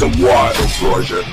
[0.00, 1.28] The Wild Project.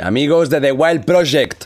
[0.00, 1.64] Amigos de The Wild Project,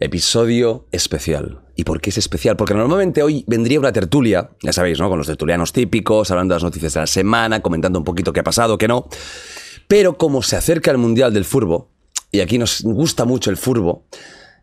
[0.00, 1.60] episodio especial.
[1.76, 2.56] ¿Y por qué es especial?
[2.56, 5.08] Porque normalmente hoy vendría una tertulia, ya sabéis, ¿no?
[5.08, 8.40] Con los tertulianos típicos, hablando de las noticias de la semana, comentando un poquito qué
[8.40, 9.06] ha pasado, qué no.
[9.86, 11.92] Pero como se acerca el Mundial del Furbo,
[12.32, 14.08] y aquí nos gusta mucho el Furbo,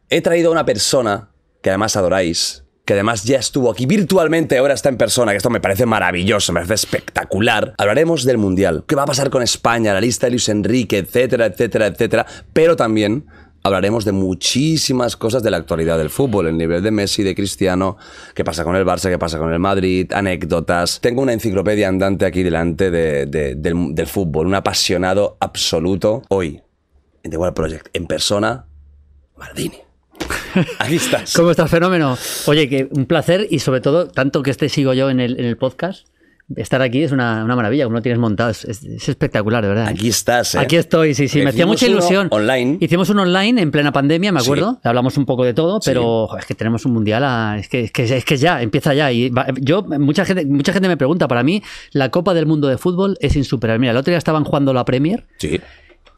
[0.10, 1.30] he traído a una persona
[1.64, 5.52] que además adoráis, que además ya estuvo aquí virtualmente, ahora está en persona, que esto
[5.52, 7.76] me parece maravilloso, me parece espectacular.
[7.78, 11.46] Hablaremos del Mundial, qué va a pasar con España, la lista de Luis Enrique, etcétera,
[11.46, 13.28] etcétera, etcétera, pero también
[13.62, 17.98] hablaremos de muchísimas cosas de la actualidad del fútbol, el nivel de Messi, de Cristiano,
[18.34, 21.00] qué pasa con el Barça, qué pasa con el Madrid, anécdotas.
[21.00, 26.24] Tengo una enciclopedia andante aquí delante de- de- del, del fútbol, un apasionado absoluto.
[26.30, 26.60] Hoy,
[27.22, 28.66] en The World Project, en persona,
[29.38, 29.78] Maldini.
[30.80, 31.34] Aquí estás.
[31.36, 32.18] ¿Cómo estás, fenómeno?
[32.48, 35.46] Oye, que un placer y sobre todo, tanto que este sigo yo en el, en
[35.46, 36.08] el podcast,
[36.56, 39.68] estar aquí es una, una maravilla, como lo tienes montado, es, es- es espectacular, de
[39.70, 39.88] verdad.
[39.88, 40.60] Aquí estás, ¿eh?
[40.60, 42.28] Aquí estoy, sí, sí, me hacía mucha ilusión.
[42.32, 42.78] online.
[42.82, 44.48] Hicimos un online en plena pandemia, me Sí.
[44.48, 47.82] acuerdo, hablamos un poco de todo, pero es que tenemos un mundial, a- es, que,
[47.82, 49.12] es, que, es que ya, empieza ya.
[49.12, 52.68] Y va- yo, mucha gente, mucha gente me pregunta, para mí, la Copa del Mundo
[52.68, 53.80] de Fútbol es insuperable.
[53.80, 55.62] Mira, el otro día estaban jugando la Premier Sí.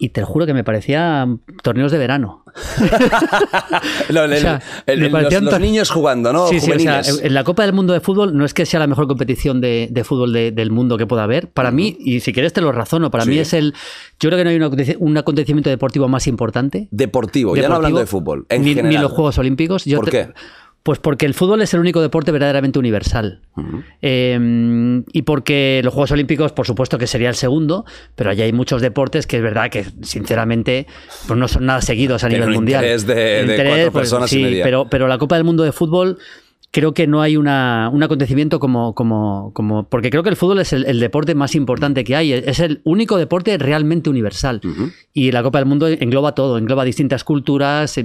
[0.04, 1.28] Y te juro que me parecía
[1.62, 2.44] torneos de verano.
[4.10, 6.48] El- O sea, el- el- los, niños jugando, ¿no?
[6.48, 8.80] Sí, sí, o sea, en la Copa del Mundo de Fútbol no es que sea
[8.80, 11.50] la mejor competición de, de fútbol de- del mundo que pueda haber.
[11.52, 13.30] Para mí, y si quieres te lo razono, para Sí.
[13.30, 13.74] mí es el.
[14.20, 16.88] Yo creo que no hay un, aconteci- un acontecimiento deportivo más importante.
[16.92, 18.46] Deportivo, ya no hablando de fútbol.
[18.50, 18.90] En ni, general.
[18.90, 19.86] ni los Juegos Olímpicos.
[19.86, 20.34] Yo ¿Por te- qué?
[20.84, 23.42] Pues porque el fútbol es el único deporte verdaderamente universal.
[24.02, 28.52] Eh, y porque los Juegos Olímpicos, por supuesto que sería el segundo, pero allí hay
[28.54, 30.88] muchos deportes que es verdad que, sinceramente,
[31.28, 32.84] pues no son nada seguidos a nivel un mundial.
[32.84, 34.64] interés de- El de cuatro personas y sí, media.
[34.64, 36.18] Pero, pero la Copa del Mundo de Fútbol
[36.72, 39.90] creo que no hay una, un acontecimiento como, como, como...
[39.90, 42.32] Porque creo que el fútbol es el, el deporte más importante que hay.
[42.32, 44.62] Es el único deporte realmente universal.
[45.14, 47.96] Y la Copa del Mundo engloba todo, engloba distintas culturas.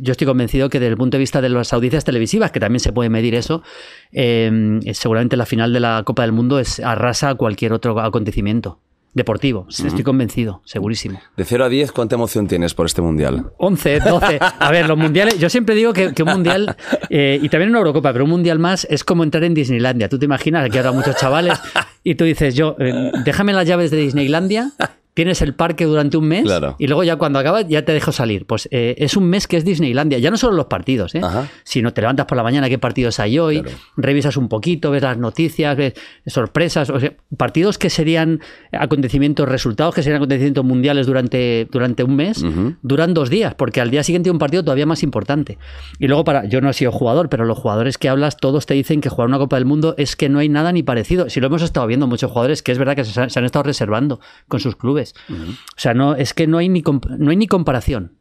[0.00, 2.80] Yo estoy convencido que desde el punto de vista de las audiencias televisivas, que también
[2.80, 3.62] se puede medir eso,
[4.10, 8.80] eh, seguramente la final de la Copa del Mundo es arrasa cualquier otro acontecimiento
[9.14, 9.66] deportivo.
[9.68, 11.20] Estoy convencido, segurísimo.
[11.36, 13.52] De 0 a 10, ¿cuánta emoción tienes por este mundial?
[13.58, 14.38] 11, 12.
[14.40, 15.38] A ver, los mundiales.
[15.38, 16.76] Yo siempre digo que, que un mundial,
[17.10, 20.08] eh, y también una Eurocopa, pero un mundial más es como entrar en Disneylandia.
[20.08, 21.58] Tú te imaginas, aquí habrá muchos chavales,
[22.04, 24.72] y tú dices, yo, eh, déjame las llaves de Disneylandia.
[25.14, 26.74] Tienes el parque durante un mes Claro.
[26.78, 28.46] y luego ya cuando acabas ya te dejo salir.
[28.46, 30.18] Pues eh, es un mes que es Disneylandia.
[30.18, 31.20] Ya no solo los partidos, ¿eh?
[31.64, 33.76] Sino te levantas por la mañana, qué partidos hay hoy, Claro.
[33.98, 35.92] revisas un poquito, ves las noticias, ves
[36.26, 38.40] sorpresas, o sea, partidos que serían
[38.72, 42.42] acontecimientos, resultados que serían acontecimientos mundiales durante, durante un mes,
[42.82, 45.58] duran dos días, porque al día siguiente hay un partido todavía más importante.
[45.98, 48.74] Y luego, para, yo no he sido jugador, pero los jugadores que hablas, todos te
[48.74, 51.28] dicen que jugar una Copa del Mundo es que no hay nada ni parecido.
[51.28, 53.62] Si lo hemos estado viendo muchos jugadores, que es verdad que se, se han estado
[53.64, 55.01] reservando con sus clubes.
[55.28, 55.34] O
[55.76, 56.82] sea, no, es que no hay ni,
[57.18, 58.16] no hay ni comparación.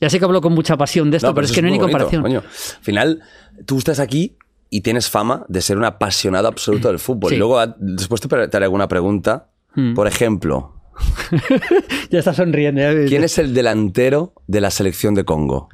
[0.00, 1.72] Ya sé que hablo con mucha pasión de esto, No, pero, es que no hay
[1.72, 2.22] ni bonito, comparación.
[2.22, 2.38] coño.
[2.40, 3.20] Al final,
[3.66, 4.36] tú estás aquí
[4.68, 7.28] y tienes fama de ser un apasionado absoluto del fútbol.
[7.30, 7.36] Sí.
[7.36, 9.48] Y luego, después te, haré alguna pregunta.
[9.74, 9.94] Mm.
[9.94, 10.74] Por ejemplo,
[12.10, 12.80] Ya está sonriendo.
[12.80, 15.68] ya- ¿quién es el delantero de la selección de Congo?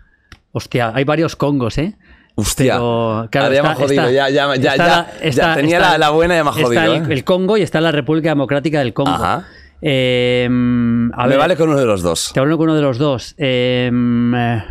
[0.53, 1.97] Hostia, hay varios congos, ¿eh?
[2.35, 2.75] Hostia.
[2.75, 5.93] Pero, claro, Ahora ya me ha está- jodido, está- ya, ya, está está- tenía está-
[5.93, 6.95] la, la buena y ya me ha está jodido.
[6.95, 7.15] el, ¿eh?
[7.15, 9.11] el Congo y está la República Democrática del Congo.
[9.11, 9.47] Ajá.
[9.81, 12.31] Eh, a me ver, vale con uno de los dos.
[12.33, 13.35] Te hablo con uno de los dos.
[13.39, 13.91] Eh,
[14.37, 14.63] eh,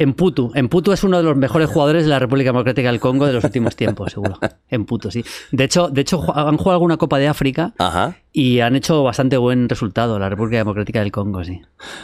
[0.00, 0.52] Emputu.
[0.54, 3.42] Emputu es uno de los mejores jugadores de la República Democrática del Congo de los
[3.42, 4.38] últimos tiempos, seguro.
[4.70, 5.24] Emputu, sí.
[5.50, 8.14] De hecho, de hecho, han jugado alguna Copa de África Ajá.
[8.32, 11.60] y han hecho bastante buen resultado la República Democrática del Congo, sí.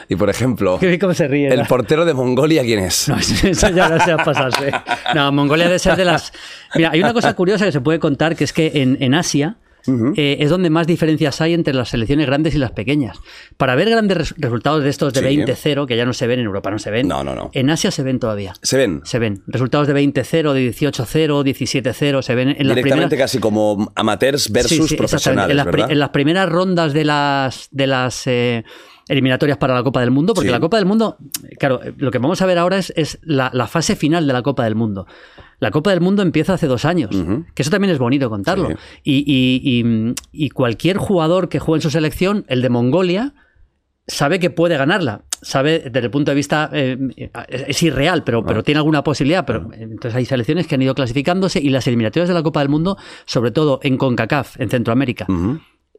[0.09, 1.45] Y por ejemplo, Qué bien cómo se ríe.
[1.45, 1.69] el ¿verdad?
[1.69, 3.09] portero de Mongolia, ¿quién es?
[3.09, 4.73] No, eso ya no se va a pasarse.
[5.15, 6.33] No, Mongolia debe ser de las.
[6.75, 9.57] Mira, hay una cosa curiosa que se puede contar, que es que en, en Asia
[10.17, 13.19] eh, es donde más diferencias hay entre las selecciones grandes y las pequeñas.
[13.57, 15.27] Para ver grandes res- resultados de estos de Sí.
[15.27, 17.07] 20-0, que ya no se ven en Europa, no se ven.
[17.09, 17.51] No, no, no.
[17.53, 18.55] En Asia se ven todavía.
[18.63, 19.43] Se ven Se ven.
[19.47, 23.31] Resultados de 20-0, de 18-0, 17-0, se ven en las directamente primeras.
[23.31, 24.97] casi como amateurs versus Sí, sí, exactamente.
[24.99, 25.91] profesionales, en las, pri- ¿verdad?
[25.93, 28.65] en las primeras rondas de las, de las eh,
[29.09, 30.53] eliminatorias para la Copa del Mundo, porque Sí.
[30.53, 31.19] la Copa del Mundo,
[31.59, 34.43] claro, lo que vamos a ver ahora es, es la, la fase final de la
[34.43, 35.07] Copa del Mundo.
[35.65, 37.11] La Copa del Mundo empieza hace dos años,
[37.55, 38.69] que eso también es bonito contarlo.
[38.69, 38.75] Sí.
[39.03, 40.15] Y, y- y-
[40.47, 43.35] y cualquier jugador que juegue en su selección, el de Mongolia,
[44.07, 45.23] sabe que puede ganarla.
[45.43, 46.97] Sabe, desde el punto de vista, eh,
[47.49, 49.45] es irreal, pero, pero tiene alguna posibilidad.
[49.45, 52.71] Pero, entonces hay selecciones que han ido clasificándose y las eliminatorias de la Copa del
[52.71, 52.97] Mundo,
[53.27, 55.27] sobre todo en CONCACAF, en Centroamérica.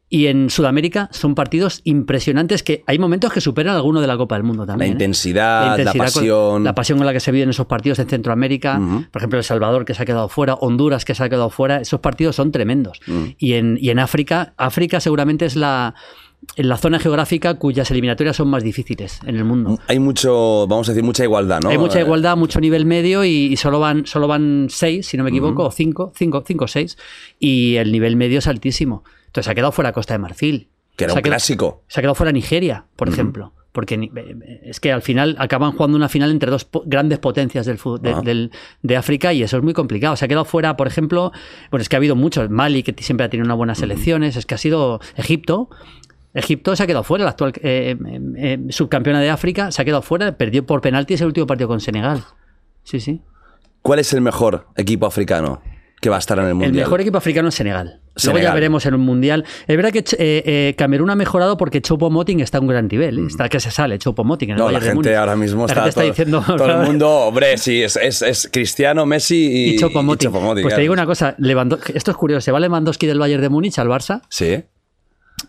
[0.08, 4.36] Y en Sudamérica, son partidos impresionantes que hay momentos que superan alguno de la Copa
[4.36, 4.92] del Mundo La también.
[4.92, 4.94] ¿eh?
[4.94, 6.64] intensidad, la, con- pasión.
[6.64, 8.80] la pasión con la que se viven esos partidos en Centroamérica,
[9.12, 11.78] por ejemplo, El Salvador que se ha quedado fuera, Honduras que se ha quedado fuera,
[11.82, 13.00] esos partidos son tremendos.
[13.40, 15.96] Y, en, y en África, África seguramente es la,
[16.56, 19.80] en la zona geográfica cuyas eliminatorias son más difíciles en el mundo.
[19.88, 21.70] Hay mucho, vamos a decir, mucha igualdad, ¿no?
[21.70, 25.18] Hay mucha Eh, igualdad, mucho nivel medio y, y solo van solo van seis, si
[25.18, 26.96] no me equivoco, o cinco, cinco, cinco seis,
[27.40, 29.04] y el nivel medio es altísimo.
[29.36, 30.70] Entonces se ha quedado fuera Costa de Marfil.
[30.96, 31.84] Que era Se un quedado- clásico.
[31.90, 33.52] se ha quedado fuera Nigeria, por ejemplo.
[33.74, 37.20] Porque ni- eh, es que al final acaban jugando una final entre dos po- grandes
[37.20, 38.22] potencias del, de, Ah.
[38.24, 38.52] del-
[38.82, 40.16] de África y eso es muy complicado.
[40.16, 41.34] Se ha quedado fuera, por ejemplo,
[41.70, 42.50] bueno, es que ha habido muchos.
[42.50, 45.70] Mali, que siempre ha tenido unas buenas selecciones, es que ha sido Egipto.
[46.34, 49.86] Egipto se ha quedado fuera, la actual eh, eh, eh, subcampeona de África, se ha
[49.86, 52.24] quedado fuera, perdió por penaltis el último partido con Senegal.
[52.84, 53.22] Sí, sí.
[53.82, 55.62] ¿Cuál es el mejor equipo africano
[56.06, 56.74] que va a estar en el El mundial?
[56.86, 57.86] mejor equipo africano es Senegal.
[57.88, 58.54] Luego ya Senegal.
[58.54, 59.44] veremos en un mundial.
[59.68, 60.06] Es verdad que eh,
[60.46, 63.18] eh, Camerún ha mejorado porque Chopo Moting está a un gran nivel.
[63.18, 63.24] ¿eh?
[63.28, 64.50] Está que se sale Chopo Moting.
[64.52, 64.66] en el Mm.
[64.66, 67.96] No, la Bayern gente ahora mismo está, todo, diciendo todo el mundo, hombre, sí, es,
[67.96, 70.32] es, es Cristiano, Messi y, y Chopo Moting.
[70.62, 72.42] Pues te digo una cosa, Lewando- esto es curioso.
[72.46, 74.64] Se va Lewandowski del Bayern de Múnich al Barça, Sí.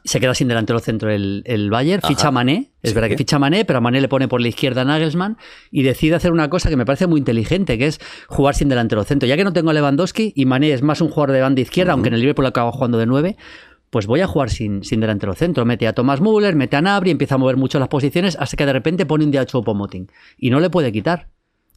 [0.07, 2.95] Se queda sin delantero centro el, el Bayern, ficha a Mané, es Sí.
[2.95, 5.37] verdad que ficha a Mané, pero a Mané le pone por la izquierda a Nagelsmann
[5.71, 9.05] y decide hacer una cosa que me parece muy inteligente, que es jugar sin delantero
[9.05, 9.29] centro.
[9.29, 11.93] Ya que no tengo a Lewandowski y Mané es más un jugador de banda izquierda,
[11.93, 13.37] aunque en el Liverpool acaba jugando de nueve,
[13.91, 15.65] pues voy a jugar sin, sin delantero centro.
[15.65, 18.67] Mete a Thomas Müller, mete a Nabri, empieza a mover mucho las posiciones hasta que
[18.67, 20.09] de repente pone un día a Choupo-Moting
[20.39, 21.29] y no le puede quitar.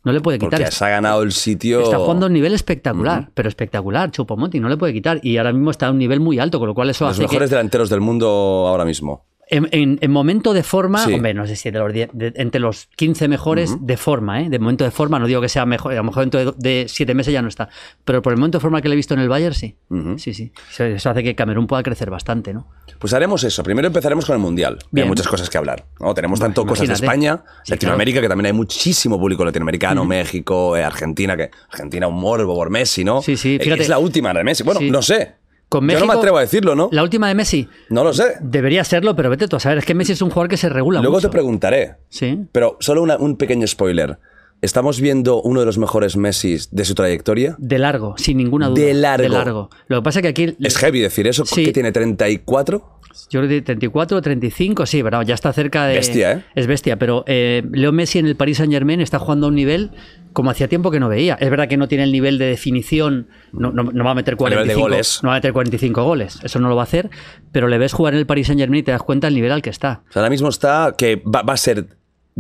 [0.04, 0.60] No le puede quitar.
[0.60, 1.82] Porque se ha ganado el sitio.
[1.82, 4.12] Está jugando a un nivel espectacular, pero espectacular.
[4.12, 6.68] Choupo-Moting no le puede quitar y ahora mismo está a un nivel muy alto, con
[6.68, 8.28] lo cual eso los hace que mejores delanteros del mundo
[8.68, 9.26] ahora mismo.
[9.50, 11.14] En, en- en momento de forma, Sí.
[11.14, 14.50] hombre, no sé si de los 10 de- entre los 15 mejores de forma, ¿eh?
[14.50, 16.86] De momento de forma, no digo que sea mejor, a lo mejor dentro de, de
[16.88, 17.70] 7 meses ya no está,
[18.06, 19.76] pero por el momento de forma que le he visto en el Bayern, sí.
[20.18, 20.52] Sí, sí.
[20.72, 22.68] Eso, eso hace que Camerún pueda crecer bastante, ¿no?
[23.00, 23.64] Pues haremos eso.
[23.64, 24.78] Primero empezaremos con el Mundial.
[24.92, 25.06] Bien.
[25.06, 25.86] Hay muchas cosas que hablar.
[26.00, 26.14] ¿no?
[26.14, 27.06] Tenemos tanto cosas de imagínate.
[27.06, 32.20] España, Sí, Latinoamérica, que también hay muchísimo público latinoamericano, México, eh, Argentina, que Argentina un
[32.20, 33.22] morbo por Messi, ¿no?
[33.22, 33.82] Sí, sí, Eh, fíjate.
[33.84, 34.64] Es la última de Messi.
[34.64, 34.92] Bueno, Sí.
[34.92, 35.36] no sé.
[35.70, 36.90] Con Yo no me atrevo a decirlo, ¿no?
[36.92, 37.70] La última de Messi.
[37.90, 38.38] No lo sé.
[38.42, 39.78] Debería serlo, pero vete tú a saber.
[39.78, 41.28] Es que Messi es un jugador que se regula Luego mucho.
[41.30, 41.96] te preguntaré.
[42.10, 42.40] Sí.
[42.52, 44.18] Pero solo una- un pequeño spoiler.
[44.62, 47.56] ¿Estamos viendo uno de los mejores Messi de su trayectoria?
[47.60, 48.82] De largo, sin ninguna duda.
[48.82, 48.94] De
[49.30, 49.70] largo.
[49.88, 50.56] Lo que pasa es que aquí.
[50.60, 51.46] Es heavy decir eso.
[51.46, 51.64] Sí.
[51.64, 51.94] ¿Qué tiene?
[51.94, 52.82] ¿34?
[53.30, 55.96] Yo creo que 34, 35, sí, pero ya está cerca de.
[55.96, 56.44] Bestia, ¿eh?
[56.56, 59.56] Es bestia, pero eh, Leo Messi en el Paris Saint Germain está jugando a un
[59.56, 59.92] nivel
[60.34, 61.36] como hacía tiempo que no veía.
[61.40, 64.36] Es verdad que no tiene el nivel de definición, no, no- no va a meter
[64.36, 65.20] nivel de 45 goles.
[65.24, 67.10] No va a meter 45 goles, eso no lo va a hacer,
[67.52, 69.52] pero le ves jugar en el Paris Saint Germain y te das cuenta del nivel
[69.52, 70.02] al que está.
[70.10, 71.86] O sea, ahora mismo está que va, va a ser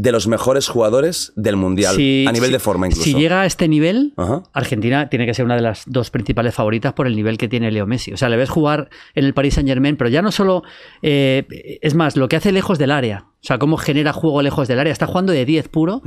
[0.01, 1.95] de los mejores jugadores del Mundial.
[1.95, 3.03] Si- a nivel si- de forma incluso.
[3.03, 4.43] Si llega a este nivel, Ajá.
[4.53, 7.69] Argentina tiene que ser una de las dos principales favoritas por el nivel que tiene
[7.71, 8.13] Leo Messi.
[8.13, 10.63] O sea, le ves jugar en el Paris Saint Germain, pero ya no solo.
[11.01, 13.25] eh, es más, lo que hace lejos del área.
[13.41, 14.91] O sea, cómo genera juego lejos del área.
[14.91, 16.01] Está jugando de 10 puro.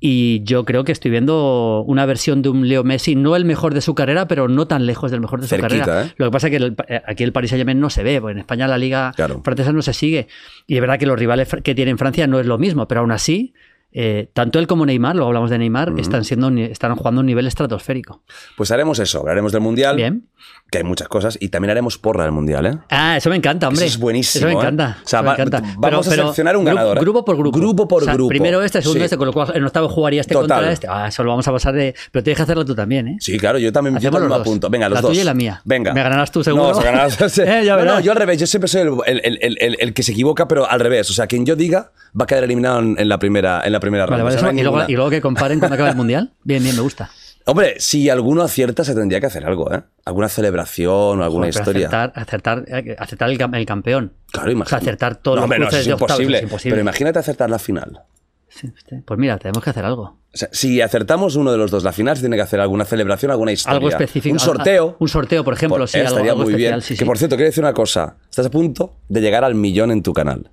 [0.00, 3.72] Y yo creo que estoy viendo una versión de un Leo Messi, no el mejor
[3.72, 6.04] de su carrera, pero no tan lejos del mejor de su carrera.
[6.04, 6.12] ¿eh?
[6.18, 8.20] Lo que pasa es que el- eh, aquí el Paris Saint Germain no se ve,
[8.20, 9.40] porque en España la liga Claro.
[9.42, 10.28] francesa no se sigue.
[10.66, 13.00] Y es verdad que los rivales que tiene en Francia no es lo mismo, pero
[13.00, 13.54] aún así.
[13.96, 17.26] eh, tanto él como Neymar, luego hablamos de Neymar, están siendo están jugando a un
[17.26, 18.24] nivel estratosférico.
[18.56, 19.20] Pues haremos eso.
[19.20, 19.94] Hablaremos del Mundial.
[19.94, 20.26] Bien.
[20.70, 21.38] Que hay muchas cosas.
[21.40, 22.78] Y también haremos porra del Mundial, ¿eh?
[22.90, 23.84] Ah, eso me encanta, hombre.
[23.86, 24.56] Eso es buenísimo, Eso me ¿eh?
[24.56, 24.98] encanta.
[25.04, 25.62] O sea, eso me va- encanta.
[25.78, 27.00] vamos a seleccionar un ganador, ¿eh?
[27.00, 27.56] Grupo por grupo.
[27.58, 28.28] Grupo por O sea, grupo.
[28.30, 29.04] Primero este, segundo Sí.
[29.04, 30.48] este, con lo cual en octavo jugaría este Total.
[30.58, 30.88] contra este.
[30.90, 31.94] Ah, eso lo vamos a pasar de.
[32.10, 33.16] Pero tienes que hacerlo tú también, ¿eh?
[33.20, 34.68] Sí, claro, yo también, yo también me apunto.
[34.68, 35.10] Venga, los La dos.
[35.12, 35.60] tuya y la mía.
[35.64, 35.92] Venga.
[35.94, 36.72] Me ganarás tú, seguro.
[36.72, 37.18] No, ganarás.
[37.38, 38.38] Eh, ya no, yo al revés.
[38.40, 41.08] Yo siempre soy el, el- el- el- el que se equivoca, pero al revés.
[41.10, 43.78] O sea, quien yo diga va a quedar eliminado en, en la primera, en la
[43.80, 44.24] primera Vale, ronda.
[44.24, 45.96] vale, O sea, eso- no hay y, luego, y luego que comparen cuando acabe el
[45.96, 46.32] mundial.
[46.42, 47.10] Bien, bien, me gusta.
[47.46, 49.82] Hombre, si alguno acierta, se tendría que hacer algo, ¿eh?
[50.06, 51.88] Alguna celebración o alguna Joder, historia.
[51.88, 52.64] Acertar, acertar,
[52.98, 54.12] acertar el, cam- el campeón.
[54.32, 54.84] Claro, O sea, imagínate.
[54.84, 56.36] acertar todos no, los cruces es de octavos, imposible.
[56.38, 56.72] es imposible.
[56.74, 58.00] Pero imagínate acertar la final.
[58.48, 58.68] Sí.
[59.04, 60.02] Pues mira, tenemos que hacer algo.
[60.32, 62.84] O sea, si acertamos uno de los dos la final, se tiene que hacer alguna
[62.84, 63.76] celebración, alguna historia.
[63.76, 64.32] Algo específico.
[64.32, 64.96] Un sorteo.
[65.00, 66.82] Un sorteo, por ejemplo, Por- sí, eh, algo, estaría algo muy especial, bien.
[66.82, 68.16] sí, que por cierto, quiero decir una cosa.
[68.30, 70.50] Estás a punto de llegar al millón en tu canal.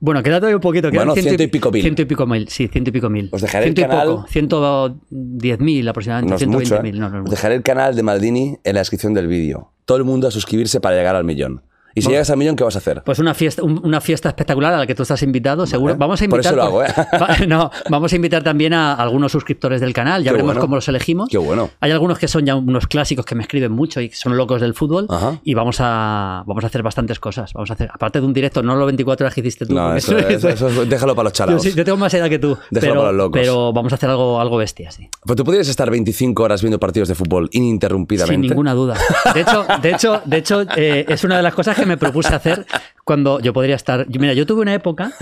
[0.00, 0.90] Bueno, queda todavía un poquito.
[0.90, 1.82] quedan Bueno, ciento y pico mil.
[1.82, 3.28] Ciento y pico mil, sí, ciento y pico mil.
[3.32, 6.74] Os dejaré el ciento canal- y poco, ciento diez mil aproximadamente, No es ciento mucho,
[6.74, 6.92] veinte ¿eh?
[6.92, 7.00] mil.
[7.00, 9.70] No, no Os dejaré el canal de Maldini en la descripción del vídeo.
[9.86, 11.62] Todo el mundo a suscribirse para llegar al millón.
[11.94, 13.02] Y si llegas al millón, ¿qué vas a hacer?
[13.04, 15.96] Pues una fiesta, un- una fiesta espectacular a la que tú estás invitado, seguro.
[15.96, 16.52] Vamos a por invitar.
[16.52, 16.88] eso lo hago, ¿eh?
[17.20, 20.22] Va- no, vamos a invitar también a algunos suscriptores del canal.
[20.22, 20.60] Ya Qué veremos bueno.
[20.60, 21.28] cómo los elegimos.
[21.30, 21.70] Qué bueno.
[21.80, 24.60] Hay algunos que son ya unos clásicos que me escriben mucho y que son locos
[24.60, 25.06] del fútbol.
[25.08, 25.38] Ajá.
[25.44, 27.52] Y vamos a, vamos a hacer bastantes cosas.
[27.52, 29.74] Vamos a hacer, aparte de un directo, no los 24 horas que hiciste tú.
[29.74, 31.62] No, porque eso, eso- eso es- déjalo para los yo, chalados.
[31.62, 32.56] sí, yo tengo más edad que tú.
[32.70, 33.40] Déjalo pero, para los locos.
[33.40, 35.08] pero vamos a hacer algo, algo bestia, sí.
[35.24, 38.34] Pues tú podrías estar 25 horas viendo partidos de fútbol ininterrumpidamente.
[38.34, 38.96] Sin ninguna duda.
[39.34, 42.34] De hecho, de hecho, de hecho eh, es una de las cosas que me propuse
[42.34, 42.66] hacer
[43.04, 44.06] cuando yo podría estar.
[44.08, 45.12] Mira, yo tuve una época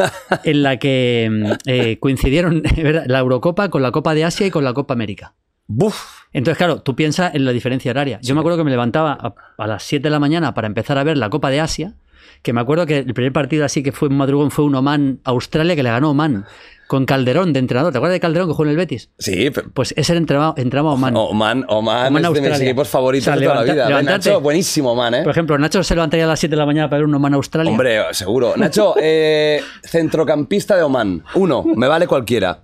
[0.44, 2.62] en la que mm, eh, coincidieron
[3.06, 5.34] la Eurocopa con la Copa de Asia y con la Copa América.
[5.66, 6.22] Buf.
[6.32, 8.18] Entonces, claro, tú piensas en la diferencia horaria.
[8.22, 10.98] Yo me acuerdo que me levantaba a, a las 7 de la mañana para empezar
[10.98, 11.94] a ver la Copa de Asia,
[12.42, 15.76] que me acuerdo que el primer partido así que fue en madrugón fue un Oman-Australia
[15.76, 16.46] que le ganó Oman
[16.92, 17.90] con Calderón de entrenador.
[17.90, 19.08] ¿Te acuerdas de Calderón que jugó en el Betis?
[19.18, 21.16] Sí, pe- Pues ese entraba, entraba a Oman.
[21.16, 22.66] Oman, Oman, Oman, es de mis Australia.
[22.70, 24.02] equipos favoritos O sea, de toda la vida.
[24.02, 25.22] Nacho, buenísimo, Oman, ¿eh?
[25.22, 27.70] Por ejemplo, Nacho se levantaría a las 7 de la mañana para ver un Oman-Australia.
[27.72, 28.52] Hombre, seguro.
[28.58, 31.24] Nacho, eh, centrocampista de Oman.
[31.34, 32.60] Uno, me vale cualquiera.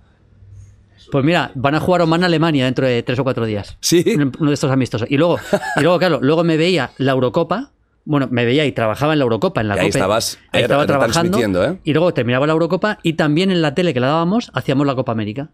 [1.11, 3.77] Pues mira, van a jugar Oman-Alemania dentro de 3 o 4 días.
[3.81, 4.03] Sí.
[4.15, 5.09] Un- Uno de estos amistosos.
[5.09, 5.39] Y luego,
[5.75, 7.71] y luego claro, luego me veía la Eurocopa.
[8.09, 10.87] Bueno, me veía y trabajaba en la Eurocopa, en la Y ahí estabas, Ahí estaba
[10.87, 11.13] trabajando.
[11.37, 11.77] retransmitiendo, ¿eh?
[11.83, 14.95] Y luego terminaba la Eurocopa y también en la tele que la dábamos hacíamos la
[14.95, 15.51] Copa América.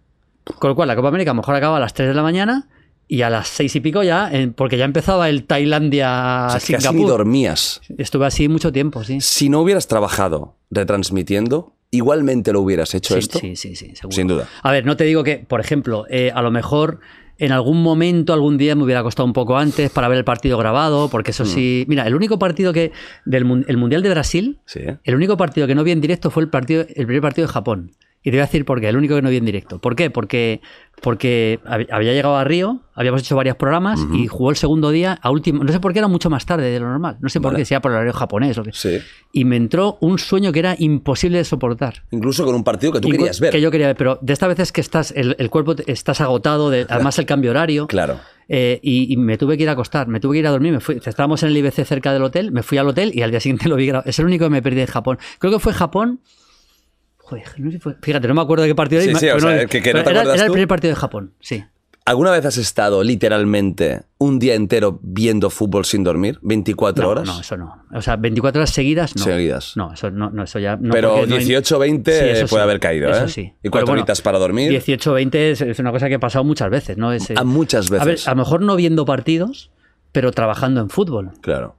[0.59, 2.23] Con lo cual, la Copa América a lo mejor acababa a las 3 de la
[2.23, 2.69] mañana
[3.09, 6.77] y a las 6 y pico ya, en- porque ya empezaba el O Tailandia sea,
[6.77, 7.81] casi ni dormías.
[7.97, 9.19] Estuve así mucho tiempo, sí.
[9.19, 13.39] Si no hubieras trabajado retransmitiendo, igualmente lo hubieras hecho Sí, esto.
[13.39, 14.15] sí, sí, sí, seguro.
[14.15, 14.47] Sin duda.
[14.63, 16.99] A ver, no te digo que, por ejemplo, eh, a lo mejor
[17.37, 20.57] en algún momento, algún día me hubiera costado un poco antes para ver el partido
[20.57, 21.33] grabado, porque Mm.
[21.33, 21.85] eso sí.
[21.87, 22.91] Mira, el único partido que.
[23.25, 24.97] del el Mundial de Brasil, Sí, ¿eh?
[25.03, 27.53] el único partido que no vi en directo fue el, partido, el primer partido de
[27.53, 27.91] Japón.
[28.25, 29.77] Y te voy a decir por qué, el único que no vi en directo.
[29.79, 30.09] ¿Por qué?
[30.09, 30.59] Porque,
[31.01, 35.19] porque hab- había llegado a Río, habíamos hecho varios programas y jugó el segundo día
[35.21, 35.63] a último.
[35.63, 37.17] No sé por qué era mucho más tarde de lo normal.
[37.21, 37.61] No sé por Vale.
[37.61, 38.71] qué, si era por el horario japonés o qué.
[38.73, 38.97] Sí.
[39.31, 42.03] Y me entró un sueño que era imposible de soportar.
[42.11, 43.51] Incluso con un partido que tú querías ver.
[43.51, 46.19] Que yo quería ver, pero de esta vez es que estás, el, el cuerpo estás
[46.19, 47.85] agotado, de, además el cambio horario.
[47.85, 48.19] Claro.
[48.49, 50.71] eh, y, y me tuve que ir a acostar, me tuve que ir a dormir.
[50.73, 53.29] Me fui, estábamos en el IBC cerca del hotel, me fui al hotel y al
[53.29, 54.09] día siguiente lo vi grabado.
[54.09, 55.19] Es el único que me perdí en Japón.
[55.37, 56.21] Creo que fue Japón.
[57.27, 59.19] Joder, no sé fíjate, no me acuerdo de qué partido Sí, era.
[59.19, 61.63] sí, o sea, que- que no te era, era el primer partido de Japón, sí.
[62.07, 66.37] ¿Alguna vez has estado literalmente un día entero viendo fútbol sin dormir?
[66.43, 67.25] ¿24 No, horas?
[67.25, 67.83] no, eso no.
[67.91, 69.23] O sea, 24 horas seguidas, no.
[69.23, 69.73] Seguidas.
[69.75, 70.75] No, eso no, no eso ya.
[70.75, 73.29] no, Pero porque no hay- 18, 20 Sí, eso puede sí, haber caído, eso ¿eh?
[73.29, 73.53] sí.
[73.63, 74.69] ¿Y cuatro bueno, horitas para dormir?
[74.69, 77.11] 18 20 es, es una cosa que he pasado muchas veces, ¿no?
[77.11, 78.27] Es, eh, A muchas A ver, veces.
[78.27, 79.71] a lo mejor no viendo partidos,
[80.11, 81.31] pero trabajando en fútbol.
[81.41, 81.75] Claro.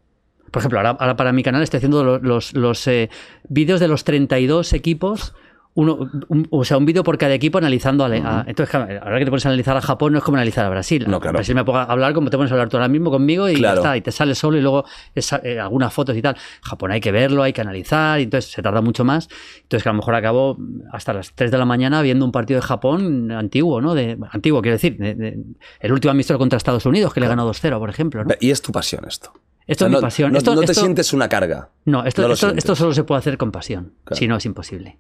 [0.57, 3.11] Por ejemplo, ahora, ahora para mi canal estoy haciendo los, los, los, eh,
[3.49, 5.35] vídeos de los 32 equipos.
[5.79, 8.03] Uno, un- o sea, un vídeo por cada equipo analizando.
[8.07, 10.39] a- a- entonces, claro, ahora que te pones a analizar a Japón no es como
[10.39, 11.05] analizar a Brasil.
[11.07, 11.35] No, claro.
[11.37, 13.75] Brasil me a hablar como te pones a hablar tú ahora mismo conmigo y Claro.
[13.75, 13.97] ya está.
[13.99, 16.35] Y te sale solo y luego eh, algunas fotos y tal.
[16.63, 19.29] Japón hay que verlo, hay que analizar, y entonces se tarda mucho más.
[19.65, 20.57] Entonces, que a lo mejor acabo
[20.93, 23.95] hasta las 3 de la mañana viendo un partido de Japón antiguo, ¿no?
[23.95, 24.97] De, antiguo, quiero decir.
[24.97, 25.39] de- de-
[25.81, 28.25] el último amistoso contra Estados Unidos, que le ganó 2-0, por ejemplo.
[28.25, 28.35] ¿no?
[28.41, 29.31] Y es tu pasión esto.
[29.67, 30.33] Esto O sea, es mi no- pasión.
[30.33, 31.71] No, Esto- no te esto- sientes una carga.
[31.85, 33.95] No, esto, No esto, solo se puede hacer con pasión.
[34.05, 34.17] Claro.
[34.19, 34.99] Si no, es imposible.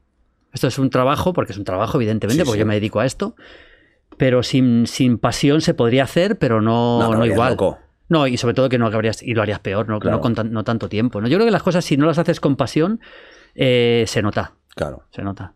[0.52, 2.60] Esto es un trabajo, porque es un trabajo, evidentemente, Sí, porque sí.
[2.60, 3.36] yo me dedico a esto.
[4.16, 7.50] Pero sin, sin pasión se podría hacer, pero no, No, igual.
[7.52, 7.78] loco.
[8.08, 10.16] No, y sobre todo que no acabarías, y lo harías peor, no, Claro.
[10.16, 11.20] no con tan- no tanto tiempo.
[11.20, 11.28] ¿no?
[11.28, 13.00] Yo creo que las cosas, si no las haces con pasión,
[13.54, 14.54] eh, se nota.
[14.74, 15.04] Claro.
[15.10, 15.54] Se nota.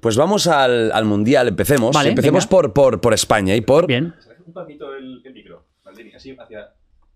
[0.00, 1.94] Pues vamos al, al Mundial, empecemos.
[1.94, 3.86] Vale, empecemos por, por, por España y por...
[3.86, 4.14] Bien.
[4.44, 6.68] Un poquito el, el micro, Maldini, así hacia...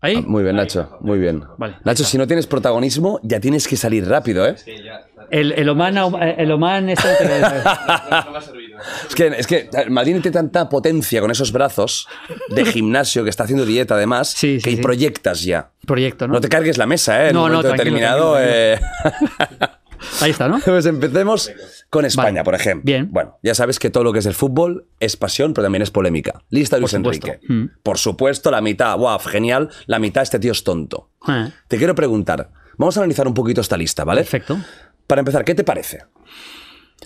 [0.06, 0.16] Ahí.
[0.18, 0.96] Ah, Muy bien, Nacho.
[1.00, 1.42] Muy bien.
[1.58, 1.76] Vale.
[1.84, 4.56] Nacho, si no tienes protagonismo, ya tienes que salir rápido, ¿eh?
[4.56, 5.06] Sí, ya.
[5.28, 5.96] El, el Oman,
[6.38, 7.24] el Oman este te
[8.32, 8.78] no servido.
[9.08, 12.06] Es que, es que Maldini tiene tanta potencia con esos brazos
[12.50, 14.82] de gimnasio que está haciendo dieta además Sí, sí, que sí.
[14.82, 15.70] proyectas ya.
[15.84, 16.34] proyecto, ¿no?
[16.34, 17.28] No te cargues la mesa, ¿eh?
[17.30, 18.32] En No, un no, momento tranquilo, determinado.
[18.34, 19.68] tranquilo, eh,
[20.20, 20.58] Ahí está, ¿no?
[20.64, 21.50] Pues empecemos
[21.90, 22.44] con España, Vale.
[22.44, 22.82] por ejemplo.
[22.84, 23.08] Bien.
[23.10, 25.90] Bueno, ya sabes que todo lo que es el fútbol es pasión, pero también es
[25.90, 26.42] polémica.
[26.50, 27.26] Lista Luis supuesto.
[27.28, 27.52] Enrique.
[27.52, 27.64] Mm.
[27.82, 29.70] Por supuesto, la mitad, wow, genial.
[29.86, 31.10] La mitad, este tío es tonto.
[31.28, 34.20] Eh, Te quiero preguntar, vamos a analizar un poquito esta lista, ¿vale?
[34.22, 34.58] Perfecto.
[35.06, 36.00] Para empezar, ¿qué te parece?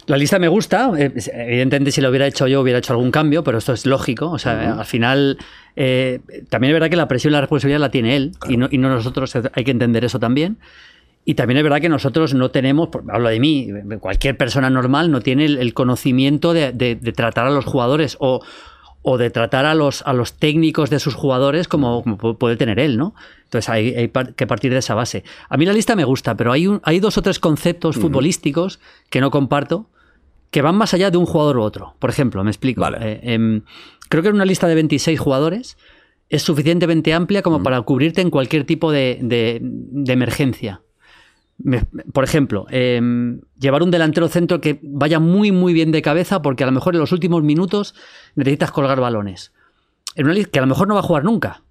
[0.06, 0.90] La lista me gusta.
[0.96, 4.30] eh, Evidentemente, si lo hubiera hecho yo, hubiera hecho algún cambio, pero esto es lógico.
[4.30, 5.36] O sea, al final,
[5.76, 8.68] eh, también es verdad que la presión y la responsabilidad la tiene él y, no,
[8.70, 9.32] y no nosotros.
[9.52, 10.58] Hay que entender eso también.
[11.24, 13.68] Y también es verdad que nosotros no tenemos, hablo de mí,
[14.00, 18.16] cualquier persona normal no tiene el, el conocimiento de, de- de tratar a los jugadores
[18.20, 18.40] o,
[19.02, 22.56] o de tratar a los, a los técnicos de sus jugadores como, como pu- puede
[22.56, 23.14] tener él, ¿no?
[23.44, 25.22] Entonces hay, hay que partir de esa base.
[25.48, 28.80] A mí la lista me gusta, pero hay, un- hay dos o tres conceptos futbolísticos
[29.10, 29.88] que no comparto
[30.50, 31.94] que van más allá de un jugador u otro.
[31.98, 32.80] Por ejemplo, me explico.
[32.80, 32.98] Vale.
[33.00, 33.62] Eh, em,
[34.08, 35.76] creo que en una lista de 26 jugadores
[36.28, 40.80] es suficientemente amplia como para cubrirte en cualquier tipo de- de emergencia.
[41.62, 43.00] Me- por ejemplo, eh,
[43.58, 46.94] llevar un delantero centro que vaya muy, muy bien de cabeza, porque a lo mejor
[46.94, 47.94] en los últimos minutos
[48.34, 49.52] necesitas colgar balones.
[50.16, 51.62] En una que a lo mejor no va a jugar nunca.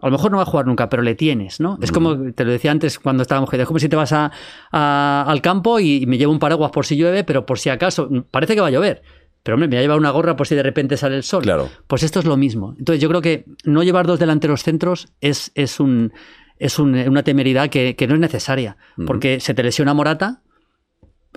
[0.00, 1.76] A lo mejor no va a jugar nunca, pero le tienes, ¿no?
[1.82, 4.30] Es como, te lo decía antes cuando estábamos, es como si te vas a-
[4.70, 7.68] a- al campo y, y me llevo un paraguas por si llueve, pero por si
[7.68, 9.02] acaso, parece que va a llover.
[9.42, 11.42] Pero hombre, me voy a llevar una gorra por si de repente sale el sol.
[11.42, 11.68] Claro.
[11.86, 12.74] Pues esto es lo mismo.
[12.78, 16.12] Entonces yo creo que no llevar dos delanteros centros es, es, un,
[16.58, 18.76] es un- una temeridad que, que no es necesaria.
[19.06, 20.42] Porque se te lesiona Morata,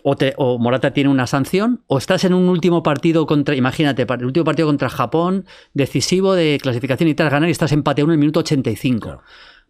[0.03, 4.05] o, te- o Morata tiene una sanción, o estás en un último partido contra, imagínate,
[4.09, 8.05] el último partido contra Japón, decisivo de clasificación y tal, ganar y estás empate a
[8.05, 9.21] uno en el minuto 85.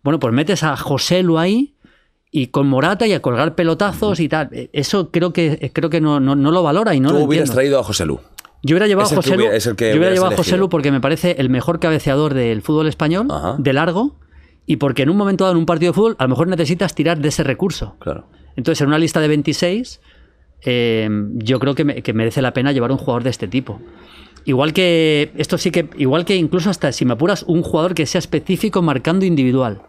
[0.04, 1.76] Bueno, pues metes a José Lu ahí
[2.32, 4.48] y con Morata y a colgar pelotazos y tal.
[4.54, 7.24] Eh, Eso creo que, creo que no, no, no lo valora y no Tú lo
[7.26, 8.20] hubieras traído a José Lu.
[8.64, 10.56] Yo hubiera llevado a José Lu, hubiera- yo hubiera llevado a José.
[10.58, 13.56] Lu porque me parece el mejor cabeceador del fútbol español, Ajá.
[13.58, 14.16] de largo,
[14.66, 16.96] y porque en un momento dado en un partido de fútbol a lo mejor necesitas
[16.96, 17.96] tirar de ese recurso.
[18.00, 18.28] Claro.
[18.56, 20.02] Entonces, en una lista de 26,
[20.64, 23.82] eh, yo creo que, me- que merece la pena llevar un jugador de este tipo.
[24.46, 28.06] Igual que, esto sí que, igual que incluso hasta si me apuras, un jugador que
[28.06, 29.82] sea específico marcando individual.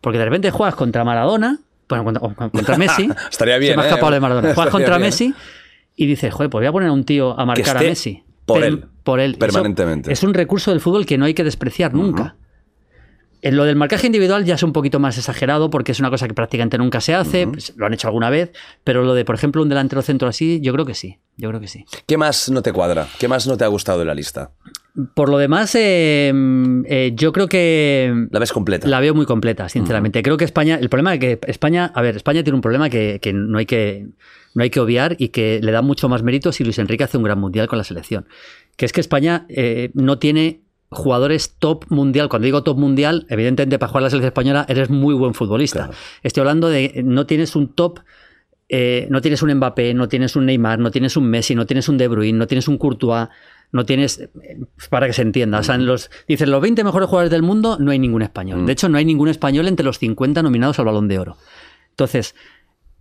[0.00, 1.58] Porque de repente juegas contra Maradona,
[1.88, 3.08] bueno, contra, o contra Messi.
[3.30, 3.88] Estaría bien, Se me ha ¿eh?
[3.90, 4.54] escapado de Maradona.
[4.54, 5.06] Juegas contra bien.
[5.08, 5.34] Messi
[5.96, 8.22] y dices, joder, pues voy a poner a un tío a marcar a Messi.
[8.46, 9.32] por él, Por él.
[9.32, 10.12] Eso permanentemente.
[10.12, 12.36] Es un recurso del fútbol que no hay que despreciar nunca.
[13.44, 16.26] En lo del marcaje individual ya es un poquito más exagerado porque es una cosa
[16.26, 18.52] que prácticamente nunca se hace, pues, lo han hecho alguna vez,
[18.84, 21.60] pero lo de, por ejemplo, un delantero centro así, yo creo que sí, yo creo
[21.60, 21.84] que sí.
[22.06, 23.06] ¿Qué más no te cuadra?
[23.18, 24.52] ¿Qué más no te ha gustado de la lista?
[25.14, 26.32] Por lo demás, eh,
[26.86, 28.88] eh, yo creo que La ves completa.
[28.88, 30.22] la veo muy completa, sinceramente.
[30.22, 33.18] Creo que España, el problema es que España, a ver, España tiene un problema que,
[33.20, 34.06] que no hay que
[34.54, 37.18] no hay que obviar y que le da mucho más mérito si Luis Enrique hace
[37.18, 38.26] un gran mundial con la selección,
[38.76, 40.60] que es que España eh, no tiene
[40.94, 42.28] jugadores top mundial.
[42.28, 45.90] Cuando digo top mundial, evidentemente para jugar la selección española eres muy buen futbolista.
[46.22, 48.00] Estoy hablando de no tienes un top
[48.68, 51.88] eh, no tienes un Mbappé, no tienes un Neymar, no tienes un Messi, no tienes
[51.88, 53.28] un De Bruyne, no tienes un Courtois,
[53.72, 54.30] no tienes, eh,
[54.88, 57.76] para que se entienda, o sea, en los, dicen los 20 mejores jugadores del mundo,
[57.78, 58.64] no hay ningún español.
[58.64, 61.36] De hecho, no hay ningún español entre los 50 nominados al Balón de Oro.
[61.90, 62.34] Entonces,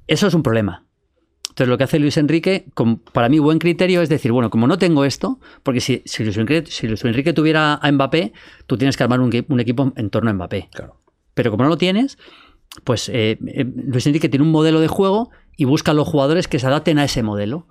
[0.08, 0.84] eso es un problema.
[1.54, 4.66] Entonces, lo que hace Luis Enrique, con, para mí, buen criterio es decir, bueno, como
[4.66, 8.34] no tengo esto, porque si, si, Luis, Enrique, si Luis Enrique tuviera a Mbappé,
[8.66, 10.70] tú tienes que armar un, equi- un equipo en torno a Mbappé.
[10.74, 10.98] Claro.
[11.36, 12.18] Pero como no lo tienes,
[12.84, 16.58] pues eh, eh, Luis Enrique tiene un modelo de juego y busca los jugadores que
[16.58, 17.68] se adapten a ese modelo.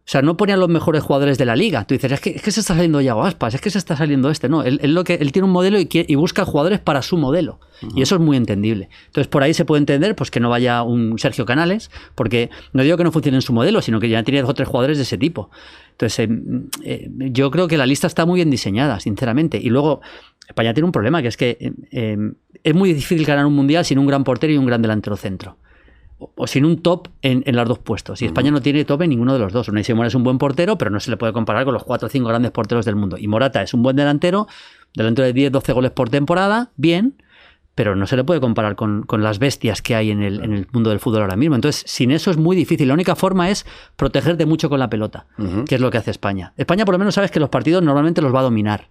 [0.00, 1.84] O sea, no pone a los mejores jugadores de la liga.
[1.84, 3.96] Tú dices, es que, es que se está saliendo Yago Aspas, es que se está
[3.96, 4.48] saliendo este.
[4.48, 7.00] No, él, él lo que, él tiene un modelo y, quiere- y busca jugadores para
[7.02, 7.60] su modelo.
[7.94, 8.88] Y eso es muy entendible.
[9.06, 12.82] Entonces, por ahí se puede entender pues, que no vaya un Sergio Canales, porque no
[12.82, 14.98] digo que no funcione en su modelo, sino que ya tiene dos o tres jugadores
[14.98, 15.48] de ese tipo.
[15.92, 16.28] Entonces, eh,
[16.84, 19.58] eh, yo creo que la lista está muy bien diseñada, sinceramente.
[19.62, 20.00] Y luego,
[20.48, 22.16] España tiene un problema, que es que eh, eh,
[22.64, 25.56] es muy difícil ganar un mundial sin un gran portero y un gran delantero centro.
[26.36, 28.20] O, sin un top en, en los dos puestos.
[28.20, 29.68] Y España no tiene top en ninguno de los dos.
[29.68, 32.06] Unai Simón es un buen portero, pero no se le puede comparar con los cuatro
[32.06, 33.16] o cinco grandes porteros del mundo.
[33.18, 34.46] Y Morata es un buen delantero,
[34.94, 37.14] delantero de 10, 12 goles por temporada, bien,
[37.74, 40.52] pero no se le puede comparar con, con las bestias que hay en el, en
[40.52, 41.54] el mundo del fútbol ahora mismo.
[41.54, 42.88] Entonces, sin eso es muy difícil.
[42.88, 43.64] La única forma es
[43.96, 45.26] protegerte mucho con la pelota,
[45.66, 46.52] que es lo que hace España.
[46.58, 48.90] España, por lo menos, sabes que los partidos normalmente los va a dominar.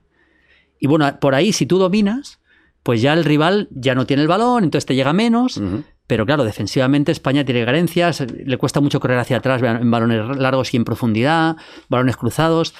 [0.79, 2.39] Y bueno, por ahí, si tú dominas,
[2.81, 5.61] pues ya el rival ya no tiene el balón, entonces te llega menos.
[6.09, 10.73] Pero claro, defensivamente España tiene carencias, le cuesta mucho correr hacia atrás en balones largos
[10.73, 11.55] y en profundidad,
[11.87, 12.73] balones cruzados.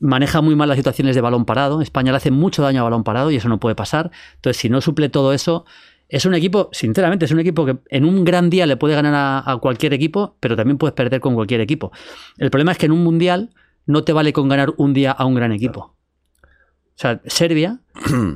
[0.00, 1.80] Maneja muy mal las situaciones de balón parado.
[1.80, 4.10] España le hace mucho daño a balón parado y eso no puede pasar.
[4.34, 5.64] Entonces, si no suple todo eso,
[6.10, 9.14] es un equipo, sinceramente, es un equipo que en un gran día le puede ganar
[9.14, 11.90] a, a cualquier equipo, pero también puedes perder con cualquier equipo.
[12.36, 13.54] El problema es que en un mundial
[13.86, 15.96] no te vale con ganar un día a un gran equipo.
[16.44, 17.80] O sea, Serbia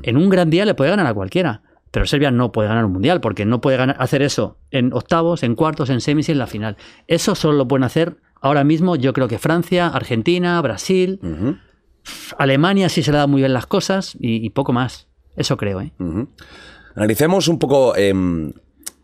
[0.04, 1.60] en un gran día le puede ganar a cualquiera.
[1.90, 5.42] Pero Serbia no puede ganar un mundial porque no puede ganar- hacer eso en octavos,
[5.42, 6.76] en cuartos, en semis y en la final.
[7.06, 11.18] Eso solo lo pueden hacer ahora mismo, yo creo que Francia, Argentina, Brasil,
[12.38, 15.08] Alemania sí se le da muy bien las cosas y, y poco más.
[15.36, 15.92] Eso creo, ¿eh?
[16.94, 18.52] Analicemos un poco em,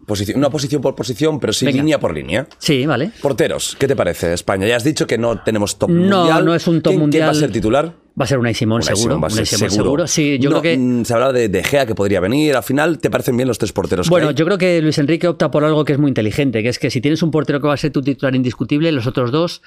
[0.07, 1.79] posición, una posición por posición, pero sí Venga.
[1.79, 2.47] línea por línea.
[2.59, 3.11] Sí, vale.
[3.21, 4.67] Porteros, ¿qué te parece España?
[4.67, 6.45] Ya has dicho que no tenemos top No, mundial.
[6.45, 7.37] no es un top ¿Quién- ¿Quién va a mundial.
[7.37, 7.93] ser titular?
[8.21, 9.03] Va a ser Unai Simón, seguro.
[9.03, 10.07] Simón va a Unai ser Simón seguro.
[10.07, 10.79] Sí, yo No, creo que.
[10.79, 12.55] mm, Se hablaba de, de Gea que podría venir.
[12.55, 14.07] Al final, ¿te parecen bien los tres porteros?
[14.07, 14.35] que Bueno, hay?
[14.35, 16.91] yo creo que Luis Enrique opta por algo que es muy inteligente, que es que
[16.91, 19.63] si tienes un portero que va a ser tu titular indiscutible, los otros dos,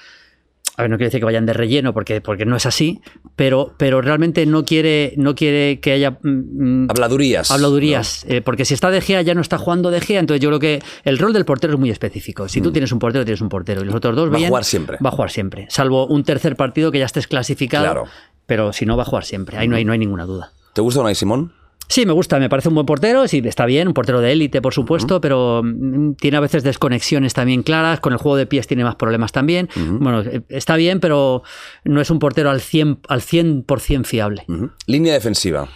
[0.78, 3.00] a ver, no quiere decir que vayan de relleno, porque, porque no es así,
[3.34, 7.50] pero, pero realmente no quiere, no quiere que haya mm, mm, Habladurías.
[7.50, 10.50] habladurías, eh, porque si está De Gea ya no está jugando De Gea, entonces yo
[10.50, 12.48] creo que el rol del portero es muy específico.
[12.48, 14.34] Si tú tienes un portero, tienes un portero, y los otros dos Mm.
[14.34, 14.98] Va a jugar siempre.
[15.04, 18.04] Va a jugar siempre, salvo un tercer partido que ya estés clasificado, Claro.
[18.46, 20.52] pero si no va a jugar siempre, ahí no hay, no hay ninguna duda.
[20.74, 21.52] ¿Te gusta Unai Simón?
[21.88, 24.60] Sí, me gusta, me parece un buen portero, sí, está bien, un portero de élite,
[24.60, 28.66] por supuesto, pero mm, tiene a veces desconexiones también claras, con el juego de pies
[28.66, 29.68] tiene más problemas también.
[29.74, 31.42] Bueno, eh, está bien, pero
[31.84, 34.44] no es un portero al 100%, al 100 fiable.
[34.86, 35.68] Línea defensiva.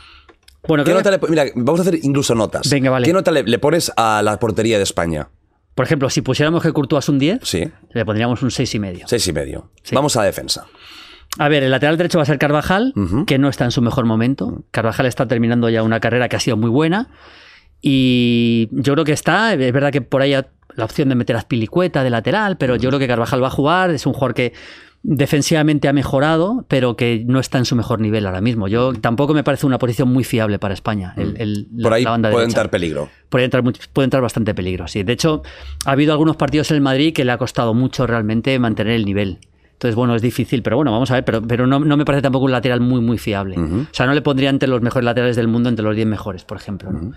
[0.69, 2.69] Bueno, ¿Qué nota que, le, mira, vamos a hacer incluso notas.
[2.71, 3.07] Venga, vale.
[3.07, 5.29] ¿Qué nota le, le pones a la portería de España?
[5.75, 8.75] por ejemplo, si pusiéramos que Courtois un 10, Sí, le pondríamos un 6,5.
[8.75, 9.09] y medio.
[9.09, 9.71] seis y medio.
[9.83, 9.95] Sí.
[9.95, 10.67] Vamos a la defensa.
[11.39, 12.93] A ver, el lateral derecho va a ser Carvajal,
[13.27, 14.65] que no está en su mejor momento.
[14.71, 17.09] Carvajal está terminando ya una carrera que ha sido muy buena.
[17.81, 20.33] Y yo creo que está, es verdad que por ahí
[20.75, 23.51] la opción de meter a Azpilicueta de lateral, pero yo creo que Carvajal va a
[23.51, 23.91] jugar.
[23.91, 24.53] Es un jugador que
[25.03, 28.69] defensivamente ha mejorado, pero que no está en su mejor nivel ahora mismo.
[28.69, 31.13] Yo tampoco me parece una posición muy fiable para España.
[31.17, 32.61] el- el- la- Por ahí la banda puede derecha.
[32.61, 33.09] entrar peligro.
[33.29, 35.03] Puede entrar, puede entrar bastante peligro, sí.
[35.03, 35.43] De hecho,
[35.85, 39.05] ha habido algunos partidos en el Madrid que le ha costado mucho realmente mantener el
[39.05, 39.39] nivel.
[39.83, 42.23] Entonces, bueno, es difícil, pero bueno, vamos a ver, pero, pero no, no me parece
[42.23, 43.59] tampoco un lateral muy, muy fiable.
[43.59, 46.45] O sea, no le pondría entre los mejores laterales del mundo, entre los 10 mejores,
[46.45, 46.93] por ejemplo.
[46.93, 47.11] ¿no?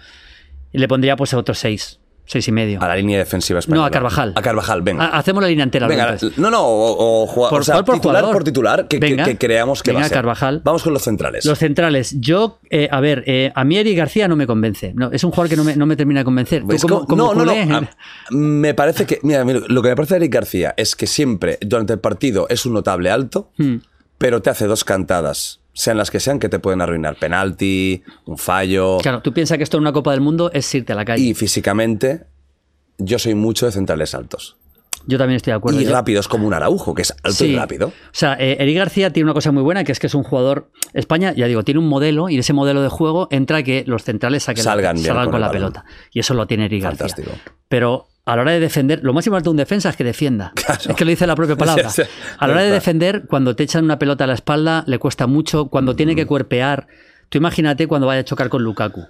[0.71, 2.81] Y le pondría pues a otros 6, 6 y medio.
[2.81, 3.81] A la línea defensiva española.
[3.81, 4.33] No, a Carvajal.
[4.35, 5.05] A Carvajal, venga.
[5.05, 5.87] Ha- Hacemos la línea entera.
[5.87, 8.35] Venga, no, no, o, o Por- o sea, ¿cuál por titular jugador?
[8.35, 9.23] por titular, que, que- Venga.
[9.25, 10.15] que creamos que va Venga, a ser.
[10.17, 10.61] Carvajal.
[10.63, 11.45] Vamos con los centrales.
[11.45, 14.93] Los centrales, yo, eh, a ver, eh, a mí Eric García no me convence.
[14.95, 16.61] No, es un jugador que no me, no me termina de convencer.
[16.61, 17.51] Tú ¿Ves como- no, no, no.
[17.53, 17.89] culé- a-
[18.31, 19.19] Me parece que.
[19.23, 22.47] Mira, mira, lo que me parece de Eric García es que siempre, durante el partido,
[22.49, 23.75] es un notable alto, Hmm.
[24.17, 27.17] pero te hace dos cantadas, sean las que sean, que te pueden arruinar.
[27.17, 28.97] Penalti, un fallo.
[29.03, 31.23] Claro, tú piensas que esto en una Copa del Mundo es irte a la calle.
[31.23, 32.23] Y físicamente,
[32.97, 34.57] yo soy mucho de centrales altos.
[35.07, 35.79] Yo también estoy de acuerdo.
[35.79, 37.89] y Yo- rápidos como un Araujo, que es alto y rápido.
[37.89, 40.23] O sea, eh, Eric García tiene una cosa muy buena, que es que es un
[40.23, 40.71] jugador.
[40.93, 44.43] España, ya digo, tiene un modelo y ese modelo de juego entra que los centrales
[44.43, 45.73] saquen la- Salgan bien salgan con la balón.
[45.73, 45.85] pelota.
[46.11, 47.29] Y eso lo tiene Eric Fantástico.
[47.29, 47.53] García.
[47.67, 50.51] Pero a la hora de defender, lo más importante de un defensa es que defienda.
[50.55, 50.81] Claro.
[50.89, 51.89] Es que lo dice la propia palabra.
[51.91, 52.09] Sí, sí.
[52.39, 55.27] A la hora de defender, cuando te echan una pelota a la espalda, le cuesta
[55.27, 55.67] mucho.
[55.67, 56.15] Cuando tiene Mm.
[56.15, 56.87] que cuerpear,
[57.29, 59.05] tú imagínate cuando vaya a chocar con Lukaku.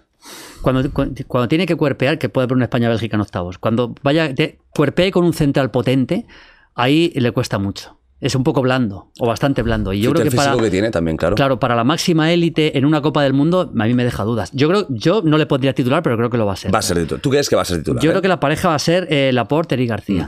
[0.62, 3.58] Cuando, cu- cuando tiene que cuerpear, que puede haber una España-Bélgica en octavos.
[3.60, 6.25] Cuando vaya, te, cuerpee con un central potente,
[6.73, 7.97] ahí le cuesta mucho.
[8.25, 9.93] Es un poco blando, o bastante blando.
[9.93, 11.35] Y yo creo el que físico para, que tiene también, claro.
[11.35, 14.49] Claro, para la máxima élite en una Copa del Mundo, a mí me deja dudas.
[14.51, 16.73] Yo creo, yo no le pondría titular, pero creo que lo va a ser.
[16.73, 17.21] Va a ser titular.
[17.21, 18.01] ¿Tú crees que va a ser titular?
[18.01, 18.13] Yo eh?
[18.13, 20.27] creo que la pareja va a ser eh, Laporte y García.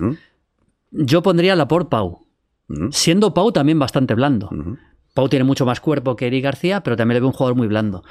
[0.91, 2.27] Yo pondría Laporte Pau.
[2.91, 4.51] Siendo Pau también bastante blando.
[5.15, 7.67] Pau tiene mucho más cuerpo que Eric García, pero también le veo un jugador muy
[7.67, 8.03] blando.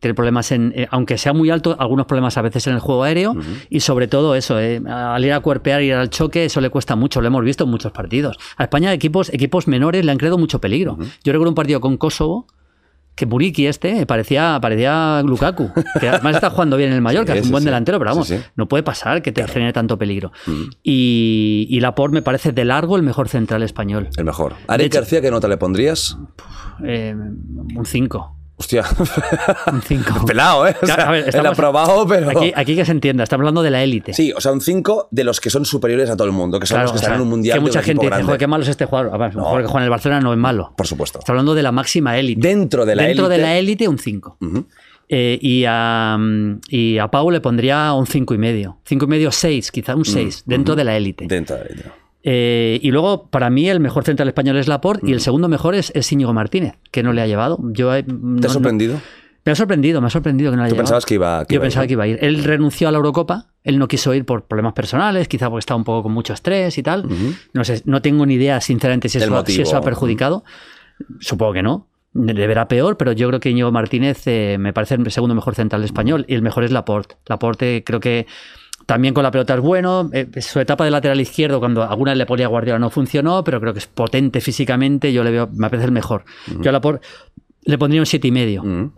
[0.00, 3.02] Tiene problemas en, eh, aunque sea muy alto, algunos problemas a veces en el juego
[3.04, 3.36] aéreo
[3.68, 6.96] y sobre todo eso, eh, al ir a cuerpear, ir al choque, eso le cuesta
[6.96, 8.38] mucho, lo hemos visto en muchos partidos.
[8.56, 10.96] A España equipos, equipos menores le han creado mucho peligro.
[11.22, 12.46] Yo recuerdo un partido con Kosovo
[13.14, 17.34] que Buriki este eh, parecía, parecía Lukaku, que además está jugando bien en el Mallorca,
[17.34, 17.66] Sí, es un buen sí.
[17.66, 20.32] delantero, pero vamos, Sí, no puede pasar que te genere tanto peligro.
[20.82, 24.08] Y, y Laporte me parece de largo el mejor central español.
[24.16, 24.54] El mejor.
[24.66, 26.16] ¿A Eric hecho- García qué nota le pondrías?
[26.82, 28.36] Eh, un 5.
[28.60, 28.84] Hostia.
[29.72, 30.24] Un 5.
[30.26, 30.76] Pelado, ¿eh?
[30.82, 32.28] O sea, A ver, el estamos- aprobado, pero.
[32.28, 34.12] Aquí, aquí que se entienda, estamos hablando de la élite.
[34.12, 36.66] Sí, o sea, un 5 de los que son superiores a todo el mundo, que
[36.66, 37.54] son Claro, los que están sea, en un mundial.
[37.54, 39.18] Que de mucha un gente dice, joder, qué malo es este jugador.
[39.18, 39.42] Ver, No.
[39.44, 40.74] jugador que juega en el Barcelona no es malo.
[40.76, 41.20] Por supuesto.
[41.20, 42.46] Está hablando de la máxima élite.
[42.46, 43.48] Dentro de la Dentro de élite.
[43.50, 44.36] la élite, un 5.
[44.40, 44.66] Ujú.
[45.08, 48.78] y, a, mm, y a Pau le pondría un 5 y medio.
[48.84, 51.24] 5 y medio, 6, quizá un 6, dentro de la élite.
[51.26, 51.90] Dentro de la élite.
[52.22, 55.74] Eh, y luego, para mí, el mejor central español es Laporte y el segundo mejor
[55.74, 57.58] es, es Íñigo Martínez, que no le ha llevado.
[57.72, 59.00] Yo, eh, ¿Te no- ha no- sorprendido?
[59.44, 60.84] me ha sorprendido, me ha sorprendido que no le haya ¿Tú llevado.
[60.86, 62.18] pensabas que iba, que Yo iba pensaba que iba a ir.
[62.20, 65.78] Él renunció a la Eurocopa, él no quiso ir por problemas personales, quizá porque estaba
[65.78, 67.06] un poco con mucho estrés y tal.
[67.54, 70.44] No sé, no tengo ni idea, sinceramente, si eso, si eso ha perjudicado.
[71.20, 71.86] Supongo que no.
[72.12, 75.84] Deberá peor, pero yo creo que Íñigo Martínez eh, me parece el segundo mejor central
[75.84, 77.16] español y el mejor es Laporte.
[77.26, 78.26] Laporte creo que
[78.90, 80.10] también con la pelota es bueno.
[80.12, 83.72] Eh, su etapa de lateral izquierdo, cuando alguna le ponía Guardiola, no funcionó, pero creo
[83.72, 85.12] que es potente físicamente.
[85.12, 86.24] Yo le veo, me parece el mejor.
[86.60, 87.06] Yo a Laporte
[87.62, 88.62] le pondría un siete y medio.
[88.62, 88.92] Ujú.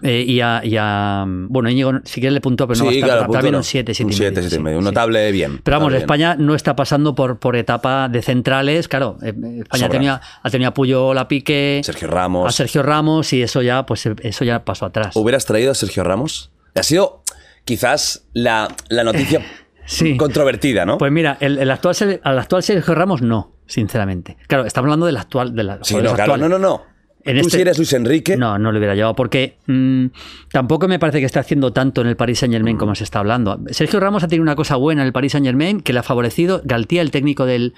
[0.00, 3.16] Eh, y, a, y a- Bueno, Íñigo, si quieres le puntúo, pero no Sí, bastante,
[3.18, 4.48] claro, también un 7, 7 Un y 7, medio.
[4.48, 5.60] 7 y sí, notable bien.
[5.64, 6.02] Pero vamos, Notable bien.
[6.02, 8.86] España no está pasando por, por etapa de centrales.
[8.86, 12.48] Claro, eh, España tenía, ha tenido a Puyol, a Piqué, Sergio Ramos.
[12.48, 15.16] a Sergio Ramos y eso ya, pues eso ya pasó atrás.
[15.16, 16.52] ¿Hubieras traído a Sergio Ramos?
[16.76, 17.24] Ha sido
[17.68, 19.40] quizás la, la noticia
[19.84, 20.16] Sí.
[20.16, 20.98] controvertida, ¿no?
[20.98, 24.36] Pues mira, el, el actual, al actual Sergio Ramos no, sinceramente.
[24.46, 25.54] Claro, estamos hablando del actual.
[25.54, 26.36] De la, sí, no, claro.
[26.36, 26.82] No, no, no.
[27.24, 28.36] En Tú este- si eres Luis Enrique.
[28.36, 30.06] No, no lo hubiera llevado porque mm,
[30.50, 32.78] tampoco me parece que esté haciendo tanto en el Paris Saint Germain Mm.
[32.78, 33.60] como se está hablando.
[33.70, 36.02] Sergio Ramos ha tenido una cosa buena en el Paris Saint Germain que le ha
[36.02, 36.60] favorecido.
[36.64, 37.72] Galtía, el técnico del,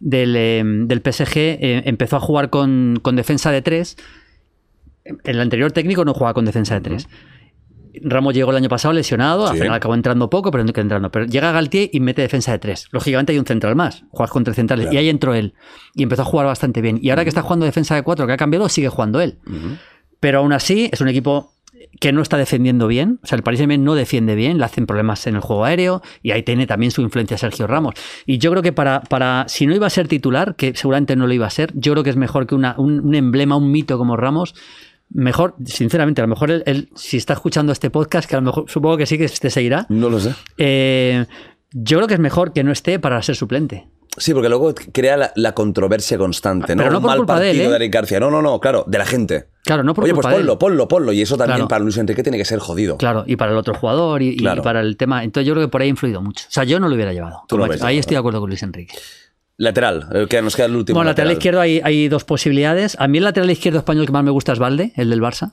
[0.00, 3.96] del, eh, del PSG, eh, empezó a jugar con, con defensa de tres.
[5.24, 7.08] El anterior técnico no jugaba con defensa de tres.
[8.02, 9.60] Ramos llegó el año pasado lesionado, al Sí.
[9.62, 11.10] final acabó entrando poco, pero no que entrando.
[11.10, 12.88] Pero llega Galtier y mete defensa de tres.
[12.92, 14.86] Lógicamente hay un central más, juegas con tres centrales.
[14.86, 14.94] Claro.
[14.94, 15.54] Y ahí entró él.
[15.94, 16.98] Y empezó a jugar bastante bien.
[17.02, 19.38] Y ahora que está jugando defensa de cuatro, que ha cambiado, sigue jugando él.
[20.20, 21.52] Pero aún así, es un equipo
[22.00, 23.18] que no está defendiendo bien.
[23.22, 26.02] O sea, el Paris Saint-Germain no defiende bien, le hacen problemas en el juego aéreo
[26.22, 27.94] y ahí tiene también su influencia Sergio Ramos.
[28.26, 31.26] Y yo creo que para, para si no iba a ser titular, que seguramente no
[31.26, 33.70] lo iba a ser, yo creo que es mejor que una- un, un emblema, un
[33.72, 34.54] mito como Ramos.
[35.10, 38.44] Mejor, sinceramente, a lo mejor él, él, si está escuchando este podcast, que a lo
[38.46, 40.34] mejor supongo que sí que te seguirá, No lo sé.
[40.58, 41.24] eh,
[41.72, 43.88] yo creo que es mejor que no esté para ser suplente.
[44.16, 46.82] Sí, porque luego crea la, la controversia constante, ¿no?
[46.82, 47.76] Pero no Un por mal culpa de él, partido ¿eh?
[47.76, 48.18] Eric García.
[48.20, 49.46] No, no, no, claro, de la gente.
[49.64, 50.46] Claro, no por Oye, culpa pues de él.
[50.46, 51.12] ponlo, ponlo, ponlo.
[51.12, 51.68] Y eso también Claro.
[51.68, 52.96] para Luis Enrique tiene que ser jodido.
[52.96, 55.22] Claro, y para el otro jugador y, para el tema.
[55.22, 56.46] Entonces yo creo que por ahí ha influido mucho.
[56.48, 57.42] O sea, yo no lo hubiera llevado.
[57.48, 58.94] Tú no Como- lo ves, ahí estoy de acuerdo con Luis Enrique.
[59.60, 60.96] Lateral, el que nos queda el último.
[60.96, 62.96] Bueno, lateral izquierdo hay, hay dos posibilidades.
[63.00, 65.52] A mí el lateral izquierdo español que más me gusta es Valde, el del Barça.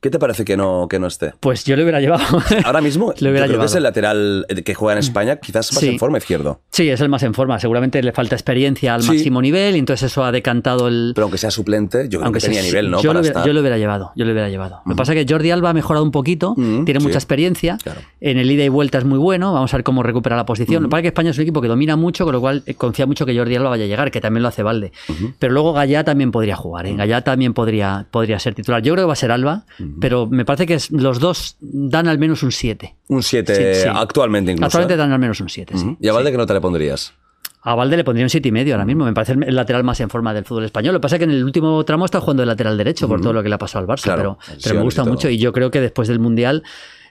[0.00, 1.32] ¿Qué te parece que no, que no esté?
[1.40, 2.22] Pues yo lo hubiera llevado.
[2.64, 3.76] Ahora mismo, Lo hubiera yo creo que es llevado.
[3.78, 5.88] el lateral que juega en España, quizás más Sí.
[5.88, 6.60] en forma izquierdo.
[6.70, 7.58] Sí, es el más en forma.
[7.58, 9.08] Seguramente le falta experiencia al Sí.
[9.08, 11.12] máximo nivel y entonces eso ha decantado el.
[11.14, 12.98] Pero aunque sea suplente, yo creo aunque que tenía sea- nivel, ¿no?
[13.00, 13.46] Yo, Para lo hubiera, estar.
[13.46, 14.12] yo lo hubiera llevado.
[14.14, 14.80] Yo lo hubiera llevado.
[14.84, 17.06] Lo que pasa es que Jordi Alba ha mejorado un poquito, Mm, tiene sí.
[17.06, 17.78] mucha experiencia.
[17.82, 18.00] Claro.
[18.20, 19.54] En el ida y vuelta es muy bueno.
[19.54, 20.82] Vamos a ver cómo recupera la posición.
[20.82, 22.62] Lo que pasa es que España es un equipo que domina mucho, con lo cual
[22.66, 24.92] eh, confía mucho que Jordi Alba vaya a llegar, que también lo hace Valde.
[25.38, 26.86] Pero luego Gallá también podría jugar.
[26.86, 26.94] ¿eh?
[26.94, 28.82] Gallá también podría, podría ser titular.
[28.82, 29.64] Yo creo que va a ser Alba,
[30.00, 32.94] pero me parece que los dos dan al menos un 7.
[33.08, 33.88] Un 7 Sí, sí.
[33.92, 34.66] actualmente incluso.
[34.66, 34.96] Actualmente ¿eh?
[34.96, 35.96] dan al menos un 7, sí.
[36.00, 37.14] ¿Y a Valde qué nota le pondrías?
[37.62, 39.06] A Valde le pondría un 7 y medio ahora mismo.
[39.06, 40.92] Me parece el lateral más en forma del fútbol español.
[40.92, 43.20] Lo que pasa es que en el último tramo está jugando de lateral derecho por
[43.22, 44.04] todo lo que le ha pasado al Barça.
[44.04, 46.62] Claro, pero, me gusta mucho y yo creo que después del Mundial,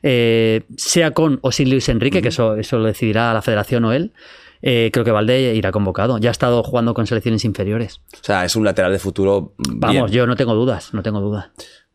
[0.03, 3.93] eh, sea con o sin Luis Enrique, que eso, eso lo decidirá la federación o
[3.93, 4.13] él,
[4.61, 6.19] eh, creo que Valde irá convocado.
[6.19, 8.01] Ya ha estado jugando con selecciones inferiores.
[8.13, 9.53] O sea, es un lateral de futuro.
[9.57, 9.79] bien.
[9.79, 11.49] Vamos, yo no tengo dudas, no tengo dudas.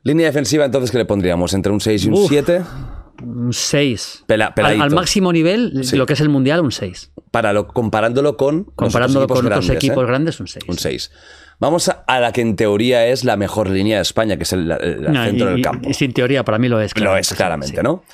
[0.08, 1.52] Línea defensiva, entonces, ¿qué le pondríamos?
[1.54, 2.28] ¿Entre un 6 y un Uf.
[2.28, 2.62] 7?
[3.22, 4.24] Un 6.
[4.26, 5.96] Pela- al, máximo nivel, Sí.
[5.96, 7.10] lo que es el Mundial, un 6.
[7.30, 8.64] Para lo, comparándolo con.
[8.76, 10.06] Comparándolo otros con otros grandes, equipos ¿eh?
[10.06, 10.64] grandes, un 6.
[10.68, 11.10] Un 6.
[11.60, 14.52] Vamos a, a la que en teoría es la mejor línea de España, que es
[14.52, 15.90] el, el No, centro y- del campo.
[15.90, 16.96] Y, sin teoría, para mí lo es.
[16.98, 17.82] Lo es claramente, sí.
[17.82, 18.04] ¿no?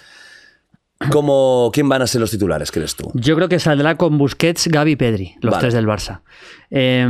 [1.10, 3.10] ¿Cómo, ¿Quién van a ser los titulares, crees tú?
[3.14, 5.60] Yo creo que saldrá con Busquets, Gavi y Pedri, los Vale.
[5.60, 6.22] tres del Barça.
[6.70, 7.06] Eh,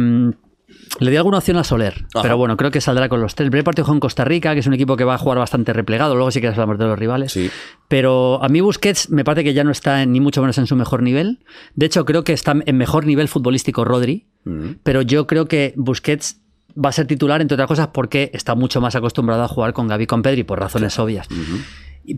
[1.01, 2.23] le di alguna opción a Soler, Ajá.
[2.23, 3.47] pero bueno, creo que saldrá con los tres.
[3.47, 5.73] El primer partido con Costa Rica, que es un equipo que va a jugar bastante
[5.73, 7.33] replegado, luego sí que hablamos de los rivales.
[7.33, 7.51] Sí.
[7.89, 10.77] Pero a mí Busquets me parece que ya no está ni mucho menos en su
[10.77, 11.41] mejor nivel.
[11.75, 14.77] De hecho, creo que está en mejor nivel futbolístico Rodri, Mm.
[14.83, 16.41] pero yo creo que Busquets
[16.77, 19.89] va a ser titular, entre otras cosas, porque está mucho más acostumbrado a jugar con
[19.89, 21.29] Gavi y con Pedri, por razones obvias.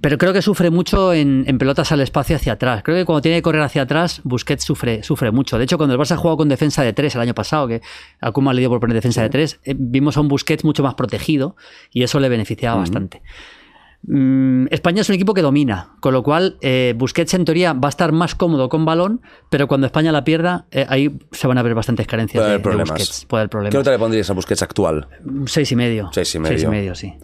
[0.03, 2.83] Pero creo que sufre mucho en, en pelotas al espacio hacia atrás.
[2.83, 5.59] Creo que cuando tiene que correr hacia atrás, Busquets sufre, sufre mucho.
[5.59, 7.83] De hecho, cuando el Barça jugó con defensa de tres el año pasado, que
[8.21, 10.83] a Koeman le dio por poner defensa de tres, eh, vimos a un Busquets mucho
[10.83, 11.57] más protegido
[11.93, 13.23] y eso le beneficiaba bastante.
[14.09, 17.89] Mm, España es un equipo que domina, con lo cual eh, Busquets en teoría va
[17.89, 19.21] a estar más cómodo con balón,
[19.51, 22.55] pero cuando España la pierda, eh, ahí se van a ver bastantes carencias Puede de,
[22.55, 22.91] haber de problemas.
[22.91, 23.25] Busquets.
[23.25, 23.75] Puede haber ¿Qué problemas.
[23.75, 25.09] nota le pondrías a Busquets actual?
[25.47, 26.11] Seis y medio.
[26.13, 26.53] Seis y medio.
[26.57, 27.15] Seis y medio, sí.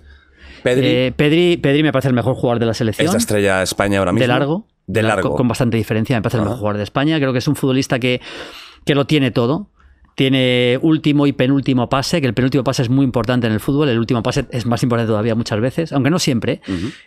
[0.63, 3.07] Pedri Eh, Pedri, Pedri me parece el mejor jugador de la selección.
[3.07, 4.23] es la estrella de España ahora mismo.
[4.23, 4.67] De largo.
[4.87, 5.31] De largo.
[5.31, 6.17] Con, con bastante diferencia.
[6.17, 7.19] Me parece el mejor jugador de España.
[7.19, 8.21] Creo que es un futbolista que,
[8.85, 9.69] que lo tiene todo.
[10.15, 13.89] Tiene último y penúltimo pase, que el penúltimo pase es muy importante en el fútbol.
[13.89, 16.61] El último pase es más importante todavía muchas veces, aunque no siempre.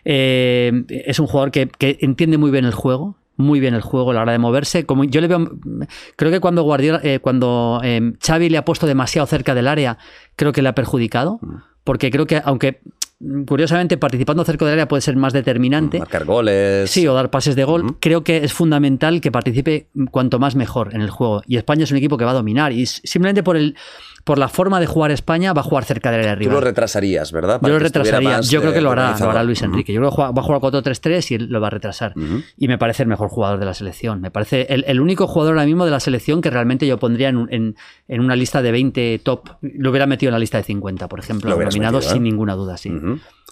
[0.05, 3.15] Eh, es un jugador que, que entiende muy bien el juego.
[3.37, 4.85] Muy bien el juego a la hora de moverse.
[4.85, 5.51] Como yo le veo,
[6.15, 9.97] creo que cuando Guardiola, eh, cuando eh, Xavi le ha puesto demasiado cerca del área,
[10.37, 11.39] creo que le ha perjudicado.
[11.83, 12.79] Porque creo que, aunque
[13.45, 15.99] curiosamente participando cerca del área puede ser más determinante.
[15.99, 16.89] Marcar goles.
[16.89, 17.97] Sí, o dar pases de gol.
[17.99, 21.41] Creo que es fundamental que participe cuanto más mejor en el juego.
[21.47, 22.71] Y España es un equipo que va a dominar.
[22.73, 23.75] Y simplemente por el
[24.25, 26.55] por la forma de jugar España va a jugar cerca del área Tú rival.
[26.55, 27.59] lo retrasarías, ¿verdad?
[27.61, 28.41] Yo lo retrasaría.
[28.41, 29.61] Yo creo eh, que lo hará, lo hará Luis.
[29.61, 29.93] Enrique.
[29.93, 32.13] Yo creo que va a jugar 4-3-3 y él lo va a retrasar.
[32.57, 34.19] Y me parece el mejor jugador de la selección.
[34.21, 37.29] Me parece el, el único jugador ahora mismo de la selección que realmente yo pondría
[37.29, 37.75] en, un- en-
[38.07, 39.47] en una lista de 20 top.
[39.61, 41.49] Lo hubiera metido en la lista de 50, por ejemplo.
[41.51, 42.13] Lo nominado metido, ¿eh?
[42.15, 42.91] sin ninguna duda, sí.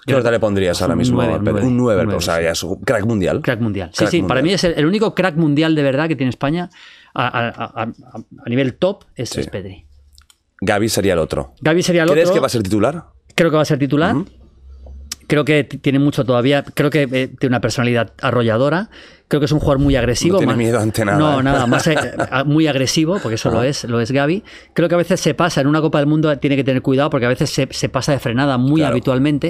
[0.06, 1.20] ¿Qué nota le pondrías ahora mismo?
[1.20, 1.40] un Pedri?
[1.44, 2.44] nueve, un 9, un nueve, o sea, sí.
[2.44, 3.42] ya es un crack mundial.
[3.42, 3.90] Crack mundial.
[3.94, 6.32] Sí, Crack sí, para mí es el, el único crack mundial de verdad que tiene
[6.32, 6.70] España
[7.14, 9.40] a, a- a- a- a nivel top es, Sí.
[9.42, 9.86] es Pedri.
[10.66, 11.54] Gaby sería el otro.
[11.62, 12.36] Gaby sería el ¿Crees otro.
[12.36, 13.04] que va a ser titular?
[13.36, 14.16] Creo que va a ser titular.
[15.28, 16.64] Creo que tiene mucho todavía.
[16.64, 18.90] Creo que eh, tiene una personalidad arrolladora.
[19.30, 20.34] Creo que es un jugador muy agresivo.
[20.34, 21.44] No tiene más- miedo ante nada, No, ¿eh?
[21.44, 21.96] nada, más eh,
[22.46, 24.44] muy agresivo, porque eso lo es, lo es Gaby.
[24.74, 27.10] Creo que a veces se pasa, en una Copa del Mundo tiene que tener cuidado,
[27.10, 29.50] porque a veces se, se pasa de frenada muy Claro, habitualmente.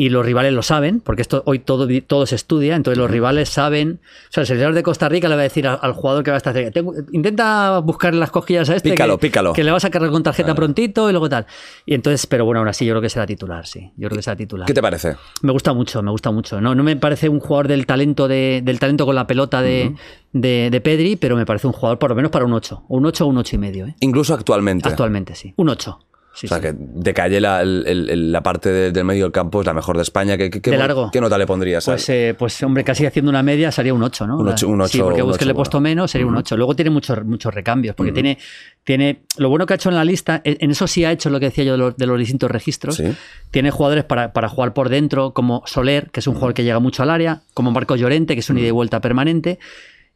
[0.00, 3.48] Y los rivales lo saben, porque esto hoy todo, todo se estudia, entonces los rivales
[3.48, 3.98] saben.
[4.28, 6.30] O sea, el seleccionador de Costa Rica le va a decir al, al jugador que
[6.30, 8.90] va a estar cerca, "Tengo- intenta buscar las cosquillas a este.
[8.90, 9.52] Pícalo, que, pícalo".
[9.54, 11.46] Que le vas a cargar con tarjeta prontito y luego tal.
[11.84, 13.90] Y entonces, pero bueno, aún así yo creo que será titular, sí.
[13.96, 14.66] Yo creo que será titular.
[14.68, 15.16] ¿Qué te parece?
[15.42, 16.60] Me gusta mucho, me gusta mucho.
[16.60, 19.96] No, no me parece un jugador del talento de, del talento con la pelota de,
[20.32, 22.84] de, de Pedri, pero me parece un jugador por lo menos para un 8.
[22.88, 23.86] Un 8 o un 8 y medio.
[23.86, 23.96] ¿eh?
[23.98, 24.88] Incluso actualmente.
[24.88, 25.54] Actualmente sí.
[25.56, 25.98] Un 8.
[26.38, 26.62] Sí, o sea, sí.
[26.62, 29.74] que de calle la, el- el- la parte de- del medio del campo es la
[29.74, 30.36] mejor de España.
[30.36, 31.10] ¿Qué, qué- qué- De largo.
[31.10, 31.84] ¿Qué nota le pondrías?
[31.84, 34.38] Pues, eh, pues hombre, casi haciendo una media sería un 8, ¿no?
[34.38, 35.90] Un ocho- un sí, ocho- porque Busquets le he puesto bueno.
[35.90, 36.56] menos, sería un 8.
[36.56, 38.38] Luego tiene muchos, muchos recambios, porque tiene,
[38.84, 39.22] tiene.
[39.36, 41.46] Lo bueno que ha hecho en la lista, en eso sí ha hecho lo que
[41.46, 42.96] decía yo de los, de los distintos registros.
[42.96, 43.04] Sí.
[43.50, 46.78] Tiene jugadores para, para jugar por dentro, como Soler, que es un jugador que llega
[46.78, 49.58] mucho al área, como Marcos Llorente, que es un ida y vuelta permanente.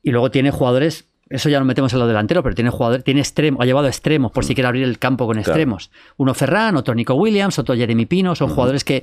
[0.03, 1.07] Y luego tiene jugadores.
[1.33, 4.31] Eso ya lo metemos en lo delantero, pero tiene jugadores, tiene extremo, ha llevado extremos
[4.33, 5.91] por si quiere abrir el campo con extremos.
[6.19, 9.03] Uno Ferran, otro Nico Williams, otro Jeremy Pino, son jugadores que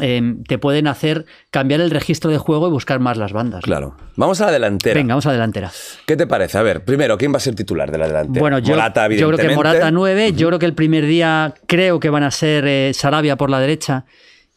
[0.00, 3.64] eh, te pueden hacer cambiar el registro de juego y buscar más las bandas.
[3.64, 3.96] Claro.
[4.16, 4.94] Vamos a la delantera.
[4.94, 5.70] Venga, vamos a delantera.
[6.06, 6.58] ¿Qué te parece?
[6.58, 8.40] A ver, primero, ¿quién va a ser titular de la delantera?
[8.40, 9.54] Bueno, yo, Morata, yo creo que.
[9.54, 13.36] Morata 9, yo creo que el primer día creo que van a ser eh, Sarabia
[13.36, 14.04] por la derecha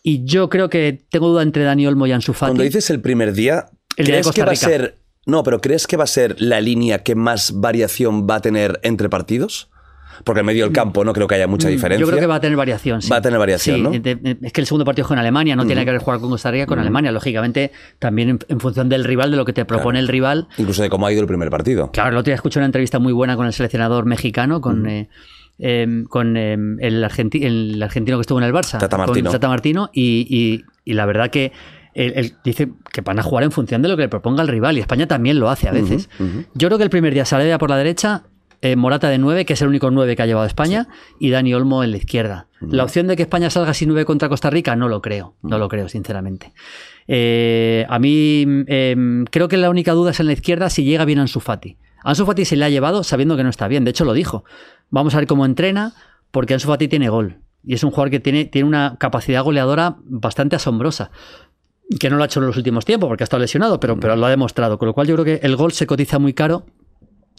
[0.01, 2.49] y yo creo que tengo duda entre Dani Olmo y Ansu Fati.
[2.49, 4.97] Cuando dices el primer día, El día de ¿crees Costa que va a ser.
[5.25, 8.79] No, pero ¿crees que va a ser la línea que más variación va a tener
[8.83, 9.69] entre partidos?
[10.23, 11.97] Porque en medio del campo no creo que haya mucha diferencia.
[12.05, 13.01] Mm, Yo creo que va a tener variación.
[13.01, 13.09] sí.
[13.09, 13.91] Va a tener variación, Sí, ¿no?
[13.91, 16.51] es que el segundo partido es con Alemania, no tiene que ver jugar con Costa
[16.51, 19.97] Rica con Alemania, lógicamente también en, en función del rival, de lo que te propone
[19.99, 20.47] el rival.
[20.57, 21.91] Incluso de cómo ha ido el primer partido.
[21.91, 25.09] Claro, el otro día escuché una entrevista muy buena con el seleccionador mexicano, con, eh,
[25.57, 29.31] em, con em, el, argenti- el argentino que estuvo en el Barça, Tata con Martino.
[29.31, 31.51] Tata Martino, y, y- y la verdad que
[31.93, 34.47] él, él dice que van a jugar en función de lo que le proponga el
[34.47, 36.10] rival, y España también lo hace a veces.
[36.53, 38.23] Yo creo que el primer día Sarabia por la derecha,
[38.62, 40.88] eh, Morata de 9, que es el único 9 que ha llevado España,
[41.19, 42.47] y Dani Olmo en la izquierda.
[42.62, 45.58] La opción de que España salga sin 9 contra Costa Rica, no lo creo, no
[45.58, 46.53] lo creo, sinceramente.
[47.10, 51.03] Eh, a mí em, creo que la única duda es en la izquierda si llega
[51.03, 51.75] bien Ansu Fati.
[52.06, 54.45] Ansu Fati se le ha llevado sabiendo que no está bien, de hecho lo dijo.
[54.89, 55.93] Vamos a ver cómo entrena,
[56.32, 57.39] porque Ansu Fati tiene gol.
[57.65, 61.12] Y es un jugador que tiene, tiene una capacidad goleadora bastante asombrosa.
[61.99, 64.15] Que no lo ha hecho en los últimos tiempos porque ha estado lesionado, pero, pero
[64.15, 64.77] lo ha demostrado.
[64.77, 66.65] Con lo cual yo creo que el gol se cotiza muy caro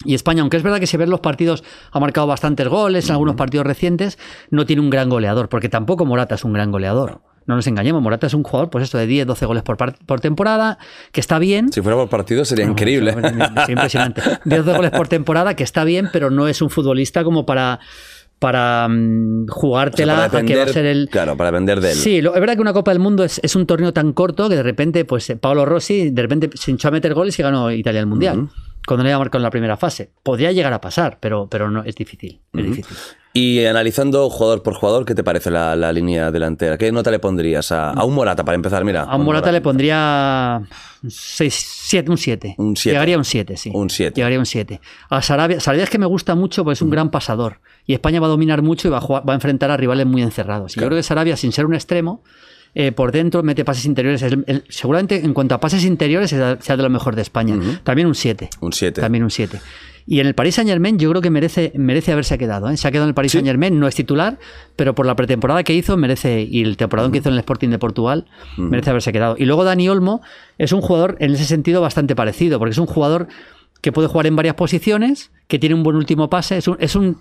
[0.04, 1.62] y España, aunque es verdad que si ves los partidos,
[1.92, 4.18] ha marcado bastantes goles en algunos partidos recientes,
[4.50, 7.20] no tiene un gran goleador, porque tampoco Morata es un gran goleador.
[7.46, 10.78] No nos engañemos, Morata es un jugador, pues esto de 10, 12 goles por, temporada,
[11.12, 11.70] que está bien.
[11.72, 13.14] Si fuera por partido sería increíble.
[13.56, 14.22] Es impresionante.
[14.44, 17.80] 10 goles por temporada, que está bien, pero no es un futbolista como para,
[18.44, 21.08] para mm, O sea, jugártela para a que va a depender- ser el.
[21.10, 21.96] Claro, para depender de él.
[21.96, 24.48] Sí, lo- es verdad que una Copa del Mundo es, es un torneo tan corto
[24.48, 27.42] que de repente, pues eh, Paolo Rossi de repente se hinchó a meter goles y
[27.42, 28.48] ganó Italia el Mundial.
[28.86, 30.10] Cuando no marcado en la primera fase.
[30.22, 32.40] Podría llegar a pasar, pero, pero no, es difícil.
[32.52, 32.96] Es difícil.
[33.36, 36.78] Y analizando jugador por jugador, ¿qué te parece la, la línea delantera?
[36.78, 38.84] ¿Qué nota le pondrías a, a un Morata para empezar?
[38.84, 40.62] Mira, A un Morata le pondría
[41.08, 42.54] seis, siete, un 7.
[42.58, 42.94] Un siete.
[42.94, 43.70] Llegaría a un 7, sí.
[43.74, 44.14] Un siete.
[44.16, 44.80] Llegaría a un 7.
[45.10, 47.60] A Sarabia, Sarabia es que me gusta mucho porque es un gran pasador.
[47.86, 50.06] Y España va a dominar mucho y va a, jugar- va a enfrentar a rivales
[50.06, 50.72] muy encerrados.
[50.72, 50.86] Y Claro.
[50.86, 52.22] Yo creo que Sarabia, sin ser un extremo,
[52.74, 54.22] eh, por dentro mete pases interiores.
[54.22, 57.56] Es el- el- seguramente en cuanto a pases interiores sea de lo mejor de España.
[57.82, 58.50] También un 7.
[58.60, 59.00] Un 7.
[59.00, 59.60] También un 7.
[60.06, 62.68] Y en el Paris Saint Germain yo creo que merece, merece haberse quedado.
[62.68, 62.76] ¿eh?
[62.76, 64.38] Se ha quedado en el Paris Saint Germain, no es titular,
[64.76, 67.70] pero por la pretemporada que hizo merece, y el temporada que hizo en el Sporting
[67.70, 68.26] de Portugal,
[68.58, 69.36] merece haberse quedado.
[69.38, 70.20] Y luego Dani Olmo
[70.58, 73.28] es un jugador en ese sentido bastante parecido, porque es un jugador
[73.84, 76.96] que puede jugar en varias posiciones, que tiene un buen último pase, es un, es
[76.96, 77.18] un,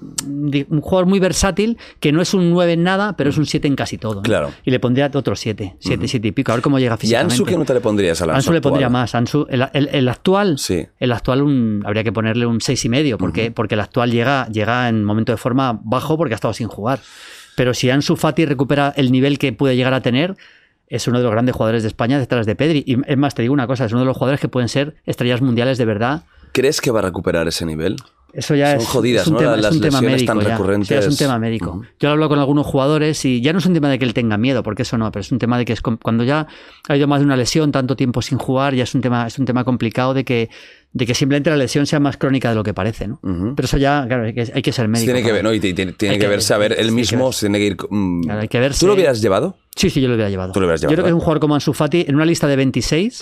[0.79, 3.75] jugador muy versátil, que no es un 9 en nada, pero es un 7 en
[3.75, 4.15] casi todo.
[4.15, 4.21] ¿no?
[4.21, 4.49] Claro.
[4.63, 7.33] Y le pondría otro 7, 7, 7 y pico, a ver cómo llega ¿Y físicamente.
[7.33, 9.13] Ansu qué nota le pondrías a la Ansu le pondría más.
[9.13, 10.87] Ansu, el, el- el actual, Sí.
[11.01, 14.47] el actual un- habría que ponerle un seis y medio, porque, porque el actual llega,
[14.47, 17.01] llega en momento de forma bajo porque ha estado sin jugar.
[17.57, 20.37] Pero si Ansu Fati recupera el nivel que puede llegar a tener,
[20.87, 22.83] es uno de los grandes jugadores de España detrás de Pedri.
[22.87, 24.95] Y es más, te digo una cosa, es uno de los jugadores que pueden ser
[25.05, 26.23] estrellas mundiales de verdad.
[26.53, 27.97] ¿Crees que va a recuperar ese nivel?
[28.31, 29.39] Eso ya Son es, jodidas, es un ¿no?
[29.41, 30.33] tema, Las es un tema lesiones médico.
[30.33, 30.49] tan ya.
[30.57, 30.87] recurrentes.
[30.87, 31.83] Sí, es un tema médico.
[31.99, 34.15] Yo lo hablo con algunos jugadores y ya no es un tema de que él
[34.15, 36.47] tenga miedo, porque eso no, pero es un tema de que es cuando ya
[36.87, 39.37] ha ido más de una lesión, tanto tiempo sin jugar, ya es un tema, es
[39.37, 40.49] un tema complicado de que,
[40.93, 43.07] de que simplemente la lesión sea más crónica de lo que parece.
[43.07, 43.19] ¿no?
[43.21, 45.11] Pero eso ya, claro, hay que, hay que ser médico.
[45.13, 45.53] tiene que ver, ¿no?
[45.53, 47.77] Y te- tiene, que que verse a ver él mismo, se tiene que ir.
[47.87, 48.23] mm.
[48.23, 49.57] Claro, hay que verse- ¿Tú lo hubieras llevado?
[49.75, 50.53] Sí, sí, yo lo hubiera llevado.
[50.53, 52.25] Tú lo hubieras Yo llevado, creo que es un jugador como Ansu Fati, en una
[52.25, 53.19] lista de 26,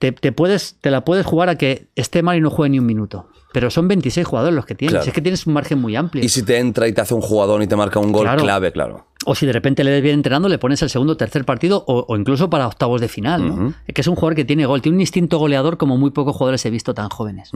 [0.00, 2.78] te, te puedes, te la puedes jugar a que esté mal y no juegue ni
[2.78, 3.28] un minuto.
[3.52, 4.94] Pero son 26 jugadores los que tienes.
[4.94, 5.06] Claro.
[5.06, 6.24] Es que tienes un margen muy amplio.
[6.24, 8.42] Y si te entra y te hace un jugador y te marca un gol Claro.
[8.42, 9.06] clave, claro.
[9.26, 11.84] O si de repente le ves bien entrenando, le pones el segundo o tercer partido
[11.86, 13.46] o, o incluso para octavos de final.
[13.46, 13.74] ¿no?
[13.86, 16.34] Es que es un jugador que tiene gol, tiene un instinto goleador como muy pocos
[16.34, 17.50] jugadores he visto tan jóvenes.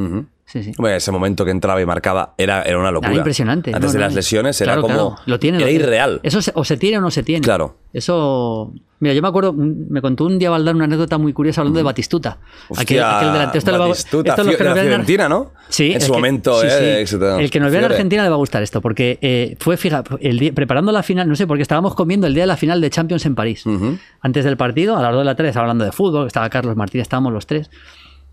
[0.44, 0.72] Sí, sí.
[0.76, 3.08] Bueno, ese momento que entraba y marcaba era, era una locura.
[3.12, 3.70] Era impresionante.
[3.74, 4.86] Antes No, de no, las lesiones era como.
[4.88, 5.16] claro.
[5.24, 5.84] Lo tiene, era lo tiene.
[5.84, 6.20] irreal.
[6.22, 7.40] Eso se- o se tiene o no se tiene.
[7.42, 7.76] Claro.
[7.94, 8.72] Eso.
[9.00, 11.82] Mira, yo me acuerdo, me contó un día Valdar una anécdota muy curiosa hablando de
[11.82, 12.38] Batistuta.
[12.68, 13.58] Hostia, delantero.
[13.58, 15.52] Esto le va a- Batistuta, esto que vean en Ar- Fiorentina, ¿no?
[15.68, 17.04] Sí, En su que- momento, sí, eh.
[17.38, 17.86] El que nos vea en.
[17.86, 21.28] Argentina le va a gustar esto, porque eh, fue, fija, el día, preparando la final,
[21.28, 23.64] no sé, porque estábamos comiendo el día de la final de Champions en París.
[24.20, 26.74] Antes del partido, a las 2 de la tarde, estaba hablando de fútbol, estaba Carlos
[26.76, 27.70] Martínez, estábamos los tres.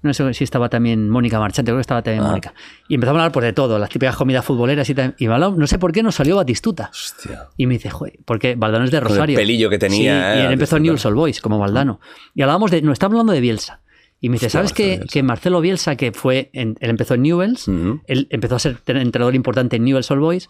[0.01, 2.29] No sé si estaba también Mónica Marchante, creo que estaba también Ah.
[2.29, 2.53] Mónica.
[2.89, 5.13] Y empezamos a hablar pues, de todo, las típicas comidas futboleras y tal.
[5.19, 6.89] Y me hablaba- no sé por qué nos salió Batistuta.
[6.91, 7.49] Hostia.
[7.57, 9.35] Y me dice, joder, porque Valdano es de el Rosario.
[9.37, 11.99] pelillo que tenía, Sí, eh, y él empezó en Old Boys, como Valdano.
[12.33, 13.81] Y hablábamos de, nos está hablando de Bielsa.
[14.19, 17.21] Y me dice, Hostia, ¿sabes que, que Marcelo Bielsa, que fue, en- él empezó en
[17.23, 17.67] Newell's,
[18.07, 20.47] él empezó a ser entrenador importante en Newell's Old Boys,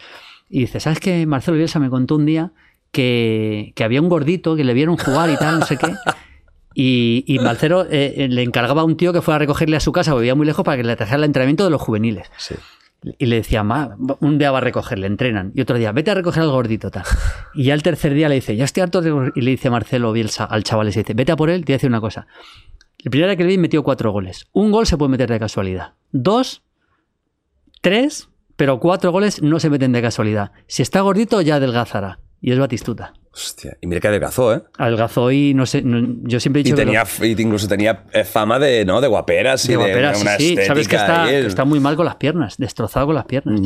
[0.52, 2.52] y dice, ¿sabes que Marcelo Bielsa me contó un día
[2.92, 5.88] que, que había un gordito que le vieron jugar y tal, no sé qué?
[6.74, 9.80] Y, y Marcelo eh, eh, le encargaba a un tío que fuera a recogerle a
[9.80, 12.30] su casa, porque vivía muy lejos, para que le trajera el entrenamiento de los juveniles.
[12.38, 12.56] Sí.
[13.18, 15.52] Y le decía, ma, un día va a recogerle, entrenan.
[15.56, 17.04] Y otro día, vete a recoger al gordito, tal.
[17.56, 19.32] Y ya el tercer día le dice, ya estoy harto de...
[19.36, 21.74] Y le dice Marcelo Bielsa al chaval, le dice, vete a por él, te voy
[21.74, 22.28] a decir una cosa.
[23.00, 24.48] El primer día que le vi metió cuatro goles.
[24.54, 25.94] Un gol se puede meter de casualidad.
[26.12, 26.62] Dos,
[27.82, 28.30] tres,
[28.62, 30.52] pero cuatro goles no se meten de casualidad.
[30.68, 32.20] Si está gordito, ya adelgazará.
[32.42, 33.14] Y es Batistuta.
[33.34, 33.76] Hostia.
[33.82, 34.62] Y mira que adelgazó, ¿eh?
[34.78, 37.68] Adelgazó y no sé, no- yo siempre he Y dicho que tenía, los- y incluso
[37.68, 39.02] tenía eh, fama de, ¿no?
[39.02, 40.56] de guaperas y de de, guapera, sí, sí.
[40.64, 43.60] Sabes que estética está, que está muy mal con las piernas, destrozado con las piernas.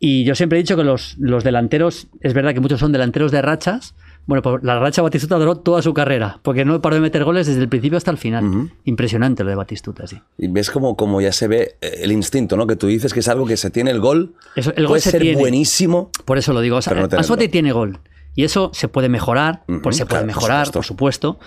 [0.00, 3.30] Y yo siempre he dicho que los, los delanteros, es verdad que muchos son delanteros
[3.30, 3.94] de rachas.
[4.26, 7.46] Bueno, pues la racha Batistuta duró toda su carrera, porque no paró de meter goles
[7.48, 8.70] desde el principio hasta el final.
[8.84, 10.20] Impresionante lo de Batistuta, sí.
[10.38, 12.66] Y ves como, como ya se ve eh, el instinto, ¿no?
[12.66, 14.34] Que tú dices que es algo que se tiene el gol.
[14.54, 15.40] Eso, el gol puede se ser tiene.
[15.40, 16.10] buenísimo.
[16.24, 16.76] Por eso lo digo.
[16.76, 17.98] O sea, no tiene gol.
[18.34, 20.78] Y eso se puede mejorar, Ujú, pues se puede claro, por mejorar, supuesto.
[20.78, 21.38] por supuesto.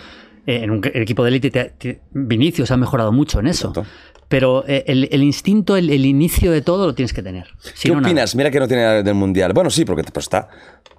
[0.47, 3.69] Eh, en un equipo de élite, te- te- Vinicius ha mejorado mucho en eso.
[3.69, 3.89] Exacto.
[4.27, 7.47] Pero eh, el, el instinto, el, el inicio de todo lo tienes que tener.
[7.75, 8.07] Si ¿Qué no, nada.
[8.07, 8.35] opinas?
[8.35, 9.53] Mira que no tiene nada del Mundial.
[9.53, 10.47] Bueno, sí, porque pues, está.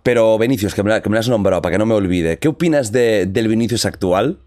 [0.02, 2.38] Pero Vinicius, que me, la- que me lo has nombrado para que no me olvide.
[2.38, 4.38] ¿Qué opinas de- del Vinicius actual?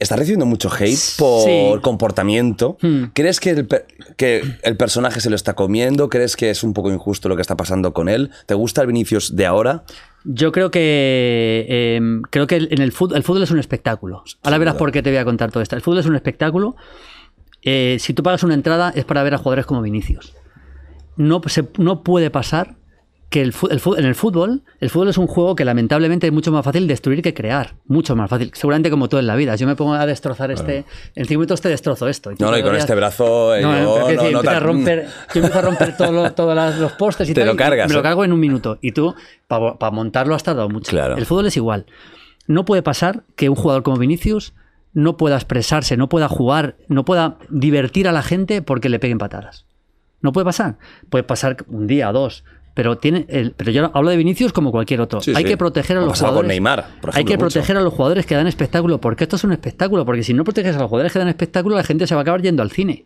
[0.00, 1.80] Está recibiendo mucho hate por Sí.
[1.80, 2.76] comportamiento.
[2.82, 3.04] Hmm.
[3.14, 3.68] ¿Crees que el,
[4.16, 6.08] que el personaje se lo está comiendo?
[6.08, 8.30] ¿Crees que es un poco injusto lo que está pasando con él?
[8.46, 9.84] ¿Te gusta el Vinicius de ahora?
[10.24, 12.00] Yo creo que eh,
[12.30, 14.24] creo que en el fútbol, el fútbol es un espectáculo.
[14.42, 15.76] Ahora verás por qué te voy a contar todo esto.
[15.76, 16.74] El fútbol es un espectáculo.
[17.64, 20.34] Eh, si tú pagas una entrada es para ver a jugadores como Vinicius.
[21.16, 22.76] No, se- no puede pasar
[23.30, 26.52] que el, el en el fútbol, el fútbol es un juego que lamentablemente es mucho
[26.52, 27.74] más fácil destruir que crear.
[27.86, 28.50] Mucho más fácil.
[28.54, 29.56] Seguramente como todo en la vida.
[29.56, 30.84] Yo me pongo a destrozar este,
[31.16, 32.30] en cinco minutos te destrozo esto.
[32.38, 33.56] No, no, y con este brazo.
[33.56, 37.28] eh, no, yo, no, decir, no a romper, yo empiezo a romper todos los postes
[37.28, 38.02] y Te tal, lo y cargas, Me lo ¿eh?
[38.04, 38.78] cargo en un minuto.
[38.82, 39.14] Y tú,
[39.48, 40.90] para montarlo, has tardado mucho.
[40.90, 41.16] Claro.
[41.16, 41.86] El fútbol es igual.
[42.46, 44.52] No puede pasar que un jugador como Vinicius
[44.94, 49.18] no pueda expresarse, no pueda jugar, no pueda divertir a la gente porque le peguen
[49.18, 49.66] patadas.
[50.22, 50.78] No puede pasar.
[51.10, 52.44] Puede pasar un día, dos.
[52.74, 55.20] Pero, tiene el- pero yo hablo de Vinicius como cualquier otro.
[55.20, 55.50] Sí, Hay sí.
[55.50, 56.48] que proteger a los con jugadores.
[56.48, 57.40] Neymar, por Hay que mucho.
[57.46, 60.04] proteger a los jugadores que dan espectáculo, porque esto es un espectáculo.
[60.04, 62.22] Porque si no proteges a los jugadores que dan espectáculo, la gente se va a
[62.22, 63.04] acabar yendo al cine.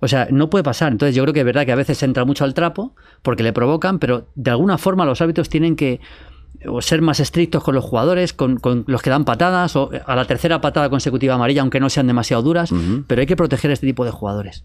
[0.00, 0.90] O sea, no puede pasar.
[0.92, 3.52] Entonces yo creo que es verdad que a veces entra mucho al trapo porque le
[3.52, 6.00] provocan, pero de alguna forma los árbitros tienen que
[6.66, 10.14] o ser más estrictos con los jugadores, con, con los que dan patadas, o a
[10.14, 12.70] la tercera patada consecutiva amarilla, aunque no sean demasiado duras,
[13.06, 14.64] pero hay que proteger a este tipo de jugadores.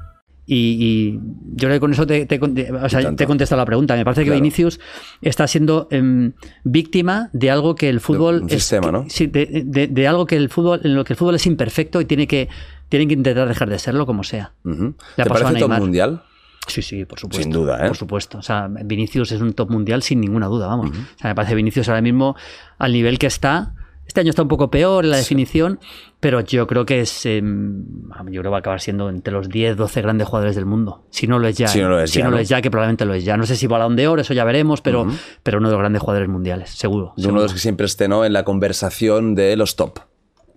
[0.53, 1.11] Y, y
[1.55, 3.15] yo creo que con eso te, te, te- o sea, Y tanto.
[3.15, 3.95] te he contestado la pregunta.
[3.95, 4.41] Me parece que Claro.
[4.41, 4.81] Vinicius
[5.21, 6.33] está siendo em,
[6.65, 9.05] víctima de algo que el fútbol un es- sistema, que- ¿no?
[9.07, 12.01] sí, de, de- de algo que el fútbol, en lo que el fútbol es imperfecto
[12.01, 12.49] y tiene que,
[12.89, 14.51] tiene que intentar dejar de serlo como sea.
[14.65, 16.23] Le ha ¿Te parece top mundial?
[16.67, 17.43] Sí, sí, por supuesto.
[17.43, 17.87] Sin duda, ¿eh?
[17.87, 18.37] Por supuesto.
[18.39, 20.89] O sea, Vinicius es un top mundial sin ninguna duda, vamos.
[20.89, 22.35] O sea, me parece Vinicius ahora mismo
[22.77, 23.73] al nivel que está.
[24.11, 25.79] Este año está un poco peor en la definición,
[26.19, 27.25] pero yo creo que es.
[27.25, 27.85] em,
[28.25, 31.05] yo creo que va a acabar siendo entre los 10, 12 grandes jugadores del mundo.
[31.11, 31.69] Si no lo es ya.
[31.69, 32.41] Si no lo es Si ya, no lo ¿no?
[32.41, 33.37] es ya, que probablemente lo es ya.
[33.37, 35.07] No sé si balón de oro, eso ya veremos, pero,
[35.43, 37.13] pero uno de los grandes jugadores mundiales, seguro.
[37.15, 38.25] De uno de los que siempre esté ¿no?
[38.25, 39.99] en la conversación de los top.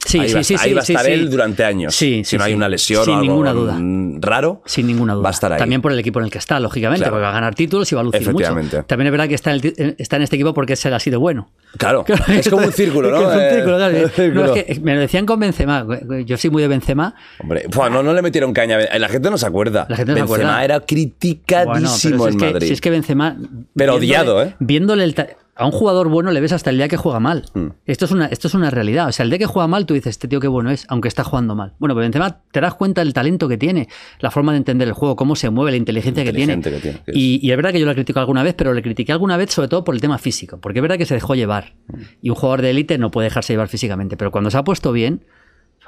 [0.05, 1.95] Sí, ahí sí, va, a sí, estar- ahí va a estar él durante años.
[1.95, 3.79] Sí, si no hay una lesión Sin o algo ninguna duda.
[4.21, 5.23] raro, Sin ninguna duda.
[5.25, 5.59] va a estar ahí.
[5.59, 7.13] También por el equipo en el que está, lógicamente, Claro.
[7.15, 8.31] porque va a ganar títulos y va a lucir mucho.
[8.45, 8.83] Efectivamente.
[8.85, 10.95] También es verdad que está en, el ti- está en este equipo porque es el
[10.95, 11.49] así de bueno.
[11.79, 13.31] Claro, es como un círculo, ¿no?
[13.31, 13.97] Es un Eh, círculo, claro.
[14.05, 14.47] un círculo.
[14.47, 15.87] No, es que me lo decían con Benzema.
[16.27, 17.15] Yo soy muy de Benzema.
[17.41, 18.79] Hombre, no, no le metieron caña.
[18.99, 19.87] La gente no se acuerda.
[19.89, 20.65] La gente no se Benzema acuerda.
[20.65, 22.67] era Bueno, pero criticadísimo si es en que, Madrid.
[22.67, 23.37] si es que Benzema.
[23.75, 24.55] Pero viéndole- odiado, ¿eh?
[24.59, 25.15] Viéndole el
[25.57, 27.45] a un jugador bueno le ves hasta el día que juega mal.
[27.55, 27.69] Hmm.
[27.87, 29.09] Esto, es una, esto es una realidad.
[29.09, 31.09] O sea, el día que juega mal, tú dices, este tío qué bueno es, aunque
[31.09, 31.75] está jugando mal.
[31.79, 33.89] Bueno, pero Benzema te das cuenta del talento que tiene,
[34.19, 36.55] la forma de entender el juego, cómo se mueve, la inteligencia que tiene.
[36.55, 37.17] Inteligente que tiene, que es.
[37.17, 39.53] Y, y es verdad que yo lo critico alguna vez, pero le critiqué alguna vez
[39.53, 40.59] sobre todo por el tema físico.
[40.61, 41.75] Porque es verdad que se dejó llevar.
[41.87, 42.01] Hmm.
[42.21, 44.17] Y un jugador de élite no puede dejarse llevar físicamente.
[44.17, 45.25] Pero cuando se ha puesto bien,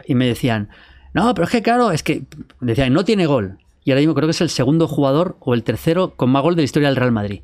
[0.06, 0.68] y me decían,
[1.12, 2.22] No, pero es que claro, es que
[2.60, 3.58] decían, no tiene gol.
[3.84, 6.56] Y ahora mismo creo que es el segundo jugador o el tercero con más gol
[6.56, 7.42] de la historia del Real Madrid.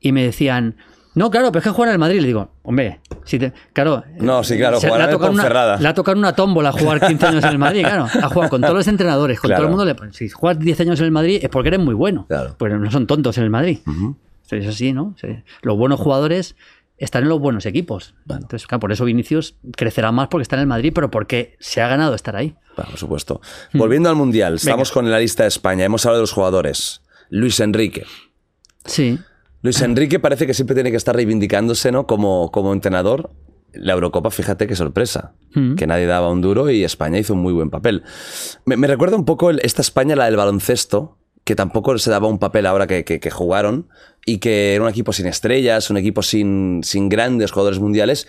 [0.00, 0.76] Y me decían,
[1.16, 2.20] no, claro, pero es que juega en el Madrid.
[2.20, 4.04] Le digo, hombre, si te, claro.
[4.20, 5.76] No, sí, claro, tocado una- Ponferrada.
[5.78, 8.04] Le ha tocado una tómbola jugar 15 años en el Madrid, claro.
[8.04, 9.62] Ha jugado con todos los entrenadores, con Claro.
[9.64, 10.06] todo el mundo.
[10.06, 12.26] le si juegas 10 años en el Madrid es porque eres muy bueno.
[12.28, 12.54] Claro.
[12.58, 13.78] Pero no son tontos en el Madrid.
[14.50, 15.16] Eso sí, ¿no?
[15.62, 16.54] Los buenos jugadores
[16.98, 18.14] están en los buenos equipos.
[18.28, 21.82] Entonces, claro, por eso Vinicius crecerá más porque está en el Madrid, pero porque se
[21.82, 22.54] ha ganado estar ahí.
[22.76, 23.40] Por supuesto.
[23.72, 24.94] Volviendo al Mundial, estamos Venga.
[24.94, 25.84] con la lista de España.
[25.84, 27.02] Hemos hablado de los jugadores.
[27.30, 28.04] Luis Enrique.
[28.84, 29.18] Sí.
[29.66, 32.06] Luis Enrique parece que siempre tiene que estar reivindicándose, ¿no?
[32.06, 33.30] Como, como entrenador.
[33.72, 35.34] La Eurocopa, fíjate qué sorpresa.
[35.54, 35.74] Mm.
[35.74, 38.04] Que nadie daba un duro y España hizo un muy buen papel.
[38.64, 42.26] Me, me recuerda un poco el- esta España, la del baloncesto, que tampoco se daba
[42.28, 43.88] un papel ahora que, que- que jugaron
[44.24, 48.28] y que era un equipo sin estrellas, un equipo sin, sin grandes jugadores mundiales.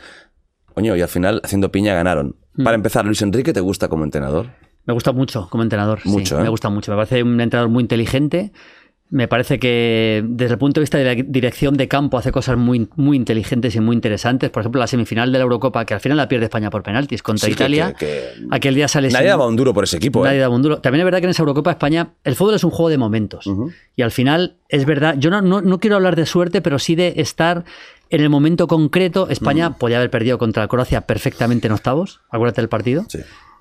[0.74, 2.36] Coño, y al final, haciendo piña, ganaron.
[2.56, 2.64] Mm.
[2.64, 4.48] Para empezar, Luis Enrique, ¿te gusta como entrenador?
[4.86, 6.00] Me gusta mucho como entrenador.
[6.02, 6.44] sí, Mucho, ¿eh?
[6.44, 6.92] Me gusta mucho.
[6.92, 8.52] Me parece un entrenador muy inteligente.
[9.10, 12.58] Me parece que desde el punto de vista de la dirección de campo hace cosas
[12.58, 14.50] muy, muy inteligentes y muy interesantes.
[14.50, 17.24] Por ejemplo, la semifinal de la Eurocopa, que al final la pierde España por penaltis
[17.24, 17.94] contra Sí, Italia.
[17.94, 20.42] que- que- Aquel día sale Nadie sin- daba un duro por ese equipo, Nadie ¿eh?
[20.42, 20.82] daba un duro.
[20.82, 23.50] También es verdad que en esa Eurocopa España, el fútbol es un juego de momentos.
[23.96, 26.96] Y al final, es verdad, yo no, no, no quiero hablar de suerte, pero sí
[26.96, 27.64] de estar
[28.10, 29.30] en el momento concreto.
[29.30, 32.20] España podía haber perdido contra Croacia perfectamente en octavos.
[32.30, 33.06] Acuérdate del partido.
[33.08, 33.20] Sí.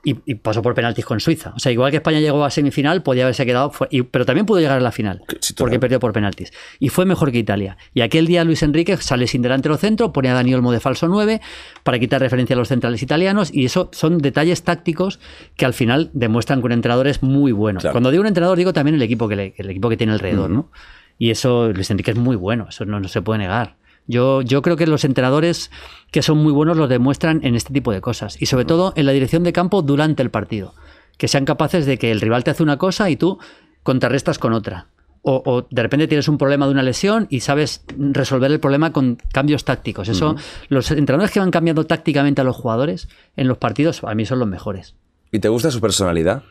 [0.09, 1.53] Y, y pasó por penaltis con Suiza.
[1.57, 4.61] O sea, igual que España llegó a semifinal, podía haberse quedado, y- pero también pudo
[4.61, 6.53] llegar a la final, Sí, porque perdió por penaltis.
[6.79, 7.77] Y fue mejor que Italia.
[7.93, 11.09] Y aquel día Luis Enrique sale sin delantero centro, pone a Dani Olmo de falso
[11.09, 11.41] 9
[11.83, 15.19] para quitar referencia a los centrales italianos, y eso son detalles tácticos
[15.57, 17.81] que al final demuestran que un entrenador es muy bueno.
[17.81, 17.93] Claro.
[17.93, 20.51] Cuando digo un entrenador, digo también el equipo que, le- el equipo que tiene alrededor,
[20.51, 20.71] ¿no?
[21.19, 23.75] Y eso, Luis Enrique es muy bueno, eso no, no se puede negar.
[24.07, 25.71] Yo, yo creo que los entrenadores
[26.11, 28.41] que son muy buenos los demuestran en este tipo de cosas.
[28.41, 30.75] Y sobre todo en la dirección de campo durante el partido.
[31.19, 33.39] Que sean capaces de que el rival te hace una cosa y tú
[33.83, 34.89] contrarrestas con otra.
[35.23, 38.93] O, o de repente tienes un problema de una lesión y sabes resolver el problema
[38.93, 40.09] con cambios tácticos.
[40.09, 40.37] Eso,
[40.69, 44.39] los entrenadores que van cambiando tácticamente a los jugadores en los partidos, a mí son
[44.39, 44.95] los mejores.
[45.33, 46.45] ¿Y te gusta su personalidad?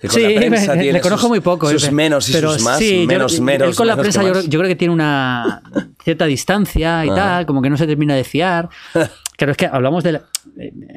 [0.00, 1.68] Que con Sí, la prensa me- tiene le conozco sus- muy poco.
[1.70, 3.68] Sus eh, menos y pero sus más, sí, yo menos, creo- menos.
[3.68, 5.62] Él con la prensa yo yo creo que tiene una
[6.02, 7.14] cierta distancia y Ah.
[7.14, 8.68] tal, como que no se termina de fiar.
[9.40, 10.22] Claro, es que hablamos de la,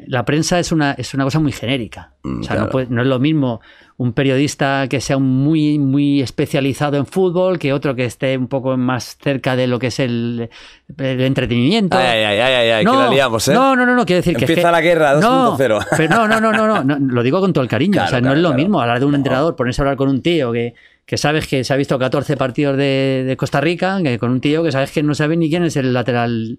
[0.06, 2.12] la prensa es una, es una cosa muy genérica.
[2.24, 2.64] Mm, o sea, claro.
[2.66, 3.62] no, puede- no es lo mismo
[3.96, 8.76] un periodista que sea muy, muy especializado en fútbol que otro que esté un poco
[8.76, 10.50] más cerca de lo que es el,
[10.98, 11.96] el entretenimiento.
[11.96, 13.54] Ay, ay, ay, ay, ay, que la liamos, ¿eh?
[13.54, 14.44] No, no, no, no, quiero decir que.
[14.44, 15.86] Empieza la guerra no, 2.0.
[15.96, 17.92] pero no, no, no, no, no, no, lo digo con todo el cariño.
[17.92, 20.10] Claro, o sea, no es lo mismo hablar de un entrenador, ponerse a hablar con
[20.10, 20.74] un tío que,
[21.06, 24.42] que sabes que se ha visto 14 partidos de, de Costa Rica, que con un
[24.42, 26.58] tío que sabes que no sabe ni quién es el lateral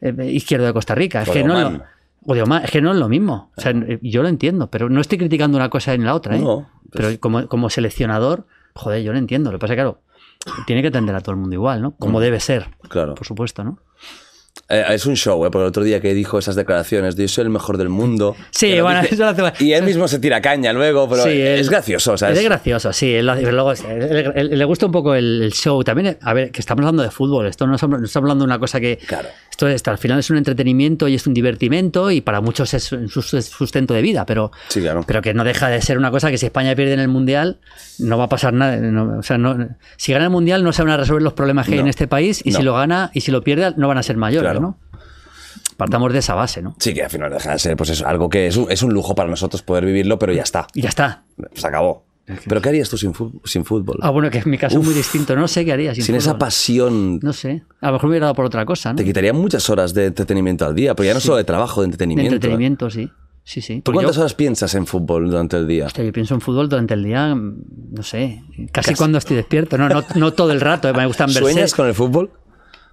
[0.00, 1.22] izquierdo de Costa Rica.
[1.22, 1.82] Es que, no lo,
[2.24, 3.50] o de Oman, es que no es lo mismo.
[3.56, 6.36] O sea, eh, yo lo entiendo, pero no estoy criticando una cosa en la otra.
[6.36, 6.40] ¿eh?
[6.40, 9.50] No, pues- Pero como, como seleccionador, joder, yo lo entiendo.
[9.52, 10.00] Lo que pasa es que, claro,
[10.66, 11.92] tiene que atender a todo el mundo igual, ¿no?
[11.96, 13.14] Como debe ser, Claro.
[13.14, 13.78] por supuesto, ¿no?
[14.68, 15.50] Eh, es un show, ¿eh?
[15.50, 18.34] Porque el otro día que dijo esas declaraciones de yo soy el mejor del mundo.
[18.50, 21.40] Sí, bueno, dice- eso lo hace- Y él mismo se tira caña luego, pero Sí,
[21.40, 23.14] es gracioso, o sea, es, es- gracioso, sí.
[23.14, 25.84] él pero luego, él- él- le gusta un poco el, el show.
[25.84, 27.46] También, a ver, que estamos hablando de fútbol.
[27.46, 28.96] Esto no estamos, no estamos hablando de una cosa que.
[29.06, 29.28] Claro.
[29.50, 32.92] Esto, esto al final es un entretenimiento y es un divertimento y para muchos es
[32.92, 35.02] un sustento de vida, pero, Sí, claro.
[35.06, 37.58] pero que no deja de ser una cosa que si España pierde en el Mundial
[37.98, 38.76] no va a pasar nada.
[38.76, 41.66] no- o sea, no- si gana el Mundial no se van a resolver los problemas
[41.66, 43.96] que hay en este país y si lo gana y si lo pierde no van
[43.96, 44.55] a ser mayores, Claro.
[44.60, 44.78] ¿No?
[45.76, 46.74] Partamos de esa base, ¿no?
[46.78, 48.92] Sí, que al final deja de ser pues eso, algo que es un, es un
[48.94, 50.66] lujo para nosotros poder vivirlo, pero ya está.
[50.74, 51.24] Y ya está.
[51.54, 52.04] Se acabó.
[52.48, 53.12] ¿Pero qué harías tú sin,
[53.44, 53.98] sin fútbol?
[54.02, 55.36] Ah, bueno, que en mi caso es muy distinto.
[55.36, 57.62] No sé qué haría sin, sin esa pasión, No sé.
[57.80, 58.96] A lo mejor me hubiera dado por otra cosa, ¿no?
[58.96, 61.86] te quitaría muchas horas de entretenimiento al día, pero ya no solo de trabajo, de
[61.86, 62.34] De entretenimiento.
[62.34, 63.10] entretenimiento, sí.
[63.44, 63.80] Sí, sí.
[63.80, 65.86] ¿Tú cuántas yo, horas piensas en fútbol durante el día?
[65.86, 68.42] hostia, yo pienso en fútbol durante el día, mm, no sé,
[68.72, 68.94] casi, Casi.
[68.96, 69.78] cuando estoy despierto.
[69.78, 72.32] No, no, no todo el rato, eh, me gustan ver ¿Sueñas con el fútbol?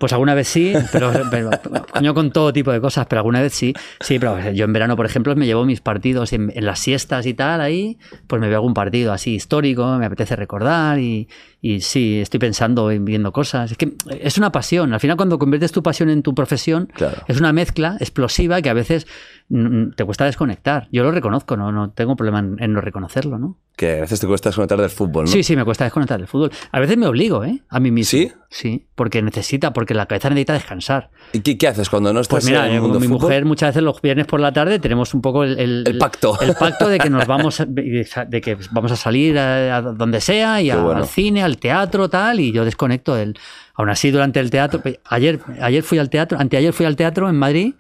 [0.04, 1.50] Pues alguna vez sí, pero, pero
[1.90, 3.74] coño con todo tipo de cosas, pero alguna vez sí.
[4.02, 7.26] Sí, pero yo en verano, por ejemplo, me llevo mis partidos en, en las siestas
[7.26, 7.98] y tal, ahí,
[8.28, 11.30] pues me veo algún partido así histórico, me apetece recordar y,
[11.66, 13.72] y sí, estoy pensando en viendo cosas.
[13.72, 14.94] Es que es una pasión.
[14.94, 17.22] Al final, cuando conviertes tu pasión en tu profesión, Claro.
[17.28, 19.08] es una mezcla explosiva que a veces
[19.48, 20.90] mm, te cuesta desconectar.
[20.92, 23.58] Yo lo reconozco, no, no tengo problema en, en no reconocerlo, ¿no?
[23.78, 25.32] Que a veces te cuesta desconectar del fútbol, ¿no?
[25.32, 26.52] Sí, sí, me cuesta desconectar del fútbol.
[26.72, 27.62] A veces me obligo, ¿eh?
[27.70, 28.12] A mí mismo.
[28.20, 28.32] ¿Sí?
[28.52, 31.10] Sí, porque necesita, porque la cabeza necesita descansar.
[31.32, 33.22] ¿Y qué, qué haces cuando no estás Pues mira, en el mundo mi fútbol?
[33.22, 36.40] mujer muchas veces los viernes por la tarde tenemos un poco el, El pacto.
[36.40, 40.22] el pacto de que nos vamos a- de que vamos a salir a, a donde
[40.22, 41.00] sea y Qué a- bueno.
[41.00, 43.38] al cine, al teatro, tal, y yo desconecto del.
[43.76, 47.36] Aún así, durante el teatro, ayer, ayer fui al teatro, anteayer fui al teatro en
[47.36, 47.74] Madrid.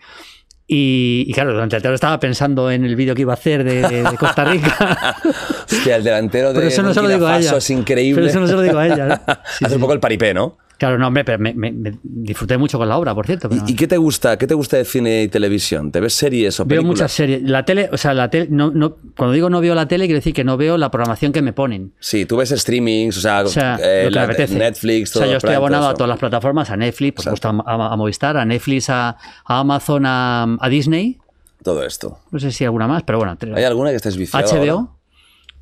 [0.65, 3.63] Y, y claro, durante el teatro estaba pensando en el vídeo que iba a hacer
[3.65, 5.17] de, de- de Costa Rica.
[5.71, 7.57] Hostia, el delantero de Pero eso no se lo digo a ella.
[7.57, 8.15] es increíble.
[8.15, 9.05] Pero eso no se lo digo a ella.
[9.07, 9.15] ¿no?
[9.17, 9.21] Sí,
[9.65, 9.75] Hace sí.
[9.75, 10.57] un poco el paripé, ¿no?
[10.83, 13.47] Claro, no, hombre, pero me, me- me disfruté mucho con la obra, por cierto.
[13.47, 14.37] pero- ¿Y, qué te gusta?
[14.37, 15.91] ¿Qué te gusta de cine y televisión?
[15.93, 16.87] ¿Te ves series o Veo películas?
[16.99, 17.41] muchas series.
[17.43, 20.17] La tele, o sea, la tele, no, no, cuando digo no veo la tele, quiero
[20.17, 21.93] decir que no veo la programación que me ponen.
[21.99, 24.27] Sí, tú ves streamings, o sea, O eh, la-.
[24.27, 27.13] Netflix, O sea, todo yo estoy Prime, todo abonado a todas las plataformas, a Netflix,
[27.15, 29.09] por supuesto a, Movistar, a Netflix, a,
[29.45, 31.17] a Amazon, a, a Disney.
[31.63, 32.19] Todo esto.
[32.31, 33.37] No sé si alguna más, pero bueno.
[33.55, 34.71] ¿Hay alguna que estés viciado HBO.
[34.71, 34.87] ahora?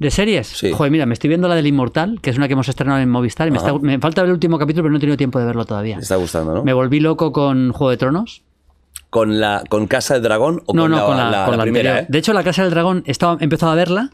[0.01, 0.47] ¿De series?
[0.47, 0.71] Sí.
[0.71, 3.07] Joder, mira, me estoy viendo la del Inmortal, que es una que hemos estrenado en
[3.09, 3.47] Movistar.
[3.47, 5.45] Y me, está- me falta ver el último capítulo, pero no he tenido tiempo de
[5.45, 5.97] verlo todavía.
[5.97, 6.63] Te está gustando, ¿no?
[6.63, 8.41] Me volví loco con Juego de Tronos.
[9.11, 11.51] ¿Con, la, ¿Con Casa del Dragón o no, con, no, la, con la, la- con
[11.51, 11.89] la la primera?
[11.91, 12.05] anterior.
[12.09, 12.11] eh?
[12.11, 14.09] De hecho, La Casa del Dragón estaba, he empezado a verla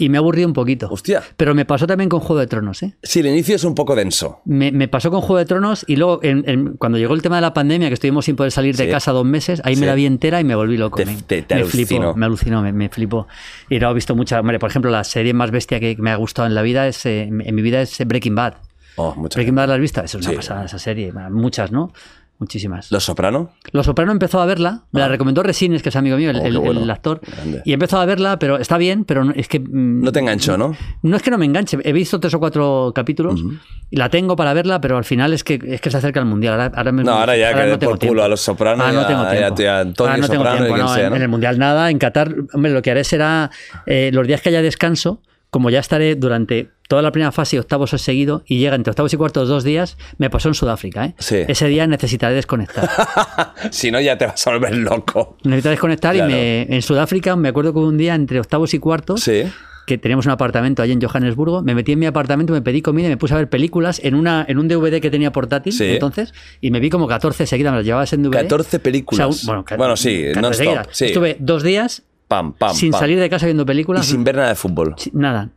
[0.00, 0.88] y me ha aburrido un poquito.
[0.90, 1.22] Hostia.
[1.36, 2.94] Pero me pasó también con Juego de Tronos, ¿eh?
[3.02, 4.40] Sí, el inicio es un poco denso.
[4.44, 7.36] Me, me pasó con Juego de Tronos y luego en- en- cuando llegó el tema
[7.36, 8.90] de la pandemia, que estuvimos sin poder salir de Sí.
[8.90, 9.80] casa dos meses, ahí Sí.
[9.80, 10.96] me la vi entera y me volví loco.
[10.96, 13.26] Te- me te- te me flipó, me alucinó, me, me flipó.
[13.68, 14.40] Y no he visto muchas.
[14.40, 17.04] Hombre, por ejemplo, la serie más bestia que me ha gustado en la vida es
[17.06, 18.54] eh, en mi vida es Breaking Bad.
[18.96, 20.36] Oh, mucha Breaking Bad la has visto, es una Sí.
[20.36, 21.92] pasada esa serie, muchas, ¿no?
[22.40, 22.90] Muchísimas.
[22.90, 23.50] ¿Los Soprano?
[23.70, 26.40] Los Soprano empezó a verla, me la recomendó Resines, que es amigo mío, el, Ah.
[26.40, 26.80] Oh, qué el- bueno.
[26.82, 27.62] el actor, Grande.
[27.66, 29.60] y empezó a verla, pero está bien, pero es que...
[29.60, 30.74] mm, No te enganchó, ¿no?
[31.02, 33.44] no es que no me enganche, he visto tres o cuatro capítulos
[33.90, 36.26] y la tengo para verla, pero al final es que, es que se acerca el
[36.26, 36.58] mundial.
[36.74, 38.12] Ahora, No, ahora ya que no tengo por tiempo.
[38.12, 39.54] culo a los Soprano, Ahora no ya- tengo ya tiempo.
[39.56, 41.16] te- a Antonio Ahora no tengo tiempo, no, sea, en, ¿no?
[41.16, 41.90] en el mundial nada.
[41.90, 43.50] En Qatar, hombre, lo que haré será
[43.84, 45.20] eh, los días que haya descanso.
[45.50, 49.12] Como ya estaré durante toda la primera fase y octavos seguido y llega entre octavos
[49.12, 51.06] y cuartos dos días, me pasó en Sudáfrica.
[51.06, 51.14] ¿eh?
[51.18, 51.38] Sí.
[51.48, 52.88] Ese día necesitaré desconectar.
[53.70, 55.36] si no, ya te vas a volver loco.
[55.44, 56.30] Necesitaré desconectar Claro.
[56.30, 59.42] y me, en Sudáfrica me acuerdo que un día entre octavos y cuartos Sí.
[59.86, 63.06] que teníamos un apartamento allí en Johannesburgo, me metí en mi apartamento, me pedí comida
[63.06, 65.84] y me puse a ver películas en una en un DVD que tenía portátil Sí.
[65.84, 68.42] entonces y me vi como 14 seguidas, me las llevaba en DVD.
[68.42, 69.26] 14 películas.
[69.28, 70.88] O sea, un- bueno, Bueno, sí, 14 non-stop, seguidas.
[70.92, 71.04] sí.
[71.06, 73.00] Estuve dos días Pam, pam, sin pam.
[73.00, 74.06] salir de casa viendo Y películas.
[74.06, 74.94] sin ver nada de fútbol.
[75.12, 75.48] nada.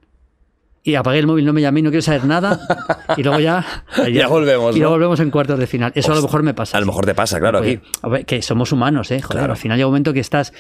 [0.86, 2.60] Y apagué el móvil, no me llamé, no quiero saber nada.
[3.16, 3.64] Y luego ya.
[4.12, 4.86] Ya volvemos, Y ¿no?
[4.86, 5.92] luego volvemos en cuartos de final.
[5.96, 6.76] Eso a lo mejor me pasa.
[6.76, 7.90] a lo mejor te pasa, claro, Oye, aquí.
[8.02, 9.22] a ver, que somos humanos, ¿eh?
[9.22, 9.54] Joder, Claro.
[9.54, 10.52] al final llega un momento que estás.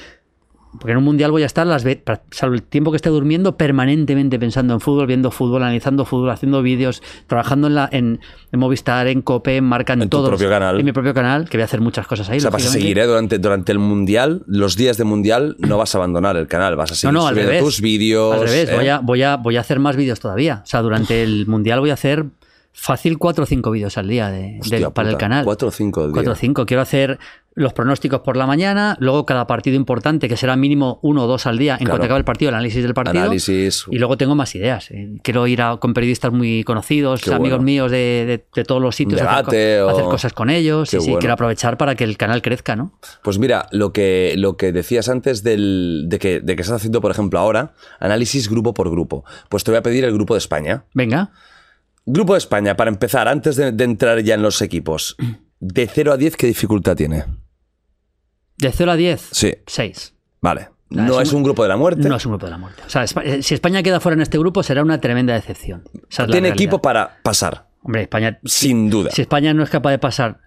[0.80, 1.86] Porque en un mundial voy a estar, las
[2.32, 6.61] salvo el tiempo que esté durmiendo, permanentemente pensando en fútbol, viendo fútbol, analizando fútbol, haciendo
[6.61, 8.19] vídeos, trabajando en, la, en,
[8.51, 10.30] en Movistar, en Cope, en Marca, en, En tu todos.
[10.30, 10.80] propio canal.
[10.80, 12.38] En mi propio canal, que voy a hacer muchas cosas ahí.
[12.38, 13.05] O sea, vas a seguir, ¿eh?
[13.05, 16.91] Durante, durante el Mundial, los días de Mundial, no vas a abandonar el canal, vas
[16.91, 17.63] a seguir no, al subiendo revés.
[17.65, 18.34] tus vídeos.
[18.34, 18.76] Al revés, ¿eh?
[18.76, 20.61] voy, a, voy, a, voy a hacer más vídeos todavía.
[20.63, 22.26] O sea, durante el mundial voy a hacer
[22.76, 25.45] fácil cuatro o cinco vídeos al día de, Hostia de- para el canal.
[25.45, 26.13] cuatro o cinco al día.
[26.15, 26.65] Cuatro o cinco.
[26.65, 27.19] Quiero hacer
[27.56, 31.45] los pronósticos por la mañana, luego cada partido importante, que será mínimo uno o dos
[31.45, 31.91] al día, en Claro.
[31.91, 33.22] cuanto acabe el partido, el análisis del partido.
[33.24, 33.86] Análisis.
[33.91, 34.89] Y luego tengo más ideas.
[34.89, 35.18] eh.
[35.22, 37.64] Quiero ir a- con periodistas muy conocidos, Qué amigos bueno.
[37.66, 40.49] míos de, de- de todos los sitios, Un hacer co- debate o- hacer, cosas con
[40.49, 40.89] ellos.
[40.89, 41.20] Qué y sí, bueno.
[41.20, 42.97] quiero aprovechar para que el canal crezca, ¿no?
[43.22, 47.01] Pues mira, lo que, lo que decías antes del, de, que, de que estás haciendo,
[47.01, 49.26] por ejemplo, ahora, análisis grupo por grupo.
[49.49, 50.86] Pues te voy a pedir el grupo de España.
[50.95, 51.32] Venga.
[52.06, 55.16] Grupo de España, para empezar, antes de, de entrar ya en los equipos,
[55.60, 57.24] de 0 a 10, ¿qué dificultad tiene?
[58.64, 60.14] De 0 a 10, Sí, 6.
[60.41, 60.70] vale.
[60.89, 62.07] No es un- un grupo de la muerte.
[62.07, 62.84] No es un grupo de la muerte.
[62.86, 65.84] O sea, eh, si España queda fuera en este grupo será una tremenda decepción.
[66.18, 68.39] La Tiene equipo para pasar, Hombre, España.
[68.45, 69.09] sin duda.
[69.11, 70.39] Si España no es capaz de pasar.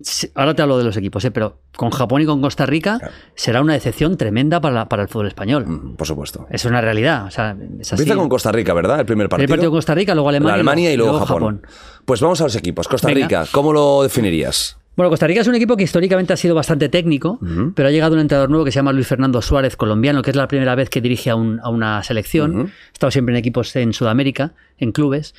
[0.00, 1.30] si- ahora te hablo de los equipos, ¿eh?
[1.30, 2.98] pero con Japón y con Costa Rica
[3.36, 5.66] será una decepción tremenda para, la- para el fútbol español.
[5.66, 6.46] Mm, Por supuesto.
[6.50, 7.26] Es una realidad.
[7.26, 8.02] O sea, es así.
[8.02, 9.00] Empieza con Costa Rica, ¿verdad?
[9.00, 9.46] El primer partido.
[9.46, 11.60] Primer partido con Costa Rica, luego Alemania, Alemania y luego, Japón.
[11.60, 11.66] Japón.
[12.04, 12.88] Pues vamos a los equipos.
[12.88, 13.26] Costa Venga.
[13.28, 14.76] Rica, ¿cómo lo definirías?
[14.96, 17.38] Bueno, Costa Rica es un equipo que históricamente ha sido bastante técnico,
[17.74, 20.36] pero ha llegado un entrenador nuevo que se llama Luis Fernando Suárez, colombiano, que es
[20.36, 22.60] la primera vez que dirige a, un- a una selección.
[22.68, 25.34] Ha estado siempre en equipos en Sudamérica, en clubes.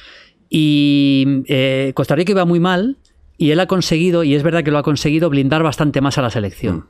[0.49, 2.97] Y eh, Costa Rica iba muy mal
[3.37, 6.21] y él ha conseguido, y es verdad que lo ha conseguido, blindar bastante más a
[6.21, 6.87] la selección.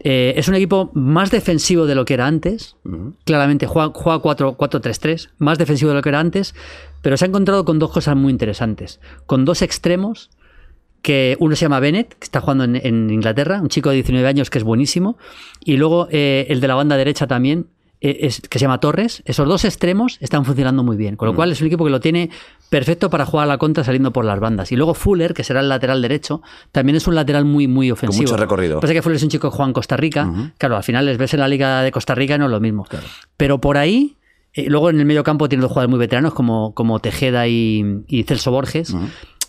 [0.00, 2.76] Eh, es un equipo más defensivo de lo que era antes.
[3.24, 6.54] Claramente juega, juega 4 4-3-3, más defensivo de lo que era antes,
[7.00, 9.00] pero se ha encontrado con dos cosas muy interesantes.
[9.26, 10.30] Con dos extremos,
[11.04, 14.26] que uno se llama Bennett, que está jugando en, en Inglaterra, un chico de 19
[14.26, 15.18] años que es buenísimo,
[15.62, 17.66] y luego eh, el de la banda derecha también,
[18.00, 19.22] eh, es, que se llama Torres.
[19.26, 22.00] Esos dos extremos están funcionando muy bien, con lo cual es un equipo que lo
[22.00, 22.30] tiene
[22.70, 24.72] perfecto para jugar a la contra saliendo por las bandas.
[24.72, 26.40] Y luego Fuller, que será el lateral derecho,
[26.72, 28.22] también es un lateral muy, muy ofensivo.
[28.22, 28.80] mucho recorrido.
[28.80, 30.52] Pasa que Fuller es un chico que juega en Costa Rica.
[30.56, 32.86] Claro, al final les ves en la Liga de Costa Rica, no es lo mismo.
[33.36, 34.16] Pero por ahí,
[34.54, 38.04] eh, luego en el medio campo tiene dos jugadores muy veteranos como, como Tejeda y,
[38.06, 38.94] y Celso Borges.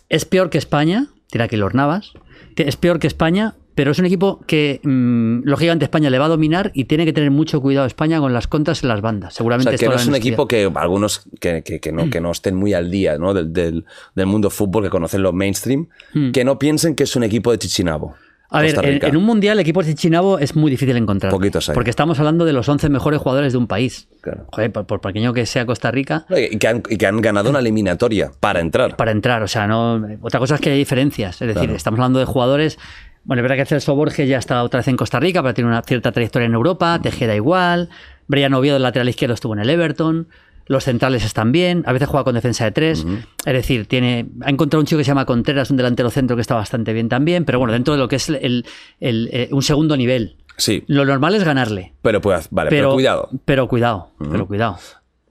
[0.08, 2.14] Es peor que España, tira que los Navas.
[2.56, 6.30] Es peor que España, pero es un equipo que, mm, lógicamente, España le va a
[6.30, 9.34] dominar y tiene que tener mucho cuidado España con las contras en las bandas.
[9.34, 12.22] O Seguramente sea, que no es un equipo que algunos que, que- que no, que
[12.22, 13.34] no estén muy al día ¿no?
[13.34, 13.84] del, del-
[14.16, 16.32] del mundo fútbol, que conocen lo mainstream, Hmm.
[16.32, 18.16] que no piensen que es un equipo de Chichinabo.
[18.50, 21.32] A ver, en, en un mundial equipos de Chinabo es muy difícil encontrar.
[21.32, 21.74] Poquitos hay.
[21.74, 24.08] Porque estamos hablando de los 11 mejores jugadores de un país.
[24.22, 24.46] Claro.
[24.52, 27.20] Joder, por, por pequeño que sea Costa Rica, No, Y que, han, y que han
[27.22, 28.96] ganado una eliminatoria para entrar.
[28.96, 29.42] para entrar.
[29.44, 30.06] O sea, no.
[30.22, 31.42] Otra cosa es que hay diferencias.
[31.42, 32.78] Es decir, estamos hablando de jugadores.
[33.24, 35.70] Bueno, es verdad que Celso Borges ya está otra vez en Costa Rica, pero tiene
[35.70, 37.00] una cierta trayectoria en Europa.
[37.02, 37.90] Tejeda igual.
[38.28, 40.28] Brian Oviedo, el lateral izquierdo, estuvo en el Everton.
[40.68, 41.84] Los centrales están bien.
[41.86, 43.06] A veces juega con defensa de tres.
[43.46, 46.42] Es decir, tiene, ha encontrado un chico que se llama Contreras, un delantero centro que
[46.42, 47.46] está bastante bien también.
[47.46, 48.66] Pero bueno, dentro de lo que es el,
[49.00, 50.38] el- eh, un segundo nivel.
[50.58, 51.94] Sí, Lo normal es ganarle.
[52.02, 53.30] pero, puede- vale, pero, Pero, cuidado.
[53.46, 54.78] Pero cuidado, pero cuidado.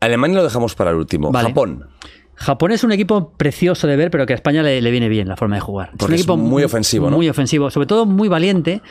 [0.01, 1.33] Alemania lo dejamos para el último.
[1.33, 1.49] Vale.
[1.49, 1.89] Japón.
[2.37, 5.29] Japón es un equipo precioso de ver, pero que a España le, le viene bien
[5.29, 5.91] la forma de jugar.
[5.93, 7.17] Porque un es equipo muy ofensivo, ¿no?
[7.17, 8.83] Muy ofensivo, sobre todo muy valiente.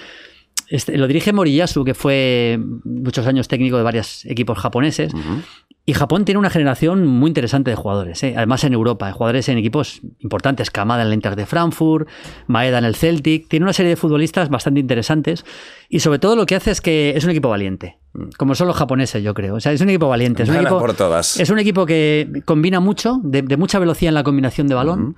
[0.69, 5.13] Este, lo dirige Moriyasu, que fue muchos años técnico de varios equipos japoneses.
[5.85, 8.35] Y Japón tiene una generación muy interesante de jugadores, ¿eh?
[8.37, 12.07] además en Europa, jugadores en equipos importantes, Kamada en el Inter de Frankfurt,
[12.47, 15.43] Maeda en el Celtic, tiene una serie de futbolistas bastante interesantes
[15.89, 17.97] y sobre todo lo que hace es que es un equipo valiente,
[18.37, 20.79] como son los japoneses yo creo, o sea, es un equipo valiente, es un equipo,
[20.79, 21.37] por todas.
[21.37, 25.17] es un equipo que combina mucho, de, de mucha velocidad en la combinación de balón.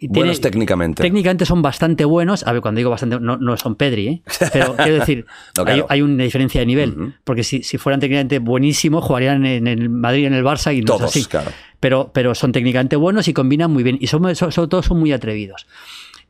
[0.00, 1.02] Buenos técnicamente.
[1.02, 2.46] Técnicamente son bastante buenos.
[2.46, 4.22] A ver, cuando digo bastante, no, no son Pedri, ¿eh?
[4.52, 5.24] Pero quiero decir,
[5.56, 5.86] No, hay, claro.
[5.88, 7.14] hay una diferencia de nivel.
[7.24, 10.80] Porque si, si fueran técnicamente buenísimos, jugarían en el Madrid y en el Barça y
[10.80, 11.24] no Todos, es así.
[11.26, 11.50] claro.
[11.80, 13.96] Pero, pero son técnicamente buenos y combinan muy bien.
[14.00, 15.66] Y son, so- sobre todo son muy atrevidos.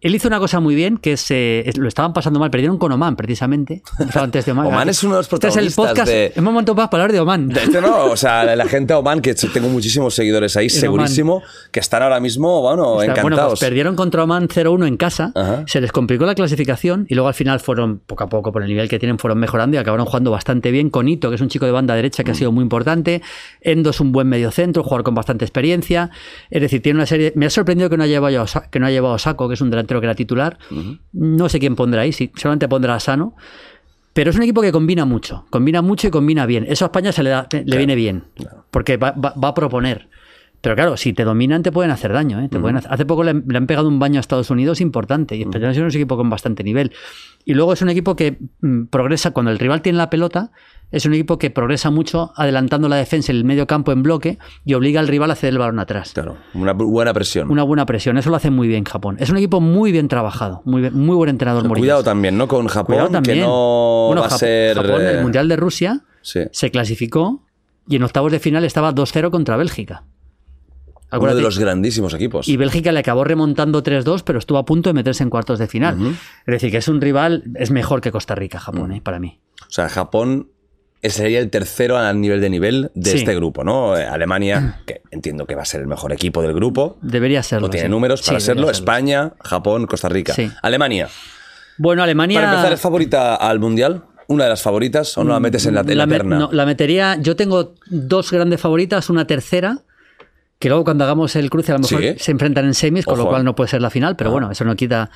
[0.04, 2.92] Él hizo una cosa muy bien, que es, eh, lo estaban pasando mal, perdieron con
[2.92, 3.82] Oman, precisamente.
[4.14, 4.66] Antes de Oman.
[4.66, 6.08] Oman es uno de los Este es el protagonistas podcast.
[6.08, 7.48] de- Es momento para hablar de Oman.
[7.48, 10.70] De este no, o sea, la gente de Oman, que tengo muchísimos seguidores ahí, En
[10.70, 11.42] segurísimo,
[11.72, 13.22] que están ahora mismo, bueno, Está- encantados.
[13.32, 15.64] Bueno, pues perdieron contra Oman 0-1 en casa, Ajá.
[15.66, 18.68] se les complicó la clasificación y luego al final fueron, poco a poco, por el
[18.68, 20.90] nivel que tienen, fueron mejorando y acabaron jugando bastante bien.
[20.90, 22.34] con Ito, que es un chico de banda derecha que Mm.
[22.34, 23.22] ha sido muy importante.
[23.62, 26.10] Endo es un buen mediocentro, jugador con bastante experiencia.
[26.50, 27.32] Es decir, tiene una serie.
[27.36, 29.48] Me ha sorprendido que no haya llevado, a Osa- que no haya llevado a Saco,
[29.48, 30.58] que es un delantero que era titular.
[31.12, 33.34] No sé quién pondrá ahí, sí, solamente pondrá a Sano.
[34.12, 36.64] Pero es un equipo que combina mucho, combina mucho y combina bien.
[36.68, 38.24] Eso a España se le, da- le viene bien,
[38.70, 40.08] porque va, va- va a proponer.
[40.64, 42.40] Pero claro, si te dominan te pueden hacer daño.
[42.40, 42.48] ¿eh?
[42.50, 44.80] Te pueden hacer- Hace poco le, han- le han pegado un baño a Estados Unidos
[44.80, 46.90] importante y España es un equipo con bastante nivel.
[47.44, 50.50] Y luego es un equipo que mm, progresa cuando el rival tiene la pelota.
[50.90, 54.38] Es un equipo que progresa mucho adelantando la defensa en el medio campo en bloque
[54.64, 56.12] y obliga al rival a ceder el balón atrás.
[56.14, 57.50] Claro, una bu- buena presión.
[57.50, 59.16] Una buena presión, eso lo hace muy bien Japón.
[59.18, 61.64] Es un equipo muy bien trabajado, muy, bien- muy buen entrenador.
[61.64, 61.82] Mourinho.
[61.82, 62.46] Cuidado también, ¿no?
[62.48, 63.38] Con Japón, Cuidado también.
[63.38, 64.76] que no Bueno, va a Jap- ser...
[64.76, 66.40] Japón, eh, el Mundial de Rusia, Sí.
[66.52, 67.42] se clasificó
[67.88, 70.04] y en octavos de final estaba 2-0 contra Bélgica.
[71.14, 71.36] Uno Acuérdate.
[71.38, 72.48] de los grandísimos equipos.
[72.48, 75.66] Y Bélgica le acabó remontando 3-2, pero estuvo a punto de meterse en cuartos de
[75.66, 75.96] final.
[76.46, 79.40] Es decir, que es un rival, es mejor que Costa Rica, Japón, eh, para mí.
[79.62, 80.48] O sea, Japón
[81.02, 83.16] sería el tercero a nivel de nivel de Sí.
[83.18, 83.96] este grupo, ¿no?
[83.96, 86.96] Eh, Alemania, que entiendo que va a ser el mejor equipo del grupo.
[87.02, 87.66] Debería serlo.
[87.66, 87.90] No tiene sí.
[87.90, 88.70] números para Sí, serlo.
[88.70, 90.34] España, Japón, Costa Rica.
[90.62, 91.08] Alemania.
[91.76, 92.40] Bueno, Alemania.
[92.40, 94.04] Para empezar, ¿es favorita al Mundial?
[94.28, 95.18] ¿Una de las favoritas?
[95.18, 96.38] ¿O no la metes en la, en la me- terna?
[96.38, 97.16] no, la metería.
[97.20, 99.80] Yo tengo dos grandes favoritas, una tercera.
[100.64, 102.14] Que luego cuando hagamos el cruce a lo mejor Sí.
[102.16, 103.24] se enfrentan en semis, con Ojo.
[103.24, 105.10] lo cual no puede ser la final, pero bueno, eso no quita.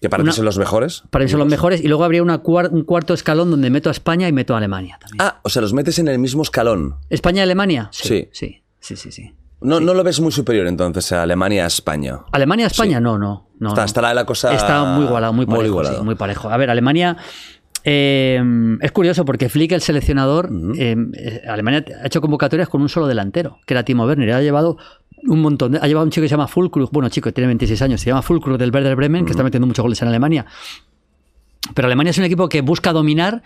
[0.00, 1.02] ¿Que para una- ti son los mejores?
[1.10, 1.82] Para mí son los mejores.
[1.84, 4.56] Y luego habría una cuar- un cuarto escalón donde meto a España y meto a
[4.56, 5.20] Alemania también.
[5.20, 6.94] Ah, o sea, los metes en el mismo escalón.
[7.10, 7.88] ¿España-Alemania?
[7.92, 8.30] Sí.
[8.32, 9.34] Sí, sí, sí, sí.
[9.60, 12.20] No, no lo ves muy superior entonces a Alemania a España.
[12.32, 12.98] ¿Alemania-España?
[12.98, 13.50] No, no.
[13.58, 13.86] no Está- no.
[13.86, 15.98] estará la cosa Está muy igualado, muy muy igualado.
[15.98, 16.48] sí, muy parejo.
[16.48, 17.18] A ver, Alemania.
[17.84, 18.42] Eh,
[18.80, 23.06] es curioso porque Flick, el seleccionador, eh, eh, Alemania ha hecho convocatorias con un solo
[23.06, 24.32] delantero, que era Timo Werner.
[24.32, 24.78] Ha llevado
[25.26, 26.90] un montón de, Ha llevado un chico que se llama Fulkrug.
[26.92, 28.00] Bueno, chico, tiene 26 años.
[28.00, 30.46] Se llama Fulkrug del Werder Bremen, que está metiendo muchos goles en Alemania.
[31.74, 33.42] Pero Alemania es un equipo que busca dominar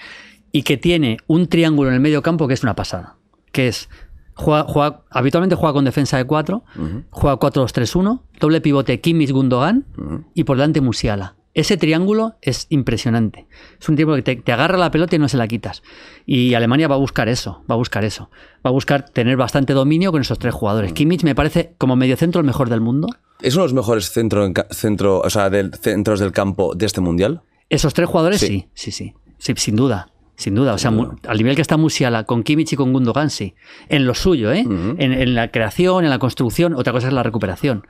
[0.53, 3.17] y que tiene un triángulo en el medio campo que es una pasada.
[3.53, 3.89] Que es.
[4.35, 6.63] Juega, juega- habitualmente juega con defensa de 4,
[7.11, 9.85] juega 4-2-3-1, doble pivote Kimmich Gundogan
[10.33, 11.35] y por delante Musiala.
[11.59, 13.49] Ese triángulo es impresionante.
[13.81, 15.83] Es un triángulo que te, te agarra la pelota y no se la quitas.
[16.25, 18.31] Y Alemania va a buscar eso, va a buscar eso.
[18.65, 20.93] Va a buscar tener bastante dominio con esos tres jugadores.
[20.93, 23.09] Kimmich me parece como mediocentro el mejor del mundo.
[23.41, 27.01] ¿Es uno de los mejores centro, centro, o sea, del, centros del campo de este
[27.01, 27.43] Mundial?
[27.69, 28.69] Esos tres jugadores Sí.
[28.75, 29.15] sí, sí, sí.
[29.39, 30.13] Sí, sin duda.
[30.39, 30.73] Sin duda.
[30.73, 30.93] O sea,
[31.27, 33.57] al nivel que está Musiala, con Kimmich y con Gundogan, sí.
[33.89, 34.61] En lo suyo, ¿eh?
[34.61, 37.85] en, en la creación, en la construcción, otra cosa es la recuperación.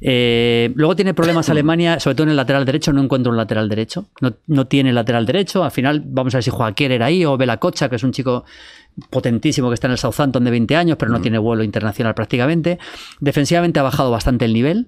[0.00, 3.68] Eh, luego tiene problemas Alemania, sobre todo en el lateral derecho, no encuentro un lateral
[3.68, 4.06] derecho.
[4.20, 5.64] No, no tiene lateral derecho.
[5.64, 8.12] Al final, vamos a ver si juega Kierer ahí o Bela Cocha, que es un
[8.12, 8.44] chico
[9.10, 12.78] potentísimo que está en el Southampton de 20 años, pero no tiene vuelo internacional prácticamente.
[13.18, 14.86] Defensivamente ha bajado bastante el nivel,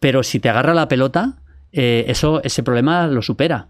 [0.00, 1.38] pero si te agarra la pelota,
[1.70, 3.68] eh, eso, ese problema lo supera.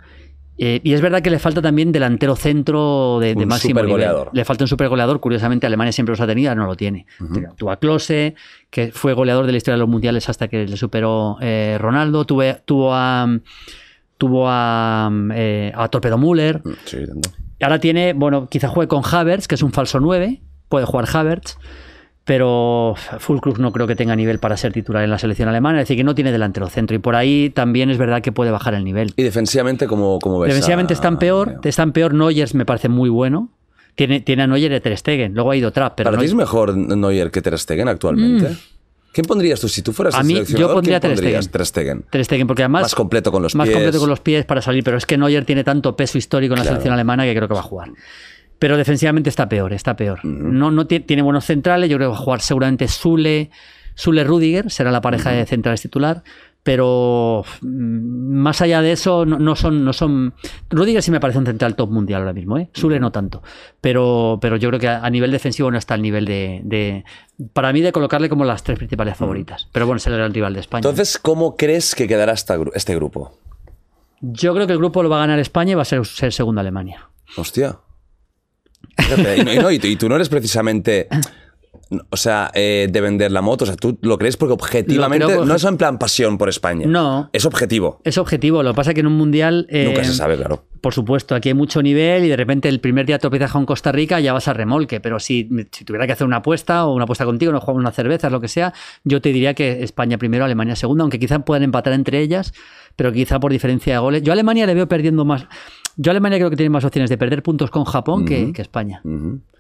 [0.59, 4.07] Eh, y es verdad que le falta también delantero centro de, máximo nivel.
[4.33, 5.19] Le falta un supergoleador.
[5.21, 7.07] Curiosamente, Alemania siempre los ha tenido, ahora no lo tiene.
[7.57, 8.35] Tuvo a Klose,
[8.71, 12.25] que fue goleador de la historia de los mundiales hasta que le superó eh, Ronaldo.
[12.25, 13.29] Tuve, tuvo a.
[14.19, 16.63] tuvo a, eh, a Torpedo Müller.
[16.85, 17.31] Sí, tanto.
[17.63, 21.59] Ahora tiene, bueno, quizá juegue con Havertz, que es un falso 9, puede jugar Havertz,
[22.25, 25.85] pero Fulkrug no creo que tenga nivel para ser titular en la selección alemana, es
[25.85, 28.75] decir, que no tiene delantero centro y por ahí también es verdad que puede bajar
[28.75, 29.13] el nivel.
[29.17, 30.51] Y defensivamente, ¿cómo, cómo ves?
[30.51, 33.49] Defensivamente a- están peor, están peor, Neuers me parece muy bueno.
[33.95, 36.27] Tiene, tiene a Neuer y a Ter Stegen, luego ha ido Trapp, pero ¿Para ti
[36.27, 38.57] es mejor Neuer que Ter Stegen actualmente?
[39.13, 39.69] ¿Quién pondrías tú?
[39.69, 40.19] Si tú fueras Mm.
[40.19, 41.45] A mí, seleccionador, yo pondría ¿quién Ter pondrías?
[41.45, 41.53] Stegen.
[41.53, 42.05] Ter Stegen.
[42.09, 43.77] Ter Stegen, porque además Más completo con los más pies.
[43.77, 46.61] completo con los pies para salir, pero es que Neuer tiene tanto peso histórico en
[46.61, 46.77] la Claro.
[46.77, 47.91] selección alemana que creo que va a jugar.
[48.63, 50.25] Pero defensivamente está peor, está peor.
[50.25, 53.51] no, no ti- tiene buenos centrales, yo creo que va a jugar seguramente Sule,
[53.97, 56.23] Sule Rudiger, será la pareja de centrales titular.
[56.63, 60.33] Pero mm, más allá de eso, no, no son, no son.
[60.71, 62.69] Rudiger sí me parece un central top mundial ahora mismo, ¿eh?
[62.73, 63.43] Sule no tanto.
[63.81, 67.05] Pero, pero yo creo que a, a nivel defensivo no está al nivel de, de-
[67.53, 69.67] Para mí, de colocarle como las tres principales favoritas.
[69.73, 70.89] Pero bueno, es el rival de España.
[70.89, 73.37] Entonces, ¿cómo crees que quedará esta este grupo?
[74.21, 76.33] Yo creo que el grupo lo va a ganar España y va a ser, ser
[76.33, 77.09] segunda Alemania.
[77.37, 77.79] Hostia.
[78.99, 81.09] Fíjate, y, no- y no, y tú- y tú no eres precisamente.
[82.09, 83.65] O sea, eh, de vender la moto.
[83.65, 85.27] O sea, tú lo crees porque objetivamente.
[85.27, 86.87] Creo No es en plan pasión por España.
[86.87, 87.29] No.
[87.35, 88.01] Es objetivo.
[88.05, 88.63] Es objetivo.
[88.63, 89.67] Lo que pasa es que en un mundial.
[89.69, 90.65] eh, Nunca se sabe, claro.
[90.81, 93.93] Por supuesto, aquí hay mucho nivel y de repente el primer día tropiezas con Costa
[93.93, 95.01] Rica ya vas a remolque.
[95.01, 97.93] Pero si, si tuviera que hacer una apuesta o una apuesta contigo, nos jugamos una
[97.93, 98.73] cerveza, lo que sea,
[99.05, 102.55] yo te diría que España primero, Alemania segunda, aunque quizá puedan empatar entre ellas,
[102.97, 104.23] pero quizá por diferencia de goles.
[104.23, 105.45] Yo a Alemania le veo perdiendo más.
[105.97, 109.03] Yo Alemania creo que tiene más opciones de perder puntos con Japón que, que España.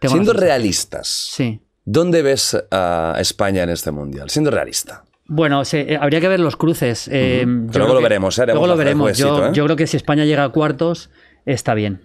[0.00, 1.60] Siendo realistas, Sí.
[1.84, 4.30] ¿dónde ves a España en este mundial?
[4.30, 5.04] Siendo realista.
[5.26, 7.08] Bueno, se- eh, habría que ver los cruces.
[7.10, 8.46] eh, luego lo que- veremos, ¿eh?
[8.46, 9.16] Luego lo veremos.
[9.16, 9.50] Yo, ¿eh?
[9.52, 11.10] yo creo que si España llega a cuartos,
[11.46, 12.00] está bien.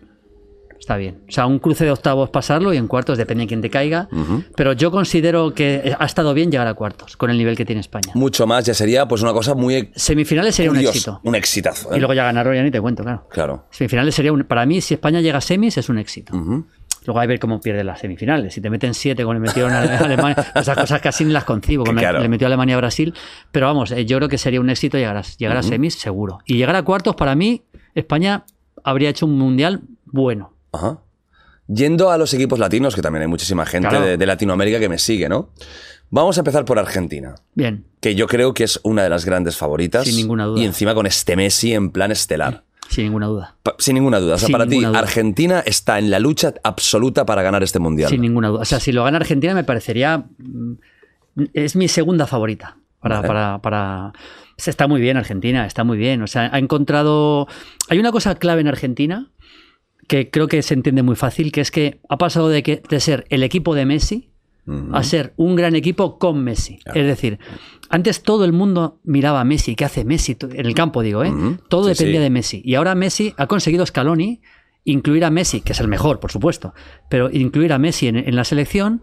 [0.88, 1.18] Está bien.
[1.28, 4.08] O sea, un cruce de octavos pasarlo y en cuartos depende de quién te caiga.
[4.56, 7.82] Pero yo considero que ha estado bien llegar a cuartos con el nivel que tiene
[7.82, 8.14] España.
[8.14, 11.20] Mucho más, ya sería pues una cosa muy Semifinales sería un éxito.
[11.26, 11.92] Un exitazo.
[11.92, 11.98] ¿eh?
[11.98, 13.28] Y luego ya ganarlo ya ni te cuento, claro.
[13.30, 13.66] Claro.
[13.70, 16.32] Semifinales sería un, para mí, si España llega a semis, es un éxito.
[17.06, 18.54] Luego hay que ver cómo pierde las semifinales.
[18.54, 21.84] Si te meten siete como le metieron a Alemania, esas cosas casi ni las concibo.
[21.84, 22.22] Como Claro.
[22.22, 23.14] le metió a Alemania a Brasil.
[23.52, 26.40] Pero vamos, eh, yo creo que sería un éxito llegar a, llegar a semis, seguro.
[26.46, 27.64] Y llegar a cuartos, para mí,
[27.94, 28.46] España
[28.86, 30.54] habría hecho un mundial bueno.
[30.72, 31.00] Ajá.
[31.68, 34.06] Yendo a los equipos latinos, que también hay muchísima gente Claro.
[34.06, 35.50] de, de Latinoamérica que me sigue, ¿no?
[36.10, 37.84] Vamos a empezar por Argentina, Bien.
[38.00, 40.06] que yo creo que es una de las grandes favoritas.
[40.06, 40.62] Sin ninguna duda.
[40.62, 42.64] Y encima con este Messi en plan estelar.
[42.90, 43.58] Sin ninguna duda.
[43.64, 44.36] Pa- Sin ninguna duda.
[44.36, 44.98] O sea, Sin para ti, duda.
[44.98, 48.10] Argentina está en la lucha absoluta para ganar este mundial.
[48.10, 48.62] Sin ninguna duda.
[48.62, 50.20] O sea, si lo gana Argentina, me parecería.
[50.38, 50.74] mm,
[51.54, 52.78] Es mi segunda favorita.
[53.02, 53.28] Para, Vale.
[53.28, 54.14] para, para-
[54.66, 56.22] Está muy bien Argentina, está muy bien.
[56.24, 57.48] O sea, ha encontrado.
[57.90, 59.28] Hay una cosa clave en Argentina
[60.08, 63.00] que creo que se entiende muy fácil, que es que ha pasado de, que, de
[63.00, 64.30] ser el equipo de Messi
[64.92, 66.80] a ser un gran equipo con Messi.
[66.94, 67.40] Es decir,
[67.90, 70.36] antes todo el mundo miraba a Messi, ¿qué hace Messi?
[70.42, 71.32] En el campo, digo, ¿eh?
[71.70, 72.24] Todo Sí, dependía sí.
[72.24, 72.62] de Messi.
[72.66, 74.42] Y ahora Messi ha conseguido Scaloni
[74.84, 76.74] incluir a Messi, que es el mejor, por supuesto,
[77.10, 79.02] pero incluir a Messi en, en la selección,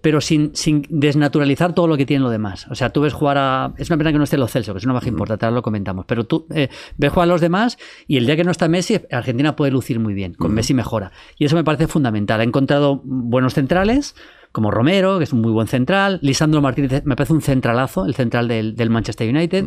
[0.00, 2.66] pero sin, sin desnaturalizar todo lo que tiene lo demás.
[2.70, 3.74] O sea, tú ves jugar a...
[3.78, 5.62] Es una pena que no esté Lo Celso, que es una baja importante, ahora lo
[5.62, 8.68] comentamos, pero tú eh, ves jugar a los demás y el día que no está
[8.68, 11.12] Messi, Argentina puede lucir muy bien, con Messi mejora.
[11.36, 12.40] Y eso me parece fundamental.
[12.40, 14.14] Ha encontrado buenos centrales,
[14.52, 18.14] como Romero, que es un muy buen central, Lisandro Martínez me parece un centralazo, el
[18.14, 19.64] central del, del Manchester United.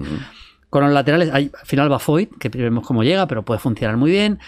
[0.70, 3.98] Con los laterales, hay, al final va Foyt, que veremos cómo llega, pero puede funcionar
[3.98, 4.40] muy bien.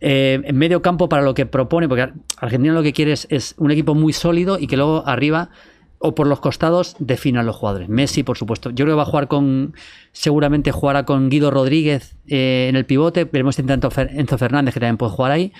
[0.00, 3.54] Eh, en medio campo para lo que propone, porque Argentina lo que quiere es, es
[3.58, 5.50] un equipo muy sólido y que luego arriba
[5.98, 7.88] o por los costados definan los jugadores.
[7.88, 8.70] Messi, por supuesto.
[8.70, 9.74] Yo creo que va a jugar con,
[10.12, 13.24] seguramente jugará con Guido Rodríguez eh, en el pivote.
[13.24, 15.52] Veremos si intenta Fer- Enzo Fernández, que también puede jugar ahí.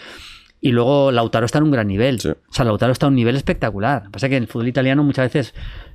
[0.61, 2.21] Y luego Lautaro está en un gran nivel.
[2.21, 2.29] Sí.
[2.29, 4.03] O sea, Lautaro está a un nivel espectacular.
[4.03, 5.55] Lo que pasa es que en el fútbol italiano muchas veces,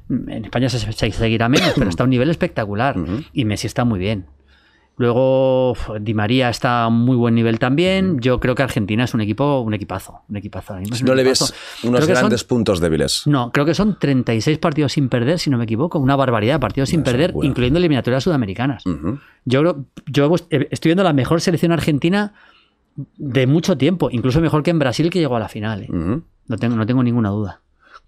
[0.09, 2.97] mm, en España se, se seguirá menos, pero está a un nivel espectacular.
[3.31, 4.25] Y Messi está muy bien.
[4.97, 8.19] Luego Di María está a muy buen nivel también.
[8.19, 10.75] Yo creo que Argentina es un equipo, un equipazo, un equipazo.
[11.03, 11.39] No le ves
[11.81, 13.23] Creo unos son- grandes puntos débiles.
[13.25, 15.97] no, creo que son 36 partidos sin perder, si no me equivoco.
[15.97, 18.83] Una barbaridad de partidos sin perder, incluyendo eliminatorias sudamericanas.
[19.45, 22.33] Yo, yo eh, estoy viendo la mejor selección argentina
[23.17, 25.83] de mucho tiempo, incluso mejor que en Brasil que llegó a la final.
[25.83, 25.87] eh.
[25.89, 26.21] Ujú.
[26.47, 27.61] no, tengo, no tengo ninguna duda.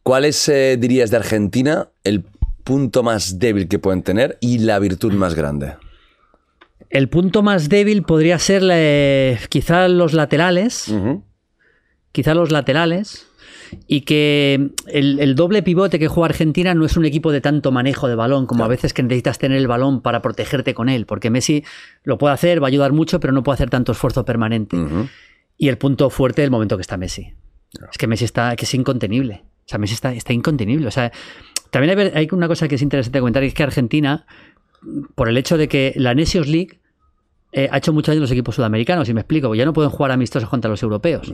[0.04, 2.24] ¿Cuál es, eh, dirías, de Argentina el
[2.64, 5.74] punto más débil que pueden tener y la virtud más grande?
[6.96, 10.94] El punto más débil podría ser eh, quizá los laterales.
[12.14, 13.28] Quizá los laterales,
[13.88, 17.74] y que el, el doble pivote que juega Argentina no es un equipo de tanto
[17.74, 21.06] manejo de balón, como a veces que necesitas tener el balón para protegerte con él,
[21.06, 21.66] porque Messi
[22.06, 24.78] lo puede hacer, va a ayudar mucho, pero no puede hacer tanto esfuerzo permanente.
[25.58, 27.34] Y el punto fuerte del momento que está Messi.
[27.92, 29.44] Es que Messi está, que es incontenible.
[29.66, 30.88] O sea, Messi está, está incontenible.
[30.88, 31.12] O sea,
[31.72, 34.26] también hay, hay una cosa que es interesante comentar, y es que Argentina,
[35.16, 36.80] por el hecho de que la Nations League
[37.58, 40.12] eh, ha hecho mucho daño los equipos sudamericanos, y me explico, ya no pueden jugar
[40.12, 41.34] amistosos contra los europeos.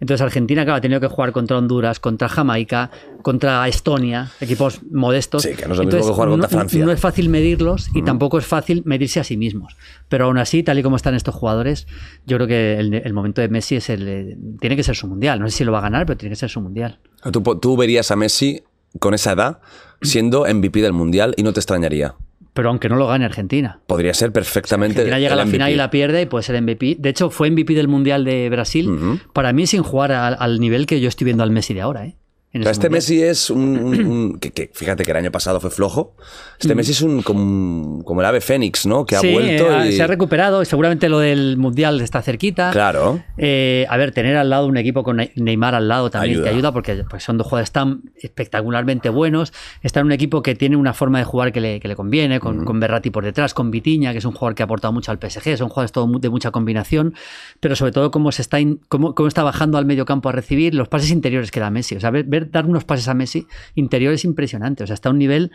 [0.00, 2.90] Entonces Argentina, claro, ha tenido que jugar contra Honduras, contra Jamaica,
[3.22, 5.42] contra Estonia, equipos modestos.
[5.42, 6.84] Sí, que no es mismo Entonces, que jugar contra no- Francia.
[6.84, 9.76] No es fácil medirlos y tampoco es fácil medirse a sí mismos.
[10.08, 11.86] Pero aún así, tal y como están estos jugadores,
[12.26, 15.08] yo creo que el, el momento de Messi es el, eh, tiene que ser su
[15.08, 15.40] mundial.
[15.40, 17.00] No sé si lo va a ganar, pero tiene que ser su mundial.
[17.32, 18.62] ¿Tú, po- tú verías a Messi
[19.00, 19.58] con esa edad
[20.00, 22.14] siendo MVP del Mundial y no te extrañaría.
[22.56, 23.80] Pero aunque no lo gane Argentina.
[23.86, 25.00] Podría ser perfectamente.
[25.00, 26.96] Argentina llega a la final y la pierde y puede ser MVP.
[26.98, 29.20] De hecho, fue MVP del Mundial de Brasil.
[29.34, 32.06] Para mí, sin jugar al, al nivel que yo estoy viendo al Messi de ahora.
[32.06, 32.16] ¿eh?
[32.52, 32.96] En O sea, ese este Mundial.
[32.98, 33.78] Messi es un.
[33.78, 36.14] un- un- que, que fíjate que el año pasado fue flojo.
[36.58, 39.04] Este Messi es un como, como el ave fénix, ¿no?
[39.04, 39.92] Que ha vuelto y.
[39.92, 40.64] se ha recuperado.
[40.64, 42.70] Seguramente lo del Mundial está cerquita.
[42.70, 43.20] Claro.
[43.36, 46.44] Eh, a ver, tener al lado un equipo con Ne- Neymar al lado también Ayuda.
[46.44, 49.52] te ayuda porque pues, son dos jugadores tan espectacularmente buenos.
[49.82, 52.40] Está en un equipo que tiene una forma de jugar que le, que le conviene,
[52.40, 55.10] con, con Berratti por detrás, con Vitiña, que es un jugador que ha aportado mucho
[55.10, 57.14] al PSG, son jugadores todo de mucha combinación,
[57.60, 60.32] pero sobre todo cómo se está, in- cómo, cómo está bajando al medio campo a
[60.32, 61.96] recibir los pases interiores que da Messi.
[61.96, 64.84] O sea, ver, ver dar unos pases a Messi interiores impresionante.
[64.84, 65.50] O sea, está a un nivel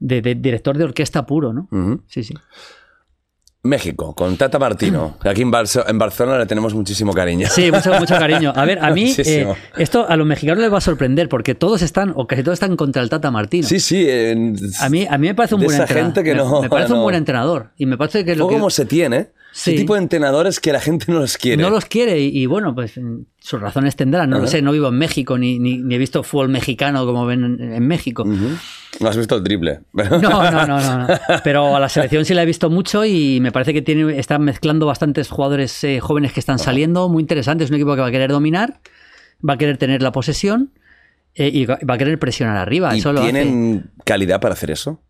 [0.00, 1.68] de, de director de orquesta puro, ¿no?
[2.08, 2.34] Sí, sí.
[3.62, 5.16] México, con Tata Martino.
[5.24, 5.50] Aquí en,
[5.86, 7.48] en Barcelona le tenemos muchísimo cariño.
[7.50, 8.52] Sí, mucho, mucho cariño.
[8.54, 11.80] A ver, a mí eh, esto a los mexicanos les va a sorprender porque todos
[11.80, 13.66] están, o casi todos están contra el Tata Martino.
[13.66, 14.06] Sí, sí.
[14.80, 16.04] A mí, a mí me parece un buen entrenador.
[16.14, 16.96] gente que Me- no- Me, parece no.
[16.96, 17.70] un buen entrenador.
[17.78, 19.30] Y me parece que lo que como se tiene.
[19.56, 19.70] Sí.
[19.70, 21.62] Ese tipo de entrenadores que la gente no los quiere.
[21.62, 22.18] no los quiere.
[22.20, 24.28] Y, y bueno, pues mm, sus razones tendrán.
[24.28, 27.24] No lo sé, no vivo en México ni, ni, ni he visto fútbol mexicano como
[27.24, 28.24] ven en, en México.
[28.24, 29.80] No has visto el triple.
[29.92, 31.06] No, no, no, no, no.
[31.44, 34.40] Pero a la selección sí la he visto mucho y me parece que tiene, está
[34.40, 37.66] mezclando bastantes jugadores eh, jóvenes que están saliendo, muy interesantes.
[37.66, 38.80] Es un equipo que va a querer dominar,
[39.48, 40.72] va a querer tener la posesión
[41.36, 42.92] eh, y va a querer presionar arriba.
[42.94, 43.30] ¿Y Eso lo hace.
[43.32, 45.00] tienen calidad para hacer eso?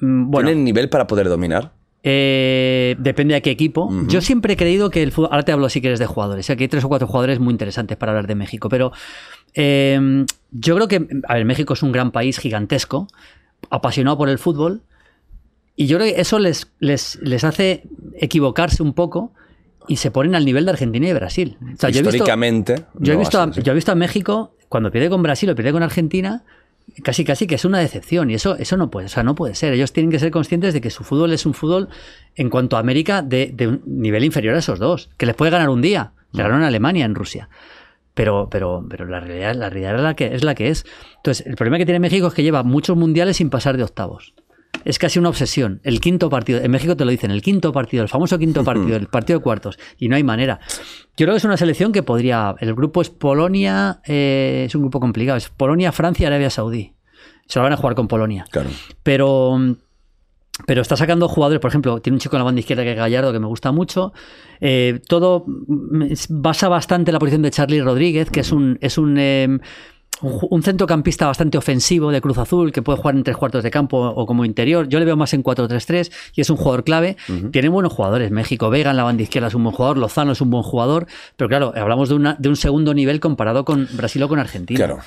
[0.00, 1.72] Mm, Bueno, ¿Tienen nivel para poder dominar?
[2.06, 3.90] Eh, depende de qué equipo.
[4.08, 5.30] Yo siempre he creído que el fútbol.
[5.32, 6.50] Ahora te hablo si quieres de jugadores.
[6.50, 8.68] Aquí hay tres o cuatro jugadores muy interesantes para hablar de México.
[8.68, 8.92] Pero
[9.54, 11.06] eh, yo creo que.
[11.28, 13.08] A ver, México es un gran país gigantesco,
[13.70, 14.82] apasionado por el fútbol.
[15.76, 17.82] Y yo creo que eso les, les, les hace
[18.20, 19.32] equivocarse un poco
[19.88, 21.56] y se ponen al nivel de Argentina y de Brasil.
[21.60, 22.84] O sea, yo he visto- Históricamente.
[22.98, 25.72] yo he, visto a, yo he visto a México, cuando pierde con Brasil o pierde
[25.72, 26.44] con Argentina,
[27.02, 28.30] casi casi que es una decepción.
[28.30, 29.72] Y eso, eso no puede, o sea, no puede ser.
[29.72, 31.88] Ellos tienen que ser conscientes de que su fútbol es un fútbol,
[32.36, 35.10] en cuanto a América, de, de un nivel inferior a esos dos.
[35.16, 36.12] Que les puede ganar un día.
[36.32, 37.48] Le ganaron a Alemania en Rusia.
[38.14, 40.86] Pero, pero, pero la realidad, la realidad es, la que, es la que es.
[41.16, 44.34] Entonces, el problema que tiene México es que lleva muchos mundiales sin pasar de octavos.
[44.84, 45.80] Es casi una obsesión.
[45.82, 48.96] El quinto partido, en México te lo dicen, el quinto partido, el famoso quinto partido,
[48.96, 50.60] el partido de cuartos, y no hay manera.
[51.16, 52.54] Yo creo que es una selección que podría.
[52.60, 56.94] El grupo es Polonia, eh, es un grupo complicado, es Polonia, Francia, Arabia Saudí.
[57.46, 58.46] Se lo van a jugar con Polonia.
[58.50, 58.70] Claro.
[59.02, 59.58] Pero,
[60.66, 62.96] pero está sacando jugadores, por ejemplo, tiene un chico en la banda izquierda que es
[62.96, 64.12] Gallardo, que me gusta mucho.
[64.60, 68.96] Eh, todo mm, basa bastante en la posición de Charlie Rodríguez, que es un, es
[68.96, 69.58] un, eh,
[70.22, 73.98] un centrocampista bastante ofensivo de Cruz Azul, que puede jugar en tres cuartos de campo
[73.98, 74.88] o como interior.
[74.88, 77.16] Yo le veo más en 4-3-3 y es un jugador clave.
[77.52, 78.30] Tiene buenos jugadores.
[78.30, 81.06] México Vega en la banda izquierda es un buen jugador, Lozano es un buen jugador,
[81.36, 84.78] pero claro, hablamos de, una, de un segundo nivel comparado con Brasil o con Argentina.
[84.78, 84.98] Claro.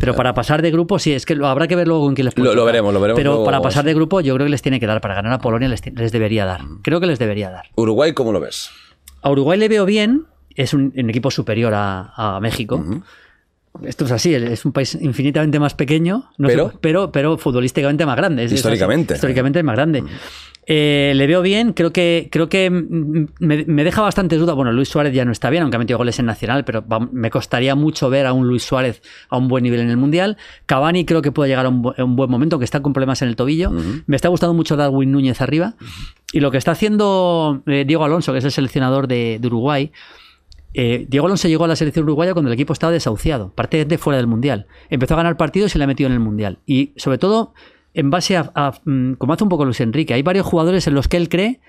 [0.00, 2.24] Pero para pasar de grupo, sí, es que lo, habrá que ver luego con quién
[2.24, 4.50] les puede Lo- veremos, lo veremos Pero luego, para pasar de grupo, yo creo que
[4.50, 5.00] les tiene que dar.
[5.00, 6.62] Para ganar a Polonia les, les debería dar.
[6.82, 7.66] Creo que les debería dar.
[7.76, 8.70] Uruguay, ¿cómo lo ves?
[9.22, 12.82] A Uruguay le veo bien, es un, un equipo superior a, a México.
[13.82, 18.06] Esto es así, es un país infinitamente más pequeño, no sé, Pero- pero, pero futbolísticamente
[18.06, 18.42] más grande.
[18.44, 18.58] Es- es así.
[18.60, 19.14] Históricamente.
[19.14, 20.04] históricamente es más grande.
[20.66, 23.28] Eh, le veo bien, creo que, creo que me,
[23.66, 24.54] me deja bastante duda.
[24.54, 27.06] Bueno, Luis Suárez ya no está bien, aunque ha metido goles en Nacional, pero va-
[27.12, 30.38] me costaría mucho ver a un Luis Suárez a un buen nivel en el Mundial.
[30.64, 32.92] Cavani creo que puede llegar a un, bu- a un buen momento, que está con
[32.94, 33.72] problemas en el tobillo.
[34.06, 35.74] Me está gustando mucho Darwin Núñez arriba.
[36.32, 39.92] Y lo que está haciendo eh, Diego Alonso, que es el seleccionador de, de Uruguay,
[40.74, 43.98] eh, Diego Alonso llegó a la selección uruguaya cuando el equipo estaba desahuciado, parte de
[43.98, 44.66] fuera del Mundial.
[44.90, 46.58] Empezó a ganar partidos y le ha metido en el Mundial.
[46.66, 47.54] Y sobre todo,
[47.94, 50.94] en base a, a, mm, como hace un poco Luis Enrique, hay varios jugadores en
[50.94, 51.60] los que él cree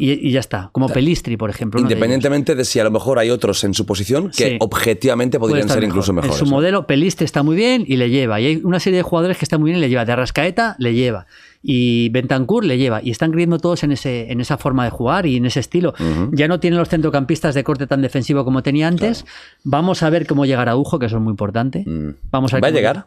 [0.00, 1.80] y, y ya está, como Pelistri, por ejemplo.
[1.80, 1.82] de.
[1.82, 4.56] Independientemente de si a lo mejor hay otros en su posición que Sí.
[4.60, 5.84] objetivamente podrían ser mejor.
[5.90, 6.40] incluso mejores.
[6.40, 8.40] En su modelo, Peliste está muy bien y le lleva.
[8.40, 10.04] Y hay una serie de jugadores que están muy bien y le lleva.
[10.04, 11.26] De Arrascaeta le lleva.
[11.62, 13.00] Y Bentancur le lleva.
[13.02, 15.92] Y están creyendo todos en, ese, en esa forma de jugar y en ese estilo.
[16.32, 19.24] Ya no tienen los centrocampistas de corte tan defensivo como tenía antes.
[19.64, 21.84] Vamos a ver cómo llegará Ujo, que eso es muy importante.
[21.86, 22.10] Mm.
[22.30, 23.06] Vamos a ver ¿Va a llegar?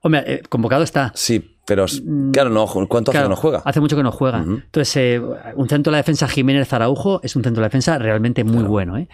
[0.00, 1.12] Hombre, eh, convocado está.
[1.14, 2.66] Sí, pero s- claro, no.
[2.88, 3.62] ¿Cuánto hace que no juega?
[3.64, 4.38] Hace mucho que no juega.
[4.42, 5.22] Entonces, eh,
[5.54, 8.64] un centro de la defensa Jiménez Araujo es un centro de la defensa realmente muy
[8.64, 8.96] bueno.
[8.98, 9.06] ¿eh?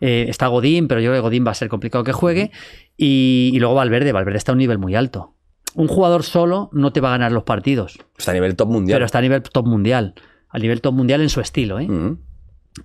[0.00, 2.50] Está Godín, pero yo creo que Godín va a ser complicado que juegue.
[2.96, 4.12] Y, y luego Valverde.
[4.12, 5.34] Valverde está a un nivel muy alto.
[5.74, 8.96] Un jugador solo no te va a ganar los partidos, Está a nivel top mundial.
[8.96, 10.14] pero está a nivel top mundial.
[10.48, 11.78] A nivel top mundial en su estilo.
[11.78, 11.84] ¿eh?
[11.88, 12.18] Ujú.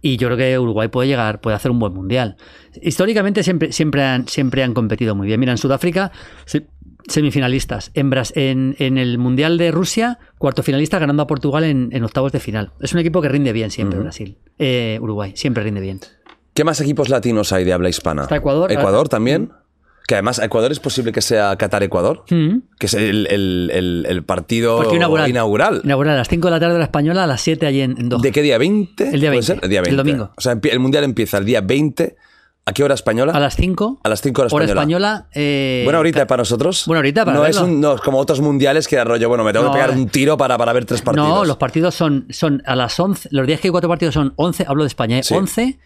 [0.02, 2.38] Y yo creo que Uruguay puede llegar, puede hacer un buen mundial.
[2.82, 5.40] Históricamente siempre, siempre, han, siempre han competido muy bien.
[5.40, 6.12] Mira, en Sudáfrica,
[6.46, 6.68] se-
[7.08, 7.92] semifinalistas.
[7.94, 12.32] En, en, en el Mundial de Rusia, cuarto finalista ganando a Portugal en, en octavos
[12.32, 12.72] de final.
[12.82, 14.38] Es un equipo que rinde bien siempre, Brasil.
[14.60, 16.00] Eh, Uruguay, siempre rinde bien.
[16.54, 18.24] ¿Qué más equipos latinos hay de habla hispana?
[18.24, 18.72] Está Ecuador.
[18.72, 19.52] ¿Ecuador también?
[20.08, 22.26] Que además, Ecuador es posible que sea Qatar-Ecuador.
[22.30, 22.58] Mm.
[22.78, 25.30] Que es el, el- el- el partido inaugural.
[25.30, 25.82] inaugural.
[25.84, 27.98] Inaugural a las 5 de la tarde de la española, a las 7 allí en,
[28.00, 28.22] en Doha.
[28.22, 28.58] ¿De qué día?
[28.60, 28.88] ¿20?
[29.14, 29.60] El día ¿Puede 20, ser?
[29.64, 29.96] El día el 20.
[30.04, 30.32] domingo.
[30.38, 32.16] O sea, el mundial empieza el día 20.
[32.68, 33.32] ¿A qué hora española?
[33.34, 34.00] A las 5.
[34.04, 35.08] A las 5 hora Hora española.
[35.08, 35.28] española.
[35.36, 36.84] eh, Buena horita para nosotros.
[36.88, 37.72] Buena horita para no es, verlo.
[37.72, 39.92] un- no es como otros mundiales que era rollo, bueno, me tengo No, que pegar
[39.92, 40.00] eh.
[40.02, 41.30] un tiro para, para ver tres partidos.
[41.30, 43.30] No, los partidos son, son a las 11.
[43.32, 45.24] Los días que hay cuatro partidos son 11, hablo de España, ¿eh?
[45.24, 45.34] Sí.
[45.36, 45.78] 11,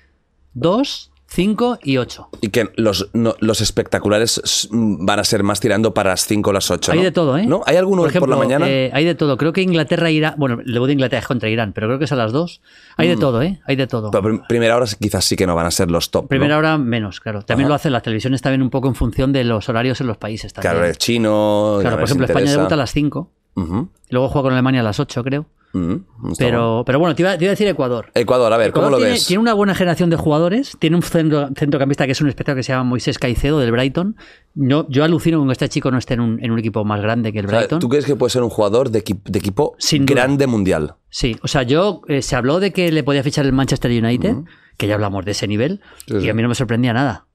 [0.54, 2.30] 2, 5 y 8.
[2.42, 6.50] Y que los, no- los espectaculares s- van a ser más tirando para las 5
[6.50, 6.92] o las 8.
[6.92, 7.04] Hay ¿no?
[7.04, 7.46] de todo, ¿eh?
[7.46, 7.62] ¿No?
[7.68, 8.68] ¿Hay alguno por, ejemplo, la mañana?
[8.68, 9.38] eh, hay de todo.
[9.38, 10.34] Creo que Inglaterra irá.
[10.38, 12.62] Bueno, luego de Inglaterra es contra Irán, pero creo que es a las 2.
[12.98, 13.60] Hay de todo, ¿eh?
[13.68, 14.08] Hay de todo.
[14.08, 14.12] Mm.
[14.12, 16.24] Pero prim- primera hora quizás sí que no van a ser los top.
[16.24, 16.28] ¿no?
[16.30, 17.44] Primera hora menos, claro.
[17.44, 17.70] También Ajá.
[17.70, 20.52] lo hacen las televisiones también un poco en función de los horarios en los países.
[20.52, 20.74] También.
[20.74, 21.78] Claro, el chino.
[21.82, 23.32] Claro, por ejemplo, España debuta a las 5.
[23.56, 25.46] Ujú, Luego juega con Alemania a las 8, creo.
[25.74, 26.04] Bueno.
[26.38, 28.12] Pero, pero bueno, te iba, te iba a decir Ecuador.
[28.16, 29.28] Ecuador, a ver, ¿cómo lo tiene, ves?
[29.28, 30.76] tiene una buena generación de jugadores.
[30.80, 34.16] Tiene un centro- centrocampista que es un espectáculo que se llama Moisés Caicedo del Brighton.
[34.56, 37.02] No, yo alucino con que este chico no esté en un, en un equipo más
[37.02, 37.80] grande que el O sea, Brighton.
[37.80, 40.22] ¿Tú crees que puede ser un jugador de, equi- de equipo Sin duda.
[40.22, 40.96] grande mundial?
[41.10, 44.36] Sí, o sea, yo eh, se habló de que le podía fichar el Manchester United,
[44.78, 47.26] que ya hablamos de ese nivel, Sí, y a mí no me sorprendía nada.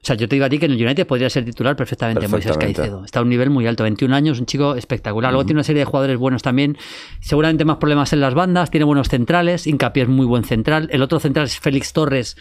[0.00, 2.20] O sea, yo te digo a ti que en el United podría ser titular perfectamente,
[2.36, 2.52] Moisés.
[2.76, 3.04] Caicedo.
[3.04, 5.32] Está a un nivel muy alto, 21 años, un chico espectacular.
[5.32, 6.78] Luego tiene una serie de jugadores buenos también.
[7.20, 9.66] Seguramente más problemas en las bandas, tiene buenos centrales.
[9.66, 10.88] Hincapié es muy buen central.
[10.92, 12.36] El otro central es Félix Torres,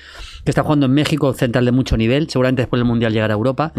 [0.45, 2.29] que está jugando en México, central de mucho nivel.
[2.29, 3.73] Seguramente después del Mundial llegará a Europa.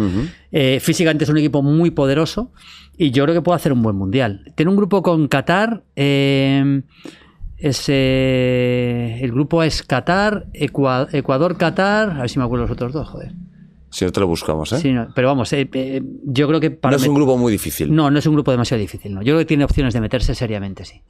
[0.50, 2.52] Eh, físicamente es un equipo muy poderoso
[2.96, 4.52] y yo creo que puede hacer un buen Mundial.
[4.56, 5.84] Tiene un grupo con Qatar.
[5.94, 6.82] eh,
[7.56, 12.10] es, eh, el grupo es Qatar, Ecua- Ecuador, Qatar.
[12.10, 13.32] A ver si me acuerdo los otros dos, joder.
[13.90, 14.78] Si no te lo buscamos, ¿eh?
[14.80, 17.50] Sí, no, pero vamos, eh, eh, yo creo que para no es un grupo muy
[17.50, 17.94] difícil.
[17.94, 19.14] No, no es un grupo demasiado difícil.
[19.14, 19.20] No.
[19.22, 21.00] Yo creo que tiene opciones de meterse seriamente, sí.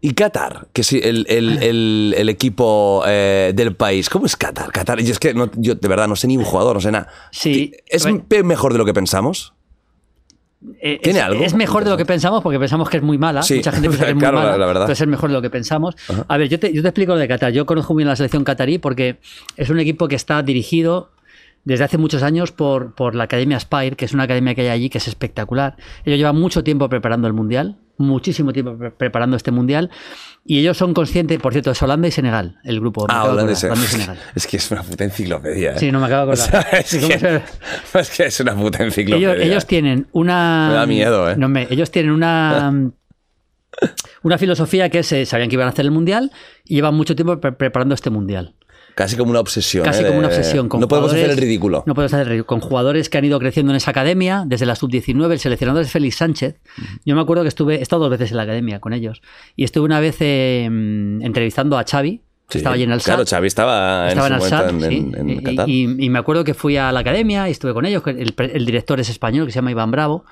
[0.00, 4.08] Y Qatar, que sí, el, el- el- el equipo eh, del país.
[4.10, 4.70] ¿Cómo es Qatar?
[4.70, 6.92] Qatar, y es que no- yo de verdad no sé ni un jugador, no sé
[6.92, 7.08] nada.
[7.30, 7.72] Sí.
[7.86, 8.24] ¿Es Bueno.
[8.44, 9.54] mejor de lo que pensamos?
[10.80, 11.44] Eh, ¿Tiene es, algo?
[11.44, 13.42] es mejor de lo que pensamos porque pensamos que es muy mala.
[13.42, 14.58] Sí, Mucha gente piensa que es muy claro, la- mala.
[14.58, 14.82] la verdad.
[14.84, 15.94] Entonces es mejor de lo que pensamos.
[16.28, 17.52] A ver, yo te, yo te explico lo de Qatar.
[17.52, 19.18] Yo conozco muy bien la selección qatarí porque
[19.56, 21.10] es un equipo que está dirigido
[21.64, 24.68] desde hace muchos años por, por la Academia Spire, que es una academia que hay
[24.68, 25.76] allí que es espectacular.
[26.04, 29.90] Ellos llevan mucho tiempo preparando el Mundial, muchísimo tiempo pre- preparando este Mundial,
[30.44, 33.06] y ellos son conscientes, por cierto, es Holanda y Senegal, el grupo.
[33.08, 34.18] Ah, Holanda y Senegal.
[34.34, 35.72] Es que es una puta enciclopedia.
[35.72, 35.78] ¿eh?
[35.78, 36.80] Sí, no me acabo de O sea, acordar.
[36.80, 37.40] es, Sí, ¿cómo que,
[37.98, 39.32] es que es una puta enciclopedia.
[39.32, 40.66] ellos, ellos tienen una.
[40.68, 41.36] Me da miedo, ¿eh?
[41.38, 42.72] No, me- ellos tienen una.
[44.22, 46.30] Una filosofía que es, eh, sabían que iban a hacer el mundial
[46.64, 48.54] y llevan mucho tiempo pre- preparando este mundial.
[48.94, 49.84] Casi como una obsesión.
[49.84, 50.06] Casi ¿eh?
[50.06, 50.68] como una obsesión.
[50.68, 51.82] Con no podemos hacer el ridículo.
[51.86, 52.46] No podemos hacer el ridículo.
[52.46, 55.90] Con jugadores que han ido creciendo en esa academia, desde la sub-19, el seleccionador es
[55.90, 56.60] Félix Sánchez.
[57.04, 59.20] Yo me acuerdo que estuve, he estado dos veces en la academia con ellos.
[59.56, 62.20] Y estuve una vez eh, entrevistando a Xavi,
[62.50, 64.96] Sí, estaba allí en el Claro, Xavi estaba, estaba en en el SAT, en, sí.
[64.98, 65.66] en- en Y- Qatar.
[65.68, 68.66] y, y me acuerdo que fui a la academia y estuve con ellos, el, el
[68.66, 70.26] director es español, que se llama Iván Bravo,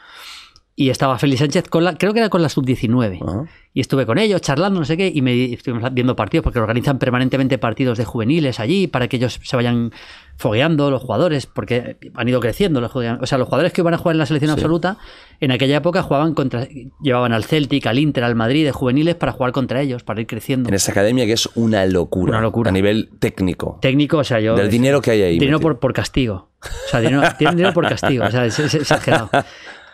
[0.83, 3.21] y estaba Félix Sánchez con la, creo que era con la sub-19.
[3.23, 3.45] Ajá.
[3.73, 6.99] Y estuve con ellos charlando, no sé qué, y me estuvimos viendo partidos, porque organizan
[6.99, 9.93] permanentemente partidos de juveniles allí para que ellos se vayan
[10.37, 12.81] fogueando los jugadores, porque han ido creciendo.
[12.81, 13.23] Los, jugadores.
[13.23, 14.99] o sea, los jugadores que van a jugar en la selección absoluta,
[15.41, 16.67] en aquella época jugaban contra,
[17.01, 20.27] llevaban al Celtic, al Inter, al Madrid de juveniles para jugar contra ellos, para ir
[20.27, 20.69] creciendo.
[20.69, 22.31] En esa academia que es una locura.
[22.31, 22.71] Una locura.
[22.71, 23.79] A nivel técnico.
[23.81, 24.57] Técnico, o sea, yo.
[24.57, 25.39] Del dinero que hay ahí.
[25.39, 26.51] Dinero por, por castigo.
[26.61, 28.25] O sea, dinero, tienen dinero por castigo.
[28.25, 29.31] O sea, es, es exagerado.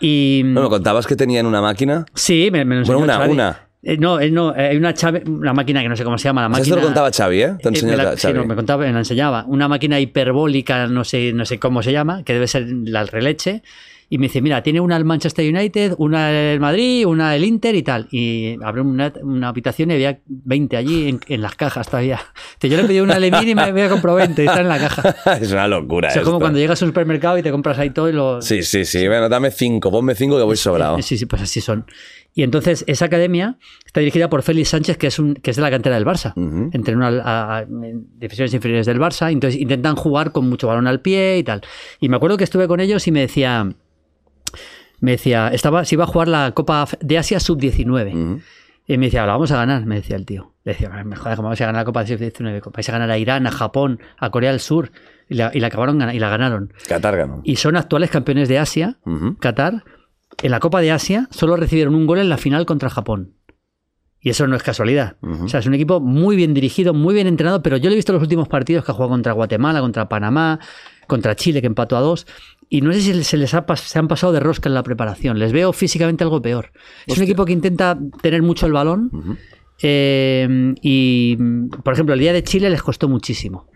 [0.01, 0.43] Y.
[0.45, 2.05] No, me contabas que tenían una máquina.
[2.15, 3.33] Sí, me, me lo enseñó Bueno, una, Xavi.
[3.33, 3.61] una.
[3.83, 6.43] Eh, no, no, eh, hay una, Xavi- una máquina que no sé cómo se llama.
[6.43, 7.55] La O sea, máquina, esto lo contaba Xavi, ¿eh?
[7.63, 8.17] Te Eh, me la- Xavi.
[8.19, 9.45] sí, no, me contaba, me la enseñaba.
[9.47, 13.63] Una máquina hiperbólica, no sé, no sé cómo se llama, que debe ser la releche.
[14.11, 17.75] Y me dice, mira, tiene una el Manchester United, una el Madrid, una el Inter
[17.75, 18.09] y tal.
[18.11, 22.19] Y abrió una, una habitación y había 20 allí en, en las cajas todavía.
[22.59, 24.69] Dice, Yo le pedí una a Lemir y me había comprado 20 y están en
[24.69, 25.15] la caja.
[25.43, 26.09] es una locura.
[26.09, 28.41] O sea, como cuando llegas a un supermercado y te compras ahí todo y lo...
[28.41, 29.07] Sí, sí, sí.
[29.07, 29.91] Bueno, dame cinco.
[29.91, 31.03] Ponme cinco que voy sobrado.
[31.03, 31.85] Sí, sí, pues así son.
[32.33, 35.63] Y entonces esa academia está dirigida por Félix Sánchez, que es, un, que es de
[35.63, 36.33] la cantera del Barça.
[36.35, 36.71] Ujú.
[36.73, 39.31] Entrenó al- a- a- divisiones inferiores del Barça.
[39.31, 41.61] Entonces intentan jugar con mucho balón al pie y tal.
[42.01, 43.69] Y me acuerdo que estuve con ellos y me decía...
[45.01, 48.13] Me decía, estaba, se iba a jugar la Copa de Asia Sub-19.
[48.13, 48.41] Ujú.
[48.87, 50.55] Y me decía, la vamos a ganar, me decía el tío.
[50.65, 52.73] Le decía, me jodas, ¿cómo vamos a ganar la Copa de Sub-19?
[52.73, 54.91] Vais a ganar a Irán, a Japón, a Corea del Sur.
[55.29, 56.73] Y la, y la acabaron y la ganaron.
[56.89, 57.43] Qatar ganó.
[57.45, 58.99] Y son actuales campeones de Asia.
[59.41, 59.85] Qatar.
[60.43, 63.35] En la Copa de Asia solo recibieron un gol en la final contra Japón.
[64.21, 65.17] Y eso no es casualidad.
[65.21, 67.97] O sea, es un equipo muy bien dirigido, muy bien entrenado, pero yo le he
[67.97, 70.59] visto los últimos partidos que ha jugado contra Guatemala, contra Panamá,
[71.07, 72.27] contra Chile, que empató a dos.
[72.71, 75.39] Y no sé si se les ha, se han pasado de rosca en la preparación.
[75.39, 76.71] Les veo físicamente algo peor.
[77.07, 79.11] Es un equipo que intenta tener mucho el balón.
[79.81, 81.37] eh, y,
[81.83, 83.67] por ejemplo, el día de Chile les costó muchísimo.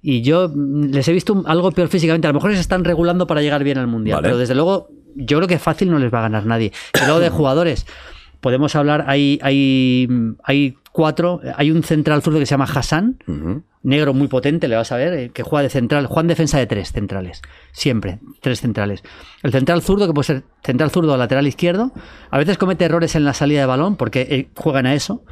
[0.00, 2.26] Y yo les he visto algo peor físicamente.
[2.26, 4.16] A lo mejor se están regulando para llegar bien al Mundial.
[4.16, 4.28] Vale.
[4.28, 6.72] Pero desde luego, yo creo que fácil no les va a ganar nadie.
[6.94, 7.86] Y luego de jugadores,
[8.40, 10.08] podemos hablar, hay, hay,
[10.44, 11.40] hay cuatro.
[11.54, 13.18] Hay un central zurdo que se llama Hassan,
[13.84, 16.06] negro muy potente, le vas a ver, eh, que juega de central.
[16.06, 17.40] Juega en defensa de tres centrales.
[17.70, 19.04] Siempre, tres centrales.
[19.44, 21.92] El central zurdo, que puede ser central zurdo o lateral izquierdo,
[22.32, 25.22] a veces comete errores en la salida de balón porque eh, juegan a eso.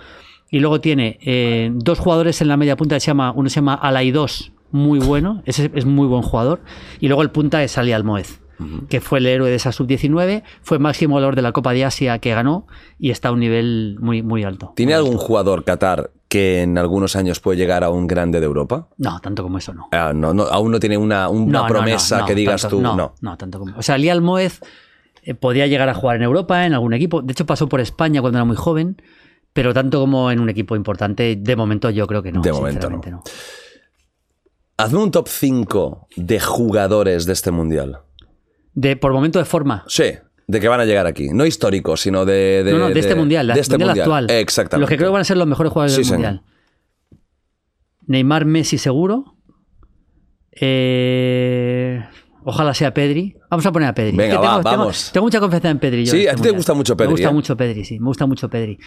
[0.52, 3.56] Y luego tiene eh, dos jugadores en la media punta que se llama, uno se
[3.56, 6.60] llama Alay 2, muy bueno, ese es muy buen jugador.
[7.00, 8.38] Y luego el punta es Ali Almoez,
[8.88, 12.18] que fue el héroe de esa sub-19, fue máximo valor de la Copa de Asia
[12.18, 12.66] que ganó
[12.98, 14.72] y está a un nivel muy, muy alto.
[14.76, 18.88] ¿Tiene algún jugador Qatar que en algunos años puede llegar a un grande de Europa?
[18.96, 19.88] No, tanto como eso no.
[19.92, 22.62] Ah, no, no, aún no tiene una, una No, no, promesa no, no, que digas
[22.62, 22.82] tanto- tú.
[22.82, 23.14] No, No.
[23.20, 23.76] no, tanto como.
[23.76, 24.60] O sea, Ali Almoez
[25.22, 27.20] eh, podía llegar a jugar en Europa, en algún equipo.
[27.22, 29.00] De hecho, pasó por España cuando era muy joven,
[29.52, 32.40] pero tanto como en un equipo importante, de momento yo creo que no.
[32.42, 33.22] De momento sinceramente no.
[34.78, 38.00] Hazme un top 5 de jugadores de este mundial.
[38.76, 39.84] De, por momento de forma.
[39.88, 40.04] Sí,
[40.46, 41.30] de que van a llegar aquí.
[41.32, 42.62] No históricos, sino de.
[42.62, 44.30] de- no, no, de, este mundial, de este mundial, actual.
[44.30, 44.82] Exactamente.
[44.82, 46.18] Los que creo que van a ser los mejores jugadores Sí, del señor.
[46.32, 46.42] mundial.
[48.06, 49.34] Neymar, Messi, seguro.
[50.78, 52.02] Eh,
[52.44, 53.36] ojalá sea Pedri.
[53.50, 54.16] Vamos a poner a Pedri.
[54.16, 55.10] Venga, Es que tengo, vamos.
[55.12, 56.04] Tengo, mucha confianza en Pedri.
[56.04, 56.54] yo Sí, a este ti te mundial.
[56.56, 57.32] gusta mucho Pedri, Me gusta ¿eh?
[57.32, 57.98] mucho Pedri, sí.
[57.98, 58.78] Me gusta mucho Pedri.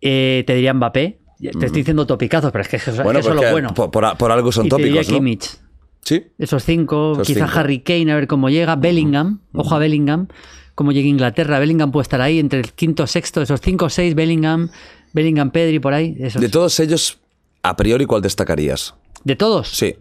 [0.00, 1.20] Eh, te diría Mbappé.
[1.40, 3.74] Te estoy diciendo topicazos, pero es que, es que Bueno, eso es porque lo bueno.
[3.74, 5.16] por, algo son y te diría tópicos, ¿no?
[5.18, 5.58] Kimmich.
[6.02, 6.26] Sí.
[6.38, 7.58] Esos cinco, Esos quizá cinco.
[7.58, 8.76] Harry Kane, a ver cómo llega.
[8.76, 10.28] Bellingham, ojo a Bellingham,
[10.74, 11.58] cómo llega a Inglaterra.
[11.58, 14.70] Bellingham puede estar ahí entre el quinto, sexto, esos cinco o seis, Bellingham,
[15.12, 16.16] Bellingham, Pedri, por ahí.
[16.18, 16.40] esos.
[16.40, 17.18] De todos ellos,
[17.62, 18.94] a priori, ¿cuál destacarías?
[19.24, 19.68] ¿De todos.
[19.68, 19.96] Sí.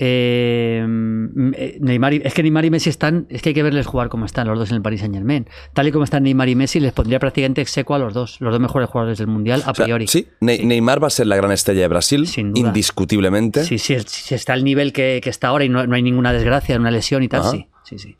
[0.00, 3.62] Eh, mm, eh, Neymar y- es que Neymar y Messi están, es que hay que
[3.62, 5.46] verles jugar como están los dos en el Paris Saint Germain.
[5.72, 8.52] Tal y como están Neymar y Messi, les pondría prácticamente execo a los dos, los
[8.52, 10.06] dos mejores jugadores del mundial a O sea, priori.
[10.06, 12.68] sí, Ne- Neymar va a ser la gran estrella de Brasil, Sin duda.
[12.68, 13.64] indiscutiblemente.
[13.64, 16.32] Sí, sí, si está al nivel que, que está ahora y no, no hay ninguna
[16.32, 17.50] desgracia, una lesión y tal, Ajá.
[17.50, 18.16] sí, sí, sí.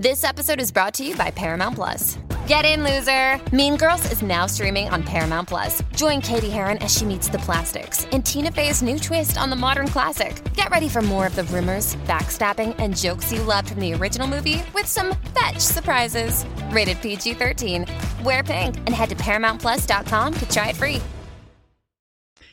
[0.00, 2.16] This episode is brought to you by Paramount Plus.
[2.46, 3.38] Get in, loser!
[3.54, 5.82] Mean Girls is now streaming on Paramount Plus.
[5.94, 9.56] Join Katie Heron as she meets the plastics in Tina Fey's new twist on the
[9.56, 10.42] modern classic.
[10.54, 14.26] Get ready for more of the rumors, backstabbing, and jokes you loved from the original
[14.26, 16.46] movie with some fetch surprises.
[16.70, 17.84] Rated PG 13.
[18.24, 21.02] Wear pink and head to ParamountPlus.com to try it free.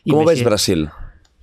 [0.03, 0.89] Y ¿Cómo Messi- ves Brasil?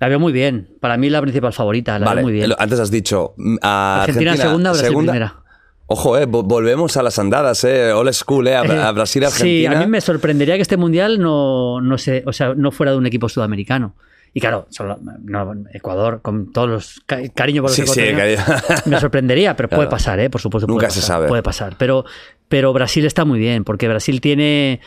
[0.00, 0.68] La veo muy bien.
[0.82, 2.52] Para mí la principal favorita, la vale, veo muy bien.
[2.58, 5.43] antes has dicho a Argentina, Argentina, segunda, Brasil primera.
[5.86, 9.26] Ojo, eh, vo- volvemos a las andadas, eh, old school, eh, a, a Brasil, Sí,
[9.66, 9.76] Argentina.
[9.78, 12.98] a mí me sorprendería que este mundial no, no, se, o sea, no fuera de
[12.98, 13.94] un equipo sudamericano.
[14.36, 18.38] Y claro, solo, no, Ecuador, con todos los ca- cariño por los Sí, sí, cariño.
[18.86, 20.28] me sorprendería, pero puede pasar, ¿eh?
[20.30, 20.66] por supuesto.
[20.66, 21.28] Nunca puede se pasar, sabe.
[21.28, 21.76] Puede pasar.
[21.78, 22.04] Pero,
[22.48, 24.80] pero Brasil está muy bien, porque Brasil tiene,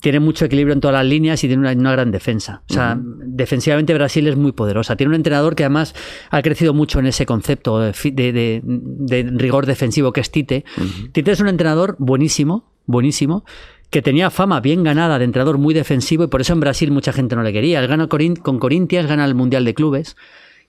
[0.00, 2.62] tiene mucho equilibrio en todas las líneas y tiene una, una gran defensa.
[2.70, 4.96] O sea, defensivamente Brasil es muy poderosa.
[4.96, 5.94] Tiene un entrenador que además
[6.30, 10.30] ha crecido mucho en ese concepto de, fi- de- de- de rigor defensivo que es
[10.30, 10.64] Tite.
[11.12, 13.44] Tite es un entrenador buenísimo, buenísimo,
[13.90, 17.12] que tenía fama bien ganada de entrenador muy defensivo y por eso en Brasil mucha
[17.12, 17.80] gente no le quería.
[17.80, 20.16] Él gana con Corinthians, gana el Mundial de Clubes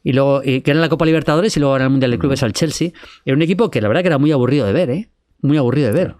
[0.03, 2.53] y luego y gana la Copa Libertadores y luego gana el Mundial de Clubes al
[2.53, 2.89] Chelsea.
[3.23, 5.10] Era un equipo que la verdad que era muy aburrido de ver, ¿eh?
[5.43, 6.15] Muy aburrido de ver.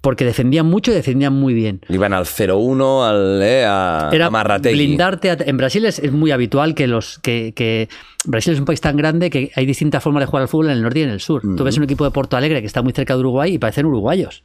[0.00, 1.82] Porque defendían mucho y defendían muy bien.
[1.90, 5.30] Iban al 0-1, al, eh, a, Era a blindarte.
[5.30, 7.88] a- en Brasil es, es muy habitual que los que, que
[8.24, 10.72] Brasil es un país tan grande que hay distintas formas de jugar al fútbol en
[10.72, 11.42] el norte y en el sur.
[11.56, 13.84] Tú ves un equipo de Porto Alegre que está muy cerca de Uruguay y parecen
[13.86, 14.42] uruguayos.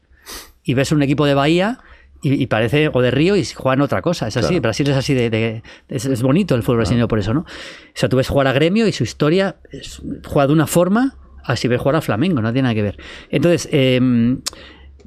[0.64, 1.80] Y ves un equipo de Bahía
[2.22, 4.28] y, y parece o de Río y juegan otra cosa.
[4.28, 4.48] Es así.
[4.48, 4.62] Claro.
[4.62, 7.42] Brasil es así de, de- es, es bonito el fútbol brasileño por eso, ¿no?
[7.42, 7.46] O
[7.94, 11.16] sea, tú ves jugar a Gremio y su historia es- juega de una forma
[11.46, 12.98] así ves jugar a Flamengo, no tiene nada que ver.
[13.30, 14.40] Entonces, em,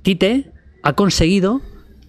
[0.08, 0.50] Tite
[0.82, 1.60] ha conseguido,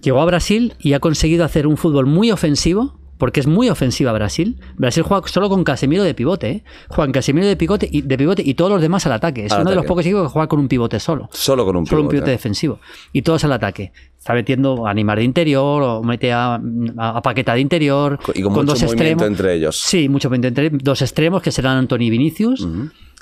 [0.02, 4.14] llegó a Brasil y ha conseguido hacer un fútbol muy ofensivo, porque es muy ofensiva
[4.14, 4.58] Brasil.
[4.78, 6.64] Brasil juega solo con Casemiro de pivote, ¿eh?
[6.88, 9.48] Juegan Casemiro de pivote y, de pivote y todos los demás al ataque.
[9.48, 11.28] Es Al uno de los pocos equipos que juega con un pivote solo.
[11.34, 12.22] Solo con un Solo un pivote.
[12.22, 12.80] pivote defensivo.
[13.12, 13.92] Y todos al ataque.
[14.18, 18.18] Está metiendo a Neymar de interior, o mete a, a, a Paqueta de interior.
[18.34, 19.78] Y con mucho movimiento entre ellos.
[19.78, 22.66] Sí, mucho movimiento entre dos extremos que serán Anthony y Vinicius.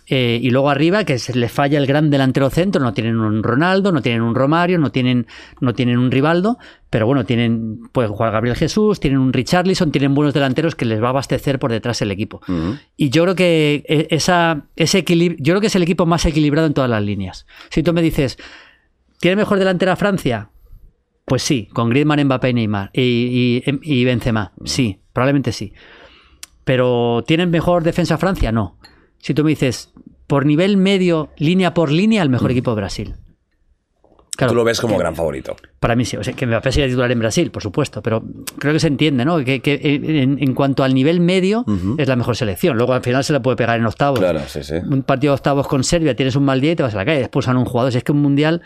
[0.09, 3.43] Eh, y luego arriba, que se le falla el gran delantero centro, no tienen un
[3.43, 5.27] Ronaldo, no tienen un Romario, no tienen,
[5.59, 6.57] no tienen un Rivaldo,
[6.89, 11.01] pero bueno, tienen, puede jugar Gabriel Jesús, tienen un Richarlison, tienen buenos delanteros que les
[11.03, 12.39] va a abastecer por detrás el equipo.
[12.95, 16.25] Y yo creo que e- esa, ese equilibrio, yo creo que es el equipo más
[16.25, 17.45] equilibrado en todas las líneas.
[17.69, 18.37] Si tú me dices,
[19.19, 20.51] ¿tiene mejor delantera Francia?
[21.25, 22.91] Pues sí, con Griezmann, Mbappé y Neymar.
[22.93, 24.53] Y, y, y Benzema.
[24.63, 25.73] Sí, probablemente sí.
[26.63, 28.53] Pero ¿tienen mejor defensa Francia?
[28.53, 28.77] No.
[29.27, 29.91] Si tú me dices,
[30.25, 33.15] por nivel medio, línea por línea, el mejor equipo de Brasil.
[34.37, 35.57] Claro, Tú lo ves como que- gran favorito.
[35.81, 36.15] Para mí sí.
[36.15, 38.01] O sea, que Mbappé sería titular en Brasil, por supuesto.
[38.01, 38.23] Pero
[38.57, 39.43] creo que se entiende, ¿no?
[39.43, 41.65] Que, que en, en cuanto al nivel medio,
[41.97, 42.77] es la mejor selección.
[42.77, 44.19] Luego al final se le puede pegar en octavos.
[44.19, 44.75] Claro, sí, sí.
[44.75, 47.03] Un partido de octavos con Serbia, tienes un mal día y te vas a la
[47.05, 47.19] calle.
[47.19, 47.91] Expulsan a un jugador.
[47.91, 48.61] Si es que un mundial.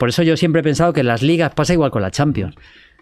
[0.00, 2.56] Por eso yo siempre he pensado que en las ligas pasa igual con la Champions.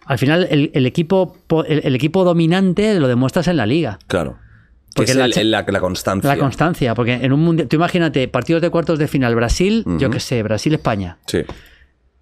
[0.05, 3.99] Al final, el, el equipo, po- el, el equipo dominante lo demuestras en la liga.
[4.09, 4.39] Claro.
[4.97, 6.29] Porque que es la el- cha- el- la, la constancia.
[6.35, 7.69] La constancia, porque en un mundial.
[7.69, 11.19] Tú imagínate, partidos de cuartos de final, Brasil, yo qué sé, Brasil-España.
[11.27, 11.39] Sí.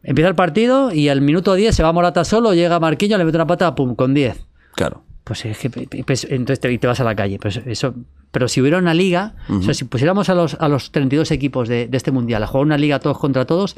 [0.02, 3.38] Empieza el partido y al minuto 10 se va Morata solo, llega Marquinhos, le mete
[3.38, 4.44] una pata, pum, con 10.
[4.74, 5.02] Claro.
[5.24, 7.38] Pues es que pues, entonces te, vas a la calle.
[7.38, 7.94] Pues eso,
[8.30, 11.66] pero si hubiera una liga, o sea, si pusiéramos a los, a los 32 equipos
[11.68, 13.76] de, de este mundial a jugar una liga todos contra todos,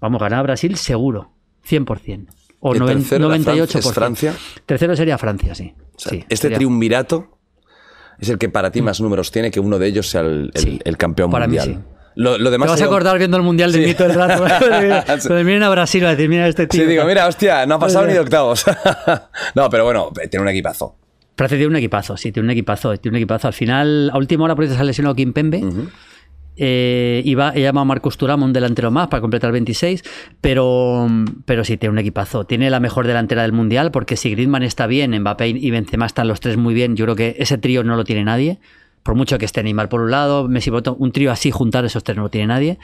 [0.00, 1.30] vamos a ganar a Brasil seguro,
[1.68, 2.26] 100%.
[2.58, 3.46] O ¿Y el noven- tercero era 98%.
[3.46, 3.78] Francia?
[3.78, 4.34] ¿Es Francia?
[4.66, 5.72] Tercero sería Francia, sí.
[5.94, 7.37] O sea, Sí, este sería- triunvirato
[8.18, 10.60] es el que para ti más números tiene que uno de ellos sea el, el-
[10.62, 11.82] Sí, el campeón para mí mundial.
[11.84, 11.94] sí.
[12.16, 14.44] Lo, lo Te demás vas a acordar viendo el mundial de mí todo el rato.
[15.20, 15.28] Sí.
[15.28, 16.80] Cuando miren a Brasil, va a decir, mira este tío.
[16.82, 18.64] Sí, digo, mira, hostia, no ha pasado ni de octavos.
[19.54, 20.96] no, pero bueno, tiene un equipazo.
[21.36, 23.46] Francia tiene un equipazo, sí, tiene un equipazo, tiene un equipazo.
[23.46, 25.62] Al final, a última hora, por eso se ha lesionado Kim Pembe.
[26.60, 30.02] Eh, y va, llama a Marcus Thuram, un delantero más, para completar 26.
[30.40, 31.06] Pero,
[31.44, 32.44] pero sí, tiene un equipazo.
[32.44, 36.28] Tiene la mejor delantera del mundial, porque si Griezmann está bien, Mbappé y Benzema están
[36.28, 36.96] los tres muy bien.
[36.96, 38.58] Yo creo que ese trío no lo tiene nadie.
[39.04, 41.84] Por mucho que esté Neymar por un lado, Messi por otro, un trío así, juntar
[41.84, 42.78] esos tres no lo tiene nadie.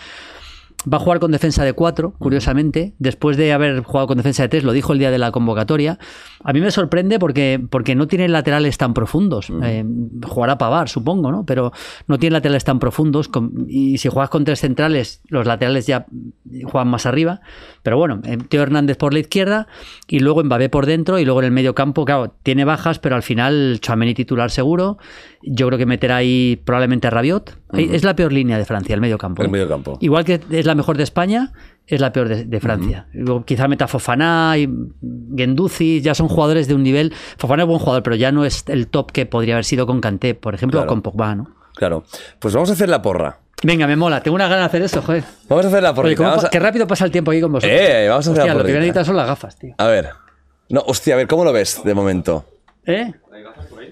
[0.93, 2.95] Va a jugar con defensa de 4, curiosamente.
[2.99, 5.99] Después de haber jugado con defensa de 3, lo dijo el día de la convocatoria.
[6.43, 9.51] A mí me sorprende porque, porque no tiene laterales tan profundos.
[9.63, 9.85] Eh,
[10.27, 11.47] jugará Pavar, supongo, ¿no?
[11.47, 11.73] Pero
[12.07, 13.29] no tiene laterales tan profundos.
[13.29, 16.07] con- y si juegas con tres centrales, los laterales ya
[16.65, 17.41] juegan más arriba.
[17.83, 19.67] Pero bueno, eh, Teo Hernández por la izquierda
[20.07, 21.19] y luego Mbappé por dentro.
[21.19, 24.99] Y luego en el medio campo, claro, tiene bajas, pero al final Chouameni titular seguro.
[25.43, 27.57] Yo creo que meterá ahí probablemente a Rabiot.
[27.77, 29.43] Es la peor línea de Francia, el medio campo.
[29.43, 29.97] El medio campo.
[30.01, 31.53] Igual que es la mejor de España,
[31.87, 33.07] es la peor de, de Francia.
[33.13, 34.69] Luego quizá meta Fofana y
[35.37, 37.13] Genduzi, ya son jugadores de un nivel.
[37.39, 40.01] Fofana es buen jugador, pero ya no es el top que podría haber sido con
[40.01, 40.91] Kanté, por ejemplo, Claro.
[40.91, 41.51] o con Pogba, ¿no?
[41.75, 42.05] Claro.
[42.39, 43.39] Pues vamos a hacer la porra.
[43.63, 45.25] Venga, me mola, tengo una gana de hacer eso, joder.
[45.49, 46.17] Vamos a hacer la Oye, porrita.
[46.19, 47.81] cómo Vamos pa- a- qué rápido pasa el tiempo aquí con vosotros.
[47.81, 48.81] Eh, vamos a hacer Hostia, la lo que voy a porrita.
[48.81, 49.75] necesitar son las gafas, tío.
[49.79, 50.09] A ver.
[50.69, 52.45] No, hostia, a ver, ¿cómo lo ves de momento?
[52.87, 53.13] ¿Eh?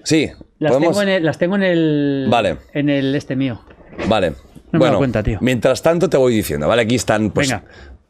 [0.03, 0.29] Sí,
[0.63, 2.27] Las, tengo en el, las tengo en el.
[2.29, 2.57] Vale.
[2.73, 3.61] En el este mío.
[4.07, 4.31] Vale.
[4.31, 4.39] me he
[4.71, 5.37] bueno, dado cuenta, tío.
[5.41, 6.81] mientras tanto te voy diciendo, ¿vale?
[6.83, 7.49] Aquí están, pues.
[7.49, 7.65] Venga.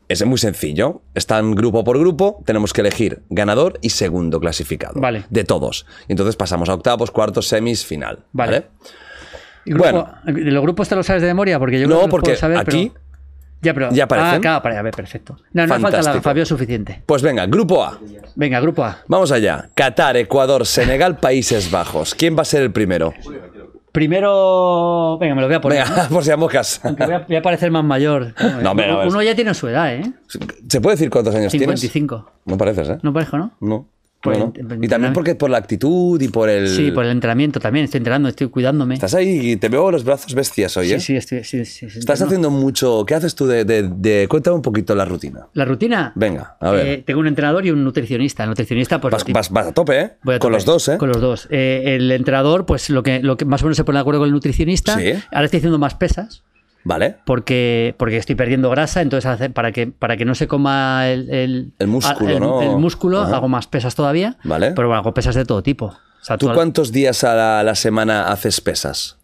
[0.09, 1.01] Es muy sencillo.
[1.15, 2.43] Están grupo por grupo.
[2.45, 4.99] Tenemos que elegir ganador y segundo clasificado.
[4.99, 5.23] Vale.
[5.29, 5.85] De todos.
[6.07, 8.19] Y entonces pasamos a octavos, cuartos, semis, final.
[8.33, 8.51] Vale.
[8.51, 8.67] Vale.
[9.65, 10.13] ¿Y grupo- Bueno.
[10.25, 11.57] ¿De los grupos te lo sabes de memoria?
[11.57, 13.02] Porque yo creo No, que los porque puedo saber, aquí pero-
[13.63, 13.89] Ya, pero.
[13.91, 14.35] ya aparecen.
[14.35, 15.37] Ah, claro, para- a ver, perfecto.
[15.53, 16.21] No, no falta la.
[16.21, 17.01] Fabio suficiente.
[17.05, 17.97] Pues venga, grupo A.
[18.35, 18.99] Venga, grupo A.
[19.07, 19.69] Vamos allá.
[19.73, 22.13] Qatar, Ecuador, Senegal, Países Bajos.
[22.13, 23.13] ¿Quién va a ser el primero?
[23.91, 25.17] Primero.
[25.19, 25.83] Venga, me lo voy a poner.
[25.87, 26.81] Venga, por si a mocas.
[26.83, 28.33] Aunque voy a, voy a parecer más mayor.
[28.61, 30.11] No, hombre, no, Uno ya tiene su edad, ¿eh?
[30.67, 31.79] ¿Se puede decir cuántos años tienes?
[31.79, 32.31] 55.
[32.45, 32.97] No pareces, ¿eh?
[33.01, 33.51] No parejo, ¿no?
[33.59, 33.87] No.
[34.23, 34.73] Por no, el- no.
[34.75, 36.69] el- Y también porque por la actitud y por el...
[36.69, 37.83] Sí, por el entrenamiento también.
[37.83, 38.93] Estoy entrenando, estoy cuidándome.
[38.93, 40.99] Estás ahí y te veo los brazos bestias hoy, ¿eh?
[41.01, 41.43] Sí, sí, estoy.
[41.43, 43.05] Sí, sí, sí, Estás haciendo mucho...
[43.05, 45.47] ¿Qué haces tú de, de- de- Cuéntame un poquito la rutina.
[45.53, 46.13] La rutina.
[46.15, 46.87] Venga, a ver.
[46.87, 48.43] Eh, tengo un entrenador y un nutricionista.
[48.43, 49.11] El nutricionista, pues.
[49.11, 50.11] Vas, vas- vas a tope, ¿eh?
[50.39, 50.97] Con los dos, ¿eh?
[50.97, 51.47] Con los dos.
[51.51, 54.21] Eh, el entrenador, pues lo que, lo que más o menos se pone de acuerdo
[54.21, 54.97] con el nutricionista.
[54.97, 55.11] Sí.
[55.31, 56.43] Ahora estoy haciendo más pesas.
[56.85, 57.15] Vale.
[57.25, 61.29] Porque, porque estoy perdiendo grasa, entonces hace- para que, para que no se coma el,
[61.29, 62.61] el, El músculo, el- ¿no?
[62.61, 63.37] el músculo, Ajá.
[63.37, 64.37] hago más pesas todavía.
[64.43, 64.71] Vale.
[64.71, 65.85] Pero bueno, hago pesas de todo tipo.
[65.85, 65.95] O
[66.25, 69.17] sea, ¿Tú toda- cuántos días a la, semana haces pesas?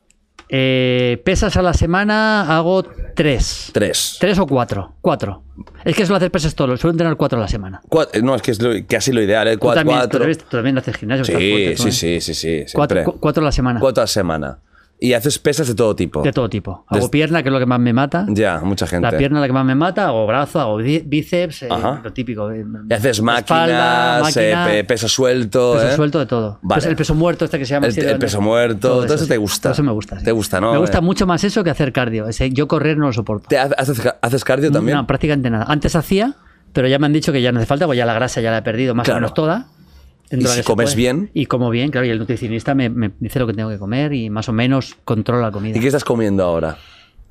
[0.51, 2.83] Eh, pesas a la semana hago
[3.15, 3.69] tres.
[3.71, 4.17] Tres.
[4.19, 4.93] Tres o cuatro.
[5.01, 5.43] Cuatro.
[5.85, 7.81] Es que suelo hacer pesas todos, suelo entrenar cuatro a la semana.
[7.87, 9.53] Cuat- No, es que es lo- casi lo ideal, ¿eh?
[9.53, 9.81] Tú Cuatro.
[9.81, 10.19] también, tú cuatro.
[10.19, 11.25] también, tú también haces gimnasio.
[11.25, 11.91] Sí, fuerte, sí, ¿eh?
[11.91, 12.33] sí, sí,
[12.65, 12.73] sí.
[12.73, 13.19] Cuatro, siempre.
[13.19, 13.79] cuatro a la semana.
[13.79, 14.59] Cuatro a la semana.
[15.01, 16.21] Y haces pesas de todo tipo.
[16.23, 16.83] De todo tipo.
[16.87, 18.25] Hago Des- pierna, que es lo que más me mata.
[18.27, 19.09] Ya, mucha gente.
[19.09, 21.69] La pierna es la que más me mata, hago brazo, hago bí- bíceps, eh,
[22.03, 22.51] lo típico.
[22.51, 25.73] eh, Y haces máquinas, eh, máquina, pe- peso suelto.
[25.75, 25.95] peso ¿eh?
[25.95, 26.59] suelto de todo.
[26.61, 26.81] Vale.
[26.81, 29.25] Pues el peso muerto, este que se llama El- así el peso muerto, todo eso
[29.25, 29.61] te gusta.
[29.69, 30.19] Todo eso me gusta.
[30.19, 30.25] sí.
[30.25, 30.73] Te gusta, ¿no?
[30.73, 32.27] Me gusta mucho más eso que hacer cardio.
[32.27, 33.47] Ese- yo correr no lo soporto.
[33.47, 34.97] ¿Te ha- haces, haces cardio también?
[34.97, 35.63] No, prácticamente nada.
[35.69, 36.33] Antes hacía,
[36.73, 38.51] pero ya me han dicho que ya no hace falta, pues ya la grasa ya
[38.51, 39.19] la he perdido más Claro.
[39.19, 39.67] o menos toda.
[40.31, 41.31] ¿Y si comes bien?
[41.33, 44.13] Y como bien, claro, y el nutricionista me, me dice lo que tengo que comer
[44.13, 45.77] y más o menos controla la comida.
[45.77, 46.77] ¿Y qué estás comiendo ahora?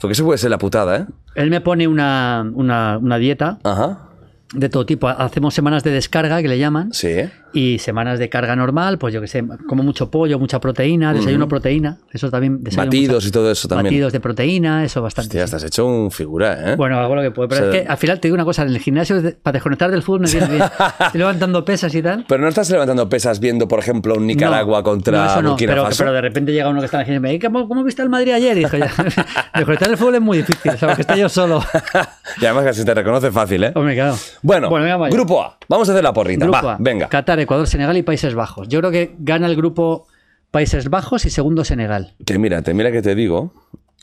[0.00, 1.06] Porque eso puede ser la putada, ¿eh?
[1.34, 4.08] Él me pone una, una, una dieta Ajá.
[4.54, 5.08] de todo tipo.
[5.08, 6.92] Hacemos semanas de descarga, que le llaman.
[6.92, 7.28] Sí.
[7.52, 11.48] Y semanas de carga normal, pues yo que sé, como mucho pollo, mucha proteína, desayuno
[11.48, 12.62] proteína, eso también.
[12.62, 13.86] Batidos mucha- y todo eso también.
[13.94, 15.28] Batidos de proteína, eso bastante.
[15.28, 15.44] Hostia, sí.
[15.56, 16.76] estás hecho un figura, ¿eh?
[16.76, 17.48] Bueno, hago lo que puedo.
[17.48, 19.32] Pero O sea- es que al final te digo una cosa, en el gimnasio, de-
[19.32, 20.62] para desconectar del fútbol me viene bien.
[21.00, 22.26] Estoy levantando pesas y tal.
[22.28, 25.48] Pero no estás levantando pesas viendo, por ejemplo, un Nicaragua No, contra no, eso no,
[25.50, 25.98] Burkina pero, Faso.
[26.04, 27.82] pero de repente llega uno que está en el gimnasio y me dice, ¿cómo, cómo
[27.82, 28.56] viste el Madrid ayer?
[28.58, 28.86] Y dijo, ya,
[29.54, 30.96] desconectar del fútbol es muy difícil, ¿sabes?
[30.96, 31.62] Que estoy yo solo.
[32.42, 33.72] y además que se te reconoce fácil, ¿eh?
[33.74, 34.16] Hombre, claro.
[34.42, 35.14] Bueno, venga, vaya.
[35.16, 35.56] grupo A.
[35.68, 36.44] Vamos a hacer la porrita.
[36.46, 37.08] Grupo Va, A, venga.
[37.08, 38.68] Qatar, Ecuador, Senegal y Países Bajos.
[38.68, 40.06] Yo creo que gana el grupo
[40.50, 42.14] Países Bajos y segundo Senegal.
[42.24, 43.52] Que mira, te mira que te digo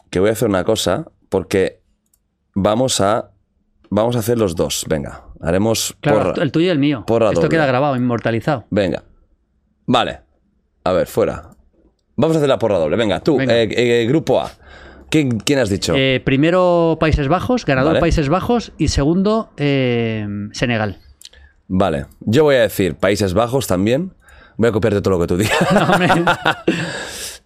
[0.10, 1.82] que voy a hacer una cosa porque
[2.54, 3.32] vamos a
[3.90, 4.86] vamos a hacer los dos.
[4.88, 6.44] Venga, haremos Claro, porra.
[6.44, 7.00] el tuyo y el mío.
[7.08, 7.50] Esto doble.
[7.50, 8.66] queda grabado, inmortalizado.
[8.70, 9.04] Venga.
[9.86, 10.20] Vale.
[10.84, 11.50] A ver, fuera.
[12.16, 12.96] Vamos a hacer la porra doble.
[12.96, 13.56] Venga, tú, Venga.
[13.62, 13.68] eh,
[14.04, 14.52] eh, grupo A.
[15.10, 15.94] ¿Quién, quién has dicho?
[15.96, 18.00] Eh, primero Países Bajos, ganador Vale.
[18.02, 21.00] Países Bajos y segundo eh, Senegal.
[21.68, 22.06] Vale.
[22.22, 24.14] Yo voy a decir Países Bajos también.
[24.58, 25.58] Voy a copiarte todo lo que tú digas.
[25.74, 26.26] No.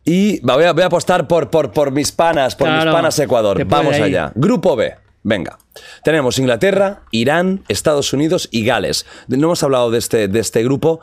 [0.06, 3.20] Y voy, a, voy a apostar por, por, por mis panas, por Claro, mis panas
[3.20, 3.64] Ecuador.
[3.66, 4.32] Vamos allá.
[4.34, 4.96] Grupo B.
[5.24, 5.60] Venga.
[6.04, 9.06] Tenemos Inglaterra, Irán, Estados Unidos y Gales.
[9.28, 11.00] No hemos hablado de este, de este grupo.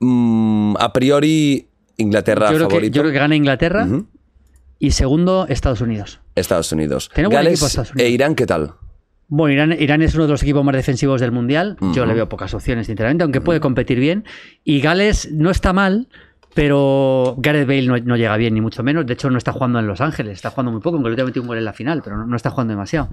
[0.00, 2.96] Mm, a priori, Inglaterra yo, creo que, favorito.
[2.96, 3.86] yo creo que gana Inglaterra
[4.78, 6.20] y segundo Estados Unidos.
[6.34, 7.10] Estados Unidos.
[7.14, 8.06] Buen Gales equipo Estados Unidos.
[8.08, 8.74] e Irán, ¿qué tal?
[9.32, 11.76] Bueno, Irán, Irán es uno de los equipos más defensivos del Mundial.
[11.94, 14.24] Yo le veo pocas opciones, sinceramente, aunque puede competir bien.
[14.64, 16.08] Y Gales no está mal,
[16.52, 19.06] pero Gareth Bale no, no llega bien, ni mucho menos.
[19.06, 20.32] De hecho, no está jugando en Los Ángeles.
[20.34, 22.26] Está jugando muy poco, aunque le ha metido un gol en la final, pero no,
[22.26, 23.08] no está jugando demasiado.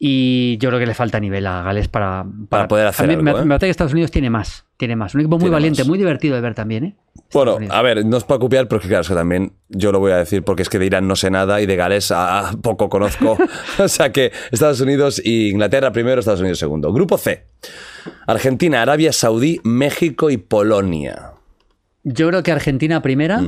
[0.00, 3.32] Y yo creo que le falta nivel a Gales para, Para poder hacer algo, Me,
[3.32, 3.34] ¿eh?
[3.34, 4.64] me parece que Estados Unidos tiene más.
[4.76, 5.12] Tiene más.
[5.14, 5.88] Un equipo muy Tiene valiente, más.
[5.88, 6.96] muy divertido de ver también, ¿eh?
[7.32, 10.12] Bueno, a ver, no os puedo copiar porque claro, es que también yo lo voy
[10.12, 12.52] a decir porque es que de Irán no sé nada y de Gales a, a
[12.52, 13.36] poco conozco.
[13.78, 16.92] o sea que Estados Unidos y Inglaterra primero, Estados Unidos segundo.
[16.92, 17.46] Grupo C.
[18.28, 21.32] Argentina, Arabia Saudí, México y Polonia.
[22.04, 23.42] Yo creo que Argentina primera.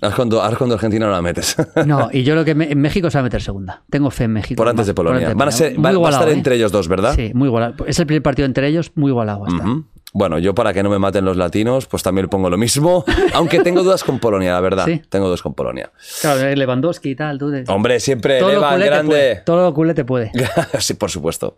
[0.00, 0.42] Ahora cuando,
[0.74, 1.56] Argentina no la metes.
[1.86, 3.82] No, y yo creo que me- en México se va a meter segunda.
[3.88, 4.56] Tengo fe en México.
[4.58, 5.18] Por antes de Polonia.
[5.28, 6.36] antes de Van a ser, va, va a igualado, estar ¿eh?
[6.38, 7.14] entre ellos dos, ¿verdad?
[7.14, 7.86] Sí, muy igualado.
[7.86, 9.40] Es el primer partido entre ellos, muy igualado.
[9.40, 9.68] va a estar.
[10.16, 13.04] Bueno, yo para que no me maten los latinos, pues también pongo lo mismo.
[13.34, 14.84] Aunque tengo dudas con Polonia, la verdad.
[14.86, 15.02] Sí.
[15.08, 15.90] Tengo dudas con Polonia.
[16.20, 17.36] Claro, Lewandowski y tal.
[17.36, 19.08] Tú de- Hombre, siempre todo Levan, grande.
[19.10, 19.36] puede.
[19.44, 20.30] Todo lo culé te puede.
[20.78, 21.56] sí, por supuesto.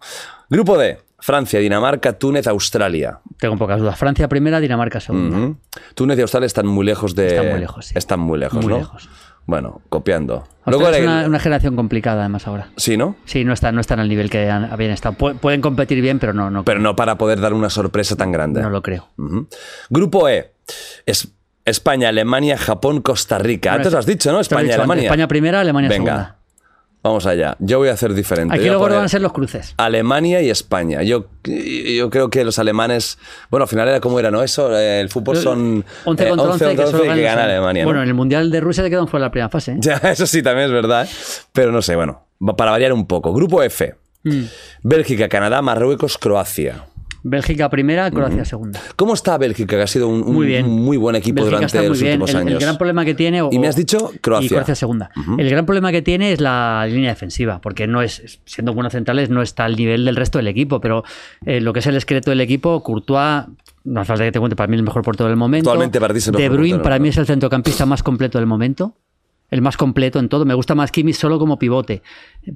[0.48, 0.98] Grupo D.
[1.18, 3.20] Francia, Dinamarca, Túnez, Australia.
[3.38, 3.98] Tengo pocas dudas.
[3.98, 5.54] Francia primera, Dinamarca segunda.
[5.94, 7.26] Túnez y Australia están muy lejos de.
[7.28, 7.94] Están muy lejos, sí.
[7.96, 8.78] Están muy lejos, Muy ¿no?
[8.78, 9.08] lejos.
[9.46, 10.44] Bueno, copiando.
[10.64, 12.70] Australia es el- una, generación complicada, además, ahora.
[12.76, 13.14] Sí, ¿no?
[13.24, 15.14] Sí, no están, no están al nivel que han- habían estado.
[15.16, 18.32] Pu- Pueden competir bien, pero no, no, Pero no para poder dar una sorpresa tan
[18.32, 18.60] grande.
[18.60, 19.08] no lo creo.
[19.88, 20.52] Grupo E.
[21.06, 21.28] Es
[21.64, 23.70] España, Alemania, Japón, Costa Rica.
[23.70, 24.40] Bueno, Antes lo has dicho, ¿no?
[24.40, 24.74] España, dicho.
[24.76, 25.04] Alemania.
[25.04, 26.35] España primera, Alemania Venga, segunda.
[27.08, 27.56] Vamos allá.
[27.58, 28.54] Yo voy a hacer diferente.
[28.54, 29.74] Aquí luego van a ser los cruces.
[29.76, 31.02] Alemania y España.
[31.02, 33.18] Yo, yo creo que los alemanes.
[33.50, 34.42] Bueno, al final era como era, ¿no?
[34.42, 35.84] Eso, eh, el fútbol son.
[36.04, 37.44] 11 eh, contra 11, que, solo y ganan que los gana.
[37.44, 37.82] Alemania.
[37.82, 37.88] ¿no?
[37.88, 39.72] Bueno, en el Mundial de Rusia se quedaron fuera de la primera fase.
[39.72, 39.76] ¿eh?
[39.80, 41.08] Ya, eso sí, también es verdad.
[41.52, 42.26] Pero no sé, bueno,
[42.56, 43.32] para variar un poco.
[43.32, 43.94] Grupo F.
[44.24, 44.42] Mm.
[44.82, 46.86] Bélgica, Canadá, Marruecos, Croacia.
[47.28, 48.80] Bélgica primera, Croacia segunda.
[48.94, 49.76] ¿Cómo está Bélgica?
[49.76, 50.68] Que ha sido un, un- Muy bien.
[50.68, 52.12] muy buen equipo Bélgica durante los bien.
[52.12, 52.52] últimos El- años.
[52.52, 53.42] El, gran problema que tiene.
[53.42, 54.46] o- Y me has dicho Croacia.
[54.46, 55.10] Y Croacia segunda.
[55.36, 59.28] El gran problema que tiene es la línea defensiva, porque no es, siendo buenos centrales,
[59.28, 61.02] no está al nivel del resto del equipo, pero
[61.44, 63.46] eh, lo que es el esqueleto del equipo, Courtois,
[63.82, 65.70] no hace falta que te cuente, para mí el mejor portero del momento.
[65.70, 65.98] Actualmente
[66.32, 68.94] De Bruyne para mí es el centrocampista más completo del momento.
[69.48, 70.44] El más completo en todo.
[70.44, 72.02] Me gusta más Kimmich solo como pivote.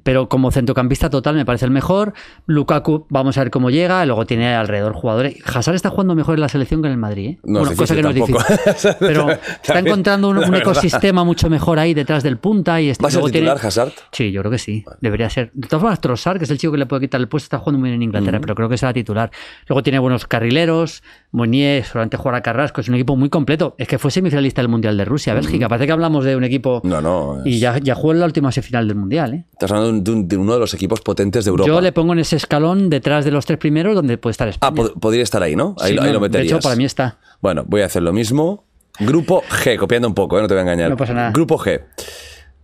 [0.03, 2.13] Pero como centrocampista total me parece el mejor.
[2.45, 4.05] Lukaku, vamos a ver cómo llega.
[4.05, 5.35] Luego tiene alrededor jugadores.
[5.45, 7.29] Hazard está jugando mejor en la selección que en el Madrid.
[7.31, 7.39] ¿eh?
[7.43, 8.43] No Bueno, cosa que no es tampoco.
[8.47, 8.91] difícil.
[8.99, 12.79] Pero está encontrando un, ecosistema mucho mejor ahí detrás del punta.
[12.81, 13.91] Y este, ¿Va a ser titular tiene- Hazard?
[14.11, 14.83] Sí, yo creo que sí.
[15.01, 15.51] Debería ser.
[15.53, 17.57] De todas formas, Trossard, que es el chico que le puede quitar el puesto, está
[17.59, 19.31] jugando muy bien en Inglaterra, pero creo que será titular.
[19.67, 21.03] Luego tiene buenos carrileros.
[21.33, 22.81] Monier, solamente jugar a Carrasco.
[22.81, 23.75] Es un equipo muy completo.
[23.77, 25.69] Es que fue semifinalista del Mundial de Rusia, Bélgica.
[25.69, 26.81] Parece que hablamos de un equipo.
[26.83, 27.39] No, no.
[27.39, 29.33] es- Y ya, ya jugó en la última semifinal del Mundial.
[29.33, 29.45] ¿eh?
[29.81, 31.67] Hablando de, un- de un- de uno de los equipos potentes de Europa.
[31.67, 34.71] Yo le pongo en ese escalón detrás de los tres primeros donde puede estar España.
[34.71, 35.75] Ah, pod- podría estar ahí, ¿no?
[35.79, 36.51] Ahí, Sí, lo- ahí no, lo meterías.
[36.51, 37.17] De hecho, para mí está.
[37.41, 38.65] Bueno, voy a hacer lo mismo.
[38.99, 40.41] Grupo G, copiando un poco, ¿eh?
[40.41, 40.89] no te voy a engañar.
[40.89, 41.31] No pasa nada.
[41.31, 41.81] Grupo G.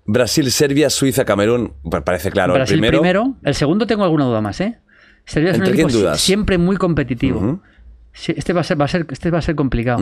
[0.05, 1.73] Brasil, Serbia, Suiza, Camerún.
[1.83, 2.53] Pues parece claro.
[2.53, 2.99] Brasil el primero.
[3.01, 3.35] primero.
[3.43, 4.77] El segundo tengo alguna duda más, ¿eh?
[5.25, 6.21] Serbia es un ¿Entre quién equipo dudas?
[6.21, 7.59] siempre muy competitivo.
[8.27, 9.99] Este va a ser, va a ser, este va a ser complicado.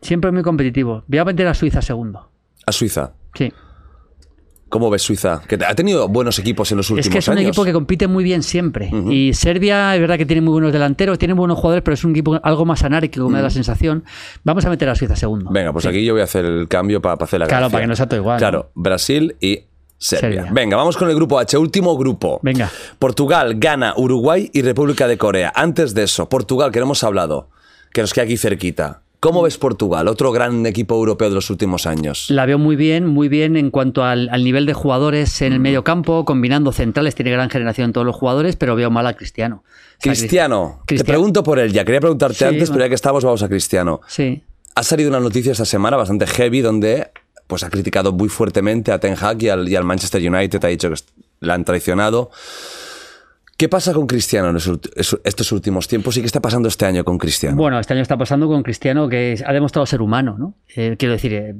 [0.00, 1.02] Siempre muy competitivo.
[1.06, 2.30] Voy a meter a Suiza segundo.
[2.66, 3.12] A Suiza.
[3.34, 3.52] Sí.
[4.68, 5.40] ¿Cómo ves Suiza?
[5.48, 7.48] Que ha tenido buenos equipos en los últimos Es que es un años.
[7.48, 8.90] equipo que compite muy bien siempre.
[9.10, 12.10] Y Serbia, es verdad que tiene muy buenos delanteros, tiene buenos jugadores, pero es un
[12.10, 14.04] equipo algo más anárquico, me da la sensación.
[14.44, 15.50] Vamos a meter a Suiza segundo.
[15.50, 15.88] Venga, pues Sí.
[15.88, 17.72] aquí yo voy a hacer el cambio para, hacer la Claro, gracia.
[17.72, 19.60] para que no sea todo igual, Claro, Brasil y
[19.96, 20.42] Serbia.
[20.42, 20.52] Serbia.
[20.52, 22.38] Venga, vamos con el grupo H, último grupo.
[22.42, 22.70] Venga.
[22.98, 25.50] Portugal, Ghana, Uruguay y República de Corea.
[25.54, 27.48] Antes de eso, Portugal, que no hemos hablado,
[27.92, 29.00] que nos queda aquí cerquita.
[29.20, 32.26] ¿Cómo ves Portugal, otro gran equipo europeo de los últimos años?
[32.30, 35.58] La veo muy bien, muy bien en cuanto al, al nivel de jugadores en el
[35.58, 39.14] medio campo, combinando centrales, tiene gran generación en todos los jugadores, pero veo mal a
[39.14, 39.64] Cristiano.
[39.64, 39.70] O
[40.00, 41.84] sea, Cristiano, te Cristiano- pregunto por él ya.
[41.84, 44.00] Quería preguntarte Sí, antes, pero ya que estamos, vamos a Cristiano.
[44.06, 44.42] Sí.
[44.76, 47.08] Ha salido una noticia esta semana bastante heavy donde
[47.48, 50.64] pues, ha criticado muy fuertemente a Ten Hag y al, y al Manchester United.
[50.64, 50.96] Ha dicho que
[51.40, 52.30] le han traicionado.
[53.58, 54.56] ¿Qué pasa con Cristiano en
[55.24, 57.56] estos últimos tiempos y qué está pasando este año con Cristiano?
[57.56, 60.54] Bueno, este año está pasando con Cristiano que ha demostrado ser humano, ¿no?
[60.76, 61.54] Eh, quiero decir, eh,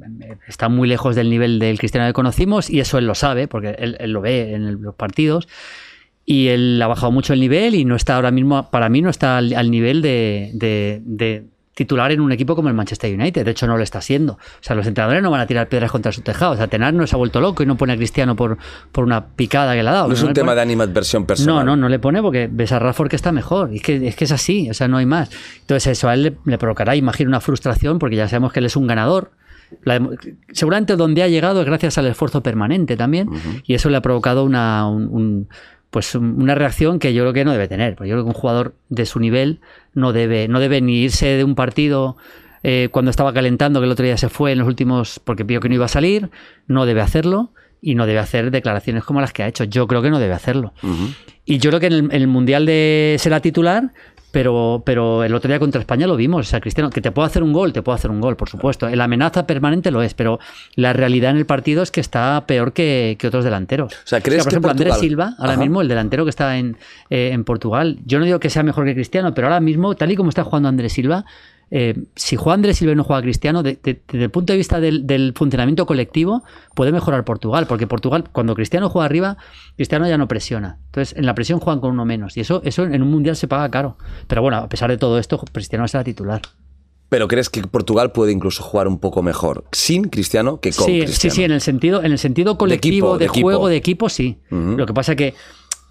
[0.47, 3.75] está muy lejos del nivel del Cristiano que conocimos y eso él lo sabe porque
[3.77, 5.49] él, él lo ve en el- los partidos
[6.25, 9.09] y él ha bajado mucho el nivel y no está ahora mismo, para mí no
[9.09, 11.43] está al, al nivel de, de- de
[11.79, 13.45] titular en un equipo como el Manchester United.
[13.45, 14.33] De hecho, no lo está haciendo.
[14.33, 16.51] O sea, los entrenadores no van a tirar piedras contra su tejado.
[16.51, 18.57] O sea, Tenar no se ha vuelto loco y no pone a Cristiano por,
[18.91, 20.07] por una picada que le ha dado.
[20.09, 21.55] no es un tema pone- de animadversión personal.
[21.55, 23.71] no, no, no le pone porque ves a Rafford que está mejor.
[23.73, 25.29] Y Es que, es que es así, o sea, no hay más.
[25.61, 28.65] Entonces eso a él le, le provocará, imagino, una frustración porque ya sabemos que él
[28.65, 29.31] es un ganador.
[29.83, 30.01] La
[30.51, 33.29] seguramente donde ha llegado es gracias al esfuerzo permanente también
[33.65, 35.47] y eso le ha provocado una, un- un-
[35.89, 37.95] pues un- una reacción que yo creo que no debe tener.
[37.95, 39.59] Porque yo creo que un jugador de su nivel
[39.93, 42.17] no debe, no debe ni irse de un partido
[42.63, 45.61] eh, cuando estaba calentando, que el otro día se fue en los últimos, porque vio
[45.61, 46.29] que no iba a salir,
[46.67, 47.51] no debe hacerlo
[47.81, 49.63] y no debe hacer declaraciones como las que ha hecho.
[49.63, 50.73] Yo creo que no debe hacerlo.
[51.45, 53.91] Y yo creo que en el, en el Mundial de será titular,
[54.31, 56.47] pero, pero el otro día contra España lo vimos.
[56.47, 58.49] O sea, Cristiano, que te puedo hacer un gol, te puedo hacer un gol, por
[58.49, 58.89] supuesto.
[58.89, 60.39] La amenaza permanente lo es, pero
[60.75, 63.93] la realidad en el partido es que está peor que, que otros delanteros.
[64.03, 65.61] sea, ¿crees por que ejemplo, Andrés Silva, ahora Ajá.
[65.61, 66.77] mismo, el delantero que está en,
[67.09, 70.11] eh, en Portugal, yo no digo que sea mejor que Cristiano, pero ahora mismo, tal
[70.11, 71.25] y como está jugando Andrés Silva,
[71.71, 74.79] eh, si juega Andrés Silva no juega Cristiano, de- de- desde el punto de vista
[74.79, 76.43] del, del funcionamiento colectivo,
[76.75, 79.37] puede mejorar Portugal, porque Portugal, cuando Cristiano juega arriba,
[79.75, 80.79] Cristiano ya no presiona.
[80.87, 82.37] Entonces, en la presión juegan con uno menos.
[82.37, 83.97] Y eso, eso en un mundial se paga caro.
[84.27, 86.41] Pero bueno, a pesar de todo esto, Cristiano será titular.
[87.09, 90.99] Pero crees que Portugal puede incluso jugar un poco mejor sin Cristiano que con Sí,
[90.99, 91.35] sí, Cristiano.
[91.35, 93.45] sí, en el sentido, en el sentido colectivo, equipo, de, de equipo.
[93.45, 94.37] juego, de equipo, sí.
[94.51, 95.33] Lo que pasa que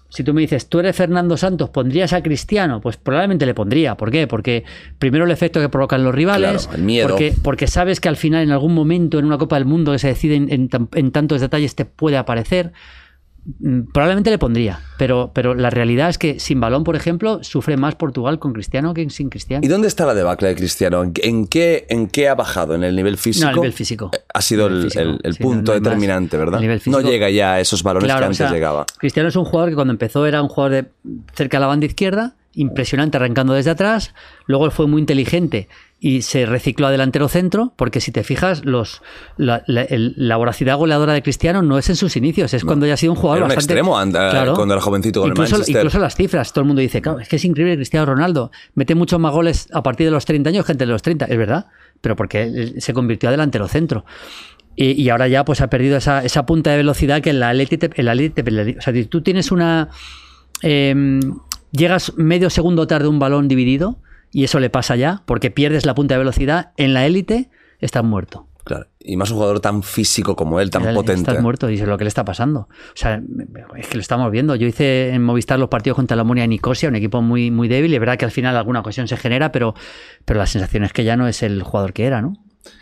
[0.09, 2.81] si tú me dices, tú eres Fernando Santos, ¿pondrías a Cristiano?
[2.81, 3.95] Pues probablemente le pondría.
[3.95, 4.25] ¿Por qué?
[4.27, 4.63] Porque
[4.97, 7.07] primero el efecto que provocan los rivales, Claro, el miedo.
[7.09, 9.99] Porque, porque sabes que al final, en algún momento, en una Copa del Mundo que
[9.99, 12.71] se decide en, en tan- en tantos detalles, te puede aparecer.
[13.59, 17.77] Mm, Probablemente le pondría, pero, pero la realidad es que sin balón, por ejemplo, sufre
[17.77, 19.65] más Portugal con Cristiano que sin Cristiano.
[19.65, 21.03] ¿Y dónde está la debacle de Cristiano?
[21.03, 22.75] ¿En, qué, ¿En qué ha bajado?
[22.75, 23.45] ¿En el nivel físico?
[23.45, 24.11] No, a nivel físico.
[24.13, 25.01] Eh, Ha sido el, físico.
[25.01, 25.83] el- el Sí, no- punto no hay más.
[25.89, 26.61] determinante, ¿verdad?
[26.85, 28.85] No llega ya a esos balones Claro, que o antes sea, llegaba.
[28.97, 30.89] Cristiano es un jugador que cuando empezó era un jugador de
[31.33, 34.13] cerca de la banda izquierda, impresionante arrancando desde atrás,
[34.47, 35.69] luego fue muy inteligente
[36.01, 39.01] y se recicló a delantero centro, porque si te fijas, los,
[39.35, 42.85] la, la- el- la voracidad goleadora de Cristiano no es en sus inicios, es cuando
[42.85, 43.73] ya ha sido un jugador Era un bastante...
[43.73, 45.75] extremo, anda, cuando era jovencito con el incluso, Manchester.
[45.75, 48.95] Incluso las cifras, todo el mundo dice, claro, es que es increíble Cristiano Ronaldo, mete
[48.95, 51.37] muchos más goles a partir de los 30 años que antes de los 30, es
[51.37, 51.65] verdad,
[51.99, 54.05] pero porque se convirtió a delantero centro.
[54.77, 57.51] Y, y ahora ya pues ha perdido esa, esa punta de velocidad que en la
[57.51, 59.89] élite, te- o sea, tú tienes una
[60.61, 61.19] em,
[61.71, 63.97] llegas medio segundo tarde un balón dividido
[64.31, 67.49] y eso le pasa ya porque pierdes la punta de velocidad en la élite
[67.79, 68.85] estás muerto Claro.
[68.99, 71.31] Y más un jugador tan físico como él, tan potente.
[71.31, 72.67] Estás muerto y es lo que le está pasando.
[72.69, 73.19] O sea,
[73.77, 74.53] es que lo estamos viendo.
[74.55, 77.67] Yo hice en Movistar los partidos contra la Omonia y Nicosia, un equipo muy, muy
[77.67, 77.91] débil.
[77.95, 79.73] Es verdad que al final alguna ocasión se genera, pero,
[80.23, 82.33] pero la sensación es que ya no es el jugador que era, ¿no?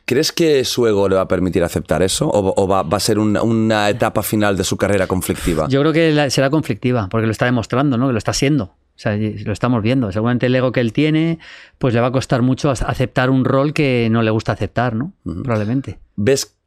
[0.04, 2.28] ¿Crees que su ego le va a permitir aceptar eso?
[2.28, 5.68] ¿O, o va, va a ser una, una etapa final de su carrera conflictiva?
[5.70, 8.08] Yo creo que la- será conflictiva, porque lo está demostrando, ¿no?
[8.08, 8.76] Que lo está siendo.
[8.98, 10.12] O sea, lo estamos viendo.
[10.12, 11.38] Seguramente el ego que él tiene,
[11.78, 14.96] pues le va a costar mucho ac- aceptar un rol que no le gusta aceptar,
[14.96, 15.14] ¿no?
[15.24, 16.00] Probablemente.
[16.16, 16.58] ¿Ves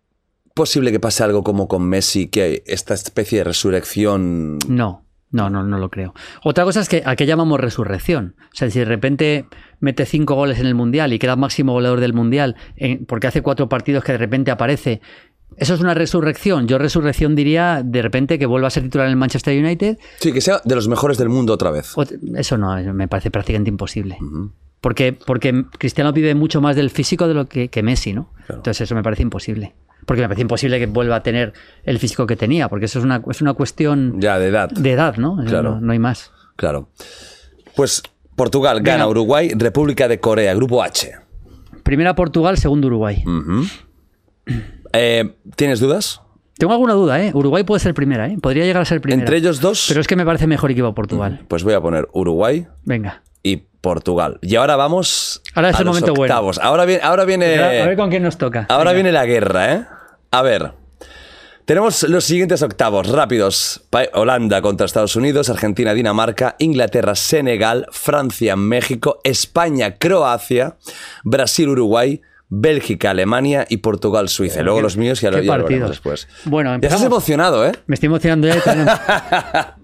[0.54, 4.58] posible que pase algo como con Messi, que esta especie de resurrección...
[4.68, 6.14] No, no, no, no lo creo.
[6.44, 8.36] Otra cosa es que a qué llamamos resurrección.
[8.52, 9.46] O sea, si de repente
[9.80, 13.42] mete cinco goles en el Mundial y queda máximo goleador del Mundial, en- porque hace
[13.42, 15.00] cuatro partidos que de repente aparece.
[15.56, 16.66] ¿Eso es una resurrección?
[16.68, 19.98] Yo resurrección diría de repente que vuelva a ser titular en el Manchester United.
[20.18, 21.92] Sí, que sea de los mejores del mundo otra vez.
[22.34, 24.16] Eso no, me parece prácticamente imposible.
[24.80, 28.32] Porque, porque Cristiano vive mucho más del físico de lo que, que Messi, ¿no?
[28.48, 29.74] Entonces eso me parece imposible.
[30.06, 31.52] Porque me parece imposible que vuelva a tener
[31.84, 34.70] el físico que tenía, porque eso es una, es una cuestión Ya, de edad.
[34.70, 35.36] de edad, ¿no?
[35.46, 35.74] Claro.
[35.74, 36.32] No, no hay más.
[36.56, 36.88] Claro.
[37.76, 38.02] Pues
[38.34, 39.06] Portugal gana.
[39.06, 41.12] Uruguay, República de Corea, Grupo H.
[41.82, 43.22] Primera Portugal, segundo Uruguay.
[44.92, 46.20] Eh, ¿Tienes dudas?
[46.58, 47.30] Tengo alguna duda, ¿eh?
[47.32, 48.36] Uruguay puede ser primera, ¿eh?
[48.40, 49.20] Podría llegar a ser primera.
[49.22, 51.40] Entre ellos dos, Pero es que me parece mejor equipo Portugal.
[51.48, 53.22] pues voy a poner Uruguay Venga.
[53.42, 54.38] y Portugal.
[54.42, 56.34] Y ahora vamos Ahora es a el los momento bueno.
[56.34, 56.58] octavos.
[56.58, 58.66] Ahora viene, ahora viene, a ver con quién nos toca.
[58.68, 58.94] ahora Venga.
[58.94, 59.86] viene la guerra, ¿eh?
[60.32, 60.72] A ver.
[61.64, 63.82] Tenemos los siguientes octavos, rápidos.
[64.12, 70.76] Holanda contra Estados Unidos, Argentina, Dinamarca, Inglaterra, Senegal, Francia, México, España, Croacia,
[71.22, 74.60] Brasil, Uruguay, Bélgica, Alemania y Portugal, Suiza.
[74.60, 75.90] Y luego los míos ya lo, ya lo veremos partidos.
[75.90, 76.28] después.
[76.44, 77.72] Bueno, ya estás emocionado, ¿eh?
[77.86, 78.56] Me estoy emocionando ya.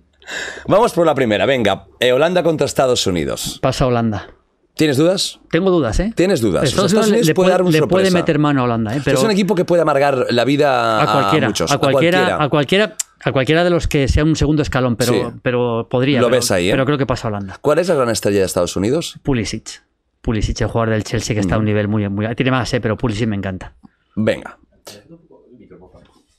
[0.67, 1.87] Vamos por la primera, venga.
[2.01, 3.61] Eh, Holanda contra Estados Unidos.
[3.63, 4.27] Pasa Holanda.
[4.75, 5.39] ¿Tienes dudas?
[5.51, 6.13] Tengo dudas, ¿eh?
[6.15, 6.65] Tienes dudas.
[6.65, 9.01] Estados Estados Unidos le, puede dar un le puede meter mano a Holanda, ¿eh?
[9.03, 11.73] Pero es un equipo que puede amargar la vida a cualquiera, muchos.
[11.73, 15.21] a cualquiera, a cualquiera, a cualquiera de los que sea un segundo escalón, pero, Sí.
[15.43, 16.21] pero podría.
[16.21, 16.73] Lo pero- ves ahí, ¿eh?
[16.73, 17.57] Pero creo que pasa Holanda.
[17.63, 19.19] ¿Cuál es la gran estrella de Estados Unidos?
[19.23, 19.83] Pulisic.
[20.27, 22.27] Pulisic, el jugador del Chelsea que está a un nivel muy, muy.
[22.35, 22.81] Tiene más, ¿eh?
[22.81, 23.75] Pero Pulisic me encanta.
[24.17, 24.59] Venga.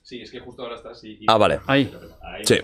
[0.04, 1.14] Sí, es que justo ahora estás y...
[1.22, 1.60] y- Ah, vale.
[1.68, 1.92] Ahí.
[2.22, 2.46] Ahí.
[2.46, 2.60] Sí.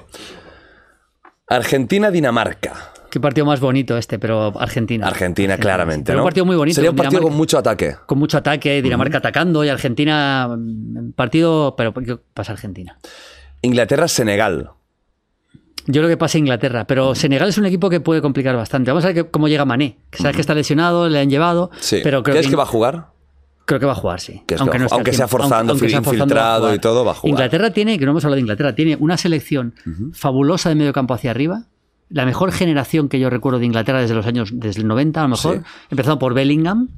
[1.48, 2.74] Argentina-Dinamarca.
[3.10, 5.08] Qué partido más bonito este, pero Argentina.
[5.08, 6.06] Argentina, claramente.
[6.08, 6.24] Pero ¿no?
[6.24, 6.76] un partido muy bonito.
[6.76, 7.96] Sería un con partido con mucho ataque.
[8.06, 10.48] con mucho ataque, Dinamarca atacando y Argentina.
[10.50, 11.76] mm, Partido.
[11.76, 12.98] Pero ¿qué pasa Argentina?
[13.62, 14.72] Inglaterra-Senegal.
[15.86, 18.92] Yo creo que pasa Inglaterra, pero Senegal es un equipo que puede complicar bastante.
[18.92, 19.98] Vamos a ver que- cómo llega Mané.
[20.10, 21.72] Que sabes que está lesionado, le han llevado.
[21.80, 22.00] Sí.
[22.04, 23.08] Pero creo ¿Crees que, que va a jugar?
[23.66, 24.44] creo que va a jugar, sí.
[24.46, 27.30] Que no aunque sea 100%, forzando, aunque sea infiltrado y todo, va a jugar.
[27.30, 29.74] Inglaterra tiene, que no hemos hablado de Inglaterra, tiene una selección
[30.14, 31.64] fabulosa de medio campo hacia arriba.
[32.10, 35.24] La mejor generación que yo recuerdo de Inglaterra desde los años, desde el 90 a
[35.24, 35.62] lo mejor, Sí.
[35.92, 36.90] empezando por Bellingham,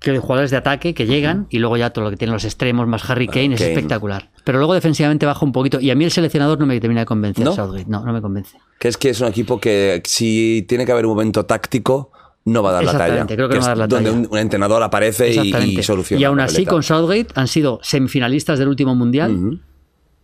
[0.00, 2.44] que de jugadores de ataque que llegan y luego ya todo lo que tienen los
[2.44, 4.30] extremos más Harry Kane es espectacular.
[4.44, 7.06] Pero luego defensivamente baja un poquito y a mí el seleccionador no me termina de
[7.06, 7.54] convencer, ¿No?
[7.54, 7.84] Southgate.
[7.86, 8.56] No, no me convence.
[8.78, 12.10] Que es que es un equipo que si tiene que haber un momento táctico,
[12.46, 13.26] no va a dar la talla.
[13.26, 14.22] Creo que no va a dar la donde talla.
[14.22, 16.20] un, un entrenador aparece y, soluciona.
[16.20, 19.60] Y aún así, con Southgate han sido semifinalistas del último mundial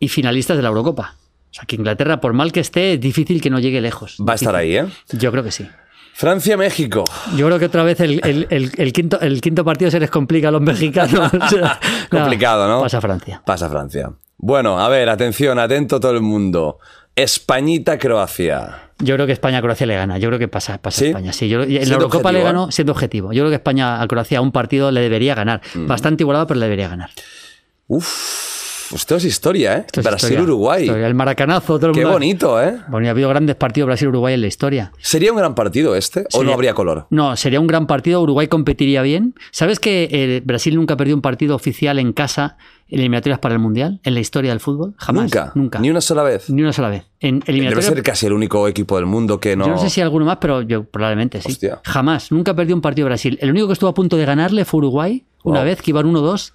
[0.00, 1.16] y finalistas de la Eurocopa.
[1.50, 4.16] O sea, que Inglaterra, por mal que esté, es difícil que no llegue lejos.
[4.26, 4.86] Va a estar ahí, ¿eh?
[5.12, 5.66] Yo creo que sí.
[6.16, 7.04] Francia-México.
[7.36, 10.10] Yo creo que otra vez el, el- el- el quinto, el quinto partido se les
[10.10, 11.30] complica a los mexicanos.
[12.10, 12.80] Complicado, ¿no?
[12.80, 13.42] Pasa Francia.
[13.44, 14.10] Pasa Francia.
[14.38, 16.78] Bueno, a ver, atención, atento todo el mundo.
[17.16, 18.90] Españita-Croacia.
[18.98, 20.16] Yo creo que España a Croacia le gana.
[20.16, 21.06] Yo creo que pasa, pasa ¿Sí?
[21.08, 21.32] España.
[21.34, 22.72] Sí, yo, en la Eurocopa le ganó ¿eh?
[22.72, 23.32] siendo objetivo.
[23.34, 25.60] Yo creo que España a Croacia un partido le debería ganar.
[25.74, 25.86] Mm.
[25.86, 27.10] Bastante igualado, pero le debería ganar.
[27.88, 28.55] Uf,
[28.94, 29.86] esto es historia, ¿eh?
[29.92, 30.04] Es.
[30.04, 30.88] Brasil-Uruguay.
[30.88, 32.78] El maracanazo, todo el Qué mundo- bonito, ¿eh?
[32.88, 34.92] Bueno, y ha habido grandes partidos Brasil-Uruguay en la historia.
[35.00, 36.26] ¿Sería un gran partido este?
[36.32, 37.06] ¿O no habría color?
[37.10, 38.20] No, sería un gran partido.
[38.22, 39.34] Uruguay competiría bien.
[39.50, 42.56] ¿Sabes que eh, Brasil nunca perdió un partido oficial en casa
[42.88, 44.00] en eliminatorias para el Mundial?
[44.04, 44.94] En la historia del fútbol.
[44.98, 45.24] Jamás.
[45.24, 45.52] Nunca.
[45.54, 45.78] Nunca.
[45.80, 46.48] Ni una sola vez.
[46.50, 47.04] Ni una sola vez.
[47.20, 49.64] En Debe ser casi el único equipo del mundo que no.
[49.66, 51.52] Yo no sé si alguno más, pero yo probablemente sí.
[51.52, 51.80] Hostia.
[51.84, 52.30] Jamás.
[52.30, 53.38] Nunca perdió un partido Brasil.
[53.40, 55.24] El único que estuvo a punto de ganarle fue Uruguay.
[55.42, 56.52] Una vez que iban 1-2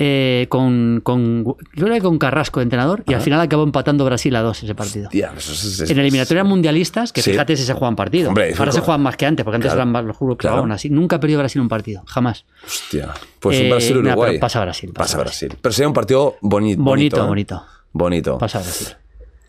[0.00, 4.34] eh, con, con, yo creo que con Carrasco entrenador y al final acabó empatando Brasil
[4.36, 5.08] a 2 ese partido.
[5.08, 7.32] Tía, eso es- es- En eliminatorias mundialistas, que Sí.
[7.32, 8.28] fíjate si se juegan partidos.
[8.28, 9.80] Hombre, Ahora se juegan más que antes, porque antes Claro.
[9.82, 10.58] eran más los grupos, Claro.
[10.58, 10.88] aún así.
[10.88, 12.44] Nunca ha perdido Brasil un partido, jamás.
[12.64, 13.08] Hostia.
[13.40, 14.38] Pues un Eh, Brasil-Uruguay.
[14.38, 15.56] pasa Brasil, Pasa, pasa Brasil.
[15.60, 17.16] Pero sería un partido boni- bonito.
[17.16, 17.26] Bonito, ¿eh?
[17.26, 17.62] bonito.
[17.92, 18.38] Bonito.
[18.38, 18.88] Pasa Brasil.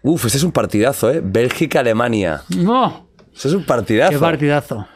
[0.02, 1.22] Uf, este es un partidazo, ¿eh?
[1.24, 2.42] Bélgica-Alemania.
[2.58, 3.08] ¡No!
[3.36, 4.14] Este es un partidazo.
[4.14, 4.88] ¡Qué partidazo!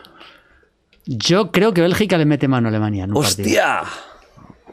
[1.06, 3.50] Yo creo que Bélgica le mete mano a Alemania en un partido.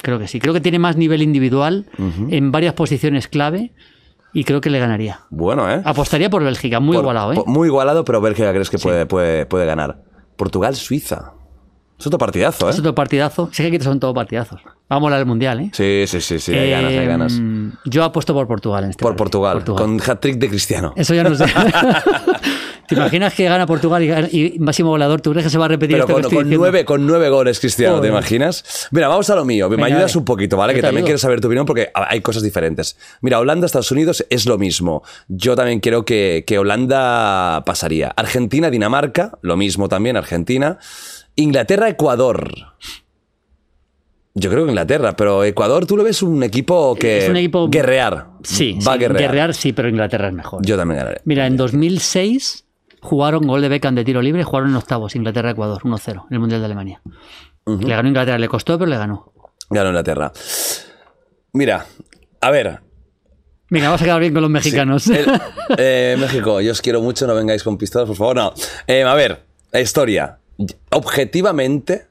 [0.03, 0.41] Creo que sí.
[0.41, 1.87] Creo que tiene más nivel individual
[2.31, 3.73] en varias posiciones clave
[4.33, 5.21] y creo que le ganaría.
[5.31, 5.83] Bueno, ¿eh?
[5.85, 7.37] Apostaría por Bélgica, muy Por- igualado, ¿eh?
[7.37, 10.03] por- Muy igualado, pero Bélgica crees que puede, puede, puede ganar.
[10.37, 11.33] Portugal-Suiza.
[12.01, 12.71] Es otro partidazo, ¿eh?
[12.73, 13.49] Es otro partidazo.
[13.53, 14.61] Sé que aquí son todos partidazos.
[14.89, 15.71] Vamos a al Mundial, ¿eh?
[15.73, 16.53] Sí, sí, sí, sí.
[16.55, 17.41] Hay ganas, hay Eh, ganas.
[17.85, 19.43] Yo apuesto por Portugal en este Por partido.
[19.43, 20.93] Portugal, con hat-trick de Cristiano.
[20.97, 21.45] Eso ya no sé.
[22.89, 24.03] ¿Te imaginas que gana Portugal
[24.33, 25.21] y, y máximo volador?
[25.21, 27.61] ¿Tú crees que se va a repetir Pero esto con, con nueve, con nueve goles,
[27.61, 28.13] Cristiano, ¿te Joder.
[28.13, 28.89] imaginas?
[28.91, 29.69] Mira, vamos a lo mío.
[29.69, 30.19] Me Venga, ayudas dale.
[30.19, 30.73] un poquito, ¿vale?
[30.75, 31.07] Que te también ayudo.
[31.07, 32.97] quiero saber tu opinión porque hay cosas diferentes.
[33.21, 35.05] Mira, Holanda, Estados Unidos es lo mismo.
[35.29, 38.09] Yo también creo que, que Holanda pasaría.
[38.17, 40.79] Argentina, Dinamarca, lo mismo también, Argentina.
[41.43, 42.51] Inglaterra, Ecuador.
[44.35, 47.19] Yo creo que Inglaterra, pero Ecuador tú lo ves un equipo que...
[47.25, 48.29] Es un equipo- Guerrear.
[48.45, 49.55] Sí, Va a sí, guerrear.
[49.55, 50.65] sí, pero Inglaterra es mejor.
[50.65, 51.21] Yo también ganaré.
[51.25, 52.65] Mira, en 2006
[53.01, 56.61] jugaron gol de Beckham de tiro libre, jugaron en octavos Inglaterra-Ecuador, 1-0 en el Mundial
[56.61, 57.03] de Alemania.
[57.67, 59.33] Le ganó Inglaterra, le costó, pero le ganó.
[59.69, 60.33] Ganó Inglaterra.
[61.53, 61.87] Mira,
[62.41, 62.81] a ver,
[63.73, 65.07] Venga, vamos a quedar bien con los mexicanos.
[65.09, 65.27] El-
[65.79, 68.35] eh, México, yo os quiero mucho, no vengáis con pistolas, por favor.
[68.37, 68.53] No.
[68.89, 70.40] Eh, a ver, historia.
[70.91, 72.07] Objetivamente,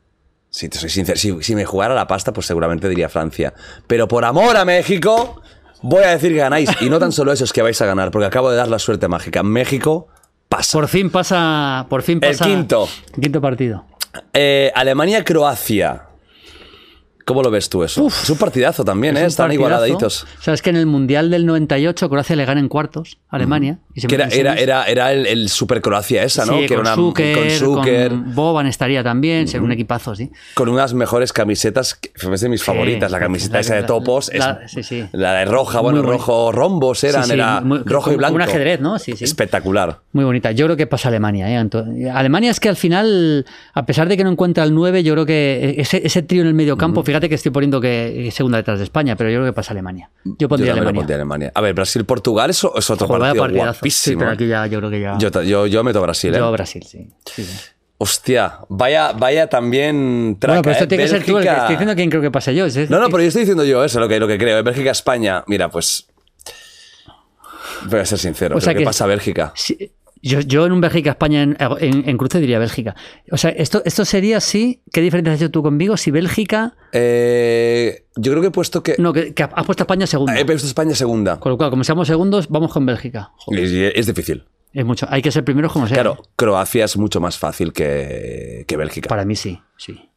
[0.49, 3.53] si te soy sincero, si, si me jugara la pasta, pues seguramente diría Francia.
[3.87, 5.41] Pero por amor a México,
[5.81, 6.69] voy a decir que ganáis.
[6.81, 8.79] Y no tan solo eso, es que vais a ganar, porque acabo de dar la
[8.79, 9.43] suerte mágica.
[9.43, 10.07] México
[10.47, 10.77] pasa.
[10.77, 11.85] Por fin pasa.
[11.89, 12.45] Por fin El pasa.
[12.45, 12.87] quinto.
[13.21, 13.85] Quinto partido.
[14.33, 16.08] Eh, Alemania-Croacia.
[17.29, 18.07] ¿Cómo lo ves tú eso?
[18.07, 19.25] es un partidazo también, Es ¿eh?
[19.27, 19.69] Están partidazo.
[19.69, 20.27] igualaditos.
[20.41, 23.77] Sabes que en el Mundial del 98 Croacia le gana en cuartos a Alemania.
[23.93, 26.53] y se Que era, era, era, era el, el Super Croacia esa, ¿no?
[26.53, 30.15] Sí, que con era una Zucker, con Zucker, con Boban estaría también, ser un equipazo,
[30.15, 30.31] sí.
[30.55, 33.87] con unas mejores camisetas, que es de mis favoritas, la camiseta la- esa de la-
[33.87, 35.05] topos, es- la- sí, sí.
[35.11, 38.35] la de roja, bueno, Muy rojo, rombos eran, Sí, sí, era muy- rojo y blanco.
[38.35, 38.97] un ajedrez, ¿no?
[38.99, 39.23] Sí, sí.
[39.23, 39.99] Espectacular.
[40.13, 40.51] Muy bonita.
[40.51, 41.49] Yo creo que pasa Alemania.
[41.51, 42.09] ¿eh?
[42.13, 45.25] Alemania es que al final, a pesar de que no encuentra el 9, yo creo
[45.25, 48.57] que ese, ese trío en el medio campo, fíjate que estoy poniendo que es segunda
[48.59, 50.09] detrás de España, pero yo creo que pasa Alemania.
[50.23, 50.99] Yo pondría Yo Alemania.
[50.99, 51.51] pondría Alemania.
[51.55, 53.47] A ver, Brasil-Portugal eso es otro Joder, partido.
[53.49, 54.19] Sí, guapísimo.
[54.19, 55.17] pero aquí ya, yo creo que ya.
[55.17, 56.37] yo, yo, yo meto Brasil, ¿eh?
[56.37, 57.07] yo Brasil, sí.
[57.25, 57.57] Sí, sí.
[58.01, 60.87] Hostia, vaya, vaya también traca, Bueno, pero esto ¿eh?
[60.87, 62.65] tiene que ser tú el que estoy diciendo quién creo que pase yo.
[62.65, 64.57] Es- No, no, pero yo estoy diciendo yo eso, lo que, lo que creo.
[64.57, 64.61] ¿eh?
[64.61, 66.07] Bélgica-España, mira, pues...
[67.89, 69.51] Voy a ser sincero, O sea creo que que- pasa Bélgica.
[69.55, 69.91] Sí,
[70.21, 72.95] yo, yo en un Bélgica-España en, en- en cruce diría Bélgica.
[73.31, 74.81] O sea, esto, esto sería sí.
[74.91, 75.97] ¿Qué diferencia has hecho tú conmigo?
[75.97, 76.75] Si Bélgica.
[76.91, 78.95] Eh, yo creo que he puesto que...
[78.97, 80.39] No, que, que has puesto España segunda.
[80.39, 81.39] He puesto España segunda.
[81.39, 83.31] Con lo cual, como seamos segundos, vamos con Bélgica.
[83.51, 84.45] Es difícil.
[84.73, 85.05] es mucho.
[85.09, 85.95] Hay que ser primeros como sea.
[85.95, 89.07] Claro, Croacia es mucho más fácil que, que Bélgica.
[89.07, 90.08] Para mí sí, sí.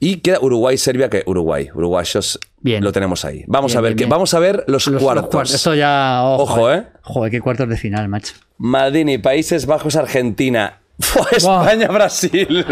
[0.00, 1.68] Y queda Uruguay-Serbia que Uruguay.
[1.74, 2.82] Uruguayos Bien.
[2.82, 3.44] lo tenemos ahí.
[3.46, 4.10] Vamos Bien, a ver bien, que bien.
[4.10, 5.28] vamos a ver los, cuartos.
[5.30, 5.54] cuartos.
[5.54, 6.20] Esto ya.
[6.24, 6.86] Ojo, Ojo, ¿eh?
[7.02, 8.34] Joder, qué cuartos de final, macho.
[8.58, 10.76] Maldini, Países Bajos, Argentina.
[11.42, 11.62] Wow.
[11.62, 12.66] España, Brasil.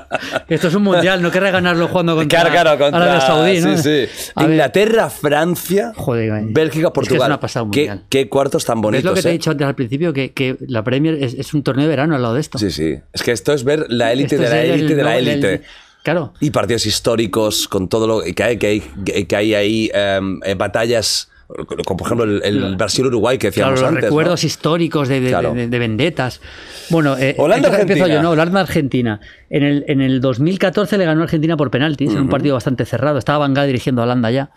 [0.48, 2.42] Esto es un mundial, no querrás ganarlo jugando contra
[2.78, 3.76] contra Arabia Saudí, ¿no?
[3.76, 4.32] Sí, sí.
[4.40, 6.46] Inglaterra, Francia, Joder, eh.
[6.46, 7.38] Bélgica, Es que es Portugal.
[7.62, 9.34] una ¿Qué, qué cuartos tan ¿Ves bonitos, lo que te he eh?
[9.34, 10.14] dicho antes al principio?
[10.14, 12.58] Que, que la Premier es, es un torneo de verano al lado de esto.
[12.58, 12.96] Sí, sí.
[13.12, 15.62] Es que esto es ver la élite de es la élite de la élite.
[16.04, 16.32] Claro.
[16.38, 20.20] Y partidos históricos con todo lo que hay, que hay, que hay ahí, eh,
[20.56, 21.30] batallas,
[21.86, 24.02] como por ejemplo el, el Brasil-Uruguay que Claro, decíamos los antes.
[24.04, 24.08] ¿no?
[24.10, 25.54] recuerdos históricos de, de- Claro.
[25.54, 26.40] de- de vendetas.
[26.90, 28.16] Bueno, eh, Holanda, empiezo- empiezo Argentina.
[28.16, 29.20] yo, no, Holanda-Argentina.
[29.50, 33.18] En el, en el 2014 le ganó Argentina por penaltis, en un partido bastante cerrado.
[33.18, 34.50] Estaba Van Gaal dirigiendo a Holanda ya.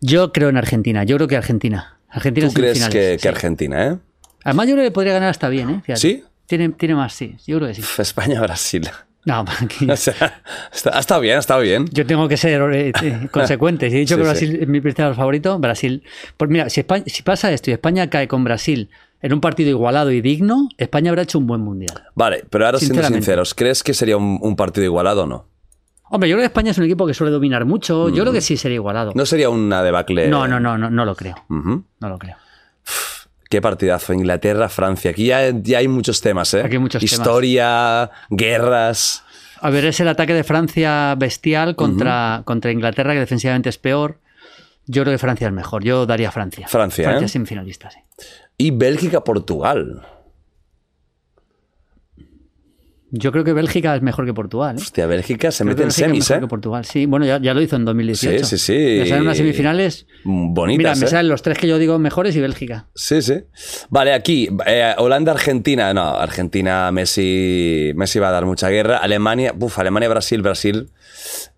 [0.00, 1.98] Yo creo en Argentina, yo creo que Argentina.
[2.08, 3.28] Argentina ¿Tú crees que, que sí.
[3.28, 3.96] Argentina, eh?
[4.44, 5.80] Además, yo creo que podría ganar hasta bien, ¿eh?
[5.84, 6.00] Fíjate.
[6.00, 6.24] ¿Sí?
[6.46, 7.36] Tiene, tiene más, sí.
[7.46, 7.82] Yo creo que sí.
[7.98, 8.88] España-Brasil.
[9.26, 9.44] No,
[9.92, 10.42] O sea,
[10.72, 11.86] está, ha estado bien, ha estado bien.
[11.92, 13.90] Yo tengo que ser eh, eh, consecuente.
[13.90, 14.30] Si he dicho Sí, que sí.
[14.30, 16.02] Brasil es mi principal favorito, Brasil.
[16.36, 18.88] Pues mira, si, España- si pasa esto y España cae con Brasil
[19.20, 22.04] en un partido igualado y digno, España habrá hecho un buen mundial.
[22.14, 25.46] Vale, pero ahora siendo sinceros, ¿crees que sería un, un partido igualado o no?
[26.12, 28.08] Hombre, yo creo que España es un equipo que suele dominar mucho.
[28.08, 29.12] Yo creo que sí sería igualado.
[29.14, 30.26] No sería una debacle.
[30.28, 31.36] No, no, no, no, no lo creo.
[31.48, 32.36] No lo creo.
[33.50, 34.12] Qué partidazo.
[34.12, 35.10] Inglaterra, Francia.
[35.10, 36.62] Aquí ya, ya hay muchos temas, ¿eh?
[36.62, 37.12] Aquí hay muchos temas.
[37.12, 39.24] Historia, guerras.
[39.60, 44.20] A ver, es el ataque de Francia bestial contra, contra Inglaterra, que defensivamente es peor.
[44.86, 45.82] Yo creo que Francia es mejor.
[45.82, 46.68] Yo daría Francia.
[46.68, 47.28] Francia, Francia ¿eh?
[47.28, 47.98] semifinalista, sí.
[48.56, 50.06] Y Bélgica, Portugal.
[53.12, 54.76] Yo creo que Bélgica es mejor que Portugal.
[54.76, 54.82] ¿eh?
[54.82, 56.40] Hostia, Bélgica se Creo mete en Bélgica es semis, mejor ¿eh?
[56.40, 56.84] que Portugal.
[56.84, 58.44] Sí, bueno, ya, ya lo hizo en 2018.
[58.44, 58.98] Sí, sí, sí.
[58.98, 60.06] Ya salen unas semifinales.
[60.24, 61.08] Bonitas, Mira, me ¿eh?
[61.08, 62.86] salen los tres que yo digo mejores y Bélgica.
[62.94, 63.42] Sí, sí.
[63.88, 65.92] Vale, aquí, eh, Holanda, Argentina.
[65.92, 68.98] No, Argentina, Messi, Messi va a dar mucha guerra.
[68.98, 70.90] Alemania, uf, Alemania, Brasil, Brasil.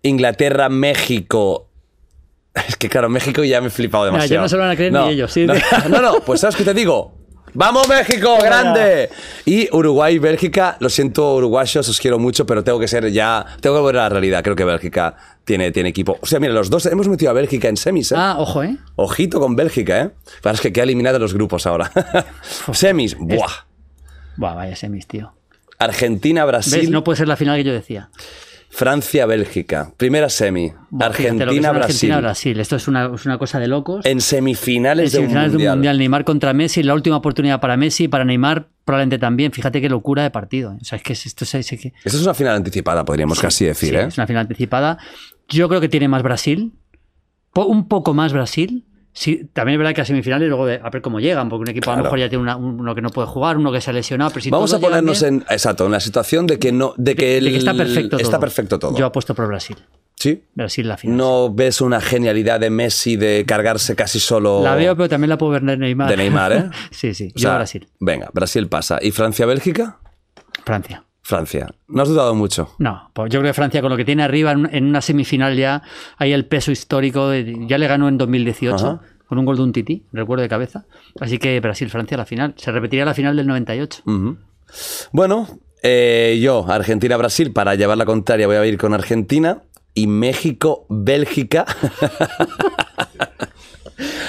[0.01, 1.69] Inglaterra, México.
[2.67, 4.35] Es que claro, México ya me he flipado demasiado.
[4.35, 5.45] ya no se lo van a creer ni ellos, sí.
[5.45, 5.53] No,
[5.89, 7.22] no, no, pues ¿sabes qué te digo?
[7.55, 8.37] ¡Vamos, México!
[8.41, 9.09] ¡Grande!
[9.45, 10.75] Y Uruguay, Bélgica.
[10.79, 13.45] Lo siento, uruguayos, os quiero mucho, pero tengo que ser ya.
[13.61, 14.43] Tengo que volver a la realidad.
[14.43, 15.15] Creo que Bélgica
[15.45, 16.17] tiene, tiene equipo.
[16.21, 18.15] O sea, mira, los dos hemos metido a Bélgica en semis, ¿eh?
[18.17, 18.77] Ah, ojo, ¿eh?
[18.95, 20.09] Ojito con Bélgica, ¿eh?
[20.41, 21.91] Claro, es que queda eliminado de los grupos ahora.
[22.73, 23.51] Semis, buah.
[24.35, 25.33] Buah, vaya semis, tío.
[25.77, 26.51] Argentina, ¿Ves?
[26.51, 28.09] Brasil, No puede ser la final que yo decía.
[28.75, 29.93] Francia, Bélgica.
[29.97, 30.71] Primera semi.
[30.89, 31.83] Buah, fíjate lo que Argentina, es una Brasil.
[31.83, 32.59] Argentina, Brasil.
[32.59, 34.03] Esto es una, es una cosa de locos.
[34.05, 35.97] En semifinales, En semifinales de un mundial.
[35.99, 39.51] Neymar contra Messi, la última oportunidad para Messi, para Neymar probablemente también.
[39.51, 40.73] Fíjate qué locura de partido.
[40.73, 40.77] ¿eh?
[40.81, 43.39] O sea, es que es- esto es, es que- Esta es una final anticipada, podríamos
[43.39, 44.05] casi decir, sí, ¿eh?
[44.07, 44.97] es una final anticipada.
[45.47, 46.73] Yo creo que tiene más Brasil,
[47.55, 48.85] un poco más Brasil.
[49.15, 51.69] Sí, también es verdad que a semifinales luego de, a ver cómo llegan, porque un
[51.69, 53.91] equipo a lo mejor ya tiene una- uno que no puede jugar, uno que se
[53.91, 56.71] ha lesionado, pero si Vamos a ponernos bien, en, exacto, en la situación de que
[56.71, 58.21] no, de que, de el- que está perfecto todo.
[58.21, 58.97] está perfecto todo.
[58.97, 59.77] Yo apuesto por Brasil.
[60.15, 60.43] sí.
[60.55, 61.15] Brasil la final.
[61.17, 65.37] No ves una genialidad de Messi de cargarse casi solo La veo, pero también la
[65.37, 66.09] puedo ver de Neymar.
[66.09, 66.69] de Neymar, ¿eh?
[66.91, 67.25] sí, sí.
[67.35, 67.87] O yo sea, Brasil.
[67.99, 68.97] Venga, Brasil pasa.
[69.01, 69.99] ¿Y Francia, Bélgica?
[70.65, 71.03] Francia.
[71.23, 71.73] Francia.
[71.87, 72.69] No has dudado mucho.
[72.79, 75.81] No, pues yo creo que Francia con lo que tiene arriba en, una semifinal ya
[76.17, 79.01] hay el peso histórico, de- ya le ganó en 2018 Ajá.
[79.27, 80.85] con un gol de un tití, recuerdo de cabeza.
[81.19, 84.03] Así que Brasil-Francia la final, se repetiría la final del 98.
[84.05, 84.37] Ujú.
[85.13, 85.47] Bueno,
[85.81, 89.61] eh, yo, Argentina-Brasil, para llevar la contraria voy a ir con Argentina.
[89.95, 91.65] Y México-Bélgica.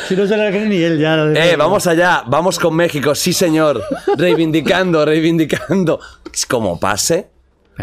[0.09, 1.17] Si no se la cree ni él ya.
[1.17, 3.83] lo eh, vamos allá, vamos con México, sí señor.
[4.17, 5.99] Reivindicando, reivindicando.
[6.33, 7.29] Es como pase.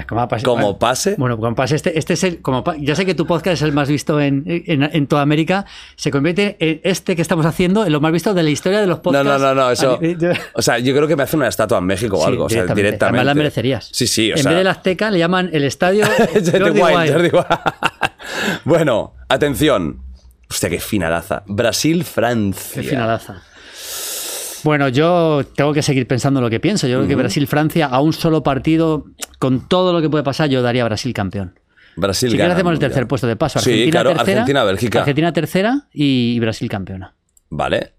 [0.08, 1.16] Como pase, Como pase.
[1.18, 2.42] Bueno, como pase, este, este es el.
[2.42, 5.66] Como ya sé que tu podcast es el más visto en, en, en toda América.
[5.98, 8.88] Se convierte en este que estamos haciendo en lo más visto de la historia de
[8.88, 9.28] los No, podcasts.
[9.28, 9.96] no, no, no, eso.
[9.96, 12.28] a nivel- O sea, yo creo que me hacen una estatua en México o Sí,
[12.28, 12.82] algo, o sea, directamente.
[12.88, 13.18] directamente.
[13.20, 13.90] Además la merecerías.
[13.92, 14.52] Sí, sí, o en sea.
[14.52, 17.12] vez del Azteca le llaman el estadio Jordi Wild.
[17.12, 17.30] Jordi
[18.64, 20.00] bueno, atención.
[20.52, 21.44] Hostia, qué finalaza.
[21.48, 22.82] Brasil-Francia.
[22.82, 23.42] Qué finalaza.
[24.66, 26.88] Bueno, yo tengo que seguir pensando lo que pienso.
[26.88, 29.06] Yo creo que Brasil-Francia, a un solo partido,
[29.40, 31.58] con todo lo que puede pasar, yo daría a Brasil campeón.
[31.96, 33.60] Brasil Si gana hacemos el tercer puesto de paso.
[33.62, 35.00] Sí, Argentina claro, tercera, Argentina-Bélgica.
[35.00, 37.16] Argentina tercera y Brasil campeona.
[37.50, 37.94] Vale.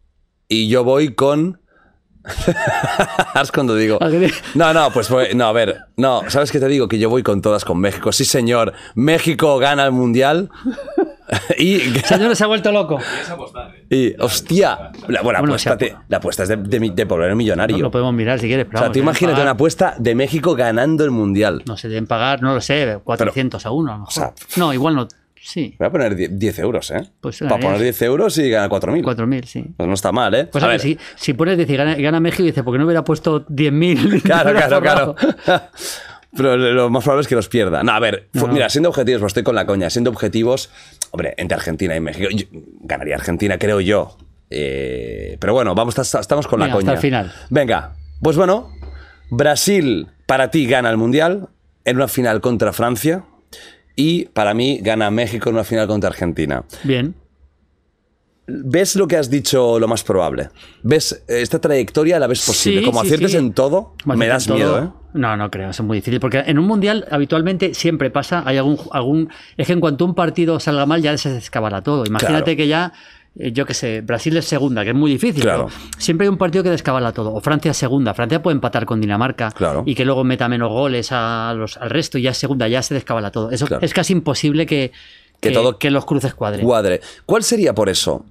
[0.47, 1.59] Y yo voy con.
[3.35, 3.99] Haz cuando digo.
[4.55, 5.79] No, no, pues voy- no, a ver.
[5.97, 6.87] No, ¿sabes qué te digo?
[6.87, 8.13] Que yo voy con todas con México.
[8.13, 8.75] Sí, señor.
[8.95, 10.51] México gana el mundial.
[11.59, 11.79] Y.
[12.05, 12.99] Señor, se ha vuelto loco.
[12.99, 14.15] ¿eh?
[14.17, 14.91] y hostia.
[15.09, 17.79] La, bueno, Bueno, apuesta, te- la apuesta es de, de, de poblero millonario.
[17.79, 18.67] Lo podemos mirar si quieres.
[18.67, 21.63] Pero o sea, vamos, tú imagínate pagar- una apuesta de México ganando el mundial.
[21.67, 24.13] No se deben pagar, no lo sé, 400 a uno a lo mejor.
[24.13, 25.09] sea, no, igual no.
[25.45, 27.03] Sí, Voy a poner 10 10 euros, ¿eh?
[27.21, 29.03] Pues Para poner 10 euros y ganar 4.000.
[29.03, 29.65] 4.000, sí.
[29.77, 30.45] Pues no está mal, ¿eh?
[30.45, 32.73] Pues A a ver, ver, si, si pones 10 y gana, gana México, dice, ¿por
[32.73, 34.23] qué no hubiera puesto 10.000?
[34.23, 35.17] Claro, claro, claro.
[36.37, 37.83] Pero lo más probable es que los pierda.
[37.83, 38.53] No, a ver, fu- No, no.
[38.55, 40.71] mira, siendo objetivos, pues estoy con la coña, siendo objetivos,
[41.13, 42.47] hombre, entre Argentina y México, yo-
[42.81, 44.17] ganaría Argentina, creo yo.
[44.51, 46.93] Eh, pero bueno, vamos, estamos con Venga, la coña.
[46.93, 47.33] hasta el final.
[47.49, 48.71] Venga, pues bueno,
[49.31, 51.49] Brasil para ti gana el Mundial
[51.85, 53.25] en una final contra Francia
[53.97, 56.65] y para mí gana México en una final contra Argentina.
[56.85, 57.15] Bien.
[58.65, 60.51] ¿Ves lo que has dicho lo más probable?
[60.83, 62.81] ¿Ves eh, esta trayectoria la ves posible?
[62.81, 63.37] Sí, Como sí, aciertes sí.
[63.39, 64.79] en todo, me das miedo.
[64.83, 64.89] ¿eh?
[65.15, 66.21] No, no creo, es muy difícil.
[66.21, 69.29] Porque en un mundial habitualmente siempre pasa, hay algún, algún.
[69.57, 72.05] Es que en cuanto un partido salga mal, ya se descabala todo.
[72.07, 72.57] Imagínate Claro.
[72.57, 72.93] que ya.
[73.39, 75.43] eh, Yo qué sé, Brasil es segunda, que es muy difícil.
[75.43, 75.69] Claro.
[75.99, 77.33] siempre hay un partido que descabala todo.
[77.35, 78.13] O Francia es segunda.
[78.15, 79.83] Francia puede empatar con Dinamarca Claro.
[79.87, 82.83] y que luego meta menos goles a los, al resto y ya es segunda, ya
[82.83, 83.51] se descabala todo.
[83.51, 84.93] Eso es casi imposible que,
[85.41, 86.65] Que que, todo que los cruces cuadren.
[86.65, 87.01] Cuadre.
[87.27, 88.25] ¿Cuál sería por eso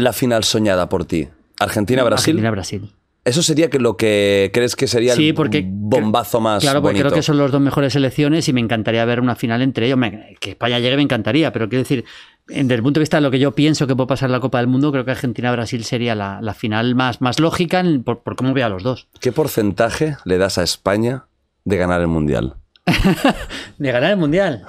[0.00, 1.28] la final soñada por ti?
[1.58, 2.32] ¿Argentina-Brasil?
[2.32, 2.92] Argentina-Brasil.
[3.22, 6.94] Eso sería que lo que crees que sería Sí, el porque bombazo más Claro, porque
[6.94, 7.08] bonito.
[7.10, 9.98] creo que son las dos mejores selecciones y me encantaría ver una final entre ellos.
[9.98, 12.06] Me- que España llegue me encantaría, pero quiero decir,
[12.46, 14.40] desde el punto de vista de lo que yo pienso que puede pasar en la
[14.40, 18.20] Copa del Mundo, creo que Argentina-Brasil sería la, la final más, más lógica en- por,
[18.22, 19.06] por cómo veo a los dos.
[19.20, 21.26] ¿Qué porcentaje le das a España
[21.66, 22.54] de ganar el Mundial?
[23.78, 24.64] De ganar el Mundial.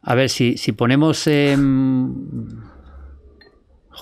[0.00, 1.26] A ver, si, si ponemos...
[1.26, 2.14] em,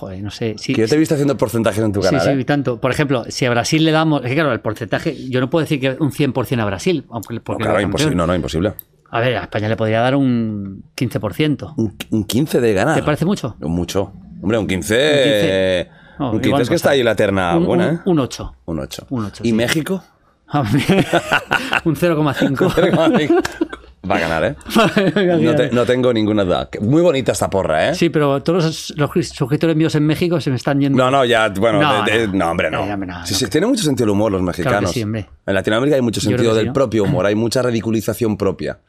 [0.03, 0.55] joder, no sé.
[0.57, 2.21] Si, Que yo te he visto haciendo porcentajes en tu Sí, canal.
[2.25, 2.39] sí, ¿eh?
[2.39, 2.79] y tanto.
[2.79, 4.21] Por ejemplo, si a Brasil le damos.
[4.23, 5.29] Es que claro, el porcentaje.
[5.29, 7.05] Yo no puedo decir que un 100% a Brasil.
[7.09, 8.15] Aunque, No, porque claro, lo imposible.
[8.15, 8.73] No, no, imposible.
[9.11, 11.73] A ver, a España le podría dar un 15%.
[11.77, 12.95] Un, un 15 de ganar.
[12.95, 13.55] ¿Te parece mucho?
[13.59, 14.11] Mucho.
[14.41, 14.93] Hombre, un 15.
[14.95, 15.17] Un 15.
[15.21, 15.89] eh,
[16.19, 17.99] No, un 15 igual es que no está ahí la terna un, buena, un- ¿eh?
[18.05, 18.55] un 8.
[18.65, 19.07] Un 8.
[19.09, 19.53] un ocho, ¿Y sí.
[19.53, 20.03] México?
[20.53, 23.69] un 0,5.
[24.09, 24.55] Va a ganar, ¿eh?
[25.41, 26.69] No, te- no tengo ninguna duda.
[26.81, 27.95] Muy bonita esta porra, ¿eh?
[27.95, 30.97] Sí, pero todos los, los suscriptores míos en México se me están yendo.
[30.97, 32.33] No, no, ya, bueno, No, de- de- no.
[32.45, 32.83] no, hombre, no.
[32.83, 32.87] Eh,
[33.23, 33.49] sí, sí, creo.
[33.51, 34.91] tienen mucho sentido el humor los mexicanos.
[34.91, 35.27] sí, hombre.
[35.45, 38.79] En Latinoamérica hay mucho sentido del propio humor, hay mucha ridiculización propia.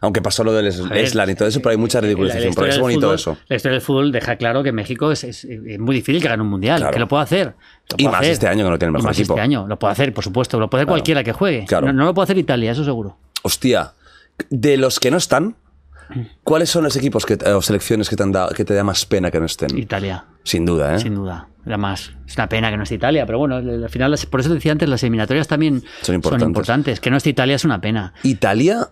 [0.00, 2.72] Aunque pasó lo del Eslan y todo eso, pero hay mucha la ridiculización propia.
[2.74, 3.36] Es bonito fútbol- eso.
[3.48, 6.42] La historia del fútbol deja claro que México es, es- es muy difícil que gane
[6.42, 6.92] un mundial, Claro.
[6.92, 7.54] que lo puede hacer.
[7.90, 8.30] lo Y más hacer.
[8.32, 9.32] este año que no tiene el Y mejor más equipo.
[9.34, 11.64] este año, lo puede hacer, por supuesto, lo puede hacer cualquiera que juegue.
[11.66, 11.86] Claro.
[11.88, 13.16] No, no lo puede hacer Italia, eso seguro.
[13.42, 13.92] Hostia,
[14.50, 15.56] de los que no están,
[16.44, 19.04] ¿cuáles son los equipos que, o selecciones que te, han dado, que te da más
[19.06, 19.76] pena que no estén?
[19.78, 20.24] Italia.
[20.44, 20.98] Sin duda, ¿eh?
[21.00, 21.48] Sin duda.
[21.66, 22.12] Era más.
[22.26, 24.72] Es una pena que no esté Italia, pero bueno, al final, las- por eso decía
[24.72, 26.46] antes, las eliminatorias también Son importantes.
[26.48, 27.00] importantes.
[27.00, 28.14] Que no esté Italia es una pena.
[28.22, 28.88] Italia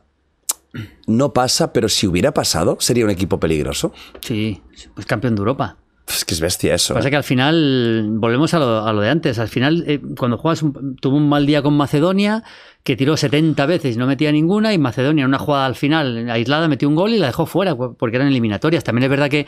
[1.07, 3.95] no pasa, pero si hubiera pasado, sería un equipo peligroso.
[4.21, 4.63] Sí,
[4.95, 5.77] pues campeón de Europa.
[6.09, 6.95] Es que es bestia eso.
[6.95, 7.11] Pasa ¿eh?
[7.11, 10.63] que al final, volvemos a lo, a lo de antes, al final, eh, cuando juegas,
[10.63, 12.45] un- tuvo un mal día con Macedonia,
[12.85, 16.31] que tiró 70 veces y no metía ninguna, y Macedonia en una jugada al final
[16.31, 18.85] aislada metió un gol y la dejó fuera, porque eran eliminatorias.
[18.85, 19.47] También es verdad que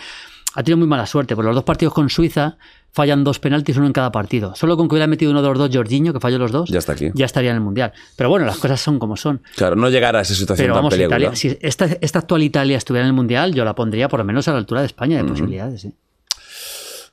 [0.54, 2.56] ha tenido muy mala suerte, porque los dos partidos con Suiza
[2.90, 4.56] fallan dos penaltis, uno en cada partido.
[4.56, 6.78] Solo con que hubiera metido uno de los dos, Jorginho, que falló los dos, Ya
[6.80, 7.10] está aquí.
[7.14, 7.92] ya estaría en el Mundial.
[8.16, 9.40] Pero bueno, las cosas son como son.
[9.54, 10.92] Claro, no llegar a esa situación Pero vamos.
[10.98, 14.24] Italia, si esta, esta actual Italia estuviera en el Mundial, yo la pondría por lo
[14.24, 15.82] menos a la altura de España de posibilidades.
[15.82, 15.92] ¿sí?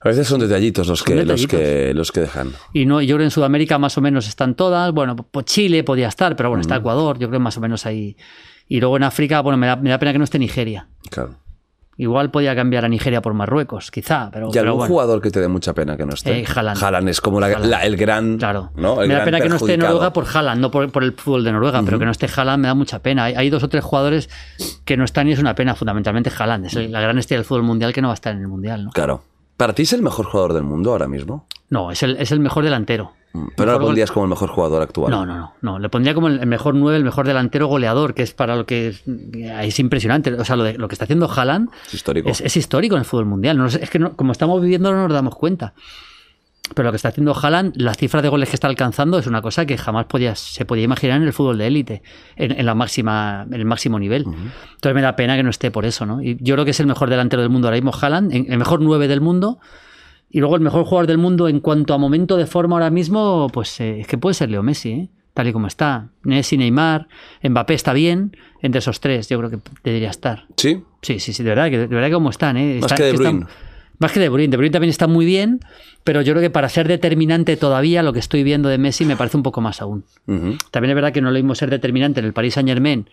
[0.06, 2.52] A veces son detallitos los que, los que, los que dejan.
[2.74, 4.92] Y no, yo creo que en Sudamérica más o menos están todas.
[4.94, 7.88] Bueno, pues Chile podía estar, pero bueno, está Ecuador, yo creo que más o menos
[7.88, 8.16] ahí.
[8.68, 10.88] Y luego en África, bueno, me da, me da pena que no esté Nigeria.
[11.10, 11.36] Claro.
[11.98, 15.32] Igual podía cambiar a Nigeria por Marruecos, quizá, pero, ¿Y pero algún bueno, jugador que
[15.32, 16.40] te dé mucha pena que no esté?
[16.40, 16.84] Eh, Haaland.
[16.84, 17.66] Haaland es como la- Haaland.
[17.66, 18.38] la- el gran.
[18.38, 18.72] Claro.
[18.76, 19.02] ¿no?
[19.02, 19.76] El me da gran pena que no esté.
[19.78, 22.62] Noruega por Haaland, no por, por el fútbol de Noruega, pero que no esté Haaland
[22.62, 23.24] me da mucha pena.
[23.24, 24.30] Hay, hay dos o tres jugadores
[24.84, 26.66] que no están y es una pena, fundamentalmente Haaland.
[26.68, 28.48] Es el- la gran estrella del fútbol mundial que no va a estar en el
[28.50, 28.92] mundial, ¿no?
[28.92, 29.24] Claro.
[29.58, 31.48] ¿Para ti es el mejor jugador del mundo ahora mismo?
[31.70, 33.12] No, es el, es el mejor delantero.
[33.58, 35.12] Pero no lo pondrías como el mejor jugador actual.
[35.12, 35.80] No, no, no, no.
[35.80, 38.88] Le pondría como el mejor 9, el mejor delantero goleador, que es para lo que
[38.90, 40.34] es, es impresionante.
[40.34, 42.30] O sea, lo, de- lo que está haciendo Haaland Es histórico.
[42.30, 43.58] es, es histórico en el fútbol mundial.
[43.58, 45.74] No es que no- como estamos viviendo no nos damos cuenta.
[46.74, 49.42] Pero lo que está haciendo Haaland, las cifras de goles que está alcanzando es una
[49.42, 52.02] cosa que jamás podía, se podía imaginar en el fútbol de élite,
[52.36, 54.24] en, en la máxima, en el máximo nivel.
[54.26, 56.22] Entonces me da pena que no esté por eso, ¿no?
[56.22, 58.82] Y yo creo que es el mejor delantero del mundo ahora mismo, Haaland, el mejor
[58.82, 59.60] 9 del mundo.
[60.30, 63.48] Y luego el mejor jugador del mundo en cuanto a momento de forma ahora mismo,
[63.54, 65.10] pues eh, es que puede ser Leo Messi, ¿eh?
[65.34, 66.10] tal y como está.
[66.24, 67.08] Messi, Neymar,
[67.44, 68.36] Mbappé está bien.
[68.62, 70.46] Entre esos tres, yo creo que debería estar.
[70.58, 70.82] ¿Sí?
[71.02, 72.80] Sí, sí, sí, de verdad, que de verdad que como están, ¿eh?
[72.82, 73.48] Más Está- que De están-.
[74.00, 74.50] Más que De Bruyne.
[74.52, 75.60] De Bruyne también está muy bien,
[76.04, 79.16] pero yo creo que para ser determinante todavía, lo que estoy viendo de Messi me
[79.16, 80.06] parece un poco más aún.
[80.28, 80.58] Ujú.
[80.72, 83.10] También es verdad que no lo mismo ser determinante en el Paris Saint Germain,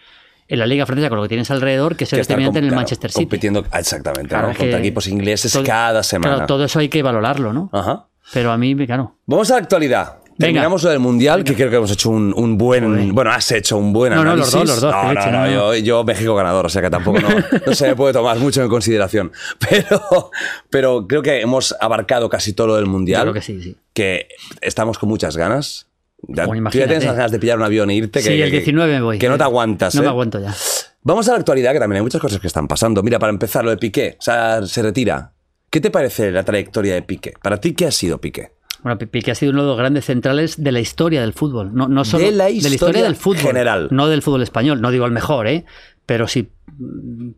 [0.49, 2.81] en la Liga Francesa, con lo que tienes alrededor, que estar determinante en el claro,
[2.81, 3.25] Manchester City.
[3.25, 4.55] Compitiendo, exactamente, Claro, ¿no?
[4.55, 6.35] contra equipos ingleses todo- cada semana.
[6.35, 7.71] Claro, todo eso hay que valorarlo, ¿no?
[7.73, 8.07] Ajá.
[8.33, 9.17] Pero a mí, claro.
[9.27, 10.19] Vamos a la actualidad.
[10.39, 10.53] Venga.
[10.55, 13.15] Terminamos lo del Mundial, que creo que hemos hecho un, un buen...
[13.15, 14.55] Bueno, has hecho un buen No, no, los análisis.
[14.55, 17.19] dos, los dos, No, no, hecho, no, yo, yo México ganador, o sea que tampoco
[17.21, 19.31] no, se me puede tomar mucho en consideración.
[19.71, 20.31] Pero,
[20.71, 23.27] pero creo que hemos abarcado casi todo lo del Mundial.
[23.27, 23.77] Yo creo que sí, sí.
[23.93, 24.29] Que
[24.61, 25.87] estamos con muchas ganas.
[26.29, 28.21] Ya, tú ya tienes las ganas de pillar un avión e irte.
[28.23, 29.19] Sí, que, el que- 19 me voy.
[29.19, 30.05] Que no te aguantas, No ¿eh?
[30.05, 30.55] me aguanto ya.
[31.03, 33.03] Vamos a la actualidad, que también hay muchas cosas que están pasando.
[33.03, 34.17] Mira, para empezar, lo de Piqué.
[34.19, 35.33] O sea, se retira.
[35.69, 37.33] ¿Qué te parece la trayectoria de Piqué?
[37.43, 38.53] ¿Para ti qué ha sido Piqué?
[38.83, 41.73] Bueno, Pi- Piqué ha sido uno de los grandes centrales de la historia del fútbol.
[41.75, 43.39] No, no solo De la historia del fútbol.
[43.43, 43.89] general.
[43.91, 44.81] No del fútbol español.
[44.81, 45.65] No digo el mejor, ¿eh?
[46.07, 46.49] Pero si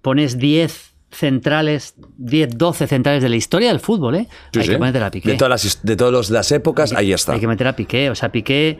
[0.02, 4.28] pones 10 centrales, 10, 12 centrales de la historia del fútbol, ¿eh?
[4.52, 4.72] Sí, hay sí.
[4.72, 5.30] que meter a Piqué.
[5.30, 7.32] De todas las, de todas las épocas, ahí está.
[7.34, 8.10] Hay que meter a Piqué.
[8.10, 8.78] O sea, Piqué.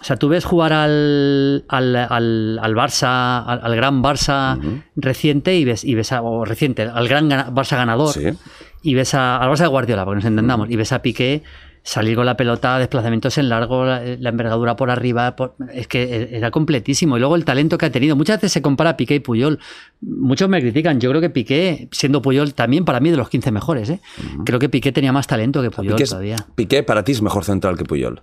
[0.00, 4.56] O sea, tú ves jugar al, al, al, al Barça, al, al gran Barça
[4.94, 8.28] reciente y ves, y ves a, o reciente, al gran Barça ganador Sí.
[8.82, 11.42] y ves a, al Barça de Guardiola, para que nos entendamos, y ves a Piqué
[11.82, 16.02] salir con la pelota, desplazamientos en largo, la, la envergadura por arriba, por- es que
[16.02, 17.16] e- era completísimo.
[17.16, 18.16] Y luego el talento que ha tenido.
[18.16, 19.58] Muchas veces se compara a Piqué y Puyol.
[20.00, 21.00] Muchos me critican.
[21.00, 24.00] Yo creo que Piqué, siendo Puyol también para mí de los 15 mejores, ¿eh?
[24.44, 26.36] creo que Piqué tenía más talento que Puyol Piqué, es- todavía.
[26.54, 28.22] Piqué para ti es mejor central que Puyol.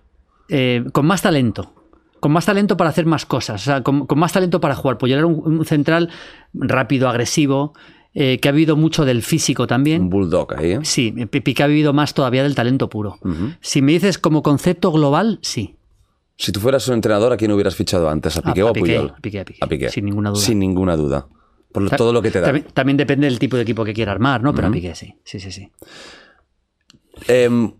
[0.50, 1.74] Eh, con más talento.
[2.20, 3.62] Con más talento para hacer más cosas.
[3.62, 4.98] O sea, con, con más talento para jugar.
[4.98, 6.10] Puyol era un, un central
[6.54, 7.74] rápido, agresivo,
[8.16, 10.02] eh, que ha vivido mucho del físico también.
[10.04, 10.80] Un bulldog ahí, ¿eh?
[10.84, 13.20] Sí, Pi- Piqué ha vivido más todavía del talento puro.
[13.62, 15.76] Si me dices como concepto global, sí.
[16.38, 18.36] Si tú fueras un entrenador, ¿a quién hubieras fichado antes?
[18.38, 19.14] ¿A Piqué a o a Piqué, Puyol?
[19.16, 19.90] a Piqué, a Piqué.
[19.90, 20.42] Sin ninguna duda.
[20.42, 21.28] Sin ninguna duda.
[21.72, 22.48] Por todo lo que te da.
[22.48, 24.56] También, también depende del tipo de equipo que quiera armar, ¿no?
[24.56, 25.14] Pero a Piqué sí.
[25.26, 25.70] Sí, sí, sí.
[27.28, 27.74] Em,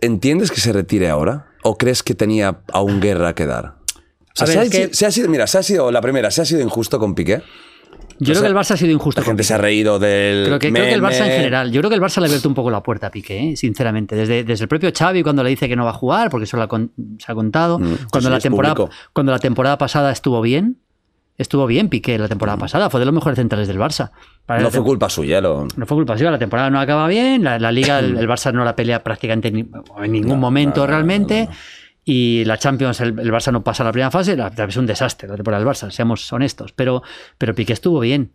[0.00, 1.46] ¿Entiendes que se retire ahora?
[1.62, 3.76] ¿O crees que tenía aún guerra que dar?
[3.86, 5.90] O sea, A ver, se, ha, es que- se ha sido, mira, se ha sido
[5.92, 7.42] la primera, se ha sido injusto con Piqué.
[8.18, 9.20] Yo O creo sea, que el Barça ha sido injusto.
[9.20, 10.44] La gente se ha reído del.
[10.46, 11.34] Creo que, creo que el Barça en meme.
[11.36, 13.50] general, yo creo que el Barça le ha abierto un poco la puerta a Piqué,
[13.52, 13.56] ¿eh?
[13.56, 14.14] sinceramente.
[14.16, 16.56] Desde, desde el propio Xavi cuando le dice que no va a jugar, porque eso
[16.56, 17.78] lo ha con- se ha contado.
[17.78, 18.94] Mm, cuando, la temporada, público.
[19.12, 20.76] cuando la temporada pasada estuvo bien,
[21.38, 24.10] estuvo bien Piqué la temporada pasada, fue de los mejores centrales del Barça.
[24.46, 24.64] Para Mm.
[24.64, 25.40] No fue culpa suya.
[25.40, 25.66] Lo...
[25.76, 28.52] no fue culpa suya, la temporada no acaba bien, la, la liga, el, el Barça
[28.52, 29.66] no la pelea prácticamente ni-
[30.02, 31.48] en ningún momento realmente.
[32.04, 35.28] Y la Champions, el, el Barça no pasa la primera fase, la, es un desastre
[35.28, 36.72] la temporada del Barça, seamos honestos.
[36.72, 37.02] Pero,
[37.38, 38.32] pero Piqué estuvo bien.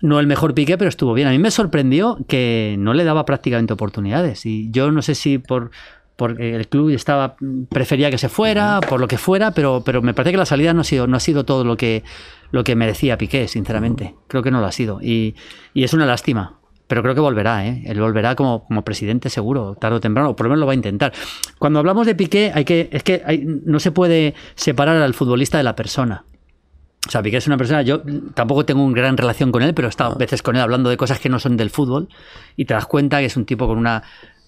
[0.00, 1.28] No el mejor Piqué, pero estuvo bien.
[1.28, 4.46] A mí me sorprendió que no le daba prácticamente oportunidades.
[4.46, 5.70] Y yo no sé si por
[6.16, 7.36] porque el club estaba
[7.70, 10.72] prefería que se fuera, por lo que fuera, pero, pero me parece que la salida
[10.72, 12.04] no ha sido, no ha sido todo lo que,
[12.50, 14.14] lo que merecía Piqué, sinceramente.
[14.28, 15.00] Creo que no lo ha sido.
[15.02, 15.34] Y,
[15.74, 16.58] y es una lástima.
[16.92, 17.82] Pero creo que volverá, ¿eh?
[17.86, 20.72] Él volverá como, como presidente seguro, tarde o temprano, o por lo menos lo va
[20.72, 21.10] a intentar.
[21.58, 25.56] Cuando hablamos de Piqué, hay que, es que hay- no se puede separar al futbolista
[25.56, 26.26] de la persona.
[27.08, 28.02] O sea, Piqué es una persona, yo
[28.34, 30.90] tampoco tengo una gran relación con él, pero he estado a veces con él hablando
[30.90, 32.10] de cosas que no son del fútbol
[32.56, 34.02] y te das cuenta que es un tipo con una,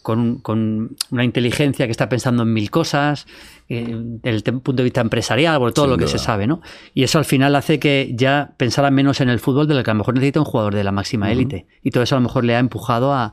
[0.05, 3.27] con, con una inteligencia que está pensando en mil cosas,
[3.69, 6.61] eh, desde el punto de vista empresarial, por todo Sin lo que se sabe, ¿no?
[6.93, 9.91] Y eso al final hace que ya pensara menos en el fútbol de lo que
[9.91, 11.67] a lo mejor necesita un jugador de la máxima élite.
[11.83, 13.33] Y todo eso a lo mejor le ha empujado a,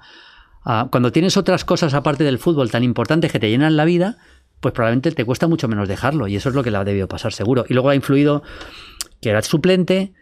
[0.64, 4.18] a- Cuando tienes otras cosas aparte del fútbol tan importantes que te llenan la vida,
[4.62, 6.28] pues probablemente te cuesta mucho menos dejarlo.
[6.28, 7.66] Y eso es lo que le ha debido pasar, seguro.
[7.68, 8.44] Y luego ha influido
[9.22, 10.14] que era suplente,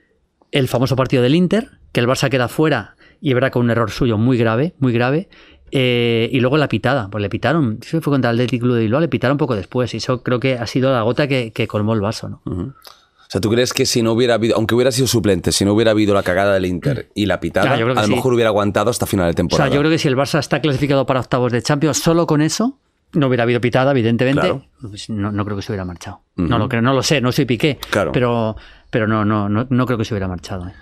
[0.51, 3.91] el famoso partido del Inter, que el Barça queda fuera y verá con un error
[3.91, 5.29] suyo muy grave, muy grave.
[5.71, 8.81] Eh, y luego la pitada, pues le pitaron, eso fue contra el Athletic Club de
[8.81, 9.93] Bilbao, le pitaron poco después.
[9.93, 12.41] Y eso creo que ha sido la gota que, que colmó el vaso, ¿no?
[12.45, 15.73] O sea, ¿tú crees que si no hubiera habido, aunque hubiera sido suplente, si no
[15.73, 18.15] hubiera habido la cagada del Inter y la pitada, Claro, a lo sí.
[18.15, 19.69] mejor hubiera aguantado hasta final de O temporada?
[19.69, 22.41] sea, yo creo que si el Barça está clasificado para octavos de Champions solo con
[22.41, 22.79] eso,
[23.13, 24.41] no hubiera habido pitada, evidentemente.
[24.41, 24.65] Claro.
[24.81, 26.21] pues no, no creo que se hubiera marchado.
[26.37, 27.77] No lo creo, no lo sé, no soy Piqué.
[27.91, 28.11] Claro.
[28.11, 28.55] Pero,
[28.89, 30.67] pero no, no, no, no creo que se hubiera marchado.
[30.67, 30.73] ¿eh?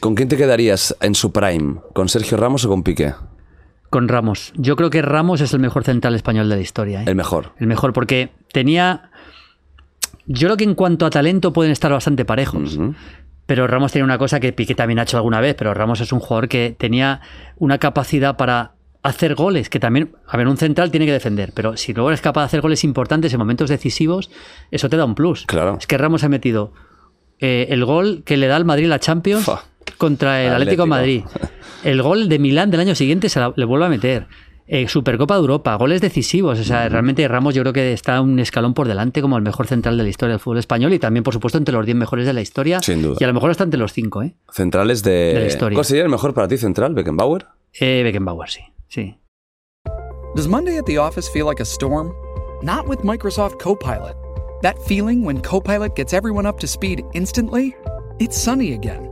[0.00, 1.76] ¿Con quién te quedarías en su prime?
[1.92, 3.14] ¿Con Sergio Ramos o con Piqué?
[3.92, 4.54] Con Ramos.
[4.56, 7.02] Yo creo que Ramos es el mejor central español de la historia.
[7.02, 7.04] ¿eh?
[7.08, 7.52] El mejor.
[7.58, 9.10] El mejor, porque tenía.
[10.24, 12.78] Yo creo que en cuanto a talento pueden estar bastante parejos.
[13.44, 16.10] Pero Ramos tenía una cosa que Piqué también ha hecho alguna vez, pero Ramos es
[16.10, 17.20] un jugador que tenía
[17.58, 21.76] una capacidad para hacer goles, que también, a ver, un central tiene que defender, pero
[21.76, 24.30] si luego eres capaz de hacer goles importantes en momentos decisivos,
[24.70, 25.44] eso te da un plus.
[25.44, 25.76] Claro.
[25.78, 26.72] Es que Ramos ha metido
[27.40, 29.50] eh, el gol que le da al Madrid la Champions.
[29.98, 31.30] Contra el Atlético, de Atlético.
[31.30, 31.48] Madrid.
[31.84, 34.26] El gol de Milán del año siguiente se la- le vuelve a meter.
[34.68, 36.58] Eh, Supercopa de Europa, goles decisivos.
[36.60, 39.66] O sea, realmente Ramos yo creo que está un escalón por delante como el mejor
[39.66, 42.24] central de la historia del fútbol español y también, por supuesto, entre los 10 mejores
[42.24, 42.80] de la historia.
[42.80, 43.16] Sin duda.
[43.20, 44.36] Y a lo mejor está entre los 5, ¿eh?
[44.50, 45.10] Centrales de.
[45.34, 45.76] De la historia.
[45.76, 46.94] ¿Cuál sería el mejor para ti central?
[46.94, 47.46] ¿Beckenbauer?
[47.80, 48.60] Eh, Beckenbauer, sí.
[48.88, 49.18] sí.
[50.36, 52.12] Does Monday at the office feel like a storm?
[52.62, 54.14] Not with Microsoft Copilot.
[54.62, 57.74] That feeling when Copilot gets everyone up to speed instantly?
[58.20, 59.11] It's sunny again.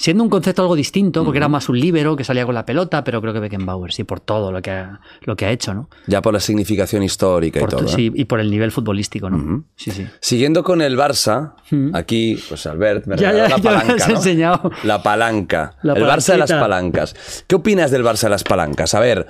[0.00, 3.02] Siendo un concepto algo distinto, porque era más un líbero que salía con la pelota,
[3.02, 5.90] pero creo que Beckenbauer, sí, por todo lo que ha, lo que ha hecho, ¿no?
[6.06, 7.84] Ya por la significación histórica Por y todo.
[7.86, 7.88] ¿eh?
[7.88, 9.64] sí, y por el nivel futbolístico, ¿no?
[9.74, 10.06] Sí, sí.
[10.20, 11.54] Siguiendo con el Barça,
[11.94, 13.94] aquí, pues Albert, me Ya, regaló ya, la palanca.
[14.04, 14.14] has ¿no?
[14.16, 14.70] enseñado.
[14.84, 15.74] La palanca.
[15.82, 17.44] La el Barça de las palancas.
[17.48, 18.94] ¿Qué opinas del Barça de las palancas?
[18.94, 19.26] A ver,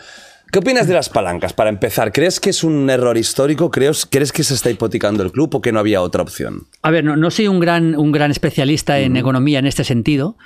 [0.52, 1.52] ¿qué opinas de las palancas?
[1.52, 3.70] Para empezar, ¿crees que es un error histórico?
[3.70, 6.66] ¿Crees, ¿crees que se está hipotecando el club o que no había otra opción?
[6.82, 10.36] A ver, no, no soy un gran, un gran especialista en economía en este sentido,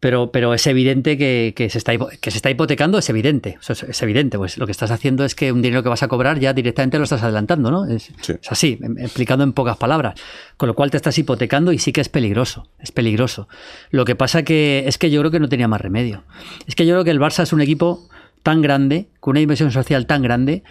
[0.00, 3.58] pero, pero es evidente que, que se está, que se está hipotecando, es evidente.
[3.68, 6.08] Es, es evidente, pues lo que estás haciendo es que un dinero que vas a
[6.08, 7.84] cobrar ya directamente lo estás adelantando, ¿no?
[7.86, 8.32] Es, Sí.
[8.40, 10.14] es así, em- explicando en pocas palabras.
[10.56, 13.46] Con lo cual te estás hipotecando y sí que es peligroso, es peligroso.
[13.90, 16.24] Lo que pasa que es que yo creo que no tenía más remedio.
[16.66, 18.08] Es que yo creo que el Barça es un equipo
[18.42, 20.62] tan grande, con una inversión social tan grande,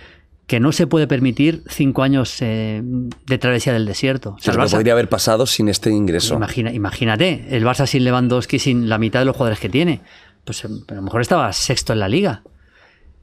[0.48, 4.32] que no se puede permitir cinco años eh, de travesía del desierto.
[4.32, 6.34] O sea, Barça- podría haber pasado sin este ingreso.
[6.36, 10.02] Imagina- imagínate, el Barça sin Lewandowski, sin la mitad de los jugadores que tiene.
[10.46, 12.42] Pues eh, a lo mejor estaba sexto en la liga.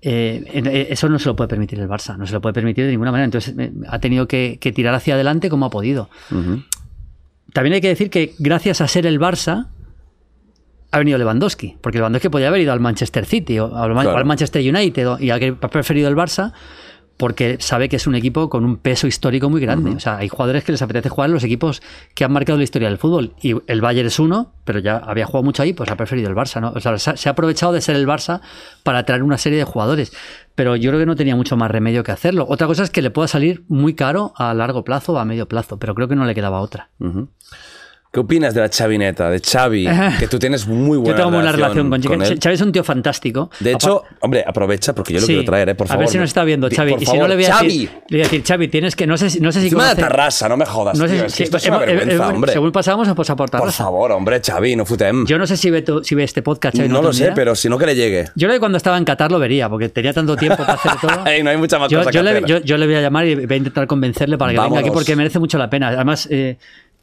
[0.03, 2.93] Eh, eso no se lo puede permitir el Barça, no se lo puede permitir de
[2.93, 3.25] ninguna manera.
[3.25, 6.09] Entonces eh, ha tenido que, que tirar hacia adelante como ha podido.
[7.53, 9.67] También hay que decir que gracias a ser el Barça
[10.97, 14.12] ha venido Lewandowski, porque Lewandowski podía haber ido al Manchester City o al, Claro.
[14.12, 16.52] o al Manchester United y ha preferido el Barça
[17.18, 19.90] porque sabe que es un equipo con un peso histórico muy grande.
[19.97, 21.81] O sea, hay jugadores que les apetece jugar en los equipos
[22.14, 23.32] que han marcado la historia del fútbol.
[23.40, 26.35] Y el Bayern es uno, pero ya había jugado mucho ahí, pues ha preferido el
[26.36, 26.60] Barça.
[26.60, 26.73] ¿no?
[26.77, 28.43] O sea, se ha- se ha aprovechado de ser el Barça
[28.82, 30.12] para traer una serie de jugadores.
[30.55, 32.44] Pero yo creo que no tenía mucho más remedio que hacerlo.
[32.51, 35.48] Otra cosa es que le pueda salir muy caro a largo plazo o a medio
[35.48, 36.90] plazo, pero creo que no le quedaba otra.
[38.17, 39.87] ¿Qué opinas de la chavineta, de Xavi?
[40.19, 42.25] Que tú tienes muy buena yo tengo buena relación con, Xavi.
[42.25, 42.39] él.
[42.43, 43.51] Xavi es un tío fantástico.
[43.61, 45.35] De hecho, hombre, aprovecha porque yo lo Sí.
[45.35, 45.75] quiero traer, ¿eh?
[45.75, 45.99] por favor.
[45.99, 46.93] A ver si nos está viendo, Xavi.
[46.93, 47.67] por y si favor, no, le voy a Xavi.
[47.69, 49.91] decir, le voy a decir, Xavi, tienes que, no sé si, no sé si Encima
[49.91, 51.21] de terrassa, no me jodas, no sé tío.
[51.21, 52.53] si- es que esto es una vergüenza, hombre.
[52.55, 53.85] Según pasamos, pues a por Por Tarrasa.
[53.85, 55.27] favor, hombre, Xavi, no futem.
[55.27, 56.89] Yo no sé si ve, tu- si ve este podcast, Xavi.
[56.89, 58.25] no lo sé, pero si no que le llegue.
[58.35, 60.93] Yo creo que cuando estaba en Qatar lo vería, porque tenía tanto tiempo para hacer
[61.03, 61.11] todo.
[61.27, 62.47] Ey, no hay mucha más yo, cosa que le, hacer.
[62.47, 64.91] yo- yo le voy a llamar y voy a intentar convencerle para que venga aquí
[64.91, 65.89] porque merece mucho la pena.
[65.89, 66.57] Además, eh,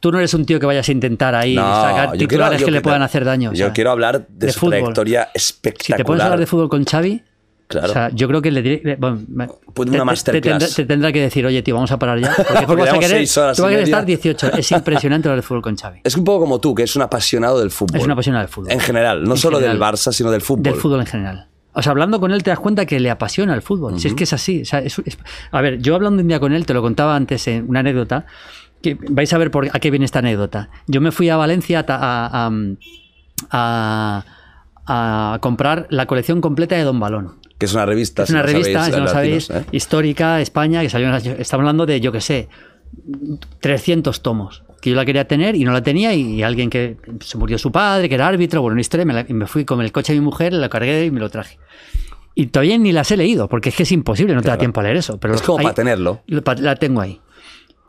[0.04, 2.82] tú no eres un tío que vayas a intentar ahí sacar titulares que le quiero-
[2.82, 3.48] puedan hacer daño.
[3.50, 4.70] o Yo quiero hablar de, de su fútbol.
[4.72, 5.96] trayectoria Si espectacular.
[5.96, 7.22] te puedes hablar de fútbol con Xavi,
[7.68, 7.88] Claro.
[7.88, 8.96] o sea, yo creo que le diré.
[8.98, 12.34] bueno, te- tendrá, te tendrá que decir, oye, tío, vamos a parar ya.
[12.36, 14.52] Porque, tú Porque vas a querer, tú vas a estar 18.
[14.58, 16.00] Es impresionante hablar de fútbol con Xavi.
[16.04, 17.98] Es un poco como tú, que es un apasionado del fútbol.
[17.98, 18.70] Es una apasionada del fútbol.
[18.70, 19.80] En general, no En solo del.
[19.80, 20.62] Barça, sino del fútbol.
[20.64, 21.48] Del fútbol en general.
[21.72, 23.98] O sea, hablando con él te das cuenta que le apasiona el fútbol.
[23.98, 24.60] Si es que es así.
[24.62, 25.18] O sea, es- es-
[25.50, 28.26] a ver, yo hablando un día con él, te lo contaba antes en una anécdota,
[28.84, 30.70] que vais a ver por a qué viene esta anécdota.
[30.86, 32.50] Yo me fui a Valencia a, a-
[33.50, 34.24] a-
[34.86, 37.36] a comprar la colección completa de Don Balón.
[37.58, 38.24] Que es una revista.
[38.24, 39.76] Es una si revista, sabéis, si no sabéis, latinos, ¿eh?
[39.76, 42.48] histórica, España, que salió Estamos hablando de, yo qué sé,
[43.60, 44.62] 300 tomos.
[44.80, 47.72] Que yo la quería tener y no la tenía y alguien que se murió su
[47.72, 50.18] padre, que era árbitro, bueno, una historia, me la- me fui con el coche de
[50.20, 51.58] mi mujer, la cargué y me lo traje.
[52.34, 54.80] Y todavía ni las he leído, porque es que es imposible, no te da tiempo
[54.80, 55.18] a leer eso.
[55.18, 56.20] Pero Es como para tenerlo.
[56.26, 57.20] La tengo ahí.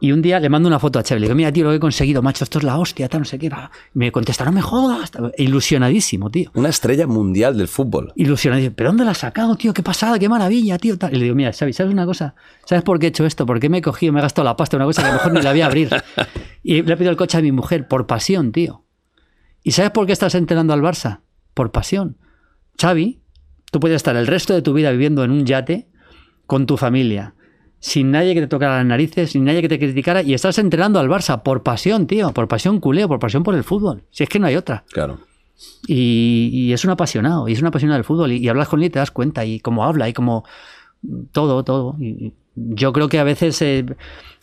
[0.01, 1.77] Y un día le mando una foto a Chevy, le digo, mira, tío, lo que
[1.77, 3.49] he conseguido, macho, esto es la hostia, tal, no sé qué.
[3.49, 3.71] va".
[3.93, 5.11] Y me contesta, no me jodas.
[5.37, 6.51] Ilusionadísimo, tío.
[6.53, 8.11] Una estrella mundial del fútbol.
[8.15, 8.75] Ilusionadísimo.
[8.75, 9.73] ¿Pero dónde la has sacado, tío?
[9.73, 10.97] Qué pasada, qué maravilla, tío.
[10.97, 11.13] tal.
[11.13, 12.35] Y le digo, mira, Xavi, ¿sabes una cosa?
[12.65, 13.45] ¿Sabes por qué he hecho esto?
[13.45, 15.17] ¿Por qué me he cogido, me he gastado la pasta una cosa que a lo
[15.17, 15.89] mejor ni la voy a abrir?
[16.61, 18.83] Y le he pedido el coche a mi mujer por pasión, tío.
[19.63, 21.21] ¿Y sabes por qué estás entrenando al Barça?
[21.53, 22.17] Por pasión.
[22.79, 23.21] Xavi,
[23.71, 25.87] tú puedes estar el resto de tu vida viviendo en un yate
[26.45, 27.33] con tu familia,
[27.79, 30.99] sin nadie que te tocara las narices, sin nadie que te criticara, y estás entrenando
[30.99, 34.03] al Barça por pasión, tío, por pasión culeo, por pasión por el fútbol.
[34.11, 34.83] Si es que no hay otra.
[34.91, 35.19] Claro.
[35.87, 38.31] Y, y es un apasionado, y es un apasionado del fútbol.
[38.31, 40.43] Y, y hablas con él y te das cuenta, y cómo habla, y cómo
[41.31, 41.95] todo, todo.
[41.99, 43.61] Y yo creo que a veces.
[43.61, 43.85] eh,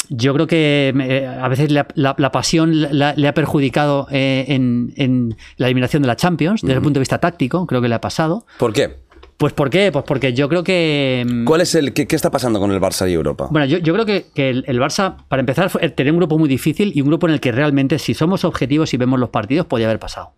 [0.09, 4.45] yo creo que eh, a veces la, la- la pasión la- le ha perjudicado eh,
[4.49, 7.89] en, en la eliminación de la Champions, desde el punto de vista táctico, creo que
[7.89, 8.45] le ha pasado.
[8.59, 8.97] ¿Por qué?
[9.43, 9.90] Pues ¿por qué?
[9.90, 11.27] Pues porque yo creo que...
[11.28, 13.48] mm, ¿Cuál es el qué, qué está pasando con el Barça y Europa?
[13.51, 16.48] Bueno, yo, yo creo que, que el, el Barça, para empezar, tenía un grupo muy
[16.48, 19.66] difícil y un grupo en el que realmente, si somos objetivos y vemos los partidos,
[19.66, 20.35] podía haber pasado.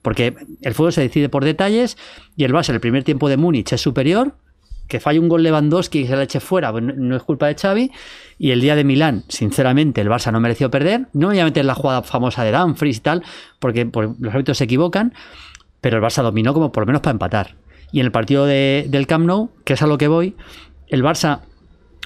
[0.00, 1.98] Porque el fútbol se decide por detalles
[2.36, 4.36] y el Barça, en el primer tiempo de Múnich, es superior.
[4.86, 7.48] Que falle un gol Lewandowski y se la eche fuera, pues no, no es culpa
[7.48, 7.90] de Xavi.
[8.38, 11.08] Y el día de Milán, sinceramente, el Barça no mereció perder.
[11.14, 13.24] No me voy a meter en la jugada famosa de Dumfries y tal,
[13.58, 15.14] porque, porque los árbitros se equivocan.
[15.80, 17.56] Pero el Barça dominó como por lo menos para empatar.
[17.92, 20.34] Y en el partido de- del Camp Nou, que es a lo que voy,
[20.88, 21.40] el Barça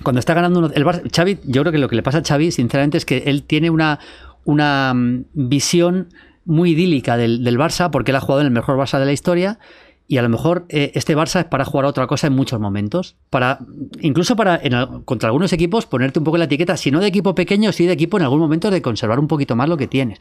[0.02, 2.22] cuando está ganando uno, el Barça- Xavi, yo creo que lo que le pasa a
[2.22, 4.00] Xavi, sinceramente, es que él tiene una,
[4.44, 6.08] una mm, visión
[6.44, 9.12] muy idílica del, del Barça, porque él ha jugado en el mejor Barça de la
[9.12, 9.58] historia.
[10.06, 12.60] Y a lo mejor eh, este Barça es para jugar a otra cosa en muchos
[12.60, 13.16] momentos.
[13.30, 13.60] Para,
[14.00, 17.34] incluso para en contra algunos equipos ponerte un poco la etiqueta, si no de equipo
[17.34, 20.18] pequeño, sí de equipo en algún momento de conservar un poquito más lo que tienes.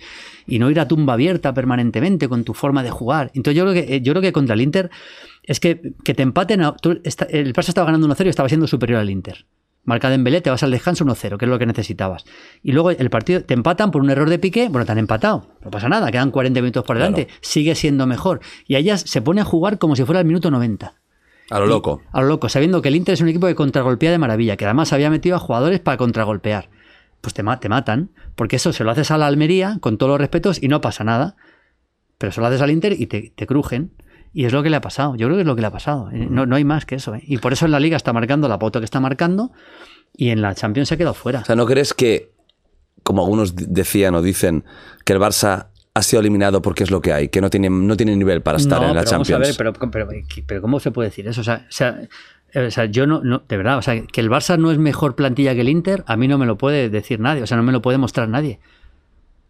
[0.47, 3.31] Y no ir a tumba abierta permanentemente con tu forma de jugar.
[3.33, 4.89] Entonces yo creo que, eh, yo creo que contra el Inter
[5.43, 6.61] es que, que te empaten.
[6.61, 9.45] el Barça estaba ganando 1-0 y estaba siendo superior al Inter.
[9.85, 12.23] Marca Dembélé, te vas al descanso 1-0, que es lo que necesitabas.
[12.61, 15.47] Y luego el partido te empatan por un error de pique, bueno, te han empatado,
[15.63, 18.39] no pasa nada, quedan 40 minutos por delante, sigue siendo mejor.
[18.65, 20.95] Y ella se pone a jugar como si fuera el minuto 90.
[21.49, 22.01] A lo loco.
[22.13, 24.63] A lo loco, sabiendo que el Inter es un equipo que contragolpea de maravilla, que
[24.65, 26.69] además había metido a jugadores para contragolpear.
[27.19, 30.11] Pues te, ma- te matan, porque eso se lo haces a la Almería, con todos
[30.11, 31.35] los respetos, y no pasa nada.
[32.17, 33.91] Pero se lo haces al Inter y te, te crujen.
[34.33, 35.15] Y es lo que le ha pasado.
[35.15, 36.09] Yo creo que es lo que le ha pasado.
[36.11, 37.13] Eh, No, no hay más que eso.
[37.13, 37.21] ¿eh?
[37.25, 39.51] Y por eso en la Liga está marcando la pauta que está marcando,
[40.15, 41.39] y en la Champions se ha quedado fuera.
[41.41, 42.31] O sea, ¿no crees que,
[43.03, 44.63] como algunos decían o dicen,
[45.05, 47.95] que el Barça ha sido eliminado porque es lo que hay, que no tiene, no
[47.95, 49.57] tiene nivel para estar No, en la pero vamos a Champions?
[49.57, 50.07] ver, pero, pero,
[50.47, 51.41] pero ¿cómo se puede decir eso?
[51.41, 52.01] O sea, o sea,
[52.53, 54.79] eh, o sea, yo no, no, de verdad, o sea, que el Barça no es
[54.79, 57.57] mejor plantilla que el Inter, a mí no me lo puede decir nadie, o sea,
[57.57, 58.59] no me lo puede mostrar nadie.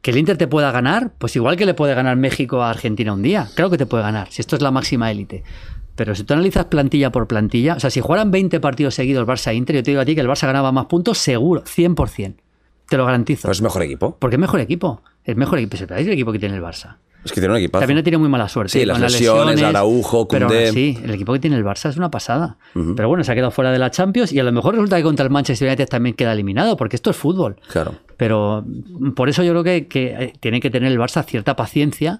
[0.03, 3.13] Que el Inter te pueda ganar, pues igual que le puede ganar México a Argentina
[3.13, 5.43] un día, claro que te puede ganar, si esto es la máxima élite.
[5.95, 9.77] Pero si tú analizas plantilla por plantilla, o sea, si jugaran 20 partidos seguidos Barça-Inter,
[9.77, 12.35] yo te digo a ti que el Barça ganaba más puntos seguro, 100%.
[12.89, 13.47] Te lo garantizo.
[13.47, 14.17] Pues es mejor equipo.
[14.19, 15.01] Porque es mejor equipo.
[15.23, 15.77] Es mejor equipo.
[15.77, 16.97] Es el equipo que tiene el Barça.
[17.23, 17.81] Es que tiene un equipazo.
[17.81, 18.71] También tiene muy mala suerte.
[18.73, 18.85] Sí, ¿eh?
[18.85, 20.69] las con lesiones, Araujo, Pero aún Koundé.
[20.69, 22.57] así, el equipo que tiene el Barça es una pasada.
[22.73, 25.03] Pero bueno, se ha quedado fuera de la Champions y a lo mejor resulta que
[25.03, 27.57] contra el Manchester United también queda eliminado, porque esto es fútbol.
[27.69, 27.95] Claro.
[28.17, 28.65] Pero
[29.15, 32.19] por eso yo creo que, que, eh, tiene que tener el Barça cierta paciencia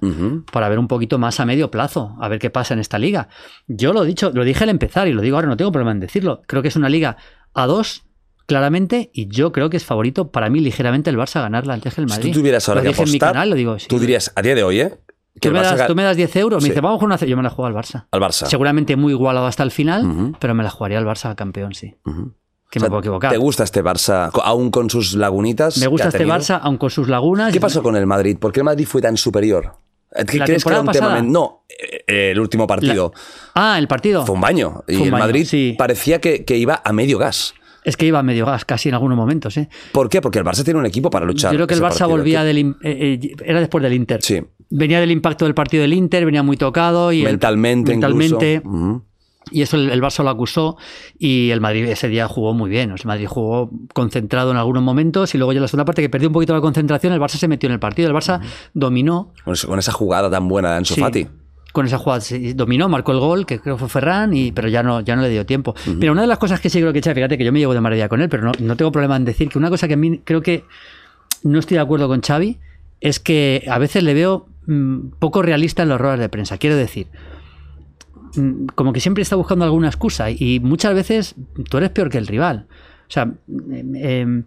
[0.52, 3.28] para ver un poquito más a medio plazo, a ver qué pasa en esta liga.
[3.68, 5.92] Yo lo he dicho, lo dije al empezar y lo digo ahora, no tengo problema
[5.92, 6.42] en decirlo.
[6.48, 7.18] Creo que es una liga
[7.54, 8.04] a dos,
[8.46, 11.94] claramente, y yo creo que es favorito para mí ligeramente el Barça a ganarla antes
[11.96, 12.34] que el Si Madrid.
[12.34, 13.80] tú tuvieras ahora lo que dije en mi apostar, canal, lo digo.
[13.80, 13.88] sí.
[13.88, 14.94] tú dirías, a día de hoy, ¿eh?
[15.42, 16.70] Que Tú me, das, tú me das 10 euros, me Sí.
[16.70, 17.28] dice, vamos a jugar una...
[17.28, 18.06] Yo me la juego al Barça.
[18.12, 18.46] al Barça.
[18.46, 21.96] Seguramente muy igualado hasta el final, pero me la jugaría al Barça campeón, sí.
[22.70, 23.32] Que O sea, me puedo equivocar.
[23.32, 25.78] ¿Te gusta este Barça, aún con sus lagunitas?
[25.80, 26.26] Me gusta este?
[26.28, 27.52] Barça, aun con sus lagunas.
[27.52, 28.38] ¿Qué pasó con el Madrid?
[28.38, 29.74] ¿Por qué el Madrid fue tan superior?
[30.28, 31.08] ¿Qué ¿La crees que era un tema?
[31.08, 31.22] pasada?
[31.24, 33.12] men- No, eh, eh, el último partido.
[33.56, 34.26] Ah, el partido.
[34.28, 34.84] Fue un baño.
[34.88, 35.76] Y el Madrid sí.
[35.78, 37.56] parecía que, que iba a medio gas.
[37.86, 39.68] Es que iba a medio gas casi en algunos momentos, ¿eh?
[39.92, 40.22] ¿Por qué?
[40.22, 41.52] Porque el Barça tiene un equipo para luchar.
[41.52, 42.58] Yo creo que el Barça volvía ¿Qué- del...
[42.58, 44.22] eh, eh, era después del Inter.
[44.22, 44.42] Sí.
[44.70, 47.20] Venía del impacto del partido del Inter, venía muy tocado y...
[47.20, 48.62] el- Mentalmente, mentalmente.
[49.52, 50.78] Y eso el, el Barça lo acusó
[51.20, 52.92] y el Madrid ese día jugó muy bien.
[52.94, 55.84] O sea, el Madrid jugó concentrado en algunos momentos y luego ya en la segunda
[55.86, 58.08] parte que perdió un poquito la concentración, el Barça se metió en el partido.
[58.10, 58.40] El Barça
[58.74, 61.02] dominó con esa jugada tan buena de Ansu Sí.
[61.02, 61.28] Fati.
[61.74, 64.70] Con esa jugada sí, dominó, marcó el gol, que creo que fue Ferran, y, pero
[64.70, 65.76] ya no, ya no le dio tiempo.
[66.00, 67.74] Pero una de las cosas que sí creo que Xavi, fíjate que yo me llevo
[67.74, 69.96] de maravilla con él, pero no, no tengo problema en decir que una cosa que
[69.96, 70.64] a mí creo que
[71.44, 72.60] no estoy de acuerdo con Xavi
[73.02, 76.58] es que a veces le veo mm, poco realista en los ruedas de prensa.
[76.58, 77.08] Quiero decir,
[78.36, 81.36] mm, como que siempre está buscando alguna excusa y muchas veces
[81.70, 82.68] tú eres peor que el rival.
[83.08, 84.44] O sea, em, em,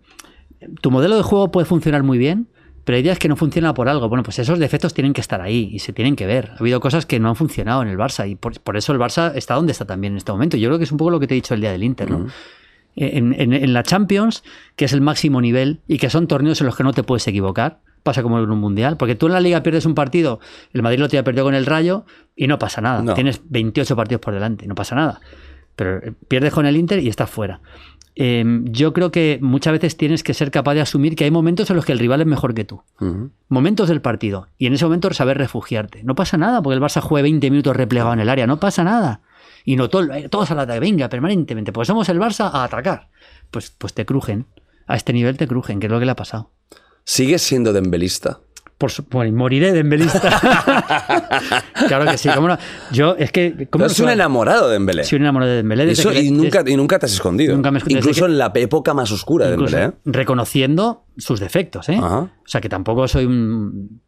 [0.81, 2.49] tu modelo de juego puede funcionar muy bien,
[2.87, 4.09] pero hay días que no funciona por algo.
[4.09, 6.53] Bueno, pues esos defectos tienen que estar ahí y se tienen que ver.
[6.55, 8.99] Ha habido cosas que no han funcionado en el Barça y por, por eso el
[8.99, 10.57] Barça está donde está también en este momento.
[10.57, 12.09] Yo creo que es un poco lo que te he dicho el día del Inter,
[12.11, 12.27] ¿no?
[12.99, 14.43] En, en- en la Champions,
[14.75, 17.27] que es el máximo nivel y que son torneos en los que no te puedes
[17.29, 17.81] equivocar.
[18.03, 20.39] Pasa como en un mundial, porque tú en la liga pierdes un partido,
[20.73, 22.05] el Madrid lo te ha perdido con el Rayo
[22.37, 23.03] y no pasa nada.
[23.03, 23.15] No.
[23.15, 25.21] Tienes 28 partidos por delante, no pasa nada.
[25.75, 27.61] Pero eh, pierdes con el Inter y estás fuera.
[28.19, 31.69] Eh, yo creo que muchas veces tienes que ser capaz de asumir que hay momentos
[31.69, 32.83] en los que el rival es mejor que tú.
[33.49, 34.49] Momentos del partido.
[34.57, 36.03] Y en ese momento saber refugiarte.
[36.03, 38.47] No pasa nada porque el Barça juegue 20 minutos replegado en el área.
[38.47, 39.21] No pasa nada.
[39.65, 40.81] Y no todo, el- todos al ataque.
[40.81, 41.73] Venga, permanentemente.
[41.73, 43.09] Pues somos el Barça a atacar.
[43.51, 44.47] Pues, pues te crujen.
[44.87, 46.51] A este nivel te crujen, que es lo que le ha pasado.
[47.05, 48.41] ¿Sigues siendo dembelista?
[48.79, 50.21] Por, su- moriré de embelista.
[51.89, 52.29] claro que sí.
[52.35, 52.59] ¿cómo no?
[52.93, 53.53] Yo, es que.
[53.53, 55.05] ¿cómo Pero no es un enamorado de Dembélé.
[55.05, 55.91] Soy un enamorado de Dembélé.
[55.91, 57.55] Eso, que y, nunca, y nunca te has escondido.
[57.55, 57.81] Nunca me.
[57.87, 59.85] Incluso en la época más oscura de Dembélé.
[59.85, 59.93] ¿eh?
[60.05, 61.97] reconociendo sus defectos, ¿eh?
[61.97, 62.19] Ajá.
[62.19, 64.01] O sea, que tampoco soy un...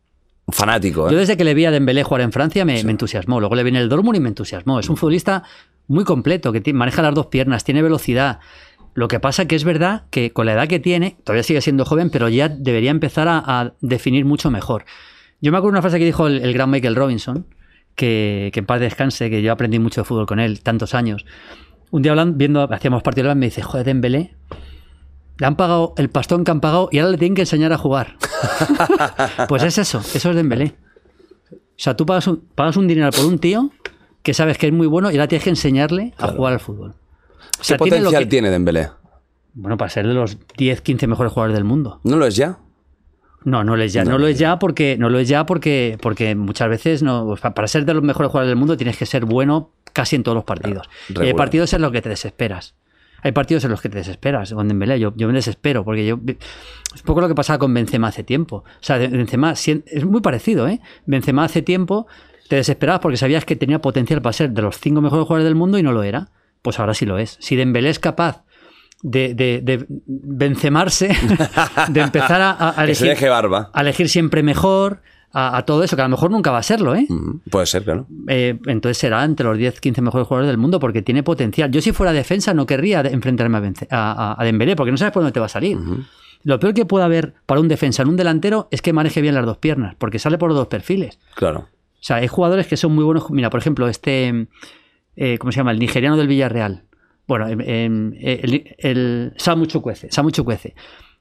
[0.50, 1.12] Fanático, ¿eh?
[1.12, 3.38] Yo desde que le vi a Dembélé jugar en Francia me, me entusiasmó.
[3.40, 4.80] Luego le vi en el Dortmund y me entusiasmó.
[4.80, 5.42] Es un futbolista
[5.88, 8.40] muy completo, que maneja las dos piernas, tiene velocidad.
[8.98, 11.84] Lo que pasa que es verdad que con la edad que tiene, todavía sigue siendo
[11.84, 14.86] joven, pero ya debería empezar a, a definir mucho mejor.
[15.40, 17.46] Yo me acuerdo una frase que dijo el, el gran Michael Robinson,
[17.94, 21.24] que, que en paz descanse, que yo aprendí mucho de fútbol con él tantos años.
[21.92, 24.34] Un día hablando, viendo, hacíamos partido, me dice, joder, Dembélé,
[25.38, 27.78] le han pagado el pastón que han pagado y ahora le tienen que enseñar a
[27.78, 28.16] jugar.
[29.48, 30.74] pues es eso, eso es Dembélé.
[31.52, 33.70] O sea, tú pagas un, pagas un dinero por un tío
[34.24, 36.96] que sabes que es muy bueno y ahora tienes que enseñarle a jugar al fútbol.
[37.60, 38.88] O ¿Qué tiene lo potencial que- tiene Dembélé?
[39.54, 42.00] Bueno, para ser de los 10, 15 mejores jugadores del mundo.
[42.04, 42.58] ¿No lo es ya?
[43.44, 44.04] No, no lo es ya.
[44.04, 47.36] No, lo es ya porque no lo es ya porque, porque muchas veces no, o
[47.36, 50.34] para ser de los mejores jugadores del mundo tienes que ser bueno casi en todos
[50.36, 50.86] los partidos.
[51.08, 51.36] Y hay regular.
[51.36, 52.74] partidos en los que te desesperas.
[53.22, 54.52] Hay partidos en los que te desesperas.
[54.52, 57.72] Con Dembélé yo, yo me desespero porque yo es un poco lo que pasaba con
[57.74, 58.58] Benzema hace tiempo.
[58.58, 60.80] O sea, Benzema es muy parecido, ¿eh?
[61.06, 62.06] Benzema hace tiempo
[62.48, 65.54] te desesperabas porque sabías que tenía potencial para ser de los cinco mejores jugadores del
[65.56, 66.30] mundo y no lo era.
[66.62, 67.36] Pues ahora sí lo es.
[67.40, 68.44] Si Dembélé es capaz
[69.02, 71.08] de, de, de bencemarse,
[71.88, 73.70] de empezar a, elegir, deje barba.
[73.72, 75.02] a elegir siempre mejor,
[75.32, 77.06] a, a todo eso, que a lo mejor nunca va a serlo, ¿eh?
[77.08, 78.06] Mm, Puede ser, claro.
[78.28, 81.70] Eh, entonces será entre los 10, 15 mejores jugadores del mundo porque tiene potencial.
[81.70, 83.60] Yo si fuera defensa no querría enfrentarme a,
[83.90, 85.78] a, a- a Dembélé porque no sabes por dónde te va a salir.
[86.44, 89.34] Lo peor que puede haber para un defensa en un delantero es que maneje bien
[89.34, 91.18] las dos piernas porque sale por los dos perfiles.
[91.34, 91.68] Claro.
[91.94, 93.28] O sea, hay jugadores que son muy buenos.
[93.30, 94.46] Mira, por ejemplo, este,
[95.18, 95.72] eh, ¿cómo se llama?
[95.72, 96.84] El nigeriano del Villarreal.
[97.26, 100.08] Bueno, em, em, el, el Samu Chukwueze.
[100.10, 100.74] Samu Chukwueze.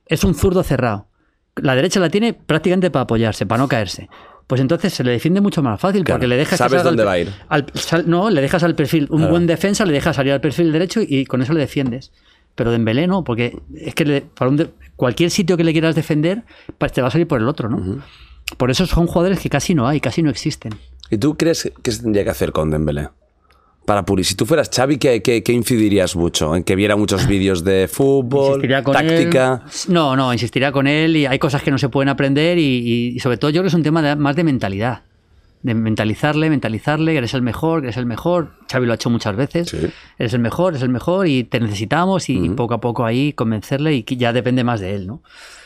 [0.06, 1.07] Es un zurdo cerrado.
[1.56, 4.07] La derecha la tiene prácticamente para apoyarse, para no caerse.
[4.45, 7.07] Pues entonces se le defiende mucho más fácil Claro, porque le dejas sabes dónde al-
[7.07, 7.30] va a ir.
[7.49, 9.32] al- sal- no, le dejas al perfil, un Claro.
[9.32, 12.14] buen defensa, le dejas salir al perfil derecho y con eso le defiendes.
[12.56, 15.95] Pero Dembélé no, porque es que le- para un de- cualquier sitio que le quieras
[15.95, 16.44] defender,
[16.78, 18.02] pues te va a salir por el otro, ¿no?
[18.56, 20.74] Por eso son jugadores que casi no hay, casi no existen.
[21.10, 23.10] ¿Y tú crees que se tendría que hacer con Dembélé?
[23.88, 26.53] Para Puri, si tú fueras Xavi, ¿qué, qué, qué incidirías mucho?
[26.57, 29.64] ¿En que viera muchos vídeos de fútbol, táctica?
[29.65, 29.93] él.
[29.93, 33.38] No, no, insistiría con él y hay cosas que no se pueden aprender y, sobre
[33.38, 35.03] todo yo creo que es un tema de- más de mentalidad.
[35.64, 38.51] De mentalizarle, mentalizarle, que eres el mejor, que eres el mejor.
[38.69, 39.69] Xavi lo ha hecho muchas veces.
[39.69, 39.77] Sí.
[40.19, 43.31] Eres el mejor, eres el mejor y te necesitamos y, y poco a poco ahí
[43.31, 45.23] convencerle y que ya depende más de él, ¿no?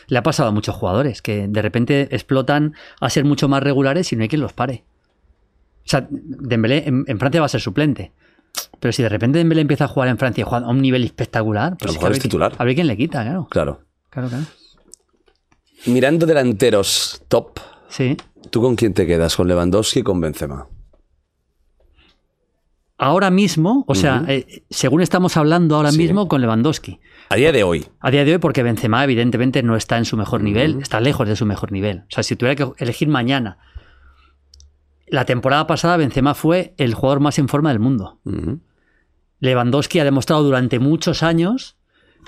[0.09, 4.13] Le ha pasado a muchos jugadores que de repente explotan a ser mucho más regulares
[4.13, 4.83] y no hay quien los pare.
[5.85, 8.11] O sea, Dembélé en, en Francia va a ser suplente.
[8.79, 11.03] Pero si de repente Dembélé empieza a jugar en Francia y juega a un nivel
[11.03, 12.53] espectacular, pues A lo mejor es titular.
[12.57, 13.47] A ver quién le quita, claro.
[13.49, 13.81] Claro.
[14.09, 14.43] Claro, claro.
[15.85, 17.59] Mirando delanteros top,
[17.89, 18.17] Sí.
[18.49, 19.35] ¿tú con quién te quedas?
[19.35, 20.67] ¿Con Lewandowski y con Benzema?
[22.97, 25.97] Ahora mismo, o sea, eh, según estamos hablando ahora Sí.
[25.97, 26.99] mismo con Lewandowski.
[27.29, 27.87] A día de hoy.
[27.99, 31.27] A día de hoy, porque Benzema evidentemente no está en su mejor nivel, está lejos
[31.27, 32.01] de su mejor nivel.
[32.01, 33.57] O sea, si tuviera que elegir mañana,
[35.11, 38.19] la temporada pasada Benzema fue el jugador más en forma del mundo.
[39.39, 41.77] Lewandowski ha demostrado durante muchos años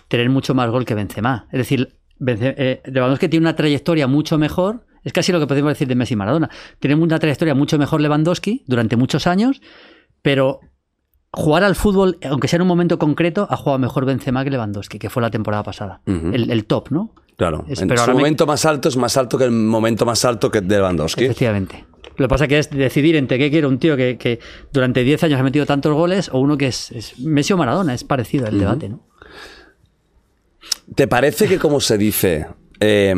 [0.07, 1.47] tener mucho más gol que Benzema.
[1.51, 4.85] Es decir, eh, Lewandowski tiene una trayectoria mucho mejor.
[5.03, 6.49] Es casi lo que podemos decir de Messi y Maradona.
[6.79, 9.61] Tiene una trayectoria mucho mejor Lewandowski durante muchos años,
[10.21, 10.59] pero
[11.31, 14.99] jugar al fútbol, aunque sea en un momento concreto, ha jugado mejor Benzema que Lewandowski,
[14.99, 16.01] que fue la temporada pasada.
[16.05, 17.13] El, el top, ¿no?
[17.37, 17.65] Claro.
[17.67, 20.05] Es- en pero su ahora me- momento más alto es más alto que el momento
[20.05, 21.25] más alto que de Lewandowski.
[21.25, 21.85] Efectivamente.
[22.17, 24.39] Lo que pasa que es decidir entre qué quiere un tío que, que
[24.71, 27.93] durante 10 años ha metido tantos goles o uno que es, es Messi o Maradona.
[27.93, 28.99] Es parecido el debate, ¿no?
[30.95, 32.47] ¿Te parece que, como se dice,
[32.79, 33.15] eh,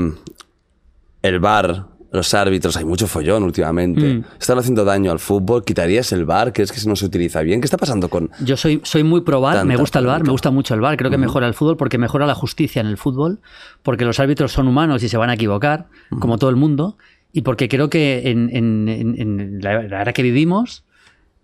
[1.21, 4.23] el VAR, los árbitros, hay mucho follón últimamente, Mm.
[4.39, 5.65] están haciendo daño al fútbol?
[5.65, 6.53] ¿Quitarías el VAR?
[6.53, 7.59] ¿Crees que no se utiliza bien?
[7.59, 8.29] ¿Qué está pasando con...?
[8.39, 10.23] Yo soy, soy muy pro Tanta me gusta el polémica.
[10.25, 12.87] me gusta mucho el VAR, creo que mejora el fútbol porque mejora la justicia en
[12.87, 13.39] el fútbol,
[13.83, 15.87] porque los árbitros son humanos y se van a equivocar,
[16.19, 16.97] como todo el mundo,
[17.37, 20.85] y porque creo que en, en- en- en la la era que vivimos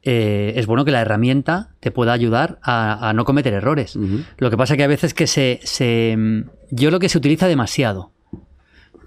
[0.03, 3.95] eh, es bueno que la herramienta te pueda ayudar a, a no cometer errores.
[4.37, 6.17] Lo que pasa que a veces que se, se-
[6.71, 8.11] Yo creo que se utiliza demasiado.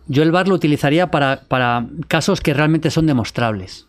[0.06, 3.88] Yo el VAR lo utilizaría para, para casos que realmente son demostrables.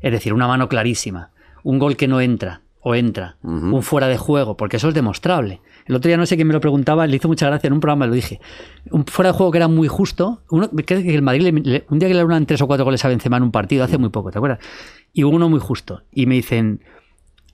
[0.00, 1.30] Es decir, una mano clarísima,
[1.64, 5.60] un gol que no entra o entra, un fuera de juego, porque eso es demostrable.
[5.86, 7.80] El otro día no sé quién me lo preguntaba, le hizo mucha gracia en un
[7.80, 8.40] programa, lo dije.
[8.90, 10.42] Un fuera de juego que era muy justo.
[10.50, 12.84] Uno, creo que el Madrid, le- le- un día que le dieron tres o cuatro
[12.84, 14.58] goles a Benzema en un partido, hace muy poco, ¿te acuerdas?
[15.12, 16.02] Y hubo uno muy justo.
[16.12, 16.80] Y me dicen,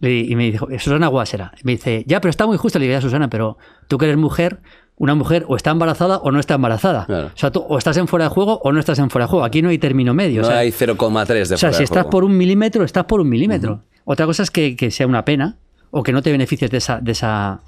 [0.01, 2.79] y me dijo, Susana Guasera, me dice, ya, pero está muy justo.
[2.79, 4.61] Le digo, ya, Susana, pero tú que eres mujer,
[4.99, 7.07] Una mujer o está embarazada o no está embarazada.
[7.07, 7.29] Claro.
[7.29, 9.31] O sea, tú o estás en fuera de juego o no estás en fuera de
[9.31, 9.45] juego.
[9.45, 10.43] Aquí no hay término medio.
[10.43, 12.11] No o sea, hay 0,3 de o sea, fuera si de estás juego.
[12.11, 13.83] por un milímetro, estás por un milímetro.
[14.05, 15.59] Otra cosa es que, que sea una pena
[15.91, 17.61] o que no te beneficies de esa, de esa,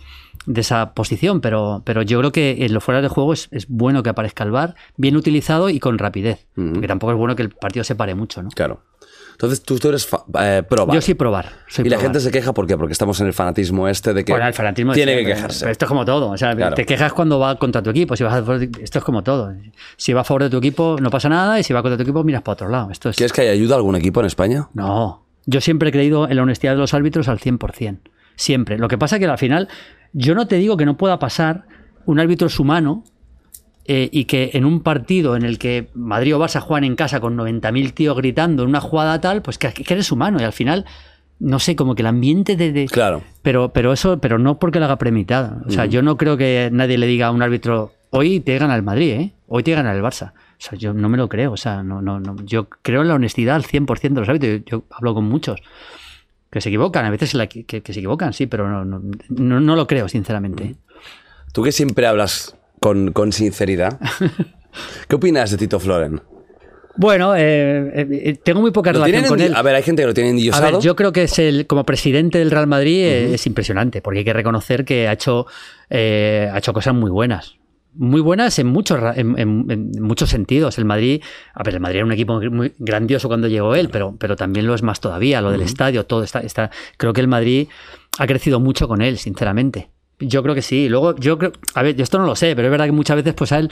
[0.47, 3.66] de esa posición, pero, pero yo creo que en lo fuera de juego es, es
[3.69, 6.47] bueno que aparezca el VAR, bien utilizado y con rapidez.
[6.55, 8.51] Porque tampoco es bueno que el partido se pare mucho, ¿no?
[8.51, 8.82] Claro.
[9.41, 10.07] Entonces tú, tú eres
[10.39, 10.95] eh, pro VAR.
[10.95, 11.49] Yo sí probar.
[11.67, 12.77] soy Y la gente se queja, ¿por qué?
[12.77, 15.61] Porque estamos en el fanatismo este de que Bueno, el fanatismo tiene que quejarse.
[15.61, 16.29] pero esto es como todo.
[16.29, 16.75] O sea, Claro.
[16.77, 18.15] te quejas cuando va contra tu equipo.
[18.17, 19.55] Si vas a favor de- esto es como todo.
[19.97, 21.59] Si va a favor de tu equipo, no pasa nada.
[21.59, 22.91] Y si va contra tu equipo, miras para otro lado.
[22.91, 23.17] Esto es.
[23.17, 24.69] ¿Quieres que haya ayuda a algún equipo en España?
[24.75, 25.25] No.
[25.47, 28.01] Yo siempre he creído en la honestidad de los árbitros al 100%.
[28.37, 28.77] Siempre.
[28.77, 29.69] Lo que pasa es que al final,
[30.12, 31.65] yo no te digo que no pueda pasar.
[32.05, 33.05] Un árbitro es humano.
[33.93, 37.19] Eh, y que en un partido en el que Madrid o Barça juegan en casa
[37.19, 40.53] con 90.000 tíos gritando en una jugada tal, pues que, que eres humano y al
[40.53, 40.85] final,
[41.41, 42.71] no sé, como que el ambiente de...
[42.73, 43.23] de- Claro.
[43.43, 45.62] pero, pero eso, pero no porque lo haga premeditada.
[45.67, 48.77] O sea, yo no creo que nadie le diga a un árbitro, hoy te gana
[48.77, 49.33] el Madrid, ¿eh?
[49.49, 50.33] Hoy te gana el Barça.
[50.35, 51.51] O sea, yo no me lo creo.
[51.53, 52.37] O sea, no, no, no.
[52.45, 54.61] Yo creo en la honestidad al 100% de los árbitros.
[54.67, 55.61] Yo, yo hablo con muchos
[56.51, 59.01] que se equivocan, a veces la- que, que- que se equivocan, sí, pero no, no,
[59.31, 60.75] no, no lo creo, sinceramente.
[61.53, 64.01] Tú que siempre hablas con, con sinceridad,
[65.09, 66.20] ¿qué opinas de Tito Floren?
[66.97, 69.55] Bueno, eh, eh, tengo muy poca ¿Lo relación con él.
[69.55, 70.73] A ver, hay gente que lo tiene A endiosado.
[70.73, 74.19] ver, yo creo que es el, como presidente del Real Madrid eh, es impresionante, porque
[74.19, 75.47] hay que reconocer que ha hecho,
[75.89, 77.55] eh, ha hecho cosas muy buenas.
[77.94, 80.77] Muy buenas en muchos, ra- en, en- en muchos sentidos.
[80.78, 81.23] El Madrid,
[81.55, 84.66] a ver, el Madrid era un equipo muy grandioso cuando llegó él, pero, pero también
[84.66, 86.70] lo es más todavía, lo del estadio, todo está, está.
[86.98, 87.69] Creo que el Madrid
[88.19, 89.90] ha crecido mucho con él, sinceramente.
[90.21, 90.89] Yo creo que sí.
[90.89, 91.53] Luego, yo creo.
[91.75, 93.59] A ver, yo esto no lo sé, pero es verdad que muchas veces, pues a
[93.59, 93.71] él.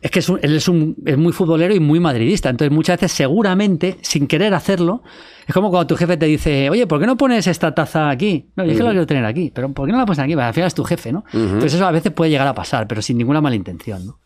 [0.00, 2.48] Es que es un- él es, un, es muy futbolero y muy madridista.
[2.48, 5.02] Entonces, muchas veces, seguramente, sin querer hacerlo,
[5.46, 8.46] es como cuando tu jefe te dice, oye, ¿por qué no pones esta taza aquí?
[8.56, 10.32] No, yo es que la quiero tener aquí, pero ¿por qué no la pones aquí?
[10.32, 11.24] Al final es tu jefe, ¿no?
[11.32, 14.18] Entonces, eso a veces puede llegar a pasar, pero sin ninguna mala intención, ¿no?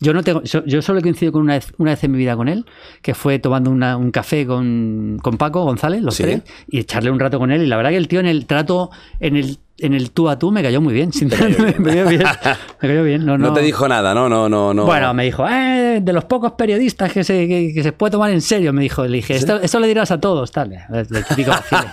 [0.00, 2.36] Yo no tengo, yo solo he coincidido con una vez, una vez en mi vida
[2.36, 2.66] con él,
[3.00, 6.24] que fue tomando una- un café con, con Paco González, los Sí.
[6.24, 7.62] tres, y echarle un rato con él.
[7.62, 8.90] Y la verdad que el tío en el trato,
[9.20, 11.12] en el, en el tú a tú, me cayó muy bien.
[11.12, 12.22] Sinceramente, me cayó bien.
[12.80, 13.24] Me cayó bien.
[13.24, 13.54] No, no, no.
[13.54, 14.84] te dijo nada, no, no, no, no.
[14.84, 18.30] Bueno, me dijo, eh, de los pocos periodistas que se, que, que se puede tomar
[18.30, 19.04] en serio, me dijo.
[19.06, 20.72] Le dije, esto, esto le dirás a todos, tal.
[20.92, 21.86] El típico vacile.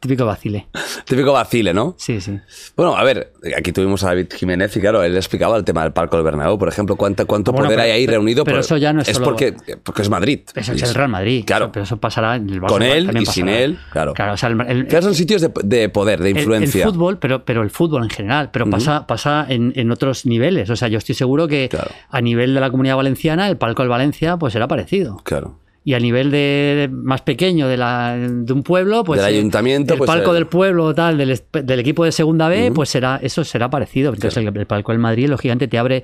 [0.00, 0.66] típico vacile.
[1.04, 1.94] Típico vacile, ¿no?
[1.98, 2.38] Sí, sí.
[2.76, 5.92] Bueno, a ver, aquí tuvimos a David Jiménez y claro, él explicaba el tema del
[5.92, 8.44] palco del Bernabéu, por ejemplo, cuánto, cuánto Bueno, poder pero- hay ahí pero- reunido.
[8.44, 10.40] pero por- eso ya no es solo- porque, porque es Madrid.
[10.54, 11.44] Eso es el Real Madrid.
[11.46, 11.70] Claro.
[11.70, 12.68] Pero eso pasará en el Barça.
[12.68, 14.14] Con él y sin él, claro.
[14.14, 16.84] Claro, o sea, el- el- Claro, son sitios de, de poder, de el- influencia.
[16.86, 20.70] El, fútbol, pero, pero el fútbol en general, pero pasa, pasa en, en otros niveles.
[20.70, 21.90] O sea, yo estoy seguro que Claro.
[22.10, 25.16] a nivel de la comunidad valenciana, el palco del Valencia, pues será parecido.
[25.24, 25.58] Claro.
[25.86, 29.36] Y a nivel de, de- más pequeño de, la, de un pueblo, pues Del eh,
[29.38, 33.18] ayuntamiento, el pues, palco eh, del pueblo tal del, equipo de segunda B, pues será
[33.22, 34.14] eso será parecido.
[34.14, 36.02] Entonces el, el palco del Madrid, lógicamente, te abre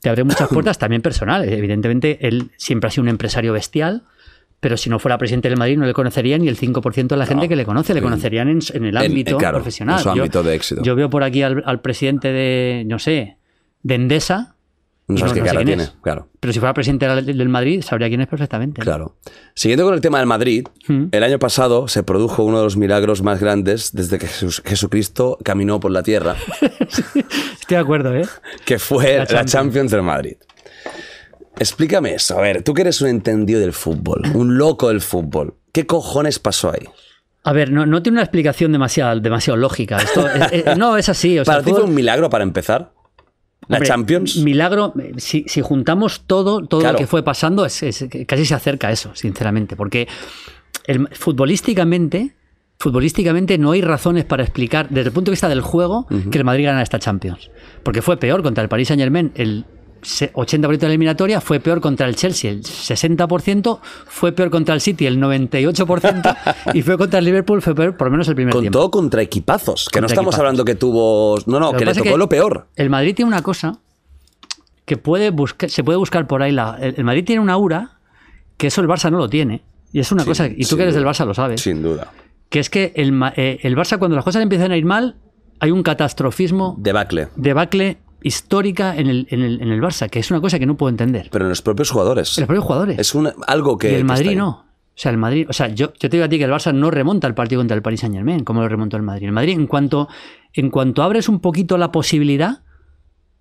[0.00, 1.50] te abre muchas puertas también personales.
[1.50, 4.02] Evidentemente, él siempre ha sido un empresario bestial.
[4.62, 7.26] Pero si no fuera presidente del Madrid no le conocería ni el 5% de la
[7.26, 9.96] gente que le conoce, le conocerían en, en el en- ámbito claro, profesional.
[9.98, 10.82] en su ámbito de éxito.
[10.82, 13.38] Yo veo por aquí al, al presidente de, no sé,
[13.82, 14.54] de Endesa,
[15.08, 15.94] No sabes no- qué no cara tiene, es.
[16.00, 16.28] claro.
[16.38, 18.82] pero si fuera presidente del Madrid sabría quién es perfectamente.
[18.82, 19.16] Claro.
[19.54, 21.06] Siguiendo con el tema del Madrid, Mm.
[21.10, 25.38] el año pasado se produjo uno de los milagros más grandes desde que Jesús- Jesucristo
[25.44, 26.36] caminó por la tierra,
[26.80, 27.24] Estoy
[27.68, 28.26] de acuerdo, ¿eh?
[28.64, 29.50] que fue La la Champions.
[29.52, 30.36] Champions, del Madrid.
[31.58, 32.38] Explícame eso.
[32.38, 36.38] A ver, tú que eres un entendido del fútbol, un loco del fútbol, ¿qué cojones
[36.38, 36.86] pasó ahí?
[37.44, 39.98] A ver, no, no tiene una explicación demasiado, demasiado lógica.
[39.98, 41.38] Esto, eh, eh, no, es así.
[41.38, 42.92] O sea, ¿Para ti fue un milagro para empezar?
[43.68, 44.36] ¿La Hombre, Champions?
[44.38, 46.94] Milagro, eh, si, si juntamos todo, todo Claro.
[46.94, 49.76] lo que fue pasando, es, es- casi se acerca a eso, sinceramente.
[49.76, 50.08] Porque
[50.86, 52.34] el, futbolísticamente,
[52.78, 56.44] futbolísticamente no hay razones para explicar, desde el punto de vista del juego, que el
[56.44, 57.50] Madrid gana esta Champions.
[57.82, 59.64] Porque fue peor contra el Paris Saint Germain el
[60.02, 64.80] 80% de la eliminatoria, fue peor contra el Chelsea el 60%, fue peor contra el
[64.80, 66.36] City el 98%
[66.74, 68.78] y fue contra el Liverpool, fue peor por lo menos el primer Con tiempo.
[68.78, 70.38] todo contra equipazos, que no estamos equipazos.
[70.40, 71.36] hablando que tuvo...
[71.46, 72.66] No, no, Lo que le es tocó lo peor.
[72.76, 73.78] El Madrid tiene una cosa
[74.84, 76.50] que puede buscar, se puede buscar por ahí.
[76.52, 77.98] La, el, el Madrid tiene una aura
[78.56, 79.62] que eso el Barça no lo tiene.
[79.92, 81.12] Y es una cosa, y tú que eres del duda.
[81.12, 82.10] Barça lo sabes, Sin duda.
[82.48, 85.16] que es que el, eh, el Barça cuando las cosas empiezan a ir mal,
[85.60, 87.28] hay un catastrofismo, Debacle.
[87.36, 90.76] debacle histórica en el, en, el, en el Barça, que es una cosa que no
[90.76, 91.28] puedo entender.
[91.30, 92.36] Pero en los propios jugadores.
[92.38, 92.98] En los propios jugadores.
[92.98, 93.14] Es
[93.46, 93.92] algo que...
[93.92, 94.48] y el Madrid no.
[94.94, 96.74] O sea, el Madrid, o sea, yo, yo te digo a ti que el Barça
[96.74, 99.24] no remonta el partido contra el Paris Saint Germain, como lo remontó el Madrid.
[99.26, 100.08] El Madrid, en cuanto,
[100.52, 102.60] en cuanto abres un poquito la posibilidad,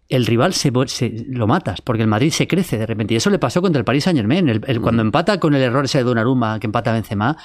[0.07, 3.13] el rival se, se- lo matas, porque el Madrid se crece de repente.
[3.13, 4.47] Y eso le pasó contra el Paris Saint Germain.
[4.47, 7.35] El, el- Cuando empata con el error ese de Donnarumma, que empata Benzema,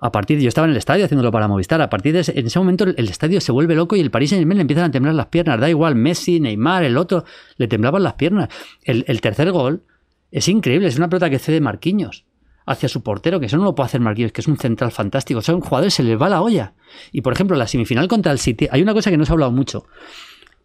[0.00, 1.82] A partir, yo estaba en el estadio haciéndolo para Movistar.
[1.82, 4.30] A partir de ese, en ese momento el, estadio se vuelve loco y el Paris
[4.30, 5.58] Saint Germain le empiezan a temblar las piernas.
[5.58, 7.24] Da igual, Messi, Neymar, el otro,
[7.56, 8.48] le temblaban las piernas.
[8.84, 9.82] El, el tercer gol
[10.30, 12.24] es increíble, es una pelota que cede Marquinhos
[12.64, 15.40] hacia su portero, que eso no lo puede hacer Marquinhos, que es un central fantástico.
[15.40, 16.74] Son jugadores, se les va la olla.
[17.10, 19.34] Y por ejemplo, la semifinal contra el City, hay una cosa que no se ha
[19.34, 19.86] hablado mucho.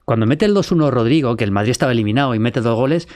[0.05, 3.07] Cuando mete el 2-1 Rodrigo, que el Madrid estaba eliminado y mete dos goles,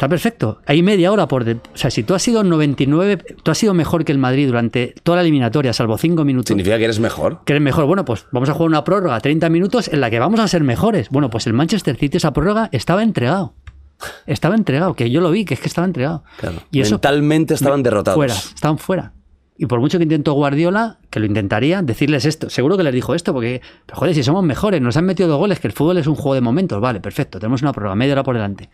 [0.00, 0.60] está perfecto.
[0.64, 1.44] Hay media hora por...
[1.44, 4.46] de- o sea, si tú has sido 99, tú has sido mejor que el Madrid
[4.46, 6.48] durante toda la eliminatoria, salvo cinco minutos.
[6.48, 7.40] Significa que eres mejor.
[7.44, 7.84] que eres mejor.
[7.84, 10.64] Bueno, pues vamos a jugar una prórroga 30 minutos en la que vamos a ser
[10.64, 11.10] mejores.
[11.10, 13.52] Bueno, pues el Manchester City esa prórroga estaba entregado.
[14.26, 16.24] Estaba entregado, que yo lo vi, que es que estaba entregado.
[16.38, 16.56] Claro.
[16.70, 18.16] Y eso Mentalmente estaban derrotados.
[18.16, 19.12] fuera, estaban fuera.
[19.58, 22.48] Y por mucho que intentó Guardiola, que lo intentaría, decirles esto.
[22.48, 25.36] Seguro que les dijo esto, porque, pero joder, si somos mejores, nos han metido dos
[25.38, 26.80] goles, que el fútbol es un juego de momentos.
[26.80, 28.70] Vale, perfecto, tenemos una prórroga, media hora por delante.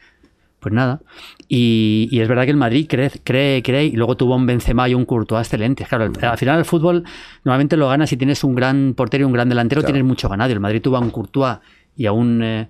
[0.67, 1.01] Pues nada.
[1.47, 4.89] Y, y es verdad que el Madrid cree, cree, cree, y luego tuvo un Benzema
[4.89, 5.87] y un Courtois excelentes.
[5.87, 7.05] Claro, al final el fútbol
[7.45, 9.93] normalmente lo ganas si tienes un gran portero y un gran delantero, Claro.
[9.93, 10.53] tienes mucho ganado.
[10.53, 11.59] El Madrid tuvo a un Courtois
[11.97, 12.69] y a un, eh,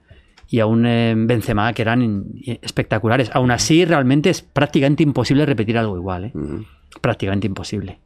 [0.51, 2.27] y a un eh, Benzema que eran
[2.61, 3.31] espectaculares.
[3.33, 6.25] Aún así, realmente es prácticamente imposible repetir algo igual.
[6.27, 6.33] ¿eh?
[7.01, 7.99] Prácticamente imposible.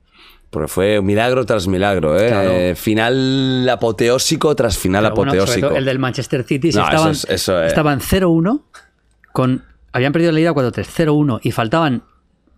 [0.51, 2.29] Porque fue milagro tras milagro, ¿eh?
[2.29, 2.51] Claro.
[2.53, 5.71] Eh, Final apoteósico tras final Pero apoteósico.
[5.75, 8.63] el del Manchester City, No, estaban, es- estaban 0-1,
[9.33, 12.03] con, habían perdido la ida 4-3, 0-1, y faltaban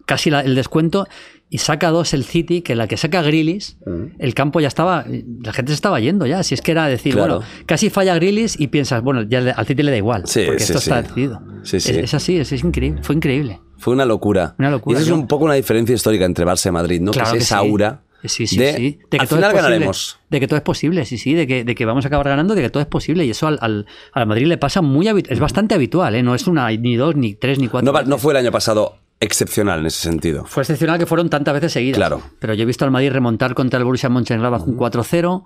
[0.07, 1.07] casi la- el descuento,
[1.49, 3.77] y saca dos el City, que la que saca Grilis,
[4.19, 5.05] el campo ya estaba,
[5.43, 7.37] la gente se estaba yendo ya, si es que era decir, Claro.
[7.41, 10.61] bueno, casi falla Grilis y piensas, bueno, ya al City le da igual, Sí, porque
[10.61, 10.91] sí, esto sí.
[10.91, 11.43] está decidido.
[11.63, 11.91] Sí, sí.
[11.93, 13.61] Es, es así, es, es increíble, fue increíble.
[13.77, 14.55] Fue una locura.
[14.59, 17.11] Una locura, Y esa es un poco una diferencia histórica entre Barça y Madrid, ¿no?
[17.11, 18.99] Claro que que es esa aura Sí, sí, de, sí.
[19.11, 19.63] De que al todo final es posible.
[19.63, 20.19] ganaremos.
[20.31, 21.35] De que todo es posible, sí, sí.
[21.35, 23.25] De que, de que vamos a acabar ganando, de que todo es posible.
[23.25, 25.09] Y eso al, al, al Madrid le pasa muy.
[25.29, 26.23] Es bastante habitual, ¿eh?
[26.23, 27.85] No es una, ni dos, ni tres, ni cuatro.
[27.85, 28.09] No, veces.
[28.09, 30.45] no fue el año pasado excepcional en ese sentido.
[30.47, 31.97] Fue excepcional que fueron tantas veces seguidas.
[31.97, 32.23] Claro.
[32.39, 35.45] Pero yo he visto al Madrid remontar contra el Borussia Mönchengladbach un 4-0,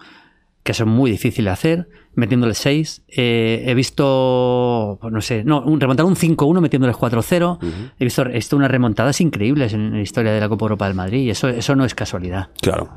[0.67, 3.03] que es muy difícil de hacer, metiéndole 6.
[3.07, 7.59] Eh, he visto, pues no sé, no, un, remontar un 5-1 metiéndoles 4-0.
[8.01, 10.97] He visto, he visto unas remontadas increíbles en, la historia de la Copa Europa del
[10.97, 12.49] Madrid y eso, eso no es casualidad.
[12.61, 12.91] Claro.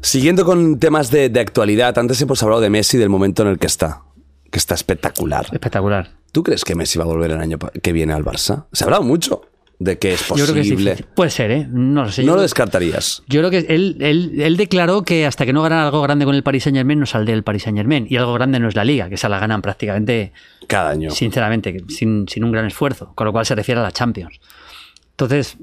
[0.00, 3.58] Siguiendo con temas de, de actualidad, antes hemos hablado de Messi del momento en el
[3.60, 4.02] que está,
[4.50, 5.46] que está espectacular.
[5.52, 6.10] Espectacular.
[6.32, 8.66] ¿Tú crees que Messi va a volver el año que viene al Barça?
[8.72, 9.42] Se ha hablado mucho
[9.80, 10.96] de que es Yo creo que es posible.
[11.14, 11.66] Puede ser, ¿eh?
[11.70, 12.22] No lo sé.
[12.22, 13.22] Yo no lo descartarías.
[13.28, 16.34] Yo creo que él, él, él declaró que hasta que no ganara algo grande con
[16.34, 18.06] el Paris Saint Germain no saldría del Paris Saint Germain.
[18.10, 20.32] Y algo grande no es la liga, que esa la ganan prácticamente,
[20.66, 21.10] Cada año.
[21.10, 23.12] sinceramente, sin, sin un gran esfuerzo.
[23.14, 24.40] Con lo cual se refiere a la Champions.
[25.10, 25.56] Entonces,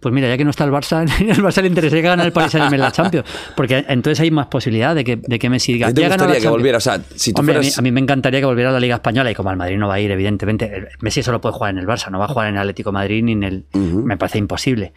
[0.00, 2.32] pues mira, ya que no está el Barça, el Barça le interesaría que gane el
[2.32, 3.26] Paris Saint Germain la Champions.
[3.56, 5.88] Porque entonces hay más posibilidad de que, de que Messi diga.
[5.88, 6.46] ¿A ti te "Ya la que Champions".
[6.50, 6.78] volviera?
[6.78, 8.72] O sea, si tú Hombre, a, mí, fueras- a mí me encantaría que volviera a
[8.72, 10.88] la Liga Española y como al Madrid no va a ir, evidentemente.
[11.00, 12.94] Messi solo puede jugar en el Barça, no va a jugar en el Atlético de
[12.94, 13.64] Madrid ni en el.
[13.74, 14.92] Me parece imposible.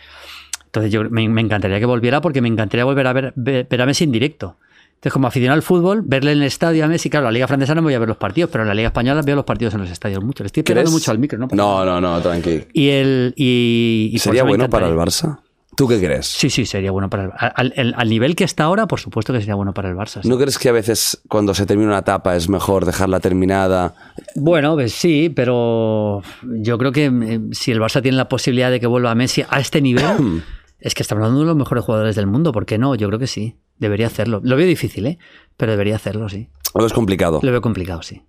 [0.65, 3.81] Entonces yo me, me encantaría que volviera porque me encantaría volver a ver, ver, ver
[3.81, 4.57] a Messi en directo.
[5.01, 7.73] Entonces, como aficionado al fútbol, verle en el estadio a Messi, claro, la Liga Francesa
[7.73, 9.81] no voy a ver los partidos, pero en la Liga Española veo los partidos en
[9.81, 10.43] los estadios mucho.
[10.43, 11.47] Le estoy pegando mucho al micro, ¿no?
[11.51, 12.65] No, no, no, tranqui.
[12.73, 13.33] Y el.
[13.35, 14.93] Y, ¿Sería bueno para el.
[14.95, 15.39] Barça?
[15.75, 16.27] ¿Tú qué crees?
[16.27, 19.33] Sí, sí, sería bueno para el al, al- al nivel que está ahora, por supuesto
[19.33, 20.21] que sería bueno para el Barça.
[20.21, 20.29] sí.
[20.29, 23.95] ¿No crees que a veces cuando se termina una etapa es mejor dejarla terminada?
[24.35, 28.79] Bueno, pues sí, pero yo creo que eh, si el Barça tiene la posibilidad de
[28.79, 30.43] que vuelva Messi a este nivel,
[30.79, 32.51] es que estamos hablando de los mejores jugadores del mundo.
[32.51, 32.93] ¿Por qué no?
[32.95, 33.55] Yo creo que sí.
[33.81, 34.39] Debería hacerlo.
[34.43, 35.17] Lo veo difícil, ¿eh?
[35.57, 36.47] Pero debería hacerlo, sí.
[36.73, 37.41] ¿O es complicado?
[37.43, 38.21] Lo veo complicado, sí.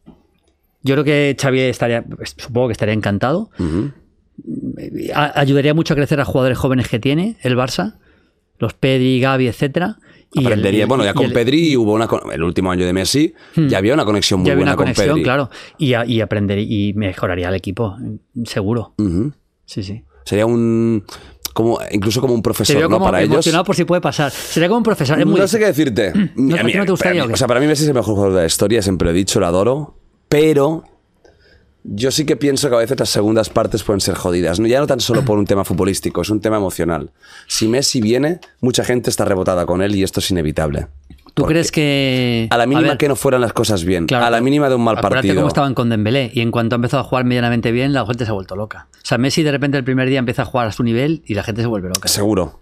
[0.83, 3.51] Yo creo que Xavi estaría, pues, supongo que estaría encantado.
[5.15, 7.99] A- Ayudaría mucho a crecer a jugadores jóvenes que tiene el Barça,
[8.59, 9.99] los Pedri, Gavi, etcétera.
[10.35, 10.87] Y Aprendería.
[10.87, 12.09] bueno, ya y con el- Pedri hubo una.
[12.33, 15.07] El último año de Messi ya había una conexión muy ya había buena una conexión,
[15.09, 15.23] con Pedri.
[15.25, 15.51] claro.
[15.79, 17.97] Y, a- y aprender y mejoraría el equipo,
[18.45, 18.95] seguro.
[19.67, 20.03] Sí, sí.
[20.25, 21.05] Sería un.
[21.53, 22.97] Como, incluso como un Te profesor veo ¿no?
[22.97, 23.33] como para ellos.
[23.35, 24.31] emocionado por si puede pasar.
[24.31, 25.19] Sería como un profesor.
[25.21, 26.13] Es muy no sé qué decirte.
[26.37, 27.35] ¿No- A no te gustaría para o mí- qué?
[27.35, 29.15] o sea, para mí Messi es el mejor jugador de la historia, siempre lo he
[29.15, 29.97] dicho, lo adoro.
[30.29, 30.85] Pero
[31.85, 34.61] yo sí que pienso que a veces las segundas partes pueden ser jodidas.
[34.61, 34.67] ¿no?
[34.69, 37.11] Ya no tan solo por un tema futbolístico, es un tema emocional.
[37.49, 40.87] Si Messi viene, mucha gente está rebotada con él y esto es inevitable.
[41.35, 42.47] ¿Tú Porque crees que.?
[42.51, 44.75] A la mínima ver, que no fueran las cosas bien, claro, a la mínima de
[44.75, 45.35] un mal acuérdate partido.
[45.37, 48.25] cómo estaban con Dembélé y en cuanto ha empezado a jugar medianamente bien, la gente
[48.27, 48.89] se ha vuelto loca.
[48.97, 51.35] O sea, Messi de repente el primer día empieza a jugar a su nivel y
[51.35, 52.09] la gente se vuelve loca.
[52.09, 52.61] Seguro.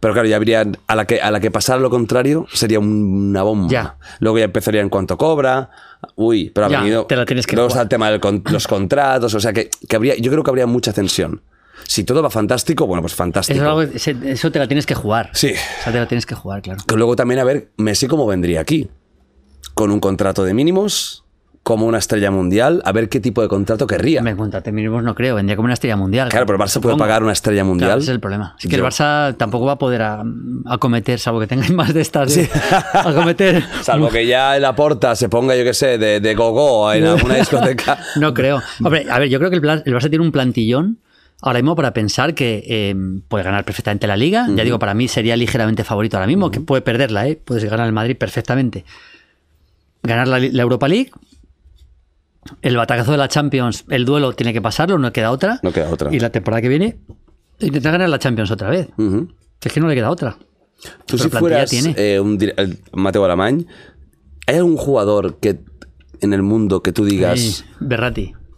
[0.00, 0.64] Pero claro, ya habría.
[0.88, 3.68] A la que, a la que pasara lo contrario, sería un- una bomba.
[3.70, 3.96] Ya.
[4.18, 5.70] Luego ya empezaría en cuanto cobra.
[6.16, 7.04] Uy, pero ha Ya, venido.
[7.06, 8.18] te la tienes que Luego está el tema de
[8.50, 9.32] los contratos.
[9.34, 10.16] O sea que, que habría.
[10.16, 11.40] Yo creo que habría mucha tensión.
[11.84, 13.56] Si todo va fantástico, bueno, pues fantástico.
[13.56, 15.30] Eso, es algo- ese- eso te la tienes que jugar.
[15.32, 15.52] Sí.
[15.52, 16.80] O sea, te la tienes que jugar, claro.
[16.86, 18.88] Que luego también a ver Messi cómo vendría aquí.
[19.74, 21.24] Con un contrato de mínimos,
[21.62, 24.20] como una estrella mundial, a ver qué tipo de contrato querría.
[24.20, 26.28] Me contrate mínimos no creo, vendría como una estrella mundial.
[26.28, 27.88] Claro, pero el Barça puede pagar una estrella mundial.
[27.90, 28.54] Claro, ese es el problema.
[28.58, 30.24] Es que Yo- el Barça tampoco va a poder a-
[30.66, 32.50] acometer, salvo que tengáis más de estas, de-
[32.92, 33.64] acometer.
[33.82, 37.04] Salvo que ya en la porta se ponga, yo qué sé, de, de gogo en
[37.06, 37.98] alguna discoteca.
[38.16, 38.60] No creo.
[38.82, 40.98] Hombre, a ver, yo creo que el, el Barça tiene un plantillón
[41.42, 42.94] ahora mismo para pensar que eh,
[43.28, 44.46] puede ganar perfectamente la liga.
[44.54, 47.36] Ya digo, para mí sería ligeramente favorito ahora mismo, que puede perderla, ¿eh?
[47.44, 48.84] Puedes ganar el Madrid perfectamente.
[50.02, 51.10] Ganar la, la Europa League.
[52.60, 55.60] El batacazo de la Champions, el duelo tiene que pasarlo, no queda otra.
[55.62, 56.12] No queda otra.
[56.12, 56.96] Y la temporada que viene,
[57.60, 58.88] intentar ganar la Champions otra vez.
[59.62, 60.36] Es que no le queda otra.
[61.06, 61.94] Tú Pero si fueras tiene.
[61.96, 62.36] eh, un
[62.92, 63.64] Mateo Alemany,
[64.48, 65.60] ¿hay algún jugador que
[66.20, 67.64] en el mundo que tú digas, Sí,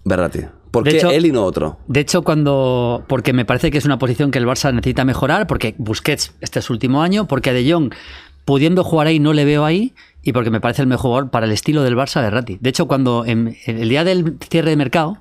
[0.04, 0.46] Berratti.
[0.74, 1.78] ¿Por De qué hecho- él y no otro?
[1.86, 3.04] De hecho, cuando.
[3.08, 6.58] Porque me parece que es una posición que el Barça necesita mejorar, porque Busquets este
[6.58, 7.92] es su último año, porque a De Jong,
[8.44, 11.46] pudiendo jugar ahí, no le veo ahí, y porque me parece el mejor jugador para
[11.46, 12.58] el estilo del Barça de Ratti.
[12.60, 15.18] De hecho, cuando en, en el día del cierre de mercado,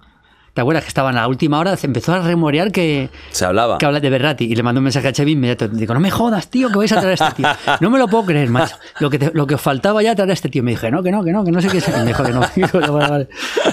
[0.53, 1.75] ¿te acuerdas que estaba en la última hora?
[1.77, 3.09] Se empezó a remorear que.
[3.31, 3.77] Se hablaba.
[3.79, 5.67] Que habla de Berratti y le mandó un mensaje a Xavi inmediato.
[5.67, 7.47] Digo, no me jodas, tío, que vais a traer a este tío.
[7.81, 8.75] No me lo puedo creer, macho.
[8.99, 10.63] Lo que, te- lo que os faltaba ya traer a este tío.
[10.63, 11.87] Me dije, no, que no, que no, que no sé qué es.
[11.97, 12.41] Me dijo que no.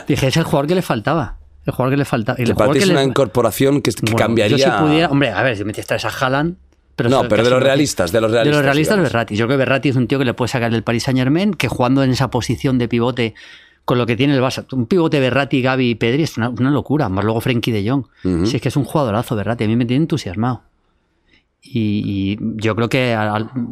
[0.09, 1.37] Dije, es el jugador que le faltaba.
[1.67, 2.39] El jugador que le faltaba.
[2.41, 4.57] Y el jugador que es le- una incorporación que, que bueno, cambiaría.
[4.57, 6.57] Yo si pudiera, hombre, a ver, si me traes a Haaland.
[6.97, 9.13] Pero No, pero de los realistas, de los De los realistas, realistas, digamos.
[9.13, 9.37] Berratti.
[9.37, 11.55] Yo creo que Berratti es un tío que le puede sacar del Paris Saint Germain,
[11.55, 13.35] que jugando en esa posición de pivote
[13.87, 14.67] con lo que tiene el Barça.
[14.73, 17.09] Un pivote Berratti, Gavi y Pedri es una, una locura.
[17.09, 18.05] Más luego Frenkie de Jong.
[18.47, 19.65] Si es que es un jugadorazo Berratti.
[19.65, 20.63] A mí me tiene entusiasmado.
[21.63, 23.17] Y, y yo creo que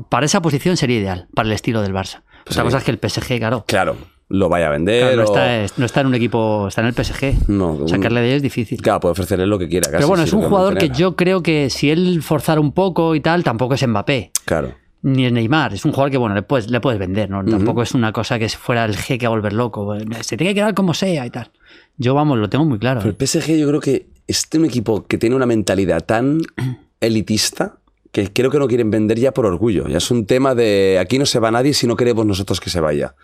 [0.08, 2.22] para esa posición sería ideal, para el estilo del Barça.
[2.42, 2.60] Otra sí.
[2.62, 3.64] cosa es que el PSG, claro.
[3.66, 3.96] Claro,
[4.28, 5.02] lo vaya a vender.
[5.14, 7.48] claro, no, o- está, no está en un equipo, está en el PSG.
[7.48, 8.80] No, Sacarle de ahí es difícil.
[8.82, 9.86] Claro, puede ofrecerle lo que quiera.
[9.90, 13.14] casi, Pero bueno, es un jugador que yo creo que si él forzara un poco
[13.14, 14.32] y tal, tampoco es Mbappé.
[14.44, 14.74] Claro.
[15.00, 15.74] Ni es Neymar.
[15.74, 17.44] Es un jugador que, bueno, le puedes, le puedes vender, ¿no?
[17.44, 19.96] Tampoco es una cosa que fuera el jeque a volver loco.
[20.22, 21.50] Se tiene que quedar como sea y tal.
[21.96, 23.00] Yo, vamos, lo tengo muy claro.
[23.02, 26.40] Pero el PSG yo creo que es un equipo que tiene una mentalidad tan
[27.00, 27.76] elitista
[28.12, 29.86] que creo que no quieren vender ya por orgullo.
[29.88, 32.70] Ya es un tema de aquí no se va nadie si no queremos nosotros que
[32.70, 33.14] se vaya.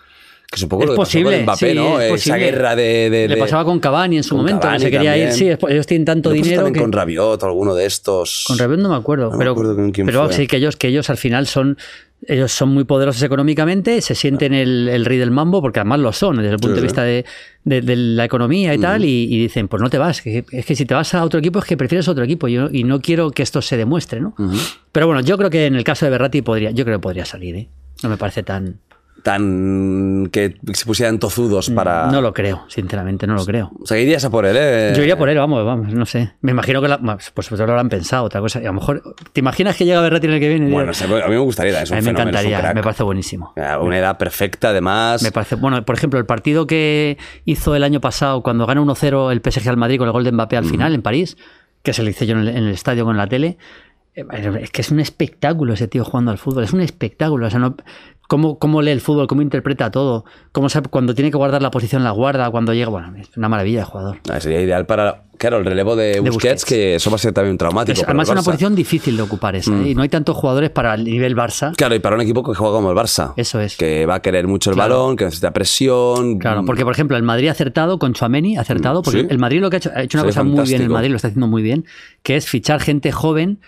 [0.51, 1.25] Que poco es lo que posible.
[1.25, 2.01] pasó con Mbappé, sí, ¿no?
[2.01, 3.11] es Esa guerra de...
[3.11, 5.29] de- Le pasaba con Cavani en su con momento, Cavani que se quería también.
[5.29, 5.35] ir.
[5.59, 6.73] Sí, ellos tienen tanto ¿No pasó dinero.
[6.73, 8.45] que- con Rabiot o alguno de estos.
[8.47, 10.35] Con Rabiot no me acuerdo, No me pero, acuerdo con quién pero fue.
[10.35, 11.77] sí que ellos, que ellos al final son
[12.27, 16.11] ellos son muy poderosos económicamente, se sienten el, el rey del mambo, porque además lo
[16.13, 16.85] son desde el punto Sí, de sí.
[16.87, 17.25] vista de,
[17.65, 20.65] de- de la economía y tal, y, y dicen, pues no te vas, que- es
[20.65, 23.03] que si te vas a otro equipo es que prefieres otro equipo yo, y no
[23.03, 24.35] quiero que esto se demuestre, ¿no?
[24.93, 27.27] Pero bueno, yo creo que en el caso de Berratti podría, yo creo que podría
[27.27, 27.69] salir, ¿eh?
[28.03, 28.79] No me parece tan...
[29.25, 30.29] Tan...
[30.31, 32.07] que se pusieran tozudos para...
[32.09, 33.73] Mm, No lo creo, sinceramente, no lo creo.
[33.81, 34.93] O sea, irías a por él, ¿eh?
[34.95, 36.35] Yo iría por él, vamos, vamos, no sé.
[36.43, 38.61] Me imagino que la, pues, pues lo habrán pensado, otra cosa.
[38.61, 39.03] Y a lo mejor,
[39.33, 40.71] ¿te imaginas que llega Berratti en el que viene?
[40.71, 42.83] Bueno, o sea, a mí me gustaría, es un a mí me fenómeno, encantaría, me
[42.83, 43.55] parece buenísimo.
[43.81, 45.23] Una edad perfecta, además.
[45.23, 49.33] Me parece, bueno, por ejemplo, el partido que hizo el año pasado cuando gana 1-0
[49.33, 51.39] el PSG al Madrid con el gol de Mbappé al final en París,
[51.83, 53.57] que se lo hice yo en el, en el estadio con la tele,
[54.15, 57.47] es que es un espectáculo ese tío jugando al fútbol, es un espectáculo.
[57.47, 57.77] O sea, no,
[58.29, 61.71] cómo, cómo lee el fútbol, cómo interpreta todo, cómo sabe, cuando tiene que guardar la
[61.71, 64.19] posición la guarda, cuando llega, bueno, es una maravilla de jugador.
[64.31, 66.65] Ah, sería ideal para, claro, el relevo de Busquets, Busquets.
[66.65, 67.99] que eso va a ser también traumático.
[68.01, 69.91] Es, además es una posición difícil de ocupar esa, ¿eh?
[69.91, 71.75] y no hay tantos jugadores para el nivel Barça.
[71.75, 73.33] Claro, y para un equipo que juega como el Barça.
[73.37, 73.77] Eso es.
[73.77, 74.95] Que va a querer mucho el Claro.
[74.95, 76.39] balón, que necesita presión.
[76.39, 79.27] Claro, porque por ejemplo el Madrid ha acertado con Chuameni, ha acertado, porque sí.
[79.29, 80.89] el Madrid lo que ha hecho, ha hecho una Sería cosa muy bien, el.
[80.89, 81.85] Madrid lo está haciendo muy bien,
[82.23, 83.59] que es fichar gente joven,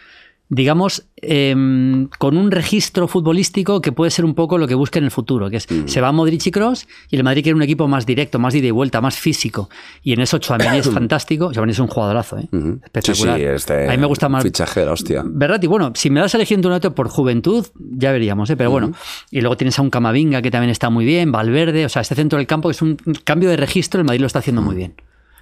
[0.49, 5.05] digamos, em, con un registro futbolístico que puede ser un poco lo que busca en
[5.07, 5.89] el futuro, que es Mm.
[5.89, 8.61] se va Modric y Kroos y el Madrid quiere un equipo más directo, más de
[8.61, 9.69] ida y vuelta, más físico.
[10.03, 12.49] Y en eso Chuameni es fantástico, Chuameni es un jugadorazo, ¿eh?
[12.85, 13.37] Espectacular.
[13.37, 15.23] Sí, sí, este a mí me gusta más Fichaje de la hostia.
[15.27, 18.57] Berratti, bueno, si me das entre un otro por juventud, ya veríamos, ¿eh?
[18.57, 18.93] pero bueno.
[19.31, 22.15] Y luego tienes a un Camavinga que también está muy bien, Valverde, o sea, este
[22.15, 24.95] centro del campo es un cambio de registro, el Madrid lo está haciendo muy bien.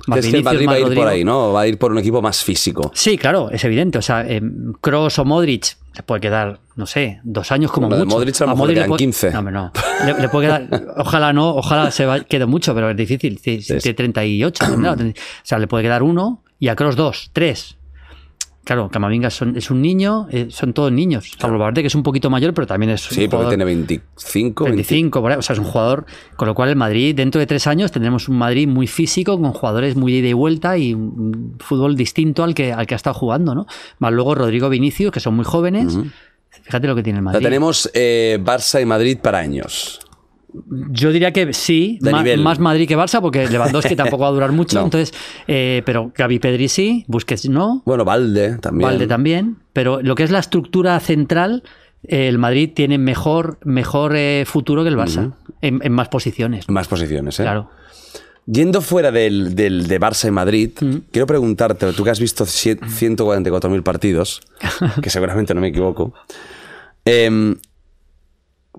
[0.07, 1.53] Más Vinicius, Madrid va a ir por ahí, ¿no?
[1.53, 2.91] Va a ir por un equipo más físico.
[2.95, 3.99] Sí, claro, es evidente.
[3.99, 4.27] O sea,
[4.81, 8.05] Cross o Modric le puede quedar, no sé, dos años como mucho.
[8.07, 9.31] Modric a lo mejor le le quedan puede- 15.
[9.33, 9.73] No, no.
[10.05, 13.41] Le, le puede quedar, ojalá no, ojalá se va, quede mucho, pero es difícil.
[13.41, 13.81] Tiene Sí, sí.
[13.81, 14.97] tiene 38, tendrá, o
[15.43, 17.77] sea, le puede quedar uno y a Cross dos, tres.
[18.65, 21.31] Claro, Camavinga son- es un niño, eh, son todos niños.
[21.39, 23.65] Salvo Valverde, que es un poquito mayor, pero también es un Sí, porque jugador- tiene
[23.67, 24.77] 25, 20.
[24.77, 27.47] 25, por ahí, o sea, es un jugador, con lo cual el Madrid, dentro de
[27.47, 30.95] tres años, tendremos un Madrid muy físico, con jugadores muy de ida y vuelta y
[30.95, 33.67] un fútbol distinto al que, al que ha estado jugando, ¿no?
[33.99, 35.99] Más luego Rodrigo Vinicius, que son muy jóvenes.
[36.63, 37.43] Fíjate lo que tiene el Madrid.
[37.45, 40.01] tenemos eh, Barça y Madrid para años.
[40.91, 41.99] Yo diría que sí,
[42.39, 44.85] más Madrid que Barça, porque Lewandowski tampoco va a durar mucho, No.
[44.85, 45.13] entonces,
[45.49, 48.89] eh, pero Gaby Pedri sí, Busquets no, Bueno, Valde también.
[48.91, 51.65] Valde también, pero lo que es la estructura central,
[52.05, 56.69] el Madrid tiene mejor, mejor eh, futuro que el Barça, en, en más posiciones.
[56.69, 57.43] Más posiciones, ¿eh?
[57.43, 57.71] Claro.
[58.47, 60.71] Yendo fuera del, del- de Barça y Madrid,
[61.11, 64.43] quiero preguntarte, tú que has visto cien- 144.000 partidos,
[65.03, 66.13] que seguramente no me equivoco,
[67.07, 67.57] em,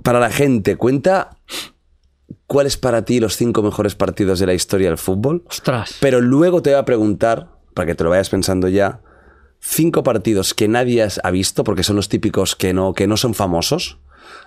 [0.03, 1.38] para la gente, cuenta
[2.48, 5.95] cuáles para ti los cinco mejores partidos de la historia del fútbol, Ostras.
[5.99, 9.01] pero luego te voy a preguntar, para que te lo vayas pensando ya,
[9.59, 13.33] cinco partidos que nadie ha visto, porque son los típicos que no, que no son
[13.33, 13.98] famosos,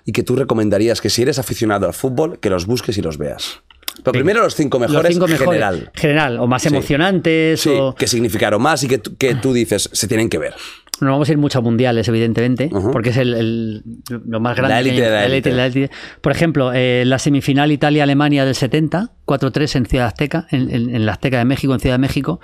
[0.04, 3.18] y que tú recomendarías que si eres aficionado al fútbol, que los busques y los
[3.18, 3.62] veas.
[4.04, 5.90] Pero primero los cinco mejores, Los cinco mejores, general.
[5.94, 7.60] General, o más emocionantes.
[7.60, 7.94] Sí, o...
[7.94, 10.54] que significaron más y que, que tú dices, se tienen que ver.
[11.00, 13.82] No vamos a ir mucho a mundiales, evidentemente, porque es el, el-
[14.26, 14.74] lo más grande.
[14.74, 15.52] La élite de la élite.
[15.52, 15.90] la élite.
[16.20, 21.06] Por ejemplo, eh, la semifinal Italia-Alemania del 70, 4-3 en Ciudad Azteca, en, en- en
[21.06, 22.40] la Azteca de México, en Ciudad de México.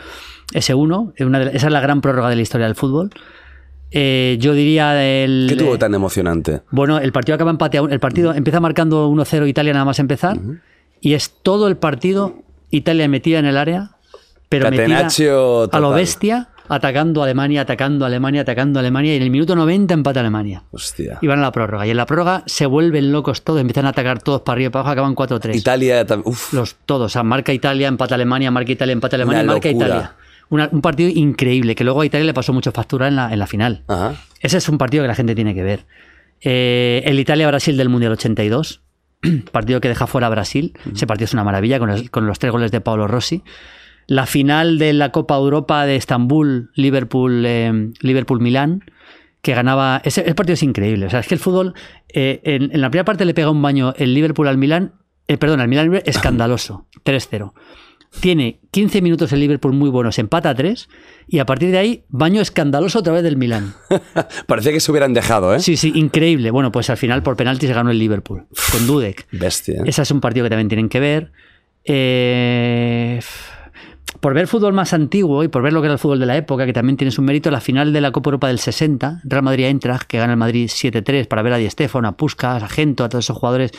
[0.52, 3.10] Ese 1, es una de- esa es la gran prórroga de la historia del fútbol.
[3.91, 5.47] Eh, yo diría el.
[5.49, 6.62] ¿Qué tuvo eh, tan emocionante?
[6.70, 9.99] Bueno, el partido acaba empate a un- El partido empieza marcando 1-0 Italia nada más
[9.99, 10.36] empezar.
[11.00, 12.34] Y es todo el partido
[12.70, 13.92] Italia metida en el área,
[14.49, 15.08] pero metida
[15.70, 19.12] a lo bestia, atacando a Alemania, atacando a Alemania, atacando a Alemania.
[19.15, 20.62] Y en el minuto 90 empata Alemania.
[20.70, 21.18] Hostia.
[21.20, 21.86] Y van a la prórroga.
[21.86, 24.70] Y en la prórroga se vuelven locos todos, empiezan a atacar todos para arriba y
[24.70, 25.57] para abajo, acaban 4-3.
[25.57, 26.34] Italia también.
[26.52, 29.86] Los todos, o sea, marca Italia, empata Alemania, marca Italia, empata Alemania, Una marca locura.
[29.86, 30.12] Italia.
[30.51, 33.39] Una- un partido increíble, que luego a Italia le pasó mucho factura en la, en
[33.39, 33.83] la final.
[33.89, 34.15] Ajá.
[34.41, 35.86] Ese es un partido que la gente tiene que ver.
[36.43, 38.83] Eh, el Italia-Brasil del Mundial 82,
[39.52, 40.75] partido que deja fuera a Brasil.
[40.94, 43.43] Ese partido es una maravilla con, el- con los tres goles de Paolo Rossi.
[44.07, 48.84] La final de la Copa Europa de Estambul, Liverpool, eh, Liverpool-Milán,
[49.42, 50.00] que ganaba.
[50.05, 51.07] Ese, el partido es increíble.
[51.07, 51.74] O sea, es que el fútbol,
[52.08, 54.94] eh, en, en la primera parte le pega un baño el Liverpool al Milán,
[55.28, 57.52] eh, perdón, al Milán escandaloso, 3-0.
[58.20, 60.89] Tiene 15 minutos el Liverpool muy buenos, empata a 3
[61.26, 63.74] y a partir de ahí, baño escandaloso otra vez del Milán.
[64.47, 65.58] Parecía que se hubieran dejado, ¿eh?
[65.58, 66.52] Sí, sí, increíble.
[66.52, 69.26] Bueno, pues al final por penaltis ganó el Liverpool con Dudek.
[69.33, 69.83] Bestia.
[69.84, 71.33] Ese es un partido que también tienen que ver.
[71.84, 73.20] Eh,
[74.25, 76.35] por ver fútbol más antiguo y por ver lo que era el fútbol de la
[76.35, 79.43] época, que también tiene su mérito, la final de la Copa Europa del 60, Real
[79.43, 83.05] Madrid-Eintracht, que gana el Madrid 7-3 para ver a Di Stéfano, a Puskas, a Gento,
[83.05, 83.73] a todos esos jugadores,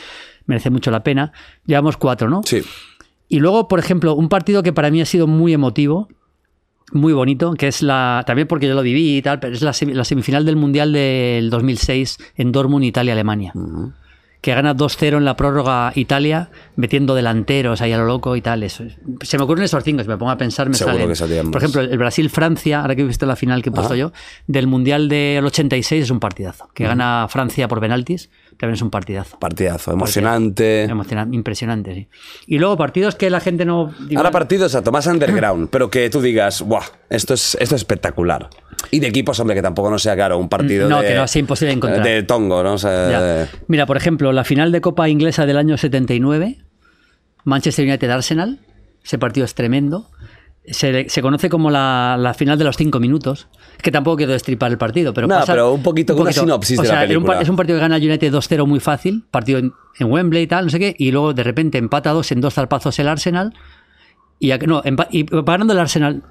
[0.44, 1.32] merece mucho la pena.
[1.64, 2.42] Llevamos cuatro, ¿no?
[2.44, 2.62] Sí.
[3.28, 6.06] Y luego, por ejemplo, un partido que para mí ha sido muy emotivo,
[6.92, 8.22] muy bonito, que es la.
[8.24, 11.50] También porque yo lo viví y tal, pero es la, la semifinal del Mundial del
[11.50, 13.52] 2006 en Dortmund, Italia-Alemania.
[14.46, 18.62] Que gana 2-0 en la prórroga Italia, metiendo delanteros ahí a lo loco y tal.
[18.62, 18.84] Eso.
[19.22, 21.08] Se me ocurren esos cinco, si me pongo a pensar, me Seguro salen.
[21.08, 23.94] que salían Por ejemplo, el Brasil-Francia, ahora que he visto la final que he puesto
[23.94, 23.96] Ah.
[23.96, 24.12] yo,
[24.46, 26.68] del Mundial del 86 es un partidazo.
[26.74, 29.36] Que gana Francia por penaltis, también es un partidazo.
[29.40, 30.84] Partidazo, emocionante.
[30.84, 32.08] Emocionante, impresionante, sí.
[32.46, 33.92] Y luego partidos que la gente no.
[34.14, 36.84] Ahora partidos a más underground, pero que tú digas, ¡buah!
[37.10, 38.48] Esto es, esto es espectacular.
[38.90, 41.26] Y de equipos, hombre, que tampoco no sea claro, un partido No, de, que no
[41.26, 42.02] sea imposible de encontrar.
[42.04, 42.74] de tongo, ¿no?
[42.74, 46.58] O sea, de- Mira, por ejemplo, la final de Copa Inglesa del año 79,
[47.44, 48.60] Manchester United-Arsenal,
[49.04, 50.08] ese partido es tremendo.
[50.68, 53.46] Se, se conoce como la, la final de los cinco minutos.
[53.76, 56.78] Es que tampoco quiero destripar el partido, pero No, pasa- pero un poquito, una sinopsis
[56.78, 57.42] O de la sea, era un par- película.
[57.42, 60.64] es un partido que gana United 2-0 muy fácil, partido en, en Wembley y tal,
[60.64, 63.54] no sé qué, y luego de repente empata dos en dos zarpazos el Arsenal,
[64.40, 66.24] y, no, empa- y ganando el Arsenal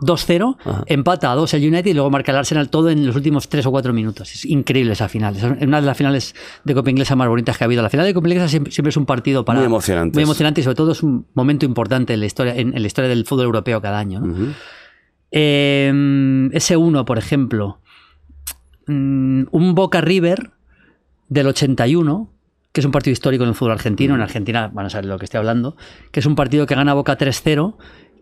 [0.00, 3.48] 2-0, empata a 2 el United y luego marca el Arsenal todo en los últimos
[3.48, 4.32] 3 o 4 minutos.
[4.32, 5.36] Es increíble esa final.
[5.36, 7.82] Es una de las finales de Copa Inglesa más bonitas que ha habido.
[7.82, 9.58] La final de Copa Inglesa siempre, siempre es un partido para.
[9.58, 10.14] Muy emocionantes.
[10.14, 12.86] Muy emocionante y sobre todo es un momento importante en la historia, en, en la
[12.86, 14.20] historia del fútbol europeo cada año.
[14.20, 14.54] ¿no?
[15.30, 17.80] Eh, ese 1, por ejemplo.
[18.86, 20.50] mm, un Boca River
[21.28, 22.32] del 81,
[22.72, 24.14] que es un partido histórico en el fútbol argentino.
[24.14, 25.76] En Argentina van a saber de lo que estoy hablando.
[26.10, 27.76] Que es un partido que gana Boca 3-0,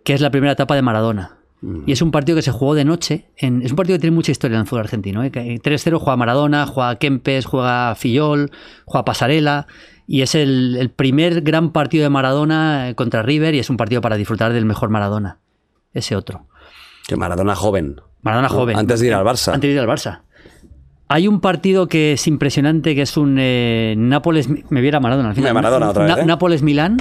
[0.04, 1.38] que es la primera etapa de Maradona.
[1.86, 3.30] Y es un partido que se jugó de noche.
[3.36, 5.24] en- es un partido que tiene mucha historia en el fútbol argentino.
[5.24, 5.30] ¿eh?
[5.32, 8.50] Que 3-0 juega Maradona, juega Kempes, juega Fillol,
[8.84, 9.66] juega Pasarela.
[10.06, 13.76] Y es el, el primer gran partido de Maradona eh, contra River y es un
[13.76, 15.38] partido para disfrutar del mejor Maradona.
[15.92, 16.46] Ese otro.
[17.08, 18.00] Que Maradona joven.
[18.22, 18.54] Maradona ¿no?
[18.54, 18.76] joven.
[18.78, 19.52] Antes de ir al Barça.
[19.52, 20.20] Antes de ir al Barça.
[21.08, 24.48] Hay un partido que es impresionante, que es un eh, Nápoles...
[24.70, 25.54] Me viera Maradona al final.
[25.54, 26.26] Maradona otra vez, ¿eh?
[26.26, 26.98] Nápoles-Milán,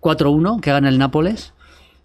[0.00, 1.52] 4-1, que gana el Nápoles.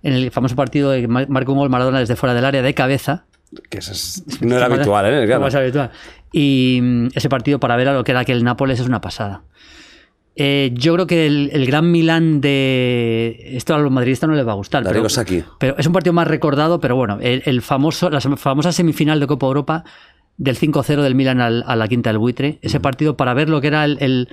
[0.05, 2.61] En el famoso partido de que mar- marca un gol Maradona desde fuera del área
[2.61, 3.25] de cabeza.
[3.69, 5.25] Que eso es- no era habitual, ¿eh?
[5.25, 5.41] Claro.
[5.41, 5.91] No es habitual.
[6.31, 9.41] Y mm, ese partido para ver a lo que era aquel Nápoles es una pasada.
[10.37, 13.51] Eh, yo creo que el, el gran Milán de...
[13.55, 14.83] Esto a los madridistas no les va a gustar.
[14.89, 14.99] Pero-
[15.59, 19.27] pero es un partido más recordado, pero bueno, el, el famoso, la famosa semifinal de
[19.27, 19.85] Copa Europa
[20.37, 23.61] del 5-0 del Milan al- a la quinta del buitre, ese partido para ver lo
[23.61, 24.27] que era el, el-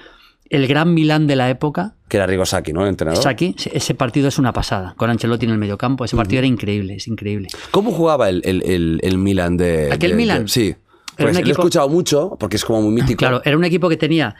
[0.50, 2.82] el gran Milán de la época, Que era Arrigo Sacchi, ¿no?
[2.82, 3.22] El entrenador.
[3.22, 6.96] Saki, ese partido es una pasada, con Ancelotti en el mediocampo, ese partido era increíble,
[6.96, 7.48] es increíble.
[7.70, 9.86] ¿Cómo jugaba el, el, el, el Milan de.
[9.92, 10.48] ¿Aquel de- de- Milan?
[10.48, 10.74] sí.
[11.16, 13.18] Pues lo he escuchado mucho, porque es como muy mítico.
[13.18, 14.34] Claro, era un equipo que tenía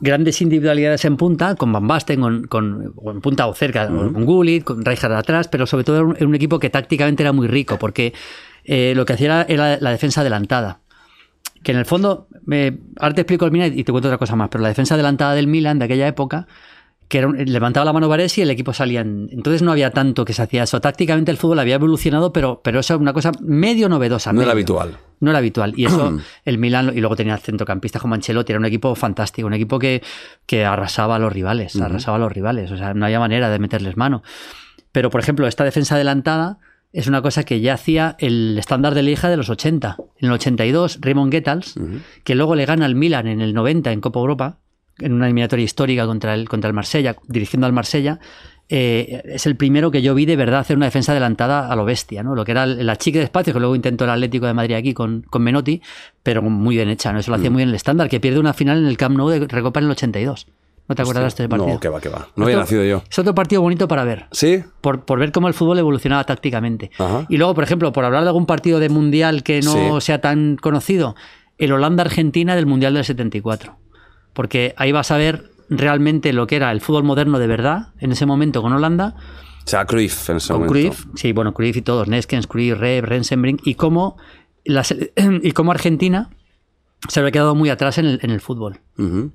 [0.00, 4.64] grandes individualidades en punta, con Van Basten, con, con- en punta o cerca, con Gullit,
[4.64, 7.46] con Rijkaard atrás, pero sobre todo era un, era un equipo que tácticamente era muy
[7.46, 8.14] rico, porque
[8.64, 10.80] eh, lo que hacía era, era la defensa adelantada.
[11.62, 14.36] Que en el fondo, eh, ahora te explico el Milan y te cuento otra cosa
[14.36, 16.46] más, pero la defensa adelantada del Milan de aquella época,
[17.08, 19.00] que era un- levantaba la mano Varese y el equipo salía.
[19.02, 20.80] en- entonces no había tanto que se hacía eso.
[20.80, 24.32] Tácticamente el fútbol había evolucionado, pero, pero eso es una cosa medio novedosa.
[24.32, 24.96] No era habitual.
[25.20, 25.74] No era habitual.
[25.76, 29.54] Y eso, el Milan, y luego tenía centrocampistas como Ancelotti, era un equipo fantástico, un
[29.54, 30.02] equipo que,
[30.46, 32.70] que arrasaba a los rivales, arrasaba a los rivales.
[32.70, 34.22] O sea, no había manera de meterles mano.
[34.92, 36.58] Pero, por ejemplo, esta defensa adelantada
[36.94, 39.96] es una cosa que ya hacía el estándar de Liga de los 80.
[40.20, 41.74] En el 82, Raymond Goethals,
[42.22, 44.58] que luego le gana al Milan en el 90 en Copa Europa,
[45.00, 48.20] en una eliminatoria histórica contra el, contra el Marsella, dirigiendo al Marsella,
[48.68, 51.84] eh, es el primero que yo vi de verdad hacer una defensa adelantada a lo
[51.84, 52.36] bestia, ¿no?
[52.36, 54.94] Lo que era la chica de espacio, que luego intentó el Atlético de Madrid aquí
[54.94, 55.82] con, con Menotti,
[56.22, 57.18] pero muy bien hecha, ¿no?
[57.18, 59.28] Eso lo hacía muy bien el estándar, que pierde una final en el Camp Nou
[59.28, 60.46] de Recopa en el 82.
[60.86, 61.72] ¿No te acuerdas de este partido?
[61.72, 62.28] No, que va, que va.
[62.36, 63.02] No había nacido yo.
[63.10, 64.26] Es otro partido bonito para ver.
[64.32, 64.62] ¿Sí?
[64.82, 66.90] Por, por ver cómo el fútbol evolucionaba tácticamente.
[66.98, 67.24] Ajá.
[67.30, 70.06] Y luego, por ejemplo, por hablar de algún partido de mundial que no Sí.
[70.06, 71.16] sea tan conocido,
[71.56, 73.78] el Holanda-Argentina del Mundial del 74.
[74.34, 78.12] Porque ahí vas a ver realmente lo que era el fútbol moderno de verdad en
[78.12, 79.14] ese momento con Holanda,
[79.64, 80.72] O sea, Cruyff en ese con momento.
[80.90, 84.18] Cruyff, sí, bueno, Cruyff y todos, Neskens, Cruyff, Reb, Rensenbrink, y cómo,
[84.66, 86.28] la se- y cómo Argentina
[87.08, 88.80] se había quedado muy atrás en el, en el fútbol.
[88.98, 89.32] Ujú.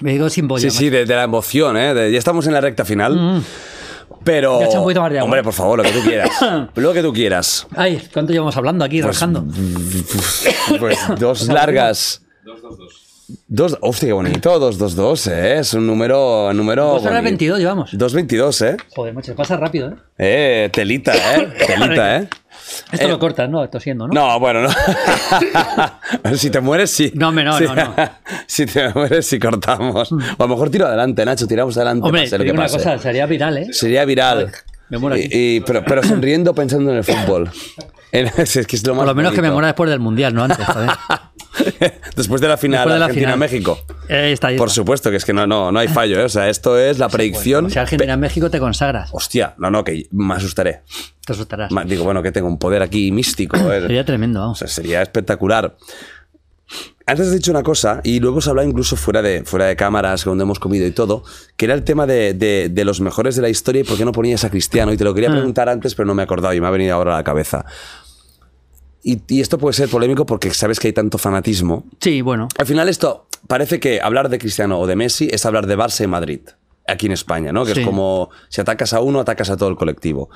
[0.00, 0.70] Me digo sin boya.
[0.70, 1.94] Sí, sí, de, de la emoción, ¿eh?
[1.94, 3.42] De- ya estamos en la recta final.
[4.24, 4.58] Pero.
[4.58, 4.60] Mm.
[4.60, 5.24] Ya echa un poquito más de agua.
[5.26, 6.30] Hombre, por favor, lo que tú quieras.
[6.74, 7.66] lo que tú quieras.
[7.76, 9.44] Ay, ¿cuánto llevamos hablando aquí, Pues, rajando?
[10.78, 12.22] Pues dos largas.
[12.44, 12.98] Dos, dos, dos.
[13.48, 14.58] Dos, hostia, qué bonito.
[14.58, 15.58] 222, ¿eh?
[15.60, 16.52] Es un número.
[16.52, 17.22] número Dos horas bonito.
[17.24, 17.90] 22 llevamos.
[17.92, 18.76] 222, ¿eh?
[18.94, 19.94] Joder, macho, pasa rápido, ¿eh?
[20.18, 21.48] Eh, telita, ¿eh?
[21.66, 22.28] Telita, ¿eh?
[22.92, 23.68] Esto Eh, lo cortas, ¿no?
[23.68, 24.14] Tosiendo, ¿no?
[24.14, 24.70] No, bueno, no.
[26.36, 27.10] si te mueres, sí.
[27.14, 27.64] No, no, Sí.
[27.64, 27.94] no, no.
[28.46, 30.12] si te mueres, sí cortamos.
[30.12, 32.06] O a lo mejor tiro adelante, Nacho, tiramos adelante.
[32.06, 32.76] Hombre, pase lo que digo una pase.
[32.78, 33.72] cosa, sería viral, ¿eh?
[33.72, 34.52] Sería viral.
[34.88, 35.28] Me muero aquí.
[35.30, 37.50] Y- y- pero, pero sonriendo pensando en el fútbol.
[38.12, 40.34] En- es, que es lo más Por lo menos que me muera después del Mundial,
[40.34, 40.58] no antes.
[42.16, 43.78] Después de la final de Argentina-México.
[44.08, 44.36] Eh.
[44.56, 46.24] Por supuesto que es que no, no, no hay fallo, ¿eh?
[46.24, 47.70] O sea, esto es la predicción.
[47.70, 50.82] Si Argentina en México te consagras, Hostia, no, no, que me asustaré.
[51.26, 51.70] te asustarás.
[51.86, 53.56] Digo, bueno, que tengo un poder aquí místico.
[53.58, 54.58] Sería tremendo, O vamos.
[54.60, 55.76] sea, sería espectacular.
[57.04, 60.24] Antes has dicho una cosa, y luego hemos hablado incluso fuera de, fuera de cámaras,
[60.24, 61.24] donde hemos comido y todo,
[61.56, 64.04] que era el tema de, de- de los mejores de la historia y por qué
[64.04, 64.92] no ponías a Cristiano.
[64.92, 65.32] Y te lo quería Ah.
[65.32, 67.66] preguntar antes, pero no me he acordado y me ha venido ahora a la cabeza.
[69.02, 71.84] Y, y esto puede ser polémico porque sabes que hay tanto fanatismo.
[72.00, 72.48] Sí, bueno.
[72.58, 76.04] Al final esto parece que hablar de Cristiano o de Messi es hablar de Barça
[76.04, 76.40] y Madrid,
[76.86, 77.64] aquí en España, ¿no?
[77.64, 77.80] Que Sí.
[77.80, 80.30] es como si atacas a uno, atacas a todo el colectivo.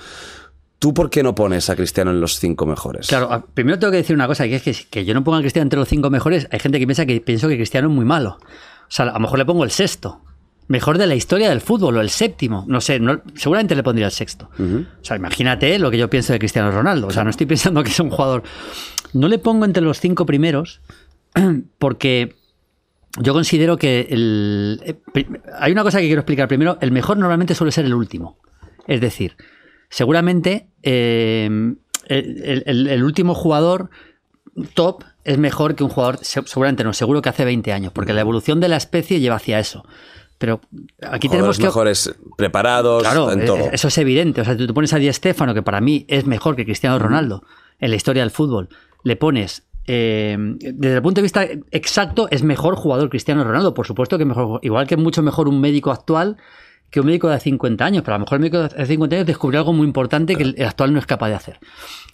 [0.78, 3.06] ¿Tú por qué no pones a Cristiano en los cinco mejores?
[3.06, 5.40] Claro, primero tengo que decir una cosa, que es que, que yo no pongo a
[5.40, 6.48] Cristiano entre los cinco mejores.
[6.50, 8.38] Hay gente que piensa que pienso que Cristiano es muy malo.
[8.40, 10.20] O sea, a lo mejor le pongo el sexto.
[10.68, 12.64] Mejor de la historia del fútbol, o el séptimo.
[12.66, 14.50] No sé, no- seguramente le pondría el sexto.
[15.00, 17.06] O sea, imagínate lo que yo pienso de Cristiano Ronaldo.
[17.06, 18.42] O sea, no estoy pensando que es un jugador.
[19.12, 20.80] No le pongo entre los cinco primeros
[21.78, 22.34] porque
[23.20, 25.26] yo considero que el- eh,
[25.58, 26.48] hay una cosa que quiero explicar.
[26.48, 28.38] Primero, el mejor normalmente suele ser el último.
[28.88, 29.36] Es decir,
[29.88, 31.48] seguramente eh,
[32.08, 33.90] el, el- el último jugador
[34.74, 38.12] top es mejor que un jugador, se- seguramente no, seguro que hace 20 años, porque
[38.12, 39.84] la evolución de la especie lleva hacia eso.
[40.38, 40.60] Pero
[41.02, 41.64] aquí tenemos que...
[41.64, 43.70] mejores preparados Claro, en eh, todo.
[43.72, 44.40] eso es evidente.
[44.40, 47.42] O sea, tú pones a Di Stéfano, que para mí es mejor que Cristiano Ronaldo
[47.78, 48.68] en la historia del fútbol.
[49.02, 53.72] Le pones, eh, desde el punto de vista exacto, es mejor jugador Cristiano Ronaldo.
[53.72, 56.36] Por supuesto que mejor, igual que mucho mejor un médico actual
[56.90, 58.02] que un médico de 50 años.
[58.04, 60.66] Pero a lo mejor el médico de 50 años descubrió algo muy importante que el
[60.66, 61.60] actual no es capaz de hacer.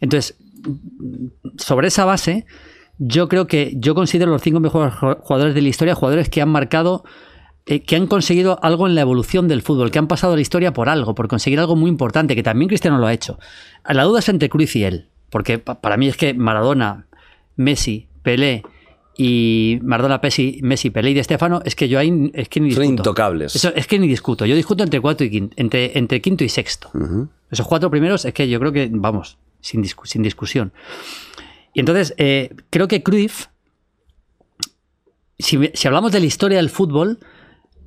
[0.01, 0.37] Entonces,
[1.57, 2.47] sobre esa base,
[2.99, 6.49] yo creo que yo considero los cinco mejores jugadores de la historia jugadores que han
[6.49, 7.05] marcado
[7.67, 10.73] eh, que han conseguido algo en la evolución del fútbol, que han pasado la historia
[10.73, 13.39] por algo, por conseguir algo muy importante, que también Cristiano lo ha hecho.
[13.89, 17.07] La duda es entre Cruz y él, porque pa- para mí es que Maradona,
[17.57, 18.63] Messi, Pelé
[19.17, 22.73] y Maradona, Messi, Messi Pelé y De Stefano, es que yo ahí es que ni
[22.73, 23.55] Son intocables.
[23.55, 24.47] Eso es que ni discuto.
[24.47, 26.91] Yo discuto entre cuarto y quinto, entre, entre quinto y sexto.
[27.51, 30.73] Esos cuatro primeros es que yo creo que, vamos, sin, discu- sin discusión.
[31.75, 33.47] Y entonces, eh, creo que Cruyff,
[35.39, 37.19] si, si hablamos de la historia del fútbol,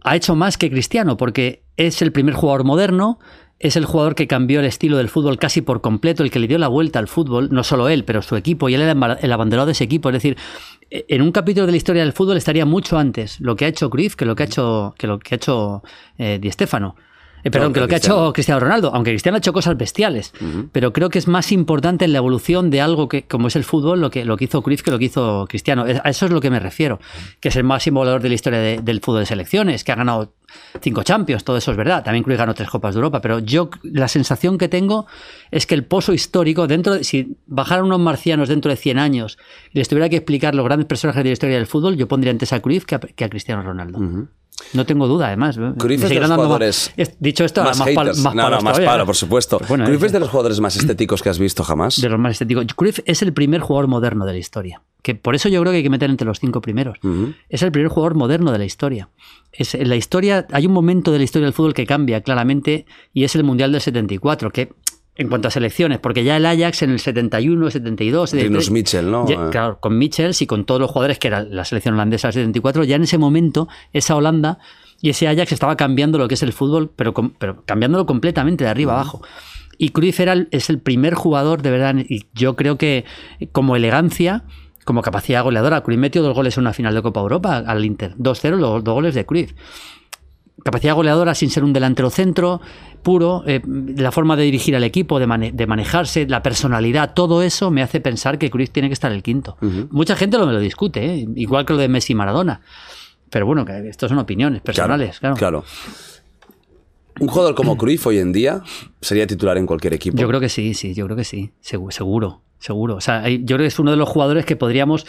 [0.06, 3.20] ha hecho más que Cristiano, porque es el primer jugador moderno,
[3.60, 6.48] es el jugador que cambió el estilo del fútbol casi por completo, el que le
[6.48, 9.32] dio la vuelta al fútbol, no solo él, pero su equipo, y él era el
[9.32, 10.10] abanderado de ese equipo.
[10.10, 10.38] Es decir,
[10.92, 13.68] eh, en un capítulo de la historia del fútbol estaría mucho antes lo que ha
[13.68, 15.84] hecho Cruyff que lo que ha hecho, que lo que ha hecho
[16.18, 16.96] eh, Di Stéfano.
[17.46, 19.78] Eh, perdón, No, que lo que ha hecho Cristiano Ronaldo, aunque Cristiano ha hecho cosas
[19.78, 20.34] bestiales,
[20.72, 23.64] pero creo que es más importante en la evolución de algo que, como es el
[23.64, 25.86] fútbol, lo que, lo que hizo Cruyff que lo que hizo Cristiano.
[26.04, 27.00] A eso es lo que me refiero,
[27.40, 29.96] que es el máximo goleador de la historia de- del fútbol de selecciones, que ha
[29.96, 30.34] ganado
[30.82, 32.04] cinco Champions, todo eso es verdad.
[32.04, 35.06] También Cruyff ganó tres Copas de Europa, pero yo la sensación que tengo
[35.52, 39.38] es que el pozo histórico, dentro de- si bajaran unos marcianos dentro de 100 años
[39.72, 42.32] y les tuviera que explicar los grandes personajes de la historia del fútbol, yo pondría
[42.32, 44.00] antes a que a, que a Cristiano Ronaldo.
[44.74, 45.58] No tengo duda, además.
[45.78, 48.36] Cruyff es de los más- jugadores es- Dicho esto, más, más, pal- más no, palos
[48.36, 49.06] no, más todavía, palo, ¿eh?
[49.06, 49.60] por supuesto.
[49.68, 52.00] Bueno, Cruyff es- es de los jugadores más estéticos que has visto jamás.
[52.02, 52.66] de los más estéticos.
[52.76, 54.82] Cruyff es el primer jugador moderno de la historia.
[55.02, 56.98] Que por eso yo creo que hay que meter entre los cinco primeros.
[57.50, 59.10] Es el primer jugador moderno de la historia.
[59.52, 62.86] Es, en la historia hay un momento de la historia del fútbol que cambia claramente
[63.14, 64.74] y es el Mundial del 74, que
[65.18, 69.12] en cuanto a selecciones, porque ya el Ajax en el 71, 72, Rinus 73, Michel,
[69.12, 69.28] ¿no?
[69.28, 69.50] ya- Eh.
[69.52, 72.84] claro, con Michels y con todos los jugadores que era la selección holandesa del 74,
[72.84, 74.60] ya en ese momento esa Holanda
[75.02, 77.14] y ese Ajax estaba cambiando lo que es el fútbol, pero,
[77.66, 79.22] cambiándolo completamente de arriba abajo.
[79.78, 83.04] Y Cruyff era es el primer jugador, de verdad, y yo creo que
[83.52, 84.44] como elegancia,
[84.86, 88.16] como capacidad goleadora, Cruyff metió dos goles en una final de Copa Europa al Inter,
[88.18, 89.54] 2-0, los dos goles de Cruyff
[90.64, 92.62] capacidad goleadora sin ser un delantero centro
[93.04, 97.44] puro, eh, la forma de dirigir al equipo, de, mane- de manejarse, la personalidad, todo
[97.44, 99.58] eso me hace pensar que Cruyff tiene que estar el quinto.
[99.92, 101.28] Mucha gente lo me lo discute, ¿eh?
[101.36, 102.62] igual que lo de Messi y Maradona.
[103.30, 105.36] Pero bueno, que esto son opiniones personales, claro.
[105.36, 105.64] Claro.
[107.20, 108.62] Un jugador como Cruyff hoy en día
[109.02, 110.18] sería titular en cualquier equipo.
[110.18, 112.96] Yo creo que sí, sí, yo creo que sí, segu- seguro, seguro.
[112.96, 115.06] O sea, yo creo que es uno de los jugadores que podríamos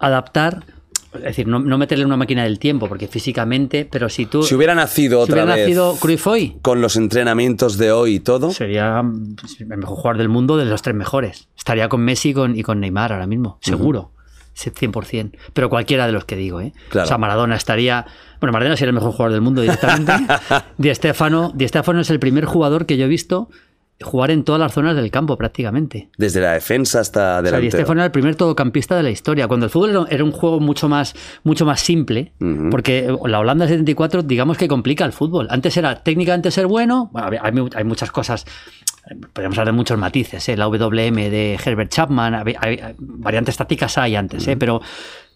[0.00, 0.64] adaptar,
[1.16, 4.42] es decir, no, no meterle en una máquina del tiempo, porque físicamente, pero si tú...
[4.42, 8.16] si hubiera nacido si otra hubiera vez nacido Cruyff hoy, con los entrenamientos de hoy
[8.16, 11.48] y todo, sería el mejor jugador del mundo de los tres mejores.
[11.56, 14.12] Estaría con Messi y con, y con Neymar ahora mismo, seguro.
[14.54, 15.36] Sí, 100%.
[15.52, 16.72] Pero cualquiera de los que digo, ¿eh?
[16.88, 17.06] Claro.
[17.06, 18.06] O sea, Maradona estaría.
[18.40, 20.12] Bueno, Maradona sería el mejor jugador del mundo directamente.
[20.78, 23.48] Di Stefano, Di Stéfano es el primer jugador que yo he visto
[24.02, 26.08] jugar en todas las zonas del campo prácticamente.
[26.18, 27.70] desde la defensa hasta O sea, Di delante.
[27.70, 29.46] Stéfano era el primer todocampista de la historia.
[29.48, 31.14] Cuando el fútbol era, un juego mucho más,
[31.44, 32.32] mucho más simple,
[32.70, 35.46] porque la Holanda 74, digamos que complica el fútbol.
[35.50, 38.44] Antes era técnicamente ser bueno, bueno, hay, hay muchas cosas,
[39.32, 40.56] podríamos hablar de muchos matices, ¿eh?
[40.56, 44.56] la WM de Herbert Chapman, hay- variantes tácticas hay antes, ¿eh?
[44.56, 44.80] pero,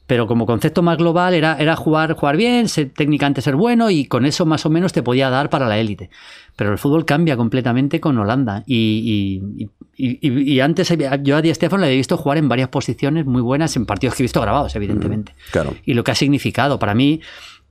[0.09, 4.07] pero como concepto más global era, era jugar, jugar bien, ser, técnicamente ser bueno y
[4.07, 6.09] con eso más o menos te podía dar para la élite.
[6.57, 8.65] Pero el fútbol cambia completamente con Holanda.
[8.67, 12.49] Y, y- y- y- y antes yo a Di Stéfano le he visto jugar en
[12.49, 15.35] varias posiciones muy buenas en partidos que he visto grabados, evidentemente.
[15.53, 15.75] claro.
[15.85, 16.79] Y lo que ha significado.
[16.79, 17.21] Para mí,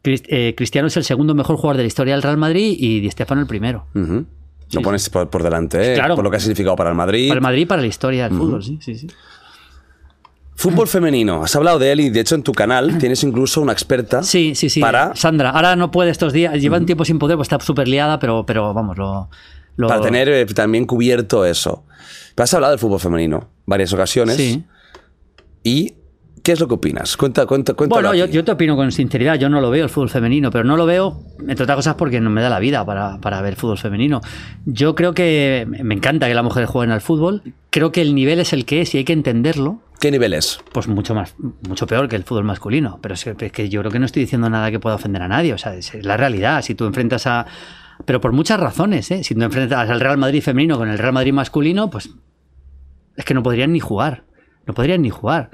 [0.04, 3.10] eh, Cristiano es el segundo mejor jugador de la historia del Real Madrid y Di
[3.10, 3.88] Stéfano el primero.
[4.74, 5.96] Lo pones por, por delante, ¿eh?
[5.96, 6.16] Claro.
[6.16, 7.30] por lo que ha significado para el Madrid.
[7.30, 9.08] Para el Madrid y para la historia del fútbol, sí, sí, sí.
[10.58, 11.44] Fútbol femenino.
[11.44, 14.24] Has hablado de él y de hecho en tu canal tienes incluso una experta.
[14.24, 14.82] Sí, sí, sí.
[14.82, 17.88] Para, Sandra, ahora no puede estos días, lleva un tiempo sin poder, pues está súper
[17.88, 19.30] liada, pero, pero vamos, lo,
[19.76, 21.86] lo- para tener eh, también cubierto eso.
[22.36, 24.36] Pero has hablado del fútbol femenino varias ocasiones.
[24.38, 24.64] Sí.
[25.64, 25.94] ¿Y
[26.44, 27.18] qué es lo que opinas?
[27.18, 30.10] Cuenta, cuenta, cuéntalo Bueno, yo te opino con sinceridad, yo no lo veo el fútbol
[30.10, 33.20] femenino, pero no lo veo, entre otras cosas, porque no me da la vida para,
[33.20, 34.22] para ver fútbol femenino.
[34.66, 38.40] Yo creo que me encanta que las mujeres jueguen al fútbol, creo que el nivel
[38.40, 40.60] es el que es y hay que entenderlo, ¿Qué nivel es?
[40.72, 41.36] pues mucho más,
[41.68, 43.00] mucho peor que el fútbol masculino.
[43.02, 45.22] Pero es que, es que yo creo que no estoy diciendo nada que pueda ofender
[45.22, 45.54] a nadie.
[45.54, 46.62] O sea, es la realidad.
[46.62, 47.46] Si tú enfrentas a.
[48.06, 49.24] Pero por muchas razones, ¿eh?
[49.24, 52.10] Si tú enfrentas al Real Madrid femenino con el Real Madrid masculino, pues.
[53.16, 54.26] Es que no podrían ni jugar.
[54.68, 55.50] No podrían ni jugar.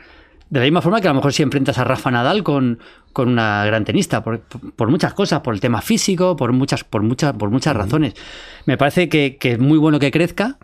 [0.49, 2.79] De la misma forma que a lo mejor si enfrentas a Rafa Nadal con,
[3.13, 7.01] con una gran tenista, por, por muchas cosas, por el tema físico, por muchas, por
[7.01, 8.13] muchas, por muchas razones.
[8.65, 10.57] Me parece que, que es muy bueno que crezca.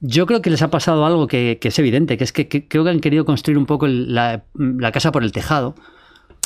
[0.00, 2.68] Yo creo que les ha pasado algo que, que es evidente, que es que, que
[2.68, 5.74] creo que han querido construir un poco el- la, la casa por el tejado.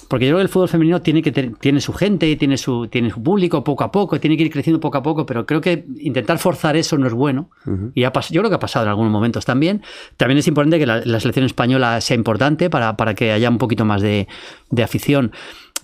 [0.09, 2.89] Porque yo creo que el fútbol femenino tiene, que ter- tiene su gente, tiene su,
[2.89, 5.61] tiene su público poco a poco, tiene que ir creciendo poco a poco, pero creo
[5.61, 7.51] que intentar forzar eso no es bueno.
[7.95, 9.83] Y ha yo creo que ha pasado en algunos momentos también.
[10.17, 13.59] También es importante que la, la selección española sea importante para, para que haya un
[13.59, 14.27] poquito más de,
[14.71, 15.31] de afición.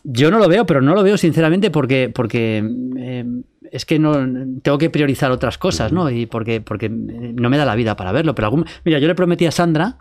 [0.03, 2.65] Yo no lo veo, pero no lo veo sinceramente porque, porque
[2.99, 3.25] eh,
[3.73, 4.15] es que no
[4.63, 6.11] tengo que priorizar otras cosas, ¿no?
[6.11, 8.35] Y porque, porque no me da la vida para verlo.
[8.35, 9.99] Pero algún, mira, yo le prometí a Sandra,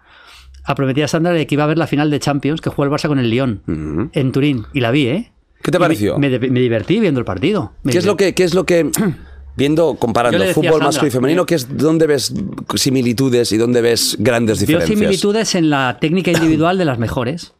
[0.63, 2.85] a prometí a Sandra de que iba a ver la final de Champions que jugó
[2.85, 5.31] el Barça con el Lyon en Turín y la vi, ¿eh?
[5.61, 6.17] ¿Qué te Y pareció?
[6.19, 7.73] Me, me divertí viendo el partido.
[7.83, 8.89] Me ¿Qué es lo que, qué es lo que
[9.55, 12.33] viendo, comparando fútbol Sandra, masculino y femenino, eh, ¿qué es, ¿dónde ves
[12.75, 14.99] similitudes y dónde ves grandes Veo diferencias?
[14.99, 17.53] similitudes en la técnica individual de las mejores.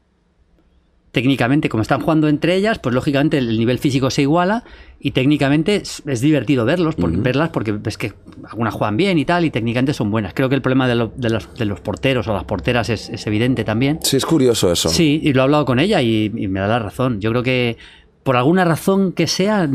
[1.16, 4.66] Técnicamente, como están jugando entre ellas, pues lógicamente el nivel físico se iguala
[5.00, 8.12] y técnicamente es, es divertido verlos, verlas porque ves que
[8.50, 10.34] algunas juegan bien y tal y técnicamente son buenas.
[10.34, 13.08] Creo que el problema de, lo- de los, de los porteros o las porteras es,
[13.08, 14.00] es evidente también.
[14.04, 14.90] Sí, es curioso eso.
[14.90, 17.22] Sí, y lo he hablado con ella y, y me da la razón.
[17.22, 17.78] Yo creo que
[18.26, 19.70] por alguna razón que sea,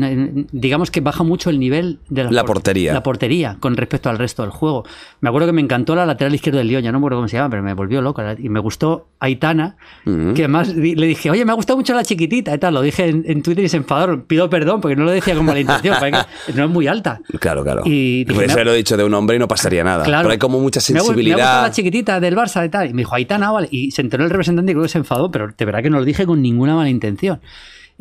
[0.51, 2.91] digamos que baja mucho el nivel de La por- portería.
[2.93, 4.83] La portería con respecto al resto del juego.
[5.21, 7.29] Me acuerdo que me encantó la lateral izquierda del Lyon, ya no me acuerdo cómo
[7.29, 8.21] se llama, pero me volvió loco.
[8.37, 12.53] Y me gustó Aitana, que además le dije, oye, me ha gustado mucho la chiquitita
[12.53, 12.73] y tal.
[12.73, 14.23] Lo dije en, en Twitter y se enfadaron.
[14.23, 16.17] Pido perdón porque no lo decía con mala intención, porque
[16.53, 17.21] no es muy alta.
[17.39, 17.83] Claro, claro.
[17.85, 20.03] Y dije, Puede me- lo dicho de un hombre y no pasaría nada.
[20.03, 20.23] Claro.
[20.23, 21.61] Pero hay como mucha gu- Me ha gustado sensibilidad.
[21.63, 22.89] la chiquitita del Barça y tal.
[22.89, 23.69] Y me dijo, Aitana, vale.
[23.71, 25.99] Y se enteró el representante y creo que se enfadó, pero de verdad que no
[25.99, 27.39] lo dije con ninguna mala intención.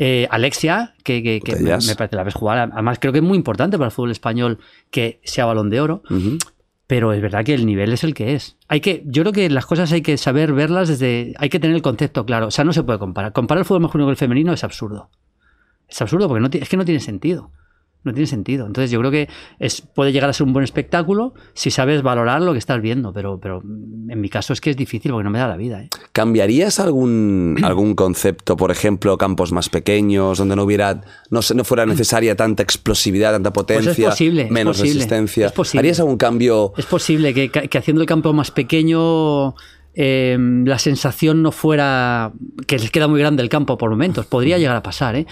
[0.02, 1.52] Eh, Alexia, que, que- que
[1.86, 4.58] me, parece la ves jugar, además creo que es muy importante para el fútbol español
[4.90, 6.02] que sea balón de oro.
[6.86, 8.56] Pero es verdad que el nivel es el que es.
[8.66, 11.34] Hay que, yo creo que las cosas hay que saber verlas desde.
[11.38, 12.46] Hay que tener el concepto claro.
[12.46, 13.32] O sea, no se puede comparar.
[13.32, 15.10] Comparar el fútbol masculino con el femenino es absurdo.
[15.86, 17.50] Es absurdo porque no es que no tiene sentido.
[18.02, 18.66] No tiene sentido.
[18.66, 22.40] Entonces yo creo que es, puede llegar a ser un buen espectáculo si sabes valorar
[22.40, 23.12] lo que estás viendo.
[23.12, 25.82] Pero, pero en mi caso es que es difícil porque no me da la vida.
[25.82, 25.90] ¿eh?
[26.12, 31.84] ¿Cambiarías algún, algún concepto, por ejemplo, campos más pequeños, donde no hubiera, no, no fuera
[31.86, 35.46] necesaria tanta explosividad, tanta potencia, Pues es posible, es menos posible, resistencia?
[35.46, 35.78] es posible.
[35.80, 36.72] ¿Harías algún cambio?
[36.78, 39.54] Es posible que, que haciendo el campo más pequeño
[39.94, 42.32] eh, la sensación no fuera
[42.66, 44.26] que les queda muy grande el campo por momentos.
[44.26, 45.26] Podría llegar a pasar, ¿eh?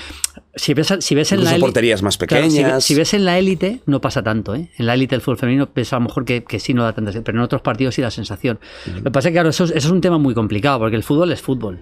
[0.56, 2.84] Si ves, si ves en la élite- porterías más Claro, si ve- pequeñas.
[2.84, 4.70] si, ves en la élite, no pasa tanto, ¿eh?
[4.76, 6.92] En la élite del fútbol femenino, ves a lo mejor que, que sí no da
[6.92, 8.58] tanta pero en otros partidos sí da sensación.
[8.96, 10.96] Lo que pasa es que, claro, eso, es- eso es un tema muy complicado, porque
[10.96, 11.80] el fútbol es fútbol.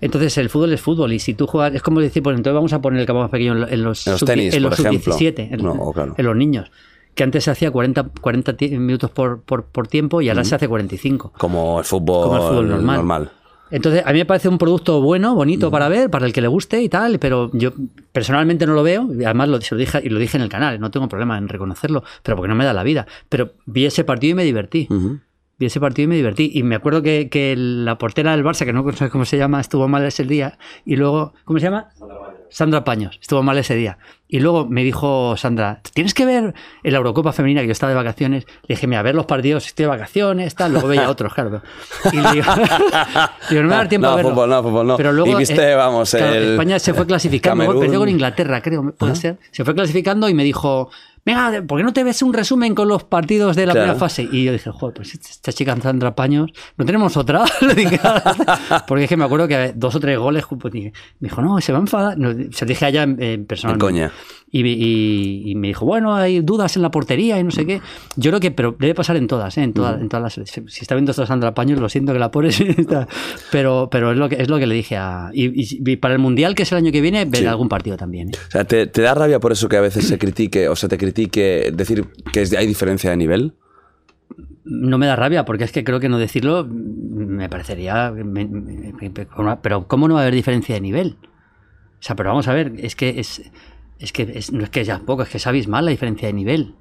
[0.00, 2.72] Entonces el fútbol es fútbol y si tú juegas, es como decir, pues entonces vamos
[2.72, 4.62] a poner el campo más pequeño en lo- en los, En los sub- tenis, en
[4.62, 5.12] por los ejemplo.
[5.12, 6.14] sub-17, en, No, oh, claro.
[6.16, 6.70] en los niños.
[7.18, 10.54] Que antes se hacía 40, 40 ti- minutos por, por, por tiempo y ahora se
[10.54, 11.32] hace 45.
[11.36, 13.30] Como el fútbol, Como el fútbol normal.
[13.72, 16.46] Entonces, a mí me parece un producto bueno, bonito para ver, para el que le
[16.46, 17.72] guste y tal, pero yo
[18.12, 20.48] personalmente no lo veo, y además lo, se lo dije, y lo dije en el
[20.48, 23.06] canal, no tengo problema en reconocerlo, pero porque no me da la vida.
[23.28, 24.86] Pero vi ese partido y me divertí.
[25.58, 26.52] Vi ese partido y me divertí.
[26.54, 29.60] Y me acuerdo que, que la portera del Barça, que no sé cómo se llama,
[29.60, 30.56] estuvo mal ese día.
[30.86, 31.88] Y luego, ¿cómo se llama?
[31.98, 32.16] Sandra
[32.84, 33.18] Paños.
[33.20, 33.98] Estuvo mal ese día.
[34.30, 37.90] Y luego me dijo Sandra, tienes que ver en la Eurocopa Femenina, que yo estaba
[37.90, 38.44] de vacaciones.
[38.66, 40.72] Le dije, mira, a ver los partidos, estoy de vacaciones, tal.
[40.72, 41.62] Luego veía otros, claro.
[42.12, 42.52] Y le digo,
[43.50, 44.30] digo, no me va a dar tiempo No, a verlo.
[44.30, 44.96] fútbol no, fútbol no.
[44.96, 47.80] Pero luego, Y viste, eh, vamos, claro, el España se fue clasificando.
[47.80, 49.38] Perdió con Inglaterra, creo, puede ser.
[49.50, 50.90] Se fue clasificando y me dijo,
[51.34, 53.86] venga, ¿por qué no te ves un resumen con los partidos de la Claro.
[53.86, 54.28] primera fase?
[54.30, 57.44] Y yo dije, joder, pues esta chica Sandra Paños, ¿no tenemos otra?
[57.76, 58.00] Dije,
[58.86, 61.72] porque es que me acuerdo que dos o tres goles, pues, me dijo, no, se
[61.72, 62.18] va a enfadar.
[62.18, 63.74] No, se lo dije a ella en, en persona.
[63.74, 64.12] En coña.
[64.50, 67.82] Y, y- y me dijo, bueno, hay dudas en la portería y no sé qué.
[68.16, 69.62] Yo creo que, pero debe pasar en todas, ¿eh?
[69.62, 70.48] en, todas en todas las.
[70.48, 72.58] Si está viendo esto Sandra Paños, lo siento que la pones.
[73.52, 75.30] pero pero es, lo que, es lo que le dije a.
[75.34, 75.52] Y,
[75.90, 77.46] y- para el Mundial, que es el año que viene, ver Sí.
[77.46, 78.28] algún partido también.
[78.28, 78.32] ¿eh?
[78.48, 80.88] O sea, ¿te, te da rabia por eso que a veces se critique o se
[80.88, 83.52] te critique decir que hay diferencia de nivel?
[84.64, 88.10] No me da rabia, porque es que creo que no decirlo me parecería.
[88.12, 91.16] me- me- me- pero, ¿cómo no va a haber diferencia de nivel?
[92.00, 93.50] O sea, pero vamos a ver, es que es.
[93.98, 96.32] Es que es- no es que ya poco, es que es abismal la diferencia de
[96.34, 96.74] nivel.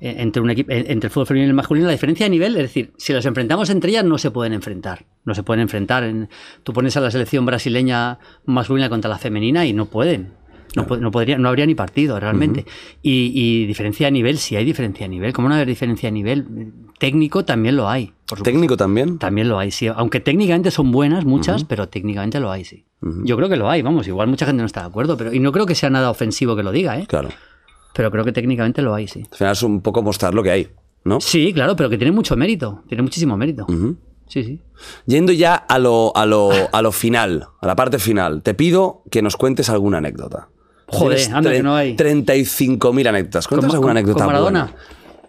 [0.00, 2.54] Eh, Entre, un equipo, entre el fútbol femenino y el masculino, la diferencia de nivel,
[2.56, 5.06] es decir, si las enfrentamos entre ellas, no se pueden enfrentar.
[5.24, 6.04] No se pueden enfrentar.
[6.04, 6.28] En-
[6.64, 10.32] tú pones a la selección brasileña masculina contra la femenina y no pueden.
[10.74, 12.66] No, no, podría, no habría ni partido realmente.
[13.02, 15.32] y, y diferencia de nivel, sí hay diferencia de nivel.
[15.32, 16.44] ¿Cómo no haber diferencia de nivel?
[16.98, 18.12] Técnico también lo hay.
[18.26, 18.42] por.
[18.42, 19.16] ¿Técnico también?
[19.18, 19.86] También lo hay, sí.
[19.86, 22.84] Aunque técnicamente son buenas, muchas, pero técnicamente lo hay, sí.
[23.00, 24.06] Yo creo que lo hay, vamos.
[24.08, 26.56] Igual mucha gente no está de acuerdo, pero y no creo que sea nada ofensivo
[26.56, 27.06] que lo diga, ¿eh?
[27.06, 27.28] Claro.
[27.94, 29.22] Pero creo que técnicamente lo hay, sí.
[29.30, 30.68] Al final es un poco mostrar lo que hay,
[31.04, 31.20] ¿no?
[31.20, 32.82] Sí, claro, pero que tiene mucho mérito.
[32.88, 33.66] Tiene muchísimo mérito.
[34.28, 34.60] Sí, sí.
[35.06, 39.02] Yendo ya a lo, a, lo, a lo final, a la parte final, te pido
[39.10, 40.48] que nos cuentes alguna anécdota.
[40.88, 41.96] Joder, anda, que no hay.
[41.96, 43.46] 35.000 anécdotas.
[43.48, 44.64] Cuéntanos alguna anécdota con Maradona.
[44.64, 44.80] buena.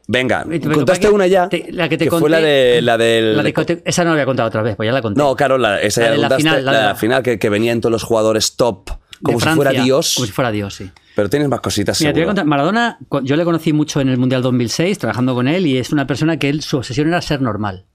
[0.10, 1.50] Venga, te- contaste que- una ya.
[1.50, 3.36] te- la que te fue conté- la de la del.
[3.36, 5.18] La de Cote- esa no la había contado otra vez, pues ya la conté.
[5.20, 7.50] no, claro, la, esa La ya de la contaste, final, la de final que, que
[7.50, 8.90] venían todos los jugadores top,
[9.22, 10.14] como si fuera Dios.
[10.16, 10.90] Como si fuera Dios, sí.
[11.16, 12.00] Pero tienes más cositas.
[12.00, 12.30] Mira, te voy a seguro.
[12.30, 15.92] contar, Maradona, yo le conocí mucho en el Mundial 2006, trabajando con él, y es
[15.92, 17.86] una persona que él, su obsesión era ser normal.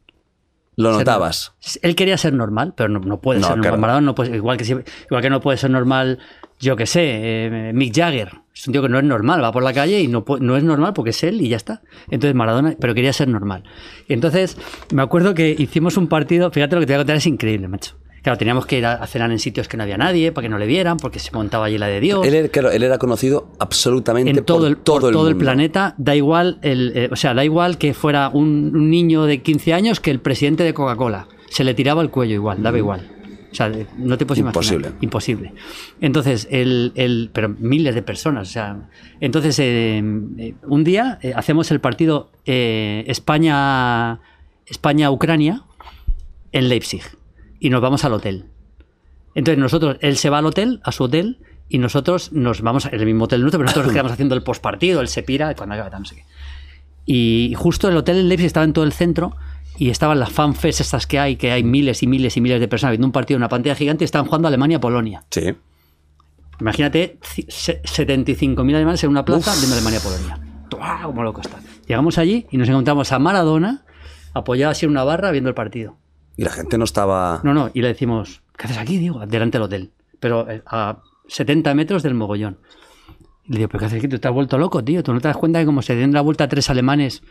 [0.76, 1.52] Lo Ser notabas.
[1.62, 1.78] normal.
[1.82, 3.62] Él quería ser normal, pero no, no puede No, ser normal.
[3.70, 3.80] claro.
[3.80, 6.18] Maradona no puede, igual, que, igual que no puede ser normal,
[6.58, 8.32] yo que sé, eh, Mick Jagger.
[8.54, 10.62] Es un tío que no es normal, va por la calle y no, no es
[10.62, 11.82] normal porque es él y ya está.
[12.10, 13.64] Entonces Maradona, pero quería ser normal.
[14.08, 14.56] Y entonces
[14.92, 17.68] me acuerdo que hicimos un partido, fíjate lo que te voy a contar, es increíble,
[17.68, 17.96] macho.
[18.22, 20.56] Claro, teníamos que ir a cenar en sitios que no había nadie, para que no
[20.56, 22.24] le vieran, porque se montaba allí la de Dios.
[22.24, 25.28] Él era, claro, él era conocido absolutamente en todo por el, todo por el todo
[25.28, 29.24] el planeta, da igual, el, eh, o sea, da igual que fuera un, un niño
[29.24, 31.26] de 15 años que el presidente de Coca-Cola.
[31.50, 33.11] Se le tiraba el cuello igual, daba igual.
[33.52, 34.54] O sea, no te puedes imaginar.
[34.64, 34.92] Imposible.
[35.02, 35.52] Imposible.
[36.00, 38.48] Entonces, el, el- pero miles de personas.
[38.48, 38.88] O sea,
[39.20, 40.02] entonces, eh,
[40.38, 44.20] eh, un día eh, hacemos el partido eh, España,
[44.66, 45.62] España-Ucrania
[46.52, 47.02] en Leipzig
[47.60, 48.46] y nos vamos al hotel.
[49.34, 52.94] Entonces nosotros, él se va al hotel, a su hotel, y nosotros nos vamos en
[52.98, 55.98] el mismo hotel nuestro, pero nosotros nos quedamos haciendo el postpartido, el Sepira, cuando acaba,
[55.98, 56.24] no sé qué.
[57.06, 59.34] Y justo el hotel en Leipzig estaba en todo el centro
[59.78, 62.68] y estaban las fanfests estas que hay, que hay miles y miles y miles de
[62.68, 65.24] personas viendo un partido en una pantalla gigante estaban jugando Alemania-Polonia.
[65.30, 65.54] Sí.
[66.60, 70.38] Imagínate ci- se- 75.000 alemanes en una plaza viendo Alemania-Polonia.
[71.02, 71.58] Como loco está.
[71.86, 73.84] Llegamos allí y nos encontramos a Maradona
[74.34, 75.96] apoyado así en una barra viendo el partido.
[76.36, 77.40] Y la gente no estaba.
[77.44, 78.96] No, no, y le decimos, ¿qué haces aquí?
[78.98, 79.90] Digo, delante del hotel.
[80.18, 82.58] Pero eh, a 70 metros del mogollón.
[83.44, 84.08] Y le digo, ¿pero qué haces aquí?
[84.08, 85.02] Tú te has vuelto loco, tío.
[85.02, 87.22] Tú no te das cuenta que como se den la vuelta a tres alemanes,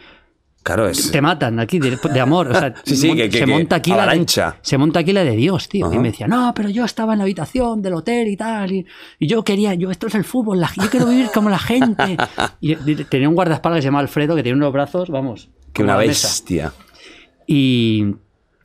[0.64, 1.12] Claro, es.
[1.12, 2.50] te matan aquí de, de amor.
[2.52, 4.26] O sea, Sí, sí, que- que- se monta aquí la de,
[4.62, 5.88] se monta aquí la de Dios, tío.
[5.88, 5.96] Ajá.
[5.96, 8.72] Y me decía, no, pero yo estaba en la habitación del hotel y tal.
[8.72, 8.86] Y,
[9.20, 12.18] y yo quería, yo, esto es el fútbol, la- yo quiero vivir como la gente.
[12.62, 15.50] Y, y tenía un guardaespaldas que se llama Alfredo, que tenía unos brazos, vamos.
[15.74, 16.28] Que una mesa.
[16.28, 16.74] bestia.
[17.48, 18.06] Y,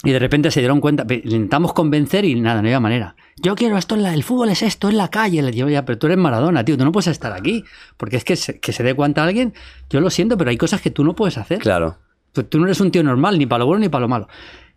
[0.07, 3.17] y de repente se dieron cuenta, intentamos convencer y nada, no había manera.
[3.37, 5.43] Yo quiero esto, en la- el fútbol es esto, es la calle.
[5.43, 7.65] Le digo, ya, pero tú eres Maradona, tío, tú no puedes estar aquí.
[7.97, 9.53] Porque es que se, que se dé cuenta alguien,
[9.91, 11.59] yo lo siento, pero hay cosas que tú no puedes hacer.
[11.59, 11.99] Claro.
[12.37, 14.29] Tú, tú no eres un tío normal, ni para lo bueno ni para lo malo.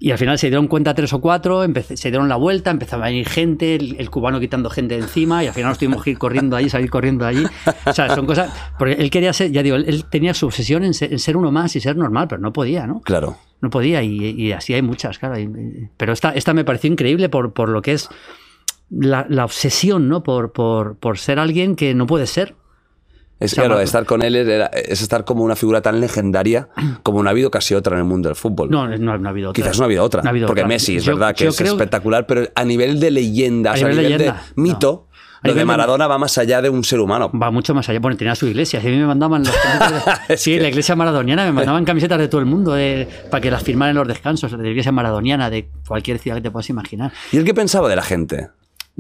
[0.01, 3.05] Y al final se dieron cuenta tres o cuatro, empecé- se dieron la vuelta, empezaba
[3.05, 6.01] a venir gente, el, el cubano quitando gente de encima, y al final nos tuvimos
[6.03, 7.43] que ir corriendo allí, salir corriendo allí.
[7.85, 8.49] O sea, son cosas.
[8.79, 11.35] Porque él quería ser, ya digo, él, él tenía su obsesión en ser, en ser
[11.35, 13.01] uno más y ser normal, pero no podía, ¿no?
[13.01, 13.35] Claro.
[13.61, 15.37] No podía, y, y así hay muchas, claro.
[15.37, 18.07] y- pero esta, esta me pareció increíble por, por lo que es
[18.89, 20.23] la, la obsesión, ¿no?
[20.23, 22.55] Por, por, por ser alguien que no puede ser.
[23.39, 26.67] Es claro, estar con él era- es estar como una figura tan legendaria
[27.03, 28.69] como no ha habido casi otra en el mundo del fútbol.
[28.69, 29.63] No, no, no ha habido otra.
[29.63, 30.21] Quizás no ha habido otra.
[30.21, 30.67] No ha habido porque otra.
[30.67, 33.77] Messi es Yo- verdad que es creo- espectacular, pero a nivel de leyenda, A o
[33.77, 35.07] sea, a nivel de, mito,
[35.43, 37.31] lo de Maradona va más allá de un ser humano.
[37.31, 37.99] Va mucho más allá.
[38.01, 38.81] Bueno, tenía su iglesia.
[38.81, 41.45] Si a mí me mandaban las camisetas de- Sí, que- la iglesia maradoniana.
[41.45, 44.51] Me mandaban camisetas de todo el mundo de- para que las firmaran en los descansos.
[44.51, 47.13] De la iglesia maradoniana de cualquier ciudad que te puedas imaginar.
[47.31, 48.49] ¿Y él qué pensaba de la gente?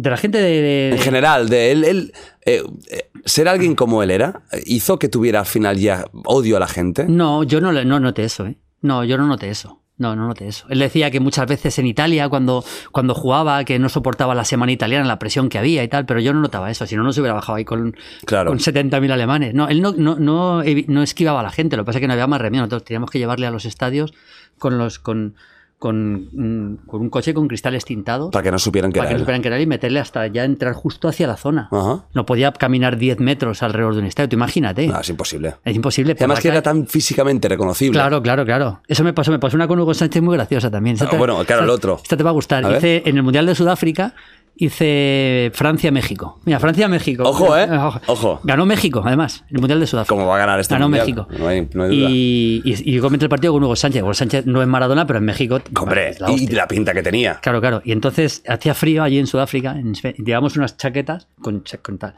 [0.01, 0.61] De la gente de.
[0.61, 2.13] de- En general, de él, él,
[2.45, 6.59] eh, eh, ser alguien como él era, hizo que tuviera al final ya odio a
[6.61, 7.05] la gente.
[7.07, 8.55] No, yo no, no noté eso, ¿eh?
[8.81, 9.81] No, yo no noté eso.
[9.97, 10.65] No, no noté eso.
[10.69, 12.63] Él decía que muchas veces en Italia, cuando,
[12.93, 16.21] cuando jugaba, que no soportaba la semana italiana, la presión que había y tal, pero
[16.21, 16.85] yo no notaba eso.
[16.87, 18.51] Si no, no se hubiera bajado ahí con, Claro.
[18.51, 19.53] con 70.000 alemanes.
[19.53, 21.75] No, él no, no, no, no esquivaba a la gente.
[21.75, 22.61] Lo que pasa es que no había más remedio.
[22.61, 24.13] Nosotros teníamos que llevarle a los estadios
[24.57, 25.35] con los con,
[25.79, 29.15] con, mm, con un coche con cristales tintados Para que no supieran que para era
[29.15, 31.69] que no supieran que era y meterle hasta ya entrar justo hacia la zona.
[31.71, 32.03] Ajá.
[32.13, 34.29] No podía caminar 10 metros alrededor de un estadio.
[34.33, 34.87] Imagínate.
[34.87, 35.55] No, es imposible.
[35.63, 36.15] Es imposible.
[36.19, 37.93] Además que era tan físicamente reconocible.
[37.97, 38.81] Claro, claro, claro.
[38.87, 40.95] Eso me pasó, me pasó una con Hugo Sánchez muy graciosa también.
[40.95, 41.99] Esta Ah, bueno, claro, esta- el otro.
[42.03, 42.65] Esta te va a gustar.
[42.65, 42.77] A.
[42.77, 44.13] Hice en el Mundial de Sudáfrica,
[44.59, 46.39] hice Francia-México.
[46.43, 47.23] Mira, Francia-México.
[47.23, 47.67] Ojo, ¿eh?
[48.07, 48.41] Ojo.
[48.43, 50.13] Ganó México, además, el Mundial de Sudáfrica.
[50.13, 51.07] ¿Cómo va a ganar este Ganó mundial?
[51.07, 51.27] México.
[51.39, 52.09] No hay, no hay duda.
[52.11, 54.03] y, y, y yo comenté el partido con Hugo Sánchez.
[54.03, 55.61] Hugo Sánchez no es Maradona, pero en México.
[55.79, 57.35] Hombre, la y la pinta que tenía.
[57.35, 57.81] Claro, claro.
[57.85, 61.63] Y entonces hacía frío allí en Sudáfrica, en llevamos unas chaquetas con,
[61.97, 62.15] tal.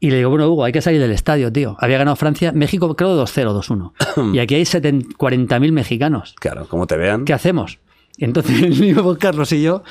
[0.00, 1.76] Y le digo, bueno, Hugo, hay que salir del estadio, tío.
[1.80, 4.34] Había ganado Francia, México creo 2-0, 2-1.
[4.34, 6.34] y aquí hay 70 40.000 mexicanos.
[6.40, 7.26] Claro, como te vean.
[7.26, 7.78] ¿Qué hacemos?
[8.18, 9.82] Entonces íbamos Carlos y yo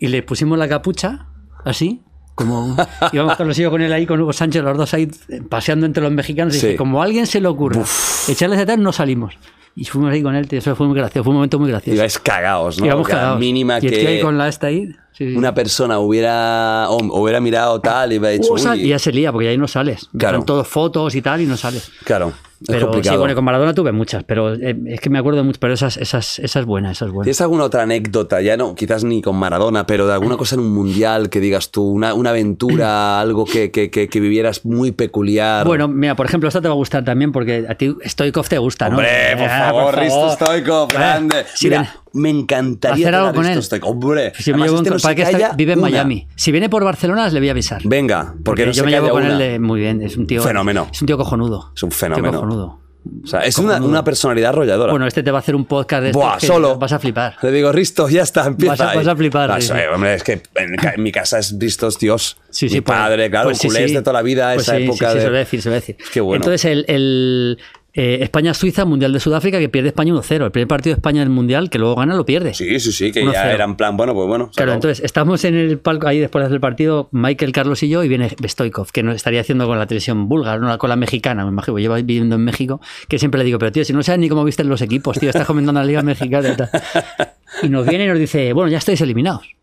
[0.00, 1.26] y le pusimos la capucha,
[1.64, 2.02] así,
[2.34, 2.76] como
[3.12, 5.86] íbamos Carlos y yo con él ahí, con Hugo Sánchez, los dos ahí eh, paseando
[5.86, 6.54] entre los mexicanos.
[6.54, 6.66] Y Sí.
[6.66, 7.82] dije, como a alguien se le ocurra
[8.28, 9.38] echarles de tal, no salimos.
[9.74, 10.46] Y fuimos ahí con él.
[10.50, 11.96] Eso fue muy gracioso, fue un momento muy gracioso.
[11.96, 12.86] Ibais cagados, ¿no?
[12.86, 13.38] Íbamos cagados.
[13.38, 14.94] mínima y el tío ahí que con la esta ahí.
[15.16, 15.36] Sí, sí.
[15.36, 18.84] una persona hubiera, o hubiera mirado tal y hubiera dicho, sal- "Uy".
[18.84, 20.08] y ya se lía, porque ahí no sales.
[20.16, 20.38] Claro.
[20.38, 21.90] Son todos fotos y tal, y no sales.
[22.04, 25.44] Claro, es Pero sí, bueno, con Maradona tuve muchas, pero eh, es que me acuerdo
[25.44, 25.58] mucho.
[25.60, 27.24] Pero esas, esas, esa es buena, esa es buena.
[27.24, 28.40] ¿Tienes alguna otra anécdota?
[28.40, 31.70] Ya no, quizás ni con Maradona, pero de alguna cosa en un mundial que digas
[31.70, 35.66] tú, una, una aventura, algo que, que, que, que vivieras muy peculiar.
[35.66, 38.56] Bueno, mira, por ejemplo, esta te va a gustar también porque a ti Stoikov te
[38.58, 38.96] gusta, ¿no?
[38.96, 41.44] Hombre, por Ah, favor, Risto Stoikov, Eh, grande.
[41.54, 43.60] si Mira, me encantaría hacer algo con él.
[43.82, 45.88] Hombre, Si me llevo este un- no para que está- vive en una.
[45.90, 46.26] Miami.
[46.34, 47.80] Si viene por Barcelona, le voy a avisar.
[47.84, 49.32] Venga, porque, Porque no yo me llevo con una.
[49.32, 50.02] él de- muy bien.
[50.02, 50.42] Es un tío.
[50.42, 50.88] Fenómeno.
[50.92, 51.72] Es un tío cojonudo.
[51.76, 52.32] Es un Tío fenómeno.
[52.32, 52.80] cojonudo.
[53.22, 54.90] O sea, es una, una personalidad arrolladora.
[54.92, 56.76] Bueno, este te va a hacer un podcast de Buah, solo.
[56.76, 57.36] Vas a flipar.
[57.40, 58.72] Le digo, Risto, ya está, empieza.
[58.84, 59.80] Vas a- vas a flipar, sí, sí, sí.
[59.94, 62.36] hombre, es que en, mi casa es Risto, es Dios.
[62.50, 63.94] Sí, sí, Mi pues- padre, claro, pues culés sí.
[63.94, 65.20] de toda la vida, Pues esa época sí, sí, de.
[65.20, 65.96] se lo voy a decir, se lo voy a decir.
[66.12, 66.42] Qué bueno.
[66.44, 67.58] Entonces, el, el,
[67.96, 70.44] eh, España-Suiza, Mundial de Sudáfrica, que pierde España 1-0.
[70.44, 72.54] El primer partido de España en el Mundial, que luego gana, lo pierde.
[72.54, 73.32] Sí, sí, sí, que 1-0.
[73.32, 74.50] ya era en plan, bueno, pues bueno.
[74.54, 74.74] Claro, acabó.
[74.74, 78.28] entonces estamos en el palco ahí después del partido, Michael, Carlos y yo, y viene
[78.46, 81.78] Stoikov, que nos estaría haciendo con la televisión búlgara, no con la mexicana, me imagino,
[81.78, 84.44] lleva viviendo en México, que siempre le digo, pero tío, si no sabes ni cómo
[84.44, 86.70] visten los equipos, tío, estás comentando la Liga Mexicana y tal.
[87.62, 89.55] Y nos viene y nos dice, bueno, ya estáis eliminados.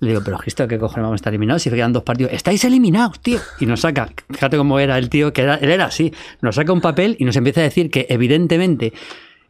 [0.00, 1.62] Le digo, pero Cristo, ¿qué cojones vamos a estar eliminados?
[1.62, 2.32] Si quedan dos partidos.
[2.32, 3.40] ¡Estáis eliminados, tío!
[3.58, 6.72] Y nos saca, fíjate cómo era el tío, que era, él era así, nos saca
[6.72, 8.92] un papel y nos empieza a decir que evidentemente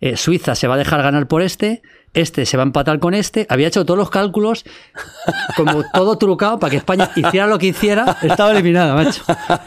[0.00, 1.82] eh, Suiza se va a dejar ganar por este,
[2.14, 3.46] este se va a empatar con este.
[3.48, 4.64] Había hecho todos los cálculos,
[5.56, 9.22] como todo trucado para que España hiciera lo que hiciera, estaba eliminada, macho.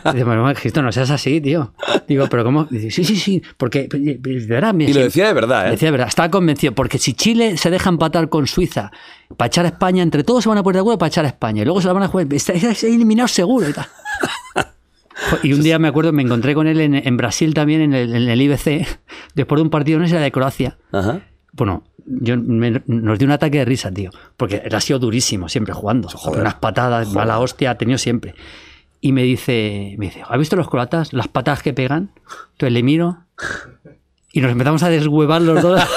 [0.06, 1.74] Y dice, bueno, esto no seas así, tío.
[2.08, 2.66] Digo, pero ¿cómo?
[2.66, 5.72] Dice, sí, sí, sí, porque de verdad, Y lo decía de verdad, ¿eh?
[5.72, 8.92] Decía de verdad, estaba convencido, porque si Chile se deja empatar con Suiza
[9.38, 11.30] para echar a España, entre todos se van a poner de acuerdo para echar a
[11.30, 11.61] España.
[11.61, 13.88] Y luego se la van a jugar, está, está eliminado seguro y tal.
[15.44, 18.16] Y un día me acuerdo, me encontré con él en, en Brasil también, en el,
[18.16, 18.88] en el IBC,
[19.36, 20.78] después de un partido, no sé, de Croacia.
[20.92, 21.22] Ajá.
[21.53, 24.12] Bueno, yo me- nos dio un ataque de risa, tío.
[24.38, 26.10] Porque él ha sido durísimo siempre jugando.
[26.26, 28.36] Unas patadas, mala hostia, ha tenido siempre.
[29.00, 31.12] Y me dice, me dice, ¿has visto los croatas?
[31.14, 32.12] Las patadas que pegan.
[32.52, 33.18] Entonces le miro
[34.32, 35.82] y nos empezamos a deshuevar los dos.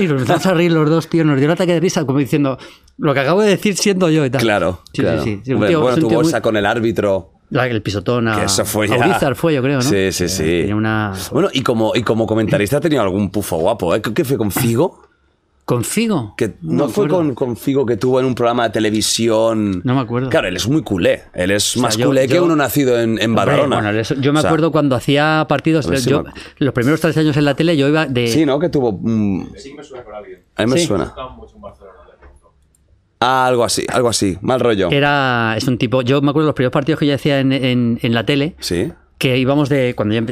[0.00, 1.24] Y nos empezamos a reír los dos, tío.
[1.24, 2.58] Nos dio un ataque de risa, como diciendo,
[2.98, 4.40] lo que acabo de decir siendo yo y tal.
[4.40, 5.22] Claro, Sí, claro.
[5.22, 5.52] sí, sí.
[5.52, 7.32] Hombre, tío- bueno, tu tío muy- bolsa con el árbitro.
[7.52, 9.06] La- el pisotón a, Que eso fue a ya.
[9.06, 9.82] Urizar fue, yo creo, ¿no?
[9.82, 10.42] Sí, sí, sí.
[10.42, 11.12] Tenía una...
[11.30, 14.02] Bueno, y como, y como comentarista ha tenido algún pufo guapo, ¿eh?
[14.02, 15.02] ¿Qué fue con Figo?
[15.64, 16.34] ¿Con Figo?
[16.36, 19.80] Que no, me fue con, con Figo que tuvo en un programa de televisión.
[19.84, 20.28] No me acuerdo.
[20.28, 21.22] Claro, él es muy culé.
[21.34, 23.80] Él es sea, más yo- culé que uno nacido en, en Badalona.
[23.80, 26.48] bueno, yo me O sea, acuerdo cuando hacía partidos, a ver si yo- me acuerdo.
[26.58, 28.26] los primeros tres años en la tele yo iba de...
[28.26, 28.58] Sí, ¿no?
[28.58, 28.92] Que tuvo.
[29.00, 30.40] mm, Sí me suena con alguien.
[30.56, 30.86] a mí me Sí.
[30.86, 31.04] suena.
[31.04, 32.52] Estaba mucho en Barcelona, le pregunto.
[32.52, 34.38] Ah, algo así, algo así.
[34.42, 34.90] Mal rollo.
[34.90, 37.52] Era, es un tipo, yo me acuerdo de los primeros partidos que yo hacía en,
[37.52, 38.92] en- en la tele, Sí.
[39.18, 40.22] que íbamos de, cuando yo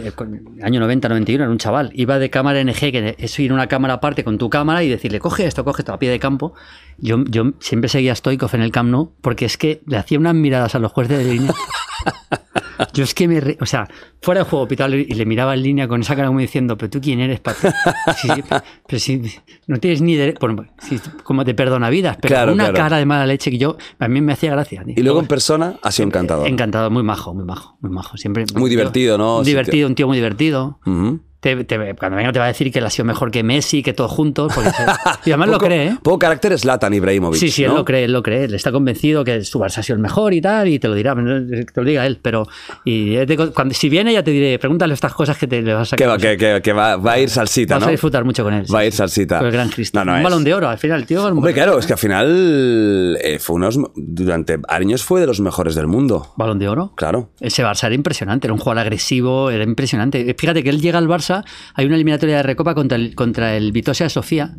[0.64, 3.94] año 90, 91, era un chaval, iba de cámara NG, que es ir una cámara
[3.94, 6.54] aparte con tu cámara y decirle, coge esto, coge esto a pie de campo.
[6.98, 10.34] Yo, yo siempre seguía Stoikov en el Camp Nou, porque es que le hacía unas
[10.34, 11.54] miradas a los jueces de línea.
[12.92, 13.40] Yo es que me...
[13.40, 13.88] re- o sea,
[14.22, 16.90] fuera de juego pitado y le miraba en línea con esa cara como diciendo, pero
[16.90, 17.68] tú quién eres, papi.
[18.20, 18.42] Sí, sí,
[18.86, 19.22] pero, si
[19.66, 20.38] no tienes ni derecho...
[20.40, 20.64] Bueno,
[21.24, 22.76] como te perdona vidas, pero Claro, una claro.
[22.76, 23.76] cara de mala leche que yo...
[23.98, 24.82] A mí me hacía gracia.
[24.84, 24.94] tío.
[24.96, 26.46] Y luego en persona ha sido encantador.
[26.48, 28.16] Encantado, muy majo, muy majo, muy majo.
[28.16, 29.42] Siempre, Muy divertido, ¿no?
[29.42, 30.78] Divertido, un tío muy divertido.
[30.86, 31.20] Ujú.
[31.40, 33.82] Te- te- cuando venga te va a decir que él ha sido mejor que Messi,
[33.82, 34.52] que todos juntos.
[34.54, 34.82] porque se-
[35.24, 35.96] y además lo Poco- cree, ¿eh?
[36.02, 37.40] Poco carácter es Latan Ibrahimovic.
[37.40, 37.76] Sí, sí, él ¿no?
[37.78, 38.44] lo cree, él lo cree.
[38.44, 40.94] Él está convencido que su Barça ha sido el mejor y tal, y te lo
[40.94, 42.18] dirá, te lo diga él.
[42.20, 42.46] Pero
[42.84, 45.92] y de- cuando, si viene ya te diré, pregúntale estas cosas que te le vas
[45.92, 46.18] a Que, sacar.
[46.18, 47.88] va, que, que- que va, va a ir salsita, Vas ¿no?
[47.88, 48.66] a disfrutar mucho con él.
[48.74, 49.38] Va a ir salsita.
[49.38, 50.04] Con el gran Cristian.
[50.04, 50.24] No, no un es.
[50.24, 51.24] balón de oro, al final, el tío.
[51.26, 55.74] Hombre, claro, es que al final eh, fue unos, durante años fue de los mejores
[55.74, 56.34] del mundo.
[56.36, 56.92] Balón de oro.
[56.96, 57.30] Claro.
[57.40, 60.34] Ese Barça era impresionante, era un jugador agresivo, era impresionante.
[60.38, 61.29] Fíjate que él llega al Barça,
[61.74, 64.54] hay una eliminatoria de Recopa contra el, contra el Vitosia de Sofía,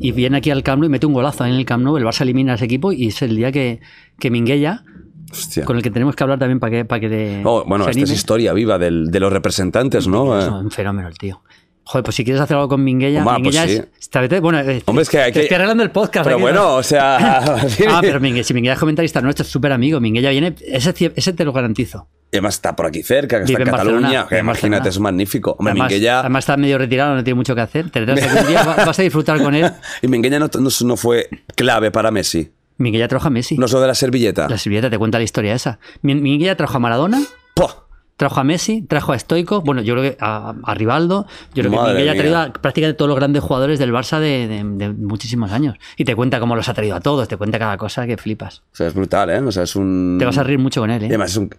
[0.00, 2.04] y viene aquí al Camp Nou y mete un golazo en el Camp Nou, el
[2.04, 3.80] Barça elimina a ese equipo y es el día que,
[4.18, 4.84] que Minguella,
[5.30, 5.64] Hostia.
[5.64, 8.02] con el que tenemos que hablar también para que, para que le Oh, bueno, esta
[8.02, 10.38] es historia viva del- de los representantes, ¿no?
[10.38, 11.42] Es Eh, un fenómeno el tío.
[11.86, 13.74] Joder, pues si quieres hacer algo con Minguella, Hombre, pues Minguella sí.
[13.74, 16.24] es- esta vez- bueno, eh, Hombre, es que hay te que- estoy arreglando el podcast.
[16.24, 16.74] Pero bueno, ¿no?
[16.76, 17.18] o sea.
[17.88, 20.00] ah, pero Minguella, si Minguella es comentarista nuestro, es súper amigo.
[20.00, 22.08] Minguella viene, ese, te lo garantizo.
[22.32, 24.26] Y además está por aquí cerca, que está Vive en en Cataluña.
[24.28, 25.52] Que en imagínate, es magnífico.
[25.58, 26.20] Hombre, además, Minguella.
[26.20, 27.90] además está medio retirado, no tiene mucho que hacer.
[27.90, 29.70] Te tendrás algún día, va- vas a disfrutar con él.
[30.02, 32.50] Y Minguella no, no, no fue clave para Messi.
[32.78, 33.56] Minguella trajo a Messi.
[33.56, 34.48] No solo de la servilleta.
[34.48, 35.78] La servilleta te cuenta la historia esa.
[36.02, 37.20] Mi- Minguella trajo a Maradona,
[37.54, 37.83] ¡Poh!
[38.16, 41.26] Trajo a Messi, trajo a Stoico, bueno, yo creo que a, a Rivaldo.
[41.54, 44.46] Yo creo Madre que ha traído a prácticamente todos los grandes jugadores del Barça de,
[44.48, 45.76] de- de muchísimos años.
[45.96, 48.62] Y te cuenta cómo los ha traído a todos, te cuenta cada cosa que flipas.
[48.72, 49.40] O sea, es brutal, ¿eh?
[49.40, 50.16] O sea, es un.
[50.18, 51.06] Te vas a reír mucho con él, ¿eh?
[51.06, 51.50] además es un,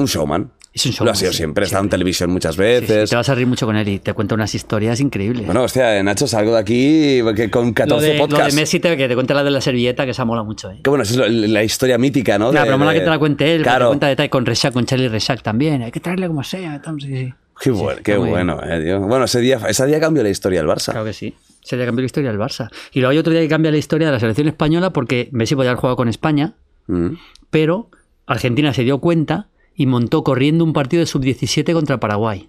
[0.00, 0.50] un showman.
[0.72, 1.64] Es un showman, Lo ha sido sí, siempre.
[1.64, 1.96] Está en siempre.
[1.98, 3.08] televisión muchas sí, veces.
[3.10, 5.46] te vas a reír mucho con él y te cuenta unas historias increíbles.
[5.46, 8.54] Bueno, hostia, Nacho, salgo de aquí que con 14 lo, de, lo podcasts.
[8.54, 10.80] de Messi, te, que te cuenta la de la servilleta, que esa mola mucho, ¿eh?
[10.82, 12.50] Que bueno, esa es lo- la historia mítica, ¿no?
[12.52, 13.84] Nah, De- pero mola de- que te la cuente él, Claro.
[13.86, 15.82] te cuenta detalle con Resac, con Charlie Resac también.
[15.82, 16.82] Hay que traerle como sea.
[16.98, 17.32] sí.
[17.60, 18.98] Qué, bueno, qué bueno, eh, tío.
[19.02, 20.90] Bueno, ese día, ese día cambió la historia del Barça.
[20.90, 21.34] Claro que sí.
[21.62, 22.68] Se le cambió la historia del Barça.
[22.92, 25.54] Y luego hay otro día que cambia la historia de la selección española porque Messi
[25.54, 26.54] podía haber jugado con España,
[26.88, 27.10] Mm.
[27.50, 27.90] pero
[28.26, 32.46] Argentina se dio cuenta y montó corriendo un partido de sub-17 contra Paraguay.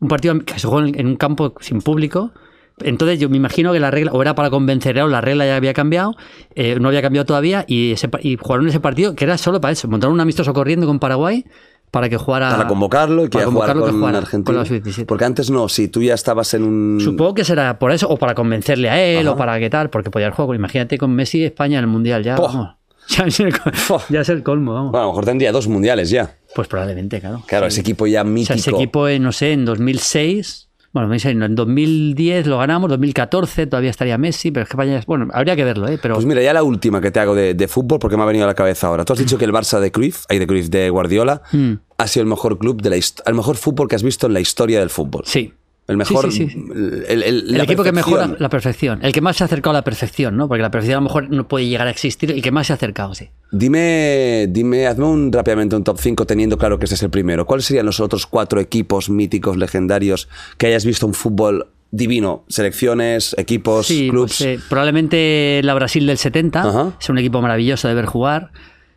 [0.00, 2.32] Un partido que se jugó en un campo sin público.
[2.80, 5.56] Entonces yo me imagino que la regla, o era para convencer, o la regla ya
[5.56, 6.14] había cambiado,
[6.54, 9.72] eh, no había cambiado todavía, y, ese y jugaron ese partido que era solo para
[9.72, 9.88] eso.
[9.88, 11.44] Montaron un amistoso corriendo con Paraguay
[11.90, 12.50] para que jugara...
[12.50, 14.44] Para convocarlo y que para jugar convocarlo que con jugara Argentina.
[14.44, 15.06] con la sub-17.
[15.06, 17.00] Porque antes no, si tú ya estabas en un.
[17.00, 19.34] Supongo que será por eso, o para convencerle a él, Ajá.
[19.34, 20.54] o para qué tal, porque podía el juego.
[20.54, 22.36] Imagínate con Messi España en el Mundial ya.
[22.36, 22.77] Vamos.
[23.16, 24.02] Ya es, el, co- Poh.
[24.10, 24.90] ya es el colmo, vamos.
[24.92, 26.34] Bueno, a lo mejor tendría dos mundiales ya.
[26.54, 27.42] Pues probablemente, claro.
[27.46, 28.48] Claro, ese equipo ya O mítico.
[28.48, 30.66] sea, ese equipo, eh, no sé, en 2006.
[30.92, 35.02] Bueno, 2006, no, en 2010 lo ganamos, 2014 todavía estaría Messi, pero es que España.
[35.06, 35.98] Bueno, habría que verlo, ¿eh?
[36.00, 38.26] Pero Pues mira, ya la última que te hago de, de fútbol porque me ha
[38.26, 39.04] venido a la cabeza ahora.
[39.04, 41.74] Tú has dicho que el Barça de Cruyff, hay de Cruyff de Guardiola, Mm.
[41.98, 44.40] ha sido el mejor club de la el mejor fútbol que has visto en la
[44.40, 45.22] historia del fútbol.
[45.26, 45.52] sí.
[45.88, 46.30] El mejor.
[46.30, 46.64] Sí, sí, sí.
[47.08, 49.00] El, el- El la equipo que mejora la perfección.
[49.02, 50.46] El que más se ha acercado a la perfección, ¿no?
[50.46, 52.30] Porque la perfección a lo mejor no puede llegar a existir.
[52.30, 53.30] El que más se ha acercado, sí.
[53.50, 57.46] Dime, dime, hazme un, rápidamente un top 5 teniendo claro que este es el primero.
[57.46, 62.44] ¿Cuáles serían los otros cuatro equipos míticos, legendarios, que hayas visto un fútbol divino.
[62.48, 64.36] Selecciones, equipos, Sí, clubs.
[64.38, 66.92] pues, eh, probablemente la Brasil del 70 Ajá.
[67.00, 68.50] es un equipo maravilloso de ver jugar.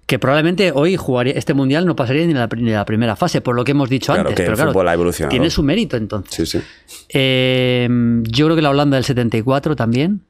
[0.05, 3.55] Que probablemente hoy jugaría este mundial no pasaría ni la, ni la primera fase, por
[3.55, 4.35] lo que hemos dicho Claro, antes.
[4.35, 5.29] que el pero claro, fútbol ha evolucionado.
[5.29, 6.49] Tiene su mérito entonces.
[6.49, 6.65] Sí, sí.
[7.09, 7.87] Eh,
[8.23, 10.21] yo creo que la Holanda del 74 también.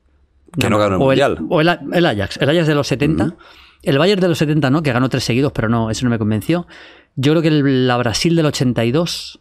[0.59, 1.38] Que no ganó el o Mundial.
[1.50, 2.38] o el, el Ajax.
[2.38, 3.35] El Ajax de los 70.
[3.83, 4.83] El Bayern de los 70, ¿no?
[4.83, 6.67] Que ganó tres seguidos, pero no, eso no me convenció.
[7.16, 9.40] Yo creo que el- la Brasil del 82,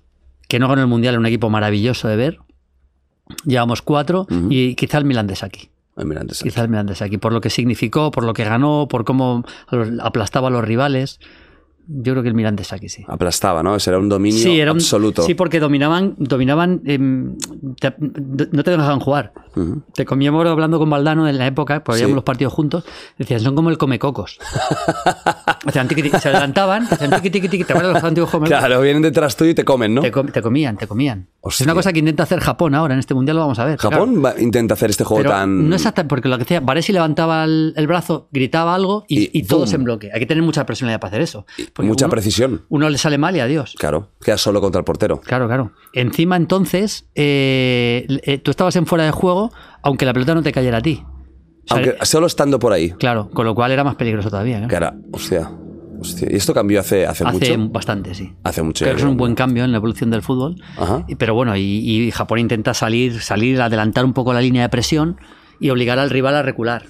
[0.48, 2.38] que no ganó el Mundial, un equipo maravilloso de ver.
[3.44, 4.26] Llevamos cuatro.
[4.48, 5.69] Y quizá el Milan de Saki.
[5.96, 7.18] Ay, mira, antes- Quizá de Saki.
[7.18, 9.44] Por lo que significó, por lo que ganó, por cómo
[10.02, 11.20] aplastaba a los rivales.
[11.92, 13.04] Yo creo que el Milan de Saki, sí.
[13.08, 13.74] Aplastaba, ¿no?
[13.74, 15.22] Ese era un dominio Sí, era un- absoluto.
[15.22, 17.36] Sí, porque dominaban, dominaban, em,
[17.80, 19.32] te- no te dejaban jugar.
[19.94, 22.02] Te comíamos hablando con Valdano en la época, porque Sí.
[22.04, 22.84] veíamos los partidos juntos,
[23.18, 24.38] decían, son como el comecocos.
[25.88, 28.30] Tiqui, tiqui, se adelantaban, hacían tiqui, tiqui, tiqui, ¿te acuerdas de los?
[28.48, 30.00] Claro, vienen detrás tuyo y te comen, ¿no?
[30.02, 31.28] Te, com- te comían, te comían.
[31.42, 31.64] Hostia.
[31.64, 33.78] Es una cosa que intenta hacer Japón ahora, en este mundial lo vamos a ver.
[33.78, 35.68] Japón intenta hacer este juego Pero tan.
[35.68, 39.30] no exactamente, porque lo que decía, Varesi levantaba el, el brazo, gritaba algo y, Y
[39.40, 40.10] y todos en bloque.
[40.12, 41.46] Hay que tener mucha personalidad para hacer eso.
[41.80, 42.62] Porque mucha uno- precisión.
[42.68, 43.74] Uno le sale mal y adiós.
[43.78, 45.20] Claro, queda solo contra el portero.
[45.20, 45.72] Claro, claro.
[45.92, 49.52] Encima, entonces, eh, eh, tú estabas en fuera de juego,
[49.82, 51.02] aunque la pelota no te cayera a ti.
[51.04, 52.90] O sea, Aunque solo estando por ahí.
[52.90, 54.60] Claro, con lo cual era más peligroso todavía.
[54.60, 54.68] ¿no?
[54.68, 55.50] Cara, hostia.
[56.00, 56.28] hostia.
[56.30, 57.72] Y esto cambió hace, hace, Hace mucho.
[57.72, 58.32] bastante, sí.
[58.42, 58.84] Hace mucho.
[58.84, 60.56] Creo que es un buen cambio en la evolución del fútbol.
[60.76, 61.04] Ajá.
[61.18, 65.18] Pero bueno, y, y Japón intenta salir, salir, adelantar un poco la línea de presión
[65.60, 66.84] y obligar al rival a recular.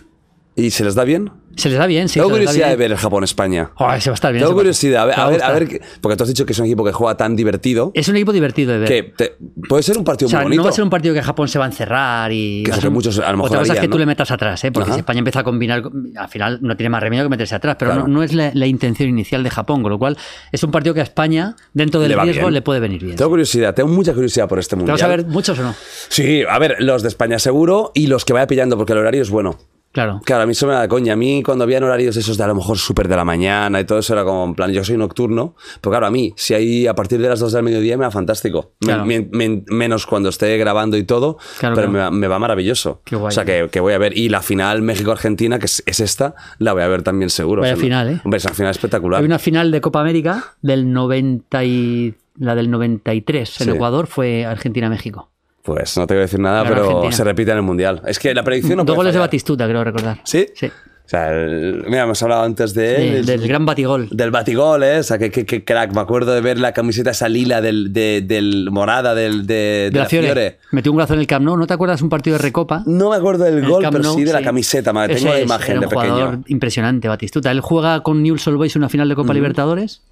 [0.57, 1.31] ¿Y se les da bien?
[1.57, 2.19] Se les da bien, sí.
[2.20, 3.70] Tengo curiosidad de ver el Japón-España.
[3.77, 4.43] Se va a estar bien.
[4.45, 5.03] Tengo curiosidad.
[5.03, 6.93] A ver, Te a ver, a porque tú has dicho que es un equipo que
[6.93, 8.89] juega tan divertido Es un equipo divertido de ver.
[8.89, 9.37] que te-
[9.69, 10.61] puede ser un partido O sea, muy bonito.
[10.62, 12.62] no va a ser un partido que Japón se va a encerrar y.
[12.62, 14.73] Que un- muchos a lo mejor Otra cosa es que tú le metas atrás, ¿eh?
[14.73, 14.95] porque Ajá.
[14.95, 15.83] si España empieza a combinar,
[16.17, 18.07] al final no tiene más remedio que meterse atrás, pero Claro.
[18.09, 20.17] no, no es la, la intención inicial de Japón, con lo cual
[20.53, 22.55] es un partido que a España, dentro del Le riesgo, bien.
[22.55, 23.17] le puede venir bien.
[23.17, 24.95] Tengo curiosidad, tengo mucha curiosidad por este ¿Te mundial.
[24.95, 25.75] vas a ver muchos o no?
[26.09, 29.20] Sí, a ver, los de España seguro y los que vaya pillando porque el horario
[29.23, 29.59] es bueno.
[29.93, 30.20] Claro.
[30.25, 31.15] Claro, a mí eso me da coña.
[31.15, 33.85] A mí cuando habían horarios esos de a lo mejor súper de la mañana y
[33.85, 35.57] todo eso era como en plan, yo soy nocturno.
[35.81, 38.10] Pero claro, a mí, si hay a partir de las 2 del mediodía me va
[38.12, 38.73] fantástico.
[38.78, 39.05] Claro.
[39.05, 41.91] me- me- menos cuando esté grabando y todo, Claro, pero claro.
[41.91, 43.02] Me, va, me va maravilloso.
[43.05, 43.28] Qué guay.
[43.28, 44.17] O sea, que, que voy a ver.
[44.17, 47.62] Y la final México-Argentina, que es, es esta, la voy a ver también seguro.
[47.62, 48.20] Vaya O sea, final, ¿eh?
[48.25, 49.20] Hombre, es una final espectacular.
[49.20, 53.73] Hay una final de Copa América del 90 y la del 93 en Sí.
[53.73, 55.31] Ecuador fue Argentina-México.
[55.74, 57.12] Pues no te voy a decir nada, pero Argentina.
[57.12, 58.02] se repite en el Mundial.
[58.07, 59.20] Es que la predicción no Dos goles de.
[59.20, 60.20] Batistuta, creo recordar.
[60.24, 60.47] ¿Sí?
[60.55, 60.66] Sí.
[60.66, 63.15] O sea, el- mira, hemos hablado antes de él.
[63.16, 64.08] el- del gran batigol.
[64.12, 64.99] Del batigol, ¿eh?
[65.00, 65.92] O sea, que, que- que crack.
[65.92, 69.90] Me acuerdo de ver la camiseta esa lila del, de- del morada del, de, de
[69.92, 70.58] De la Fiore.
[70.70, 71.57] Metió un golazo en el Camp Nou.
[71.57, 72.84] ¿No te acuerdas un partido de recopa?
[72.86, 74.92] No me acuerdo del el gol, Camp pero Nou, sí de la camiseta.
[74.92, 76.44] me- Tengo la imagen era de un jugador pequeño.
[76.47, 77.50] impresionante, Batistuta.
[77.50, 80.02] Él juega con Newell's Old Boys una final de Copa Libertadores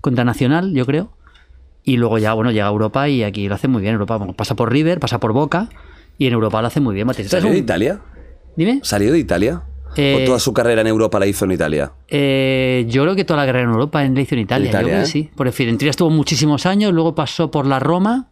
[0.00, 1.12] contra Nacional, yo creo.
[1.88, 3.94] Y luego ya, bueno, llega a Europa y aquí lo hace muy bien.
[3.94, 5.68] Europa bueno, pasa por River, pasa por Boca
[6.18, 7.08] y en Europa lo hace muy bien.
[7.26, 8.00] ¿Salió de Italia?
[8.56, 8.80] Dime.
[8.82, 9.62] ¿Salió de Italia?
[9.96, 11.92] Eh, ¿O toda su carrera en Europa la hizo en Italia?
[12.08, 14.68] Eh, yo creo que toda la carrera en Europa la hizo en Italia.
[14.68, 15.10] Italia, yo creo que ¿eh?
[15.10, 15.30] sí.
[15.34, 18.28] Porque Fiorentina estuvo muchísimos años, luego pasó por la Roma,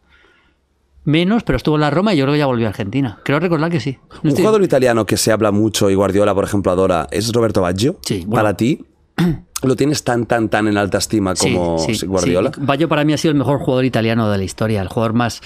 [1.04, 3.20] menos, pero estuvo en la Roma y yo creo que ya volvió a Argentina.
[3.24, 3.96] Creo recordar que sí.
[4.10, 7.32] No Un estoy- jugador italiano que se habla mucho y Guardiola, por ejemplo, adora, es
[7.32, 7.98] Roberto Baggio.
[8.02, 8.34] Sí, bueno.
[8.34, 8.84] Para ti,
[9.62, 12.52] ¿lo tienes tan, tan, tan en alta estima como sí, Guardiola?
[12.54, 12.60] sí.
[12.62, 15.40] Baggio para mí ha sido el mejor jugador italiano de la historia, el jugador más,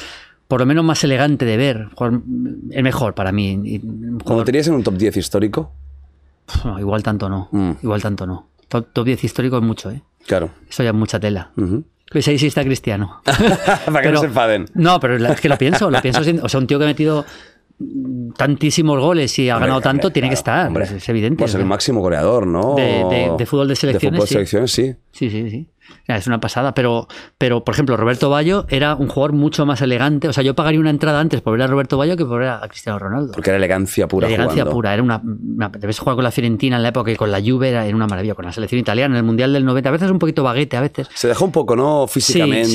[0.48, 1.88] por lo menos más elegante de ver,
[2.70, 3.80] el mejor para mí.
[4.26, 5.72] ¿Lo tenías en un top 10 histórico?
[6.64, 7.70] no, igual tanto no, Mm.
[7.82, 8.48] igual tanto no.
[8.68, 10.02] Top, top 10 histórico es mucho, ¿eh?
[10.26, 10.50] Claro.
[10.68, 11.50] Eso ya es mucha tela.
[11.56, 11.84] Ujú.
[12.10, 13.22] Pues ahí sí está Cristiano.
[13.86, 14.66] Para que no se enfaden.
[14.74, 16.24] No, pero es que lo pienso, lo pienso.
[16.24, 17.24] sin- o sea, un tío que ha metido
[18.36, 20.66] tantísimos goles y ha Hombre, ganado tanto, hombre, tiene que estar.
[20.68, 20.84] hombre.
[20.84, 21.38] es, evidente.
[21.42, 22.74] Pues el máximo goleador, ¿no?
[22.74, 24.94] De- de- de fútbol de selecciones, De fútbol de selecciones, sí.
[25.12, 25.68] Sí, sí, sí.
[26.16, 26.74] Es una pasada.
[26.74, 27.08] Pero,
[27.38, 30.28] pero, por ejemplo, Roberto Bayo era un jugador mucho más elegante.
[30.28, 32.48] O sea, yo pagaría una entrada antes por ver a Roberto Bayo que por ver
[32.48, 33.32] a Cristiano Ronaldo.
[33.32, 34.72] Porque era elegancia pura elegancia jugando.
[34.72, 34.94] pura.
[34.94, 37.68] Era una, una- debes jugar con la Fiorentina en la época y con la Juve
[37.70, 38.34] era, era una maravilla.
[38.34, 39.88] Con la selección italiana en el Mundial del 90.
[39.88, 41.08] A veces un poquito baguete, a veces.
[41.14, 42.06] Se dejó un poco, ¿no?
[42.06, 42.66] Físicamente,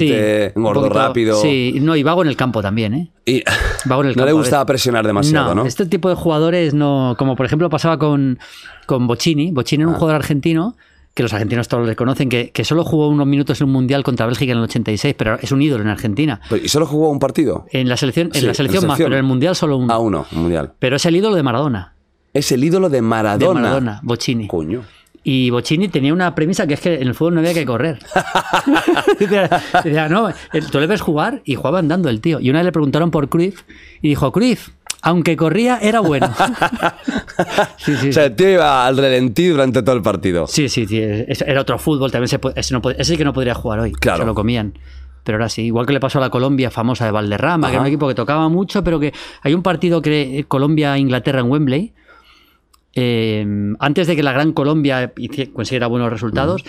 [0.54, 1.36] Sí, gordo poquito- rápido.
[1.42, 3.12] Sí, no, y vago en el campo también, ¿eh?
[3.28, 3.44] Y
[3.86, 5.66] Vago en el no le gustaba presionar demasiado, ¿no?
[5.66, 7.16] Este tipo de jugadores no.
[7.18, 8.38] Como por ejemplo pasaba con,
[8.86, 9.52] con Bocini.
[9.52, 9.86] Bocini Ah.
[9.86, 10.76] era un jugador argentino
[11.16, 14.04] que los argentinos todos le conocen, que, que solo jugó unos minutos en un mundial
[14.04, 16.42] contra Bélgica en el 86, pero es un ídolo en Argentina.
[16.62, 17.66] ¿Y solo jugó un partido?
[17.72, 19.10] En la selección, en Sí, la selección en más, selección.
[19.12, 19.92] pero en el mundial solo uno.
[19.94, 20.74] A uno, un mundial.
[20.78, 21.94] Pero es el ídolo de Maradona.
[22.34, 23.60] Es el ídolo de Maradona.
[23.60, 24.48] De Maradona, Bocini.
[24.48, 24.84] Coño.
[25.24, 27.98] Y Bocini tenía una premisa que es que en el fútbol no había que correr.
[29.84, 30.30] decía, no,
[30.72, 32.40] tú le ves jugar y jugaba andando el tío.
[32.40, 33.62] Y una vez le preguntaron por Cruyff
[34.02, 34.70] y dijo, Cruyff,
[35.06, 36.28] aunque corría, era bueno.
[37.78, 40.48] sí, sí, O sea, el tío iba al relentí durante todo el partido.
[40.48, 43.54] sí, sí, sí, era otro fútbol, también se puede- ese, no ese que no podría
[43.56, 43.92] jugar hoy.
[43.94, 44.20] Claro.
[44.20, 44.78] Se lo comían.
[45.24, 45.64] pero ahora sí.
[45.64, 48.14] Igual que le pasó a la Colombia famosa de Valderrama, que era un equipo que
[48.16, 51.94] tocaba mucho, pero que hay un partido que eh, Colombia-Inglaterra en Wembley.
[52.94, 53.46] eh,
[53.80, 55.14] antes de que la gran Colombia
[55.54, 56.64] consiguiera buenos resultados,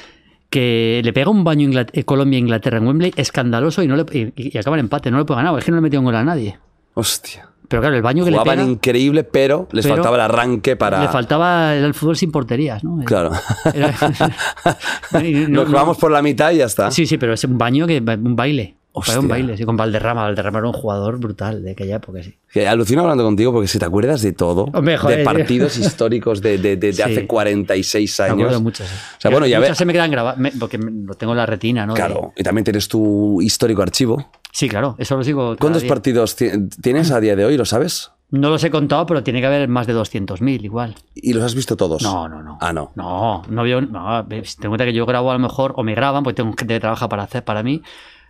[0.51, 4.59] que le pega un baño eh, Colombia-Inglaterra en Wembley escandaloso y, no le, y, y
[4.59, 6.25] acaba en empate, no le puede ganar, es que no le metió un gol a
[6.25, 6.59] nadie.
[6.95, 7.49] Hostia.
[7.69, 10.77] Pero claro, el baño que Jugaban le pega, increíble, pero les pero faltaba el arranque
[10.77, 11.01] para.
[11.03, 13.05] le faltaba el fútbol sin porterías, ¿no?
[13.05, 13.33] Claro.
[13.75, 13.93] Era-
[15.13, 16.91] no- Nos jugamos por la mitad y ya está.
[16.91, 18.77] Sí, sí, pero es un baño que un baile.
[18.99, 19.21] Hostia.
[19.21, 20.23] Un baile, sí, con Valderrama.
[20.23, 22.35] Valderrama era un jugador brutal de aquella época, sí.
[22.51, 26.41] Que alucino hablando contigo porque si te acuerdas de todo, Hombre, joder, de partidos históricos
[26.41, 27.03] de, de- de- de Sí.
[27.03, 28.53] hace 46 Me años.
[28.53, 28.89] de muchas.
[28.91, 29.79] O sea, bueno, ya muchas ves.
[29.79, 31.93] se me quedan grabadas, porque me- lo tengo en la retina, ¿no?
[31.93, 34.31] Claro, y también tienes tu histórico archivo.
[34.57, 35.49] Sí, claro, eso lo sigo.
[35.49, 35.89] cada ¿Cuántos día.
[35.91, 36.49] partidos ti-
[36.81, 37.59] tienes a día de hoy?
[37.59, 38.11] ¿Lo sabes?
[38.31, 40.95] No los he contado, pero tiene que haber más de 200.000 igual.
[41.15, 42.01] ¿Y los has visto todos?
[42.03, 42.57] No, no, no.
[42.63, 42.91] Ah, no.
[42.95, 43.83] No, no veo.
[43.83, 46.37] No, ves, ten en cuenta que yo grabo a lo mejor, o me graban, porque
[46.37, 47.83] tengo gente que trabaja para hacer para mí,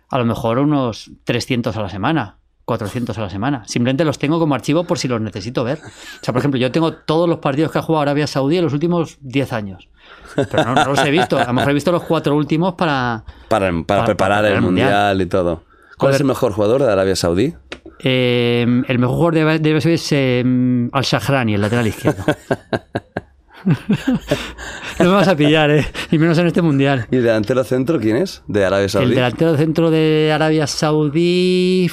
[0.09, 3.63] a lo mejor unos 300 a la semana, 400 a la semana.
[3.65, 5.79] Simplemente los tengo como archivo por si los necesito ver.
[5.79, 8.65] O sea, por ejemplo, yo tengo todos los partidos que ha jugado Arabia Saudí en
[8.65, 9.87] los últimos 10 años.
[10.35, 11.37] Pero no, no los he visto.
[11.39, 13.23] A lo mejor he visto los cuatro últimos para.
[13.47, 14.87] Para, para Para- preparar para el el mundial.
[14.89, 15.21] Mundial.
[15.21, 15.63] y todo.
[15.97, 17.53] ¿Cuál es el mejor jugador de Arabia Saudí?
[17.99, 22.23] Eh, el mejor jugador debe, debe ser eh, Al-Shahrani, el lateral izquierdo.
[24.99, 25.85] no me vas a pillar, ¿eh?
[26.11, 27.07] Y menos en este mundial.
[27.11, 28.43] ¿Y el delantero centro quién es?
[28.47, 29.05] ¿De Arabia Saudí?
[29.05, 31.89] El delantero centro de Arabia Saudí.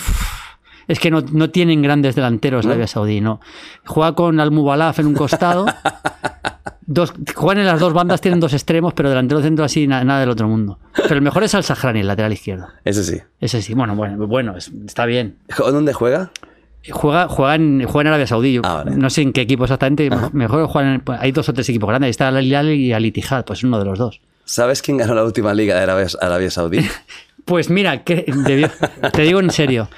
[0.86, 3.40] Es que no, no tienen grandes delanteros Arabia Saudí, no.
[3.86, 5.64] Juega con Al-Mubalaf en un costado.
[6.86, 10.20] Dos, juegan en las dos bandas, tienen dos extremos, pero delantero centro así, na- nada
[10.20, 10.78] del otro mundo.
[10.94, 12.68] Pero el mejor es Al-Sahrani, el lateral izquierdo.
[12.84, 13.18] Ese sí.
[13.40, 15.36] Ese sí, bueno, bueno, bueno, es- está bien.
[15.58, 16.30] ¿Dónde juega?
[16.90, 18.60] Juega, juega, en, juega en Arabia Saudí.
[18.62, 18.96] Ah, vale.
[18.96, 20.10] No sé en qué equipo exactamente.
[20.32, 22.10] Mejor juegan en- pues, hay dos o tres equipos grandes.
[22.10, 24.20] Está Al Hilal y Al Ittihad, pues uno de los dos.
[24.44, 26.80] ¿Sabes quién ganó la última liga de Arabia, Arabia Saudí?
[27.46, 28.70] Pues mira, que debió-
[29.12, 29.88] te digo en serio.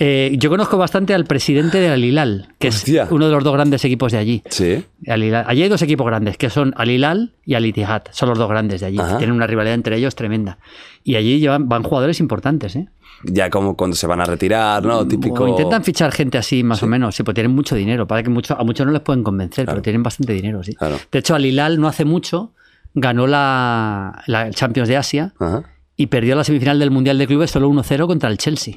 [0.00, 3.02] Eh, yo conozco bastante al presidente de Al Hilal, que Hostia.
[3.04, 4.42] es uno de los dos grandes equipos de allí.
[4.48, 4.84] sí.
[5.08, 8.02] Allí hay dos equipos grandes, que son Al Hilal y Al Ittihad.
[8.12, 8.98] Son los dos grandes de allí.
[8.98, 9.18] Ajá.
[9.18, 10.58] Tienen una rivalidad entre ellos tremenda.
[11.02, 12.88] Y allí llevan, van jugadores importantes, ¿eh?
[13.24, 15.06] Ya como cuando se van a retirar, ¿no?
[15.06, 15.42] Típico.
[15.42, 18.06] O intentan fichar gente así, más o menos, sí, pues tienen mucho dinero.
[18.06, 20.74] Para que mucho, a muchos no les pueden convencer, pero tienen bastante dinero, sí.
[20.74, 20.96] Claro.
[21.10, 22.52] De hecho, Al Hilal no hace mucho
[22.94, 25.62] ganó la, la Champions de Asia Ajá.
[25.96, 28.76] y perdió la semifinal del Mundial de Clubes solo 1-0 contra el Chelsea.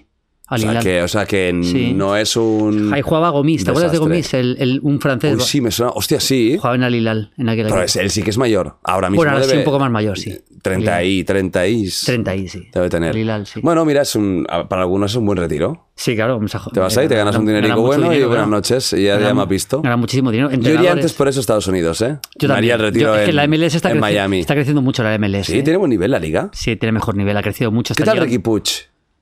[0.51, 1.93] O sea, que, o sea que Sí.
[1.93, 2.93] no es un.
[2.93, 3.97] Ahí jugaba Gomis, ¿te acuerdas de.
[3.97, 4.33] Gomis?
[4.33, 5.35] El, el- un francés.
[5.35, 5.91] Uy, sí, me suena.
[5.95, 6.55] Hostia, sí.
[6.57, 8.77] Jugaba en Al Hilal, en aquel Pero es- él sí que es mayor.
[8.83, 9.19] Ahora mismo.
[9.21, 10.37] Bueno, ahora sí, debe- un poco más mayor, sí.
[10.61, 11.89] 30 y 30 y.
[12.05, 12.67] 30 ahí, sí.
[12.73, 13.09] Debe tener.
[13.11, 13.61] Al Hilal, sí.
[13.63, 15.87] Bueno, mira, es un, para algunos es un buen retiro.
[15.95, 16.35] Sí, claro.
[16.35, 18.93] vamos a- Te vas ahí, te ganas un dinerico bueno y buenas noches.
[18.93, 19.81] Y ya, ya me has visto.
[19.81, 20.49] Gana muchísimo dinero.
[20.51, 22.17] Yo iría antes por eso a Estados Unidos, ¿eh?
[22.37, 22.73] Yo también.
[22.73, 24.39] el retiro Yo- es en, que la MLS está, en Miami.
[24.41, 25.45] está creciendo mucho la MLS.
[25.47, 25.63] Sí, ¿eh?
[25.63, 26.49] tiene buen nivel la liga.
[26.53, 27.93] Sí, tiene mejor nivel, ha crecido mucho.
[27.95, 28.69] ¿Qué tal Ricky Puch?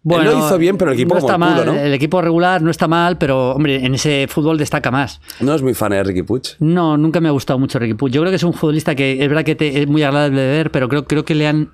[0.01, 1.75] Bueno, Él lo hizo bien, pero el equipo no como está el culo, mal.
[1.75, 1.81] ¿no?
[1.87, 5.19] El equipo regular no está mal, pero hombre, en ese fútbol destaca más.
[5.41, 6.51] No es muy fan de Ricky Puch.
[6.59, 8.13] No, nunca me ha gustado mucho Ricky Puig.
[8.13, 10.47] Yo creo que es un futbolista que es verdad que te- es muy agradable de
[10.51, 11.71] ver, pero creo, creo que le han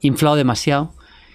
[0.00, 0.92] inflado demasiado.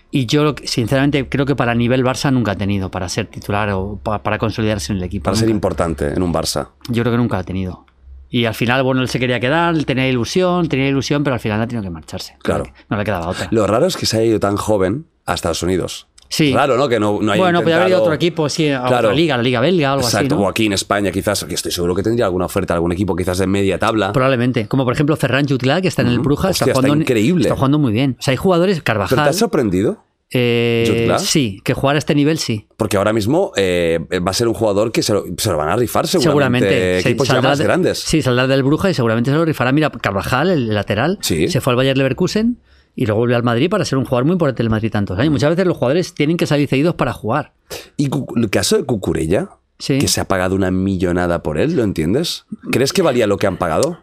[0.09, 3.99] Y yo, sinceramente, creo que para nivel Barça nunca ha tenido para ser titular o
[4.01, 5.23] pa- para, consolidarse en el equipo.
[5.25, 6.69] Para ser importante en un Barça.
[6.89, 7.85] Yo creo que nunca ha tenido.
[8.29, 11.61] Y al final, bueno, él se quería quedar, tenía ilusión, tenía ilusión, pero al final
[11.61, 12.37] ha tenido que marcharse.
[12.41, 12.63] Claro.
[12.89, 13.47] No le quedaba otra.
[13.51, 16.07] Lo raro es que se haya ido tan joven a Estados Unidos.
[16.31, 16.53] Sí.
[16.53, 16.87] Raro, ¿no?
[16.89, 19.09] Que no, no haya bueno, podría haber ido intentado- otro equipo, sí, a Claro.
[19.09, 20.41] otra liga, la liga belga o algo Exacto, así.
[20.41, 20.47] ¿no?
[20.47, 23.37] o aquí en España quizás, que estoy seguro que tendría alguna oferta, algún equipo quizás
[23.37, 24.13] de media tabla.
[24.13, 24.67] Probablemente.
[24.67, 27.43] Como por ejemplo Ferran Jutla, que está en el Bruja, Hostia, está está jugando increíble.
[27.43, 28.15] Está jugando muy bien.
[28.17, 29.29] O sea, hay jugadores, ¿Pero te Carvajal.
[29.29, 30.03] has sorprendido?
[30.33, 32.65] eh, sí, que jugar a este nivel sí.
[32.77, 35.67] Porque ahora mismo eh, va a ser un jugador que se lo, se lo van
[35.67, 36.69] a rifar seguramente.
[36.69, 36.99] Seguramente.
[36.99, 37.99] Equipos ya saldrá más de- grandes.
[37.99, 39.73] Sí, saldrá del Bruja y seguramente se lo rifará.
[39.73, 41.49] Mira, Carvajal, el lateral, Sí.
[41.49, 42.59] se fue al Bayern Leverkusen
[42.95, 45.31] y luego volvió al Madrid para ser un jugador muy importante del Madrid tantos años.
[45.31, 47.53] Muchas veces los jugadores tienen que salir cedidos para jugar.
[47.97, 49.97] Y el caso de Cucurella, Sí.
[49.97, 52.45] que se ha pagado una millonada por él, ¿lo entiendes?
[52.71, 53.99] ¿Crees que valía lo que han pagado?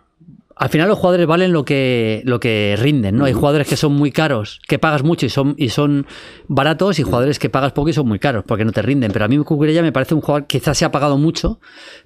[0.59, 3.27] Al final los jugadores valen lo que, lo que rinden, ¿no?
[3.27, 6.07] Hay jugadores que son muy caros, que pagas mucho y son, y son
[6.49, 9.13] baratos, y jugadores que pagas poco y son muy caros, porque no te rinden.
[9.13, 11.61] Pero a mí Cucurella me parece un jugador, quizás se ha pagado mucho,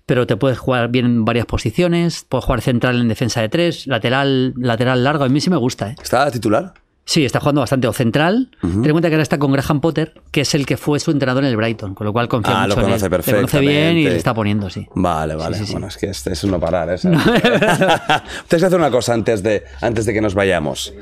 [0.05, 3.86] pero te puedes jugar bien en varias posiciones, puedes jugar central en defensa de tres,
[3.86, 5.97] lateral, lateral largo, a mí sí me gusta, ¿eh?
[6.02, 6.74] ¿Está titular?
[7.12, 7.86] Sí, está jugando bastante.
[7.89, 8.49] O central.
[8.62, 11.10] Ten en cuenta que ahora está con Graham Potter, que es el que fue su
[11.10, 13.00] entrenador en el Brighton, con lo cual confía Ah, lo mucho en él.
[13.00, 14.86] conoce Le conoce bien y le está poniendo, sí.
[14.94, 15.58] Vale, vale.
[15.58, 15.73] sí, sí.
[15.73, 16.97] Bueno, es que este es un no parar, ¿eh?
[17.02, 20.94] Tienes que hacer una cosa antes de, antes de que nos vayamos.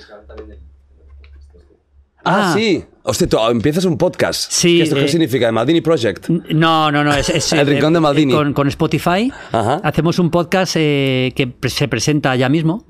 [2.24, 2.54] Ah, Ah.
[2.56, 2.84] sí.
[3.02, 4.50] Hostia, tú empiezas un podcast.
[4.52, 5.46] Sí, ¿Qué, esto qué eh, significa?
[5.46, 6.28] ¿El Maldini Project?
[6.28, 7.14] No, no, no.
[7.14, 8.32] Es, es, El Rincón de eh, Maldini.
[8.34, 9.80] Con, con Spotify Ajá.
[9.82, 12.84] hacemos un podcast eh, que se presenta ya mismo,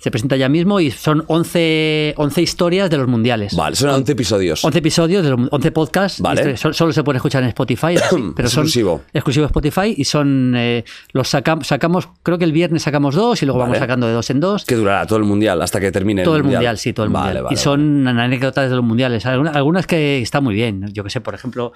[0.00, 3.54] Se presenta ya mismo y son 11, 11 historias de los mundiales.
[3.54, 4.64] Vale, son 11 episodios.
[4.64, 6.20] 11 episodios, de los 11 podcasts.
[6.20, 6.40] Vale.
[6.40, 9.02] Este, so- Solo se puede escuchar en Spotify, eso sí, pero son Exclusivo.
[9.12, 13.42] exclusivo de Spotify y son eh, los sacam- sacamos, creo que el viernes sacamos dos
[13.42, 13.80] y luego vamos Vale.
[13.80, 14.64] sacando de dos en dos.
[14.64, 17.12] Que durará todo el mundial hasta que termine Todo el el mundial, sí, todo el
[17.12, 17.44] Vale, mundial.
[17.44, 19.26] vale, y son anécdotas de los mundiales.
[19.26, 20.86] Algunas, algunas que están muy bien.
[20.94, 21.74] Yo que sé, por ejemplo,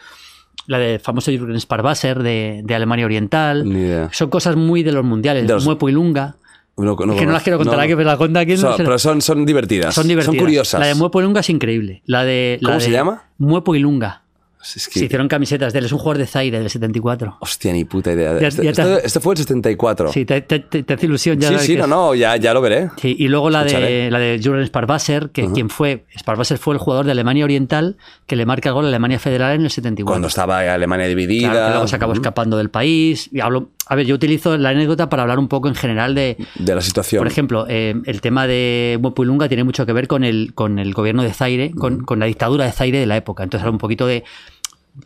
[0.67, 4.09] la del famoso Jürgen Sparwasser de, de Alemania Oriental.
[4.13, 5.47] Son cosas muy de los mundiales.
[5.47, 6.37] De los- Muepo y Lunga.
[6.77, 8.99] No, Es que no las quiero contar aquí, pero la cuenta aquí no Son- pero
[8.99, 9.95] son, son divertidas.
[9.95, 10.35] Son divertidas.
[10.35, 10.81] Son curiosas.
[10.81, 12.03] La de Muepo y Lunga es increíble.
[12.07, 13.23] La de, la ¿Cómo se llama?
[13.39, 14.23] Muepo y Lunga.
[14.65, 15.85] Es que- Se hicieron camisetas de él.
[15.85, 17.37] Es un jugador de Zaire del 74.
[17.41, 18.41] Hostia, ni puta idea.
[18.41, 20.11] Ya- este, ya te- este- este fue el 74.
[20.11, 21.51] Sí, te, te- te- te hace ilusión ya.
[21.51, 22.89] sí, sí, no, es- no, ya, ya lo veré.
[22.97, 26.79] Sí, y luego la de, la de Jürgen Sparwasser, que quien fue, Sparwasser fue el
[26.81, 30.11] jugador de Alemania Oriental que le marca el gol a Alemania Federal en el 74.
[30.11, 31.51] Cuando estaba Alemania dividida.
[31.51, 33.29] Claro, que luego se acabó escapando del país.
[33.33, 36.37] Y hablo, a ver, yo utilizo la anécdota para hablar un poco en general de,
[36.55, 37.21] De la situación.
[37.21, 40.95] por ejemplo, eh, el tema de Muepulunga tiene mucho que ver con el, con el
[40.95, 43.43] gobierno de Zaire, con, con la dictadura de Zaire de la época.
[43.43, 44.25] Entonces un poquito de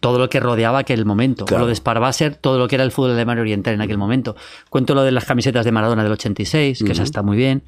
[0.00, 1.44] todo lo que rodeaba aquel momento.
[1.44, 1.64] Claro.
[1.64, 4.36] Lo de Sparwasser, todo lo que era el fútbol alemán oriental en aquel momento.
[4.70, 7.62] Cuento lo de las camisetas de Maradona del 86, que esa está muy bien.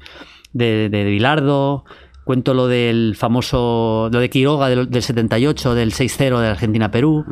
[0.53, 1.83] De, de, de Bilardo.
[2.23, 7.25] Cuento lo del famoso, lo de Quiroga del, del 78, del 6-0 de Argentina-Perú.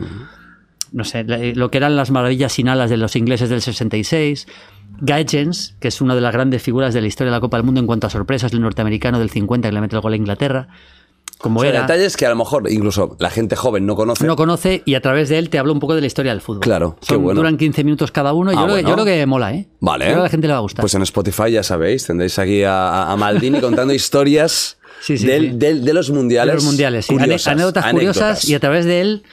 [0.92, 4.48] No sé, la- lo que eran las maravillas sin alas de los ingleses del 66.
[5.02, 7.58] Guy Jens, que es una de las grandes figuras de la historia de la Copa
[7.58, 10.14] del Mundo en cuanto a sorpresas, el norteamericano del 50 que le mete el gol
[10.14, 10.68] a Inglaterra.
[11.38, 11.82] Como O sea, era.
[11.84, 14.26] detalles que a lo mejor incluso la gente joven no conoce.
[14.28, 16.42] No conoce y a través de él te hablo un poco de la historia del
[16.42, 16.60] fútbol.
[16.60, 17.38] Claro, qué Son- bueno.
[17.40, 18.90] Duran 15 minutos cada uno y Ah, yo, creo, que- bueno.
[18.98, 19.68] yo creo que mola, ¿eh?
[19.80, 20.04] Vale.
[20.06, 20.82] Yo creo que a la gente le va a gustar.
[20.84, 25.52] Pues en Spotify ya sabéis, tendréis aquí a, a Maldini contando historias Sí, sí, del-
[25.52, 25.58] sí.
[25.58, 26.52] del- de los mundiales.
[26.52, 29.24] de los mundiales, curiosas, anécdotas curiosas y a través de él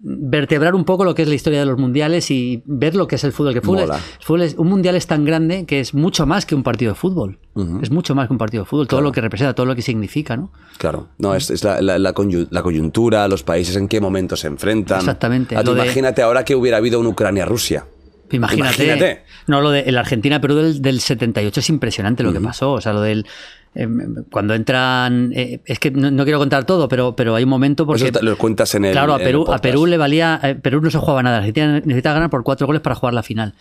[0.00, 3.16] vertebrar un poco lo que es la historia de los mundiales y ver lo que
[3.16, 3.52] es el fútbol.
[3.54, 3.96] Que fútbol es- Mola.
[3.98, 6.92] el fútbol es- un mundial es tan grande que es mucho más que un partido
[6.92, 7.38] de fútbol.
[7.82, 8.86] Es mucho más que un partido de fútbol.
[8.86, 10.52] Todo lo que representa, todo lo que significa, ¿no?
[10.78, 12.14] Claro, no, es, es la, la- la
[12.50, 14.98] la coyuntura, los países en qué momento se enfrentan.
[15.00, 17.86] Exactamente, Ah, tú lo de- imagínate ahora que hubiera habido un Ucrania-Rusia.
[18.30, 18.84] Imagínate.
[18.84, 19.24] Imagínate.
[19.46, 22.72] No, lo de el Argentina-Perú del, del 78 es impresionante lo que pasó.
[22.72, 23.26] O sea, lo del.
[23.74, 23.88] Eh,
[24.30, 25.32] cuando entran.
[25.34, 28.08] eh, es que no, no quiero contar todo, pero, pero hay un momento porque.
[28.08, 28.92] Eso lo cuentas en el.
[28.92, 29.62] Claro, a en Perú, a podcast.
[29.62, 30.40] Perú le valía.
[30.42, 31.38] eh, Perú no se jugaba nada.
[31.38, 33.54] Argentina necesita ganar por cuatro goles para jugar la final.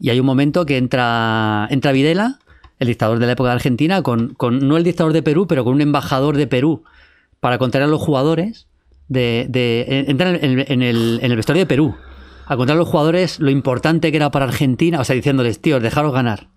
[0.00, 2.38] Y hay un momento que entra, entra Videla,
[2.78, 5.64] el dictador de la época de Argentina, con, con no el dictador de Perú, pero
[5.64, 6.82] con un embajador de Perú
[7.40, 8.66] para contar a los jugadores.
[9.08, 11.94] De, de, eh, entra en el, en, el, en el vestuario de Perú
[12.46, 15.82] a contar a los jugadores lo importante que era para Argentina, o sea, diciéndoles, tíos,
[15.82, 16.48] dejaros ganar.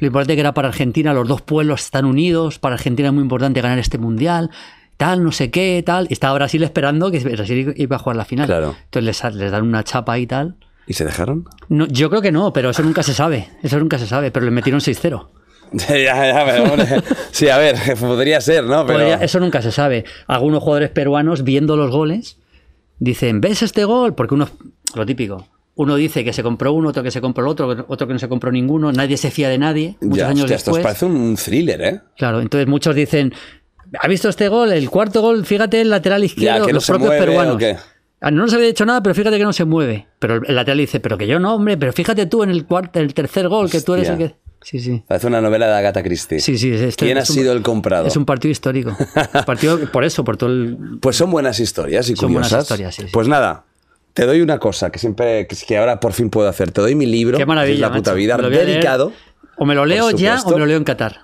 [0.00, 3.22] Lo importante que era para Argentina, los dos pueblos están unidos, para Argentina es muy
[3.22, 4.50] importante ganar este mundial,
[4.96, 6.06] tal, no sé qué, tal.
[6.10, 8.46] Y estaba Brasil esperando que Brasil iba a jugar la final.
[8.46, 8.74] Claro.
[8.84, 10.56] Entonces les, les dan una chapa y tal.
[10.86, 11.44] ¿Y se dejaron?
[11.68, 13.48] No, yo creo que no, pero eso nunca se sabe.
[13.62, 15.28] Eso nunca se sabe, pero le metieron 6-0.
[15.72, 16.86] ya, ya, pero, hombre,
[17.30, 18.84] sí, a ver, podría ser, ¿no?
[18.86, 18.98] Pero...
[18.98, 20.04] Podría- eso nunca se sabe.
[20.26, 22.38] Algunos jugadores peruanos viendo los goles
[22.98, 24.14] dicen, ¿ves este gol?
[24.14, 24.48] Porque uno,
[24.94, 25.46] lo típico,
[25.82, 28.18] uno dice que se compró uno, otro que se compró el otro, otro que no
[28.18, 30.82] se compró ninguno, nadie se fía de nadie, muchos ya, años hostia, esto después.
[30.84, 32.00] parece un thriller, ¿eh?
[32.16, 33.32] Claro, entonces muchos dicen,
[34.00, 34.72] ¿ha visto este gol?
[34.72, 37.62] El cuarto gol, fíjate, el lateral izquierdo, que no los propios mueve, peruanos.
[38.22, 40.06] Ah, No nos había dicho nada, pero fíjate que no se mueve.
[40.18, 43.00] Pero el- lateral dice, pero que yo no, hombre, pero fíjate tú en el cuarto,
[43.00, 44.28] el tercer gol, que tú eres el Hostia.
[44.28, 44.34] que.
[44.62, 45.02] Sí, sí.
[45.08, 46.38] Parece una novela de Agatha Christie.
[46.38, 46.70] Sí, sí.
[46.70, 48.06] este ¿Quién ha un- sido el comprado?
[48.06, 48.94] Es un partido histórico.
[49.46, 50.76] partido por eso, por todo el.
[51.00, 52.64] Pues son buenas historias y Son buenas curiosas.
[52.70, 53.08] historias, sí, sí.
[53.10, 53.64] Pues nada,
[54.14, 56.72] te doy una cosa que siempre, que, ahora por fin puedo hacer.
[56.72, 57.74] Te doy mi libro, Qué maravilla.
[57.74, 58.66] es La puta vida, leer.
[58.66, 59.12] dedicado,
[59.56, 61.20] O me lo leo ya o me lo leo en Qatar.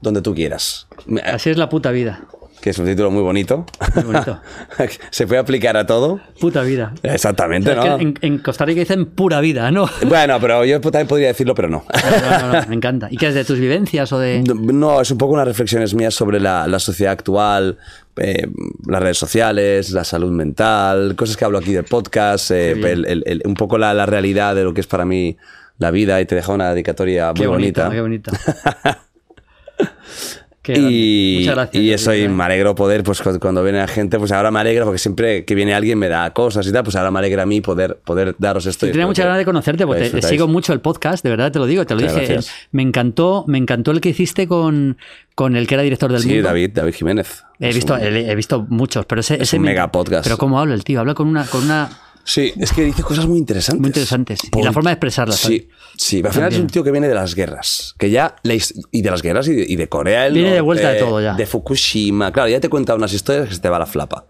[0.00, 0.86] donde tú quieras.
[1.24, 2.26] Así es la puta vida.
[2.66, 3.64] Que es un título muy bonito.
[3.94, 4.40] Muy bonito.
[5.10, 6.18] Se puede aplicar a todo.
[6.40, 6.92] Puta vida.
[7.04, 7.96] Exactamente, O sea, es ¿no?
[7.98, 9.88] que en, en Costa Rica dicen pura vida, ¿no?
[10.08, 11.84] Bueno, pero yo también podría decirlo, pero no.
[11.86, 13.06] No, no, no, me encanta.
[13.08, 14.42] ¿Y qué es de tus vivencias o de.?
[14.42, 17.78] No, es un poco unas reflexiones mías sobre la, la sociedad actual,
[18.16, 18.48] eh,
[18.88, 23.22] las redes sociales, la salud mental, cosas que hablo aquí del podcast, eh, el- el-
[23.26, 25.36] el- un poco la, la realidad de lo que es para mí
[25.78, 28.32] la vida y te deja una dedicatoria muy Qué bonito, bonita.
[28.32, 28.40] qué
[28.82, 28.98] grande.
[30.74, 31.82] Y, Muchas gracias.
[31.84, 34.60] y eso, y me alegro poder, pues cu- cuando viene la gente, pues ahora me
[34.60, 37.44] alegra, porque siempre que viene alguien me da cosas y tal, pues ahora me alegra
[37.44, 38.86] a mí poder, poder daros esto.
[38.86, 41.30] Sí, y tenía muchas que ganas de conocerte porque te- sigo mucho el podcast, de
[41.30, 42.32] verdad te lo digo, te lo Muchas dije.
[42.34, 42.54] gracias.
[42.72, 44.96] Me encantó, me encantó el que hiciste con,
[45.34, 46.48] con el que era director del Sí, mundo.
[46.48, 47.44] David, David Jiménez.
[47.60, 49.90] He Es visto, un- he, he visto muchos, pero ese, es ese un me- mega
[49.92, 50.24] podcast.
[50.24, 51.88] Pero cómo habla el tío, habla con una, con una
[52.26, 53.80] Sí, es que dice cosas muy interesantes.
[53.80, 54.40] Muy interesantes.
[54.52, 56.22] Y la forma de expresarlas, Sí, sí.
[56.24, 57.94] Al final es un tío que viene de las guerras.
[57.98, 58.34] Que ya.
[58.90, 61.20] Y de las guerras y de, y de Corea del Viene de vuelta de todo
[61.20, 61.34] ya.
[61.34, 62.32] De Fukushima.
[62.32, 64.26] Claro, ya te cuenta unas historias que se te va la flapa.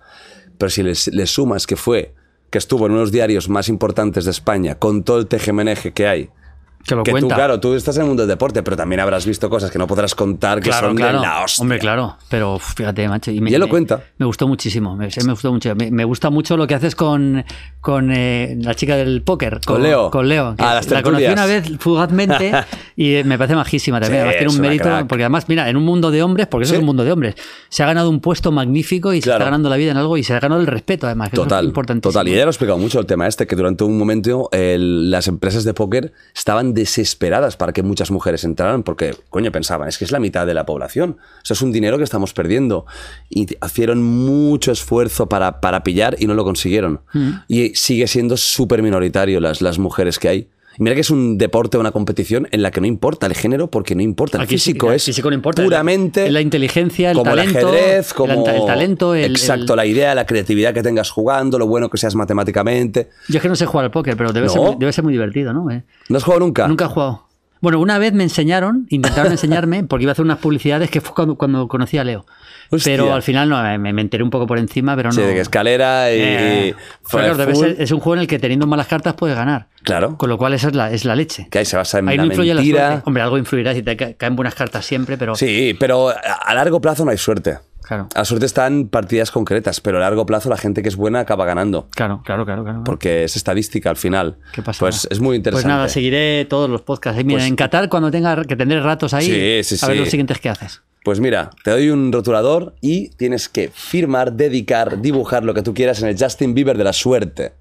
[0.59, 2.15] Pero si le, le sumas que fue.
[2.51, 6.31] Que estuvo en unos diarios más importantes de España con todo el tejemeneje que hay
[6.87, 7.35] Que lo tú, cuenta.
[7.35, 9.87] claro, tú estás en el mundo del deporte, pero también habrás visto cosas que no
[9.87, 11.21] podrás contar que Claro, son claro.
[11.21, 11.63] de la hostia.
[11.63, 12.17] Hombre, claro.
[12.29, 13.31] Pero fíjate, macho.
[13.31, 14.03] Y, me, Y él lo cuenta.
[14.19, 14.97] Me gustó muchísimo.
[14.97, 15.75] Me, me gustó mucho.
[15.75, 17.45] Me, gusta mucho lo que haces con,
[17.81, 19.61] con eh, la chica del póker.
[19.67, 20.11] Con Leo.
[20.11, 20.55] Con Leo.
[20.57, 22.53] que Ah, la conocí una vez fugazmente
[22.97, 24.23] y eh, me parece majísima también.
[24.23, 24.85] Sí, además, tiene un mérito.
[24.85, 25.07] crack.
[25.07, 26.77] Porque además, mira, en un mundo de hombres, porque eso Sí.
[26.77, 27.35] es un mundo de hombres,
[27.69, 29.39] se ha ganado un puesto magnífico y se Claro.
[29.39, 31.31] está ganando la vida en algo y se ha ganado el respeto, además.
[31.31, 32.29] Que eso Total, es total.
[32.29, 35.27] Y ella lo ha explicado mucho el tema este, que durante un momento el- las
[35.29, 40.05] empresas de póker estaban desesperadas para que muchas mujeres entraran, porque, coño, pensaban, es que
[40.05, 41.17] es la mitad de la población.
[41.43, 42.87] Eso es un dinero que estamos perdiendo.
[43.29, 47.01] Y hicieron mucho esfuerzo para, para pillar y no lo consiguieron.
[47.13, 47.31] Mm.
[47.49, 50.49] Y sigue siendo súper minoritario las, las mujeres que hay.
[50.79, 53.95] Mira que es un deporte, una competición en la que no importa el género porque
[53.95, 54.39] no importa.
[54.39, 55.63] El Aquí sí, físico el es físico no importa.
[55.63, 57.59] puramente La inteligencia, el como talento.
[57.59, 61.67] el ajedrez, como el talento, el- exacto, la idea, la creatividad que tengas jugando, lo
[61.67, 63.09] bueno que seas matemáticamente.
[63.29, 64.53] Yo es que no sé jugar al póker, pero debe, ¿No?
[64.53, 65.71] ser, muy- debe ser muy divertido, ¿no?
[65.71, 66.69] Eh, ¿No has jugado nunca?
[66.69, 67.26] Nunca he jugado.
[67.61, 71.15] Bueno, una vez me enseñaron, intentaron enseñarme, porque iba a hacer unas publicidades que fue
[71.15, 72.27] cuando, cuando conocí a Leo.
[72.71, 72.95] Hostia.
[72.95, 75.15] Pero al final no, me, me enteré un poco por encima, pero no.
[75.15, 76.19] Sí, de que escalera y.
[76.21, 79.69] Eh, y claro, ser- es un juego en el que teniendo malas cartas puedes ganar.
[79.85, 80.17] Claro.
[80.19, 81.47] Con lo cual esa es la, es la leche.
[81.49, 82.87] Que ahí se basa en Ahí la no influye la mentira.
[82.89, 83.03] suerte.
[83.07, 85.37] Hombre, algo influirá si te ca- caen buenas cartas siempre, pero.
[85.37, 87.59] Sí, pero a largo plazo no hay suerte.
[87.87, 88.09] Claro.
[88.17, 91.21] La suerte está en partidas concretas, pero a largo plazo la gente que es buena
[91.21, 91.89] acaba ganando.
[91.95, 92.65] Claro, claro, claro.
[92.65, 92.83] claro.
[92.85, 94.39] Porque es estadística al final.
[94.53, 94.81] ¿Qué pasa?
[94.81, 95.67] Pues es muy interesante.
[95.69, 97.21] Pues nada, seguiré todos los podcasts.
[97.21, 99.27] Eh, Mira, Pues- en Qatar, cuando tenga que tendré ratos ahí,
[99.63, 100.01] Sí, sí, a ver sí.
[100.01, 100.83] los siguientes que haces.
[101.05, 105.73] Pues mira, te doy un rotulador y tienes que firmar, dedicar, dibujar lo que tú
[105.73, 107.53] quieras en el Justin Bieber de la suerte.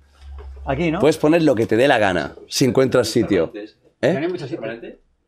[0.66, 1.00] Aquí, ¿no?
[1.00, 3.54] Puedes poner lo que te dé la gana, si encuentras sitio.
[4.02, 4.28] ¿Eh?
[4.28, 4.66] mucho sitio.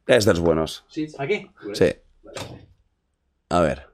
[0.07, 0.83] Es de los buenos.
[1.19, 1.47] ¿Aquí?
[1.73, 1.85] Sí.
[3.49, 3.86] A ver.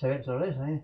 [0.00, 0.80] Se ve, se lo ves ahí.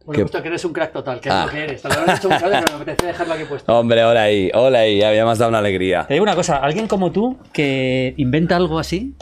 [0.00, 0.04] ¿Qué?
[0.06, 1.44] Bueno, justo que eres un crack total, que es Ah.
[1.46, 1.80] lo que eres.
[1.80, 3.78] Te lo habrás dicho muchas veces, pero me apetece dejarlo aquí puesto.
[3.78, 6.04] Hombre, hola ahí, hola ahí, me has dado una alegría.
[6.06, 9.14] Te digo una cosa, alguien como tú que inventa algo así.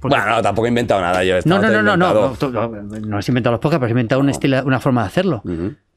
[0.00, 1.24] porque- Bueno, no, tampoco he inventado nada.
[1.24, 2.28] Yo no, no, no, no, no, inventado.
[2.30, 5.02] no, tú no, no has inventado los podcasts, pero has inventado un estilo, una forma
[5.02, 5.42] de hacerlo.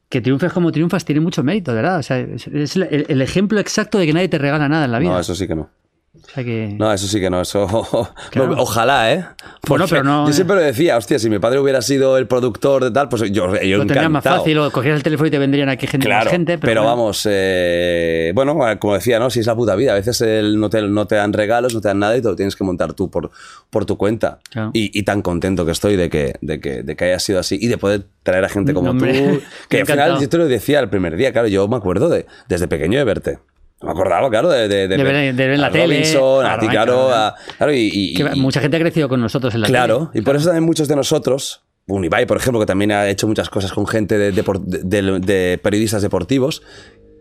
[0.08, 1.98] Que triunfes como triunfas tiene mucho mérito, de ¿verdad?
[2.00, 4.92] O sea, es, es el, el ejemplo exacto de que nadie te regala nada en
[4.92, 5.10] la vida.
[5.12, 5.70] No, eso sí que no.
[6.14, 6.74] O sea que...
[6.78, 7.66] No, eso sí que no, eso.
[8.30, 8.54] Claro.
[8.58, 9.24] Ojalá, ¿eh?
[9.66, 10.34] Bueno, pero no, Yo eh.
[10.34, 13.28] siempre lo decía, hostia, si mi padre hubiera sido el productor de tal, pues yo,
[13.30, 14.38] yo lo tendrías más encantado.
[14.40, 16.58] fácil, o cogieras el teléfono y te vendrían aquí gente, más Claro, gente.
[16.58, 19.30] pero, Pero, bueno, vamos, eh, bueno, como decía, ¿no?
[19.30, 21.80] Si es la puta vida, a veces el- no, te, no te dan regalos, no
[21.80, 23.30] te dan nada y te lo tienes que montar tú por,
[23.70, 24.38] por tu cuenta.
[24.50, 24.70] Claro.
[24.74, 27.56] Y, y tan contento que estoy de que, de, que, de que haya sido así
[27.60, 29.04] y de poder traer a gente como tú.
[29.68, 30.20] Que al final, encantado.
[30.20, 33.04] yo te lo decía el primer día, claro, yo me acuerdo de, desde pequeño de
[33.04, 33.38] verte.
[33.82, 36.50] Me acordaba, claro, de, de, De ver- de ver en la a tele, Robinson, a
[36.58, 37.14] ti, Robinson, claro, claro.
[37.14, 40.08] a- claro, y, y- que y- mucha gente ha crecido con nosotros en la Claro,
[40.12, 40.22] tele.
[40.22, 43.50] y por eso también muchos de nosotros, Unibai, por ejemplo, que también ha hecho muchas
[43.50, 46.62] cosas con gente de, periodistas deportivos,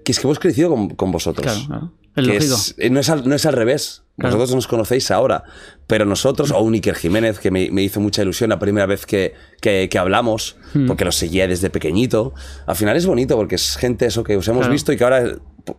[0.06, 1.45] que es que hemos crecido con, con vosotros.
[1.45, 1.91] Claro, claro.
[2.15, 2.56] Es Que lógico.
[2.56, 4.00] es- eh, no, es al, no es al revés.
[4.17, 4.35] Claro.
[4.35, 5.43] Vosotros nos conocéis ahora,
[5.88, 9.06] pero nosotros, o un Iker Jiménez, que me, me hizo mucha ilusión la primera vez
[9.06, 10.85] que, que- que hablamos, Hmm.
[10.85, 12.33] porque lo seguía desde pequeñito.
[12.67, 14.73] Al final es bonito porque es gente eso que os hemos Claro.
[14.73, 15.23] visto y que ahora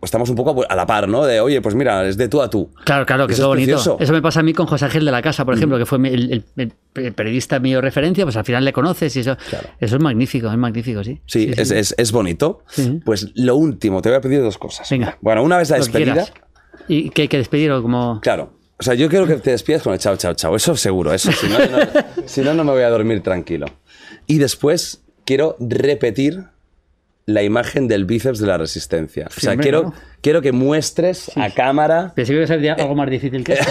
[0.01, 1.25] estamos un poco a la par, ¿no?
[1.25, 2.69] De, oye, pues mira, es de tú a tú.
[2.85, 3.65] Claro, claro, que Eso es bonito.
[3.75, 3.97] precioso.
[3.99, 5.97] Eso me pasa a mí con José Ángel de la Casa, por ejemplo, que fue
[5.99, 9.37] el, el- el periodista mío referencia, pues al final le conoces y eso,
[9.79, 11.21] eso es magnífico, es magnífico, sí.
[11.27, 12.63] Sí, es, es- es bonito.
[12.67, 12.99] Sí.
[13.05, 14.89] Pues lo último, te voy a pedir dos cosas.
[14.89, 15.17] Venga.
[15.21, 16.25] Bueno, una vez la despedida.
[16.87, 18.19] Y que hay que despedirlo como...
[18.21, 18.53] claro.
[18.79, 20.55] O sea, yo quiero que te despidas con el chao, chao, chao.
[20.57, 21.31] Eso seguro, eso.
[21.31, 23.67] Si no, no- si no, no me voy a dormir tranquilo.
[24.27, 26.45] Y después quiero repetir
[27.25, 29.27] la imagen del bíceps de la resistencia.
[29.27, 29.93] O sea, hombre, quiero, ¿no?
[30.19, 32.11] quiero que muestres a cámara.
[32.15, 33.69] Pensé que iba a ser algo más difícil que eso.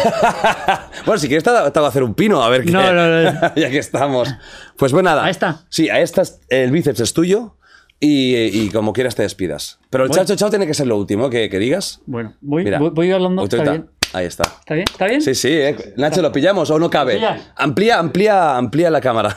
[1.04, 2.70] bueno, si quieres, te hago hacer un pino, a ver qué.
[2.70, 3.32] No, no, no.
[3.56, 4.32] ya que estamos.
[4.78, 5.24] Pues bueno, nada.
[5.24, 5.64] Ahí está.
[5.68, 7.56] Sí, a esta es- el bíceps es tuyo
[8.04, 9.78] y, y como quieras te despidas.
[9.88, 10.24] Pero el Bueno.
[10.24, 12.00] chao, chao, chao tiene que ser lo último que, que digas.
[12.06, 12.80] Bueno, voy, Mira.
[12.80, 13.44] voy, voy hablando.
[13.44, 13.84] Está Autoridad.
[13.84, 14.01] bien.
[14.14, 14.42] Ahí está.
[14.42, 14.84] ¿Está bien?
[14.90, 15.22] ¿Está bien?
[15.22, 15.94] Sí, sí, eh.
[15.96, 17.18] Nacho, ¿lo pillamos o no cabe?
[17.56, 19.36] Amplía, amplía, amplía la cámara.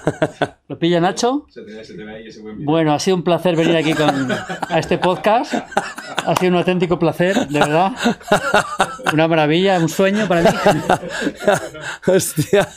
[0.68, 1.46] ¿Lo pilla Nacho?
[1.50, 2.66] Se te ve, se te ve ahí ese buen vídeo.
[2.70, 5.54] Bueno, ha sido un placer venir aquí con, a este podcast.
[6.26, 7.92] Ha sido un auténtico placer, de verdad.
[9.14, 10.50] Una maravilla, un sueño para mí.
[12.08, 12.68] Hostia.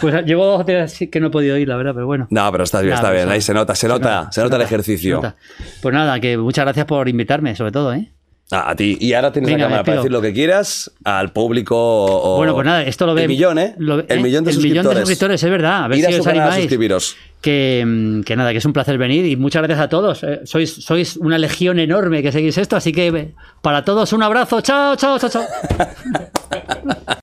[0.00, 2.26] Pues llevo dos tres que no he podido ir, la verdad, pero bueno.
[2.30, 3.24] No, pero está bien, Nada, está bien.
[3.24, 5.16] eso- Ahí se nota, se nota, se nota el ejercicio.
[5.16, 5.36] se nota.
[5.82, 8.12] Pues nada, que muchas gracias por invitarme, sobre todo, ¿eh?
[8.54, 8.98] Ah, a ti.
[9.00, 12.36] Y ahora tienes Venga, la cámara para decir lo que quieras al público o...
[12.36, 13.22] Bueno, pues nada, esto lo ve.
[13.22, 13.74] El millón, ¿eh?
[13.78, 14.20] lo el ¿eh?
[14.20, 14.64] millón de el suscriptores.
[14.64, 15.84] millón de suscriptores, es verdad.
[15.84, 17.16] A ver Ir a si su os canal a suscribiros.
[17.40, 20.22] Que, mm, que nada, que es un placer venir y muchas gracias a todos.
[20.22, 24.22] Eh, sois, sois una legión enorme que seguís esto, así que eh, para todos un
[24.22, 24.60] abrazo.
[24.60, 25.42] Chao, chao, chao, chao.